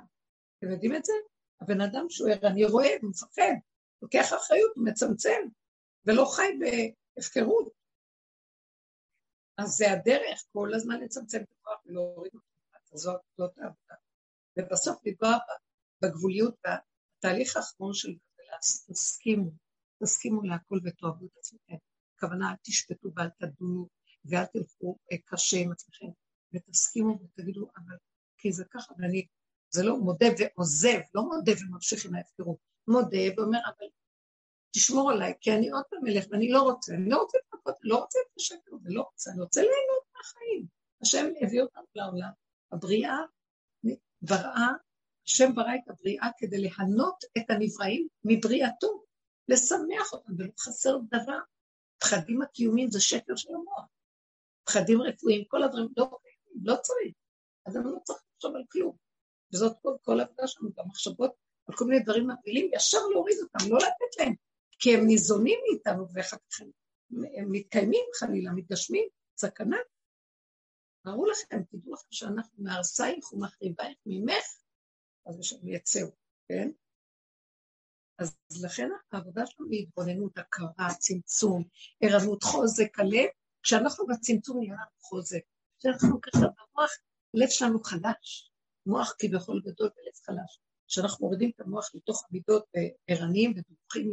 אתם 0.58 0.72
יודעים 0.72 0.96
את 0.96 1.04
זה? 1.04 1.12
הבן 1.60 1.80
אדם 1.80 2.06
שהוא 2.10 2.28
ערני 2.28 2.64
רואה, 2.64 2.96
הוא 3.02 3.10
מפחד, 3.10 3.54
לוקח 4.02 4.32
אחריות, 4.34 4.72
הוא 4.76 4.84
מצמצם, 4.86 5.40
ולא 6.06 6.24
חי 6.36 6.58
בהפקרות. 6.58 7.72
אז 9.58 9.68
זה 9.68 9.92
הדרך 9.92 10.44
כל 10.52 10.74
הזמן 10.74 11.00
לצמצם 11.00 11.38
את 11.42 11.52
הכוח 11.60 11.86
ולהוריד 11.86 12.34
אותו. 12.34 12.54
זאת, 12.96 13.20
זאת 13.38 13.58
העבודה. 13.58 13.94
ובסוף 14.58 14.96
לפגוע 15.04 15.36
בגבוליות 16.02 16.54
והתהליך 16.64 17.56
האחרון 17.56 17.94
של 17.94 18.14
תסכימו, 18.88 19.50
תסכימו 20.02 20.42
להכל 20.42 20.78
ותאהבו 20.84 21.26
את 21.26 21.36
עצמכם. 21.38 21.76
הכוונה, 22.16 22.50
אל 22.50 22.56
תשפטו 22.62 23.08
ואל 23.16 23.28
תדונו 23.38 23.88
ואל 24.24 24.44
תלכו 24.44 24.98
אה, 25.12 25.16
קשה 25.24 25.56
עם 25.56 25.72
עצמכם, 25.72 26.06
ותסכימו 26.54 27.18
ותגידו, 27.20 27.70
אבל 27.76 27.96
כי 28.38 28.52
זה 28.52 28.64
ככה, 28.70 28.94
ואני, 28.98 29.26
זה 29.70 29.84
לא 29.84 29.96
מודה 29.98 30.26
ועוזב, 30.38 31.00
לא 31.14 31.22
מודה 31.22 31.52
וממשיך 31.60 32.06
עם 32.06 32.14
ההפקרות, 32.14 32.58
מודה 32.88 33.18
ואומר, 33.36 33.58
אבל 33.66 33.86
תשמור 34.74 35.10
עליי, 35.10 35.34
כי 35.40 35.52
אני 35.52 35.70
עוד 35.70 35.84
פעם 35.90 36.06
אלך 36.06 36.24
ואני 36.30 36.48
לא 36.48 36.62
רוצה, 36.62 36.94
אני 36.94 37.10
לא 37.10 37.16
רוצה 37.16 37.38
את 37.38 37.74
לא 37.82 37.96
רוצה 37.96 38.18
את 38.18 38.36
השקר, 38.36 38.76
אני 38.84 38.94
לא 38.94 39.02
רוצה, 39.02 39.30
אני 39.30 39.40
רוצה 39.40 39.60
ליהנות 39.60 40.04
מהחיים. 40.16 40.66
השם 41.02 41.26
הביא 41.40 41.62
אותנו 41.62 41.82
לעולם, 41.94 42.30
הבריאה 42.72 43.18
בראה, 44.22 44.68
השם 45.26 45.54
ברא 45.54 45.74
את 45.74 45.90
הבריאה 45.90 46.28
כדי 46.38 46.60
להנות 46.60 47.24
את 47.38 47.50
הנבראים 47.50 48.08
מבריאתו, 48.24 49.04
לשמח 49.48 50.12
אותם, 50.12 50.32
ולא 50.38 50.50
חסר 50.60 50.98
דבר. 51.10 51.38
פחדים 51.98 52.42
הקיומיים 52.42 52.90
זה 52.90 53.00
שקר 53.00 53.36
של 53.36 53.54
המוח. 53.54 53.86
פחדים 54.64 55.02
רפואיים, 55.02 55.44
כל 55.48 55.62
הדברים 55.62 55.88
לא, 55.96 56.18
לא 56.62 56.76
צריך. 56.76 57.14
אז 57.66 57.76
אני 57.76 57.84
לא 57.84 57.98
צריך 58.04 58.18
לחשוב 58.34 58.56
על 58.56 58.62
כלום. 58.72 58.96
וזאת 59.52 59.76
כל, 59.82 59.96
כל 60.02 60.20
העבודה 60.20 60.46
שלנו, 60.46 60.70
במחשבות 60.76 61.30
על 61.68 61.76
כל 61.76 61.84
מיני 61.84 62.02
דברים 62.02 62.28
מבהילים, 62.30 62.70
ישר 62.74 62.98
להוריד 63.12 63.36
אותם, 63.42 63.70
לא 63.70 63.76
לתת 63.76 64.18
להם, 64.18 64.34
כי 64.78 64.94
הם 64.94 65.06
ניזונים 65.06 65.58
מאיתנו, 65.68 66.06
ואחר 66.12 66.36
כך 66.50 66.60
הם, 66.60 67.52
מתקיימים 67.52 68.04
חלילה, 68.18 68.52
מתגשמים, 68.52 69.08
סכנה. 69.36 69.76
תארו 71.04 71.26
לכם, 71.26 71.62
תדעו 71.62 71.92
לכם 71.92 72.08
שאנחנו 72.10 72.64
מהרסייך 72.64 73.32
ומחריבייך 73.32 73.98
ממך, 74.06 74.44
אז 75.26 75.52
הם 75.62 75.68
יצאו, 75.68 76.06
כן? 76.48 76.70
אז 78.18 78.36
לכן 78.64 78.88
העבודה 79.12 79.46
שלנו 79.46 79.70
היא 79.70 79.82
התבוננות, 79.82 80.38
הכרה, 80.38 80.88
צמצום, 80.98 81.64
ערנות, 82.00 82.42
חוזק 82.42 82.98
הלב. 82.98 83.28
כשאנחנו 83.62 84.06
בצמצום 84.06 84.58
נהיה 84.58 84.72
לנו 84.74 85.00
חוזק. 85.00 85.40
כשאנחנו 85.78 86.20
ככה 86.20 86.38
במוח, 86.38 86.90
לב 87.34 87.48
שלנו 87.48 87.82
חלש. 87.82 88.50
מוח 88.86 89.14
כביכול 89.18 89.62
גדול 89.64 89.90
ולב 89.96 90.14
חלש. 90.26 90.58
כשאנחנו 90.94 91.26
מורידים 91.26 91.50
את 91.54 91.60
המוח 91.60 91.90
לתוך 91.94 92.24
המידות 92.30 92.64
ערניים 93.06 93.50
ודרוכים 93.50 94.12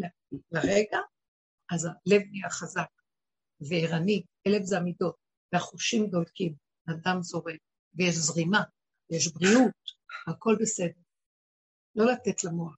לרגע, 0.51 0.97
אז 1.71 1.85
הלב 1.85 2.21
נהיה 2.31 2.49
חזק 2.49 2.89
וערני. 3.59 4.23
הלב 4.45 4.63
זה 4.63 4.77
המידות, 4.77 5.15
והחושים 5.53 6.07
דולקים, 6.07 6.55
הדם 6.87 7.17
זורם, 7.21 7.55
ויש 7.93 8.15
זרימה, 8.15 8.63
ויש 9.09 9.27
בריאות, 9.33 9.71
הכל 10.27 10.55
בסדר. 10.61 11.01
לא 11.95 12.05
לתת 12.05 12.43
למוח. 12.43 12.75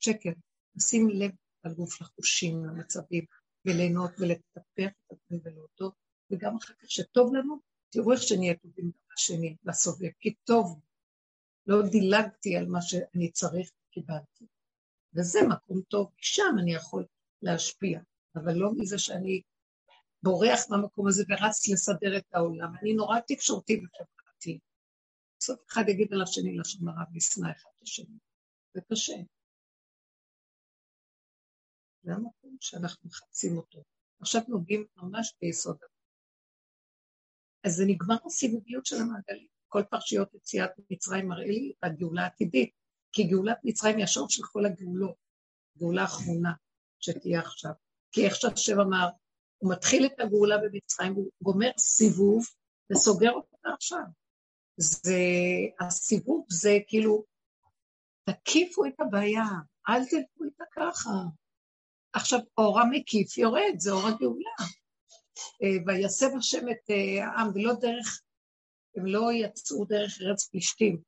שקר. 0.00 0.30
לשים 0.76 1.08
לב 1.08 1.30
על 1.62 1.74
גוף 1.74 2.00
לחושים, 2.00 2.64
למצבים, 2.64 3.24
וליהנות 3.64 4.10
ולטפח 4.18 4.92
את 5.06 5.12
עצמי 5.12 5.38
ולהודות, 5.44 5.94
וגם 6.30 6.56
אחר 6.56 6.74
כך 6.74 6.90
שטוב 6.90 7.34
לנו, 7.34 7.60
תראו 7.90 8.12
איך 8.12 8.22
שנהיה 8.22 8.54
טובים 8.54 8.90
גם 8.90 9.56
לסובב, 9.64 10.10
כי 10.20 10.34
טוב, 10.44 10.80
לא 11.66 11.76
דילגתי 11.90 12.56
על 12.56 12.66
מה 12.66 12.82
שאני 12.82 13.30
צריך 13.32 13.70
וקיבלתי. 13.88 14.46
וזה 15.14 15.38
מקום 15.48 15.80
טוב, 15.88 16.12
שם 16.16 16.56
אני 16.62 16.74
יכול 16.74 17.06
להשפיע, 17.42 18.00
אבל 18.36 18.52
לא 18.54 18.70
מזה 18.78 18.98
שאני 18.98 19.42
בורח 20.22 20.60
מהמקום 20.70 21.08
הזה 21.08 21.24
ורץ 21.28 21.68
לסדר 21.68 22.16
את 22.18 22.34
העולם. 22.34 22.72
אני 22.82 22.94
נורא 22.94 23.20
תקשורתי 23.26 23.80
וחברתי. 23.84 24.58
בסוף 25.38 25.60
אחד 25.68 25.82
יגיד 25.88 26.12
על 26.12 26.22
השני 26.22 26.56
לשון 26.56 26.88
הרע 26.88 27.04
וישנא 27.12 27.50
אחד 27.50 27.70
את 27.76 27.82
השני. 27.82 28.18
זה 28.74 28.80
קשה. 28.90 29.16
זה 32.02 32.12
המקום 32.12 32.56
שאנחנו 32.60 33.08
מחפשים 33.08 33.56
אותו. 33.56 33.82
עכשיו 34.20 34.42
נוגעים 34.48 34.86
ממש 34.96 35.34
ביסוד. 35.40 35.76
אז 37.64 37.72
זה 37.72 37.84
נגמר 37.86 38.16
הסיבוביות 38.26 38.86
של 38.86 38.96
המעגלים. 38.96 39.51
כל 39.72 39.82
פרשיות 39.90 40.34
יציאת 40.34 40.70
מצרים 40.90 41.28
מראה 41.28 41.46
לי 41.46 41.72
את 41.78 41.84
הגאולה 41.84 42.22
העתידית, 42.22 42.70
כי 43.12 43.24
גאולת 43.24 43.58
מצרים 43.64 43.96
היא 43.96 44.04
השור 44.04 44.26
של 44.30 44.42
כל 44.52 44.66
הגאולות, 44.66 45.14
גאולה 45.78 46.04
אחרונה 46.04 46.52
שתהיה 47.00 47.40
עכשיו. 47.40 47.72
כי 48.12 48.26
איך 48.26 48.36
שהשם 48.36 48.80
אמר, 48.80 49.08
הוא 49.58 49.72
מתחיל 49.72 50.06
את 50.06 50.20
הגאולה 50.20 50.58
במצרים, 50.58 51.14
הוא 51.14 51.30
גומר 51.42 51.70
סיבוב 51.78 52.44
וסוגר 52.92 53.30
אותה 53.30 53.68
עכשיו. 53.74 54.02
זה, 54.76 55.18
הסיבוב 55.80 56.46
זה 56.48 56.78
כאילו, 56.86 57.24
תקיפו 58.24 58.86
את 58.86 59.00
הבעיה, 59.00 59.44
אל 59.88 60.04
תלכו 60.04 60.44
איתה 60.44 60.64
ככה. 60.74 61.10
עכשיו, 62.12 62.40
אור 62.58 62.80
המקיף 62.80 63.38
יורד, 63.38 63.74
זה 63.78 63.90
אור 63.90 64.08
הגאולה. 64.08 64.56
אה, 65.62 65.76
ויסב 65.86 66.36
השם 66.38 66.68
את 66.68 66.90
אה, 66.90 67.24
העם, 67.26 67.48
ולא 67.54 67.72
דרך, 67.80 68.22
הם 68.96 69.06
לא 69.06 69.32
יצאו 69.32 69.84
דרך 69.84 70.18
ארץ 70.22 70.48
פלישתים, 70.48 71.02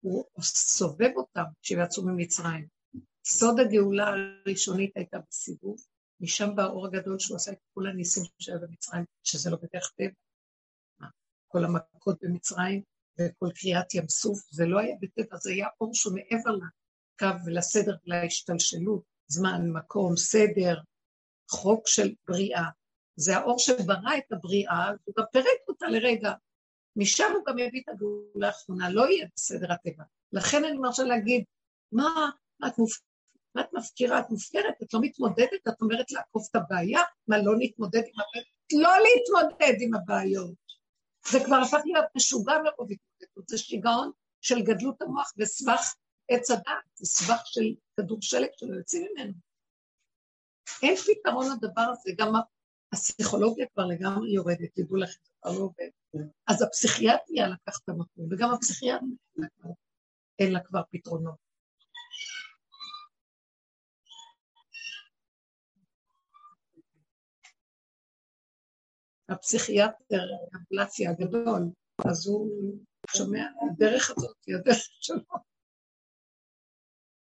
הוא 0.00 0.24
סובב 0.42 1.10
אותם 1.16 1.44
כשהם 1.62 1.80
יצאו 1.84 2.02
ממצרים. 2.02 2.66
סוד 3.24 3.60
הגאולה 3.60 4.14
הראשונית 4.46 4.96
הייתה 4.96 5.18
בסיבוב, 5.30 5.76
משם 6.20 6.56
בא 6.56 6.62
האור 6.62 6.86
הגדול 6.86 7.18
שהוא 7.18 7.36
עשה 7.36 7.52
את 7.52 7.58
כל 7.74 7.86
הניסים 7.86 8.22
שהיו 8.38 8.60
במצרים, 8.60 9.04
שזה 9.22 9.50
לא 9.50 9.56
בדרך 9.56 9.92
טבע. 9.96 11.10
כל 11.48 11.64
המכות 11.64 12.18
במצרים 12.22 12.82
וכל 13.18 13.48
קריאת 13.54 13.94
ים 13.94 14.08
סוף, 14.08 14.38
זה 14.50 14.66
לא 14.66 14.78
היה 14.78 14.96
בטבע, 15.00 15.36
זה 15.36 15.50
היה 15.50 15.66
אור 15.80 15.94
שהוא 15.94 16.14
מעבר 16.14 16.50
לקו 16.50 17.44
ולסדר 17.46 17.96
ולהשתלשלות. 18.06 19.02
זמן, 19.28 19.70
מקום, 19.72 20.16
סדר, 20.16 20.78
חוק 21.50 21.86
של 21.86 22.14
בריאה. 22.28 22.64
זה 23.16 23.36
האור 23.36 23.58
שברא 23.58 24.16
את 24.18 24.32
הבריאה, 24.32 24.90
הוא 25.04 25.14
גם 25.18 25.24
פירק 25.32 25.68
אותה 25.68 25.86
לרגע. 25.86 26.32
משם 27.00 27.32
הוא 27.34 27.44
גם 27.46 27.58
יביא 27.58 27.80
את 27.80 27.88
הגאולה 27.88 28.46
האחרונה, 28.46 28.90
לא 28.90 29.10
יהיה 29.10 29.26
בסדר 29.36 29.72
הטבע. 29.72 30.04
לכן 30.32 30.64
אני 30.64 30.78
מרשה 30.78 31.02
להגיד, 31.02 31.44
מה, 31.92 32.30
את, 32.66 32.78
מופ... 32.78 33.00
מה 33.54 33.60
את 33.62 33.72
מפקירה? 33.72 34.20
את 34.20 34.30
מופקרת, 34.30 34.74
את 34.82 34.94
לא 34.94 35.00
מתמודדת, 35.02 35.68
את 35.68 35.82
אומרת 35.82 36.12
לעקוף 36.12 36.48
את 36.50 36.56
הבעיה? 36.56 37.00
מה, 37.28 37.38
לא 37.38 37.58
להתמודד 37.58 38.02
עם 38.06 38.20
הבעיות? 38.20 38.46
לא 38.72 38.90
להתמודד 39.04 39.74
עם 39.80 39.94
הבעיות. 39.94 40.54
זה 41.28 41.38
כבר 41.44 41.56
הפך 41.56 41.78
להיות 41.84 42.04
משוגע 42.16 42.52
מרוב 42.52 42.88
התמודדות, 42.90 43.48
זה 43.48 43.58
שיגעון 43.58 44.10
של 44.40 44.62
גדלות 44.62 45.02
המוח 45.02 45.32
וסבך 45.38 45.94
עץ 46.28 46.50
הדעת, 46.50 46.84
זה 46.94 47.06
סבך 47.06 47.42
של 47.44 47.74
כדור 47.96 48.18
שלג 48.22 48.48
שלא 48.56 48.74
יוצאים 48.74 49.06
ממנו. 49.10 49.32
אין 50.82 50.96
פתרון 50.96 51.46
לדבר 51.52 51.80
הזה, 51.90 52.10
גם 52.16 52.32
הפסיכולוגיה 52.92 53.66
כבר 53.74 53.86
לגמרי 53.86 54.30
יורדת, 54.30 54.70
תדעו 54.74 54.96
לכם, 54.96 55.29
אז 56.46 56.62
הפסיכיאטריה 56.62 57.48
לקח 57.48 57.78
את 57.84 57.88
המקום, 57.88 58.28
וגם 58.30 58.54
הפסיכיאטריה 58.54 59.16
אין 60.38 60.52
לה 60.52 60.60
כבר 60.64 60.82
פתרונות. 60.90 61.50
הפסיכיאטר, 69.28 70.22
האפלציה 70.52 71.10
הגדול, 71.10 71.62
אז 72.10 72.26
הוא 72.26 72.78
שומע, 73.16 73.44
הדרך 73.62 74.10
הזאת 74.10 74.36
היא 74.46 74.56
הדרך 74.56 74.78
שלו. 75.00 75.50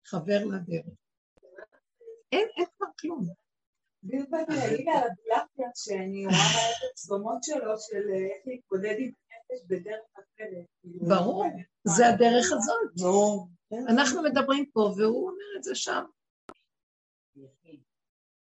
חבר 0.05 0.45
לדרך. 0.45 0.95
אין, 2.31 2.47
אין 2.57 2.65
כבר 2.77 2.87
כלום. 2.99 3.48
בלבד 4.03 4.43
להגיד 4.49 4.87
על 4.89 5.03
הבלקיה 5.03 5.69
שאני 5.75 6.25
רואה 6.25 6.69
את 6.71 6.91
הצגומות 6.91 7.43
שלו 7.43 7.79
של 7.79 8.03
איך 8.13 8.47
להתמודד 8.47 8.95
עם 8.99 9.11
ברור, 10.83 11.45
זה 11.83 12.07
הדרך 12.07 12.45
הזאת. 12.51 13.11
אנחנו 13.89 14.23
מדברים 14.23 14.65
פה 14.73 14.79
והוא 14.79 15.29
אומר 15.29 15.57
את 15.57 15.63
זה 15.63 15.75
שם. 15.75 16.03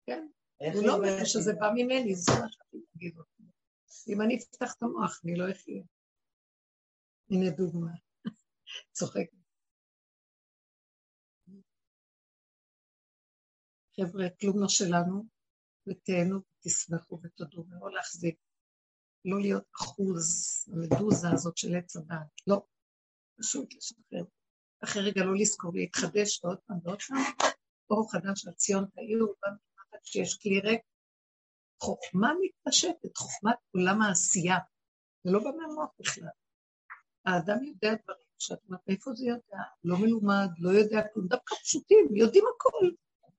כן, 0.06 0.26
הוא 0.74 0.86
לא 0.86 0.94
אומר 0.94 1.24
שזה 1.24 1.52
בא 1.60 1.70
ממני, 1.74 2.14
זה 2.14 2.32
מה 2.32 2.46
שאני 2.50 2.82
אגיד 2.96 3.18
אותו. 3.18 3.42
אם 4.08 4.22
אני 4.22 4.38
אפתח 4.38 4.74
את 4.78 4.82
המוח, 4.82 5.20
אני 5.24 5.36
לא 5.36 5.50
אחיה. 5.50 5.82
הנה 7.30 7.50
דוגמה. 7.50 7.90
צוחקת. 8.92 9.42
חבר'ה, 13.96 14.24
כלום 14.40 14.60
לא 14.60 14.68
שלנו, 14.68 15.24
ותהנו 15.86 16.40
ותשמחו 16.40 17.20
ותודו, 17.22 17.64
ולא 17.68 17.92
להחזיק, 17.92 18.36
לא 19.24 19.40
להיות 19.40 19.64
אחוז 19.76 20.26
המדוזה 20.72 21.28
הזאת 21.32 21.56
של 21.56 21.74
עץ 21.76 21.96
הדעת, 21.96 22.26
לא, 22.46 22.62
פשוט 23.38 23.74
לשחרר. 23.74 24.24
אחרי 24.84 25.02
רגע 25.02 25.24
לא 25.24 25.36
לזכור 25.36 25.72
להתחדש 25.74 26.40
עוד 26.44 26.58
פעם 26.66 26.76
ועוד 26.84 27.02
פעם, 27.08 27.48
אור 27.90 28.12
חדש 28.12 28.46
על 28.46 28.52
ציון 28.52 28.84
תאיר, 28.94 29.26
כשיש 30.02 30.38
כלי 30.42 30.60
ריק. 30.60 30.80
חוכמה 31.82 32.32
מתפשטת, 32.40 33.16
חוכמת 33.16 33.56
עולם 33.74 34.02
העשייה, 34.02 34.58
זה 35.24 35.32
לא 35.32 35.38
בא 35.44 35.50
בכלל. 35.98 36.28
האדם 37.26 37.64
יודע 37.64 37.94
דברים 38.02 38.26
שאת 38.38 38.58
אומרת, 38.68 38.80
איפה 38.88 39.10
זה 39.14 39.26
יודע? 39.26 39.62
לא 39.84 39.96
מלומד, 39.98 40.48
לא 40.58 40.70
יודע 40.70 41.00
כלום, 41.14 41.26
דווקא 41.26 41.54
פשוטים, 41.54 42.16
יודעים 42.16 42.44
הכל. 42.56 42.90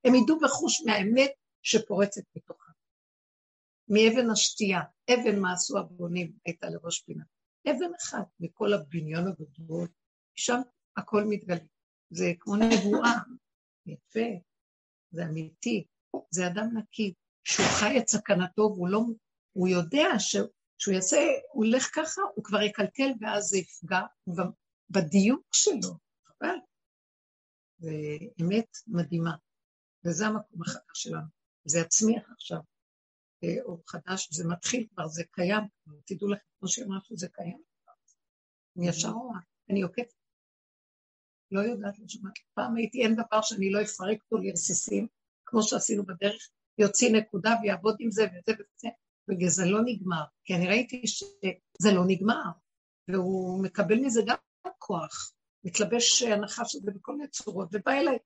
הם 0.04 0.16
ידעו 0.16 0.40
בחוש 0.40 0.82
מהאמת 0.86 1.32
שפורצת 1.64 2.22
בתוכם. 2.36 2.72
מאבן 3.88 4.30
השתייה, 4.30 4.82
אבן 5.14 5.40
מה 5.40 5.54
עשו 5.54 5.78
הבונים 5.80 6.34
הייתה 6.46 6.70
לראש 6.70 7.02
פינה. 7.02 7.24
אבן 7.70 7.94
אחת 8.02 8.28
מכל 8.40 8.74
הבניון 8.74 9.28
הגדול, 9.28 9.88
שם 10.36 10.62
הכל 10.98 11.24
מתגלה. 11.30 11.66
זה 12.10 12.34
כמו 12.40 12.56
נבואה, 12.56 13.14
יפה, 13.86 14.30
זה 15.12 15.26
אמיתי, 15.26 15.88
זה 16.32 16.48
אדם 16.48 16.78
נקי, 16.78 17.14
שהוא 17.44 17.66
חי 17.80 18.00
את 18.00 18.08
סכנתו 18.08 18.62
והוא 18.62 18.88
לא, 18.88 19.00
הוא 19.54 19.68
יודע 19.68 20.08
שהוא 20.78 20.94
יעשה, 20.94 21.18
הוא 21.52 21.66
ילך 21.66 21.90
ככה, 21.96 22.22
הוא 22.36 22.44
כבר 22.44 22.62
יקלקל 22.62 23.10
ואז 23.22 23.44
זה 23.44 23.58
יפגע 23.58 24.02
בדיוק 24.90 25.48
שלו, 25.54 25.98
חבל. 26.26 26.56
זה 27.78 27.92
אמת 28.42 28.78
מדהימה. 28.88 29.36
וזה 30.06 30.28
המקום 30.28 30.62
החדש 30.62 30.94
שלנו. 30.94 31.43
זה 31.66 31.80
יצמיח 31.80 32.32
עכשיו 32.32 32.60
אה, 33.44 33.64
אור 33.64 33.84
חדש, 33.88 34.30
זה 34.32 34.48
מתחיל 34.48 34.88
כבר, 34.94 35.08
זה 35.08 35.24
קיים, 35.32 35.64
תדעו 36.06 36.28
לכם, 36.28 36.46
כמו 36.60 36.70
שאמרתי, 36.70 37.16
זה 37.18 37.28
קיים. 37.30 37.62
אני 38.78 38.88
ישר 38.88 39.10
רואה, 39.10 39.40
אני 39.70 39.82
עוקפת. 39.82 40.14
לא 41.52 41.60
יודעת, 41.60 42.00
לא 42.00 42.08
שמעת. 42.08 42.34
פעם 42.54 42.76
הייתי, 42.76 43.04
אין 43.04 43.16
דבר 43.16 43.42
שאני 43.42 43.72
לא 43.72 43.82
אפרק 43.82 44.18
אותו 44.24 44.38
לרסיסים, 44.44 45.08
כמו 45.46 45.64
שעשינו 45.64 46.06
בדרך, 46.06 46.50
יוציא 46.78 47.12
נקודה 47.12 47.56
ויעבוד 47.62 47.96
עם 48.00 48.12
זה 48.12 48.24
וזה 48.24 48.54
וזה, 48.60 48.90
וזה 49.30 49.66
לא 49.66 49.80
נגמר. 49.86 50.24
כי 50.44 50.56
אני 50.56 50.68
ראיתי 50.68 51.08
שזה 51.08 51.92
לא 51.96 52.04
נגמר, 52.08 52.44
והוא 53.08 53.64
מקבל 53.64 54.00
מזה 54.00 54.22
גם 54.26 54.38
כוח, 54.80 55.34
מתלבש 55.64 56.24
הנחש 56.24 56.76
הזה 56.76 56.92
בכל 56.92 57.16
מיני 57.16 57.30
צורות, 57.30 57.68
ובא 57.72 57.92
אליי 57.92 58.18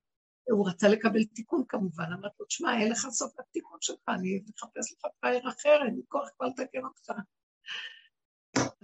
הוא 0.50 0.68
רצה 0.68 0.88
לקבל 0.88 1.24
תיקון 1.24 1.64
כמובן, 1.68 2.04
אמרתי 2.12 2.36
לו, 2.40 2.46
תשמע, 2.46 2.80
אין 2.80 2.92
לך 2.92 2.98
סוף 3.10 3.38
לתיקון 3.38 3.78
שלך, 3.80 4.08
אני 4.08 4.40
מחפש 4.48 4.92
לך 4.92 5.06
פרייר 5.20 5.48
אחר, 5.48 5.78
אין 5.86 5.94
לי 5.94 6.02
כוח 6.08 6.28
כבר 6.36 6.46
לתקן 6.46 6.84
אותך. 6.84 7.12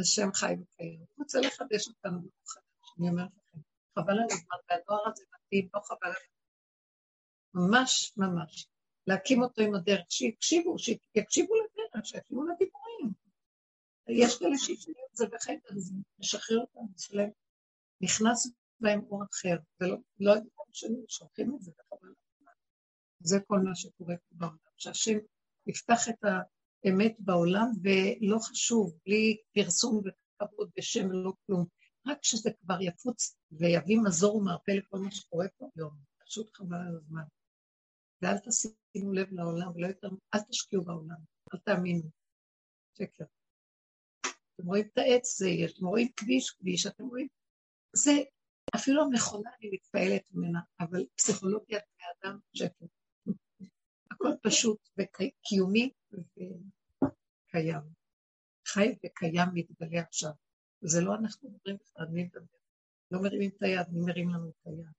השם 0.01 0.33
חי 0.35 0.55
וקיים. 0.61 0.99
הוא 0.99 1.25
רוצה 1.25 1.41
לחדש 1.41 1.89
אותנו 1.89 2.21
ברוך 2.21 2.49
חדש, 2.49 2.95
אני 2.99 3.09
אומרת 3.09 3.29
לכם, 3.37 3.59
חבל 3.99 4.13
על 4.13 4.27
הזמן, 4.31 4.57
והדואר 4.71 5.09
הזה 5.09 5.25
מתאים, 5.35 5.69
לא 5.75 5.81
חבל 5.81 6.09
על. 6.09 6.23
ממש 7.55 8.13
ממש. 8.17 8.67
להקים 9.07 9.43
אותו 9.43 9.63
עם 9.63 9.75
הדרך, 9.75 10.05
שיקשיבו, 10.09 10.79
שיקשיבו 10.79 11.55
לדרך, 11.55 12.07
שיקשיבו 12.07 12.45
לדיבורים. 12.45 13.13
יש 14.09 14.39
כאלה 14.39 14.59
שיפנו 14.59 14.95
את 15.11 15.17
זה 15.17 15.27
בחדר, 15.27 15.77
אז 15.77 15.93
משחרר 16.19 16.59
אותם, 16.59 16.99
שלהם 16.99 17.31
נכנס 18.01 18.51
בהם 18.81 19.01
אור 19.11 19.23
אחר, 19.33 19.57
ולא 19.81 19.97
לא 20.21 20.35
שנים 20.75 21.05
שולחים 21.09 21.55
את 21.55 21.63
זה 21.63 21.71
בחבל 21.79 22.09
זה 23.21 23.37
כל 23.47 23.59
מה 23.59 23.75
שקורה 23.75 24.15
פה 24.17 24.35
בעולם, 24.37 24.57
שהשם 24.77 25.19
יפתח 25.67 26.09
את 26.09 26.25
האמת 26.85 27.17
בעולם, 27.19 27.67
ולא 27.83 28.39
חשוב, 28.39 28.99
בלי 29.07 29.37
פרסום 29.55 29.99
וכבוד 29.99 30.71
בשם 30.77 31.09
ולא 31.09 31.33
כלום, 31.47 31.67
רק 32.07 32.19
שזה 32.23 32.51
כבר 32.61 32.77
יפוץ 32.81 33.37
ויביא 33.51 33.99
מזור 34.05 34.37
ומרפא 34.37 34.71
לכל 34.71 34.99
מה 34.99 35.11
שקורה 35.11 35.47
פה 35.59 35.69
היום, 35.77 35.97
פשוט 36.27 36.57
חבל 36.57 36.77
על 36.77 36.97
הזמן. 36.97 37.23
ואל 38.23 38.39
תשימו 38.39 39.13
לב 39.13 39.33
לעולם, 39.33 39.71
ולא 39.75 39.87
יותר, 39.87 40.09
אל 40.35 40.41
תשקיעו 40.41 40.85
בעולם, 40.85 41.17
אל 41.55 41.59
תאמינו. 41.59 42.11
שקר. 42.99 43.25
אתם 44.21 44.67
רואים 44.67 44.85
את 44.93 44.99
העץ, 44.99 45.39
זה 45.39 45.49
יש, 45.49 45.79
אתם 45.79 45.87
רואים 45.87 46.09
כביש, 46.17 46.51
כביש, 46.51 46.87
אתם 46.87 47.05
רואים, 47.05 47.29
זה 47.97 48.13
אפילו 48.75 49.03
המכונה, 49.03 49.51
אני 49.61 49.71
מתפעלת 49.73 50.29
ממנה, 50.33 50.61
אבל 50.81 51.07
פסיכולוגיית 51.17 51.83
בני 51.97 52.31
אדם 52.31 52.39
שקר. 52.55 52.87
הכל 54.11 54.31
פשוט 54.43 54.89
וקיומי 54.99 55.93
וקיים. 56.13 57.83
חי 58.67 58.97
וקיים 59.07 59.49
מתגלה 59.55 60.01
עכשיו. 60.01 60.33
זה 60.81 61.01
לא 61.01 61.15
אנחנו 61.15 61.51
מדברים 61.51 61.77
בכלל, 61.77 62.07
מי 62.07 62.25
מדבר? 62.25 62.57
לא 63.11 63.23
מרימים 63.23 63.51
את 63.57 63.63
היד, 63.63 63.87
מי 63.93 64.01
מרים 64.01 64.29
לנו 64.29 64.49
את 64.49 64.67
היד? 64.67 64.93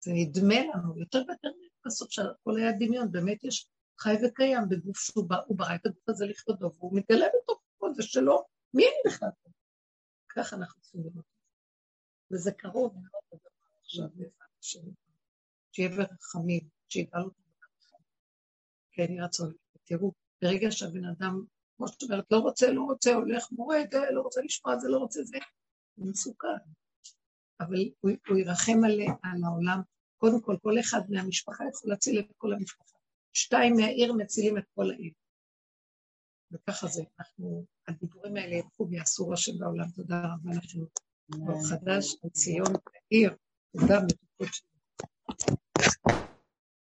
זה 0.00 0.10
נדמה 0.14 0.54
לנו, 0.74 0.98
יותר 0.98 1.18
ויותר 1.28 1.48
בסוף 1.86 2.10
שהכל 2.10 2.56
היה 2.56 2.72
דמיון, 2.72 3.12
באמת 3.12 3.44
יש 3.44 3.70
חי 3.98 4.14
וקיים 4.24 4.68
בגוף 4.68 4.98
שהוא 4.98 5.28
בא, 5.28 5.36
הוא 5.46 5.58
ברא 5.58 5.74
את 5.74 5.86
הגוף 5.86 6.08
הזה 6.08 6.26
לכבודו, 6.26 6.70
והוא 6.74 6.98
מתגלה 6.98 7.26
בתוכו, 7.42 7.94
זה 7.94 8.02
שלו, 8.02 8.44
מי 8.74 8.84
אני 8.84 9.12
בכלל? 9.12 9.28
ככה 10.28 10.56
אנחנו 10.56 10.80
צריכים 10.80 11.00
לראות. 11.00 11.37
וזה 12.32 12.52
קרוב 12.52 12.94
מאוד 12.94 13.22
לדבר 13.32 13.48
עכשיו, 13.82 14.08
בעזרת 14.14 14.32
השם. 14.60 14.80
שיהיה 15.72 15.88
ברחמים, 15.88 16.68
שיגאל 16.88 17.22
אותו 17.22 17.40
ברחמים. 17.60 18.06
כן, 18.92 19.12
יהי 19.12 19.20
רצון. 19.20 19.52
תראו, 19.84 20.12
ברגע 20.42 20.70
שהבן 20.70 21.04
אדם, 21.04 21.44
כמו 21.76 21.88
שאת 21.88 22.02
אומרת, 22.02 22.24
לא 22.30 22.38
רוצה, 22.38 22.70
לא 22.70 22.82
רוצה, 22.82 23.14
הולך, 23.14 23.52
מורד, 23.52 23.94
לא 24.14 24.20
רוצה 24.20 24.40
לשמוע 24.40 24.78
זה, 24.78 24.88
לא 24.88 24.98
רוצה 24.98 25.22
זה, 25.24 25.38
הוא 25.94 26.10
מסוכן. 26.10 26.48
אבל 27.60 27.78
הוא, 28.00 28.10
הוא 28.28 28.38
ירחם 28.38 28.84
על, 28.84 29.00
על 29.22 29.44
העולם. 29.44 29.80
קודם 30.16 30.40
כל, 30.42 30.56
כל 30.62 30.80
אחד 30.80 31.00
מהמשפחה 31.08 31.64
יכול 31.74 31.90
להציל 31.90 32.18
את 32.18 32.32
כל 32.36 32.52
המשפחה. 32.52 32.98
שתיים 33.32 33.76
מהעיר 33.76 34.12
מצילים 34.12 34.58
את 34.58 34.64
כל 34.74 34.90
העיר. 34.90 35.12
וככה 36.52 36.86
זה, 36.86 37.02
אנחנו, 37.18 37.64
הדיבורים 37.88 38.36
האלה 38.36 38.54
ילכו 38.54 38.88
ויעשו 38.90 39.24
רושם 39.24 39.58
בעולם. 39.58 39.90
תודה 39.90 40.22
רבה 40.22 40.50
לכם. 40.56 40.78
חדש, 41.70 42.16
ציון 42.32 42.72
העיר, 43.12 43.36
תודה 43.72 44.00
מתוקות 44.04 44.54
שלנו. 44.54 46.27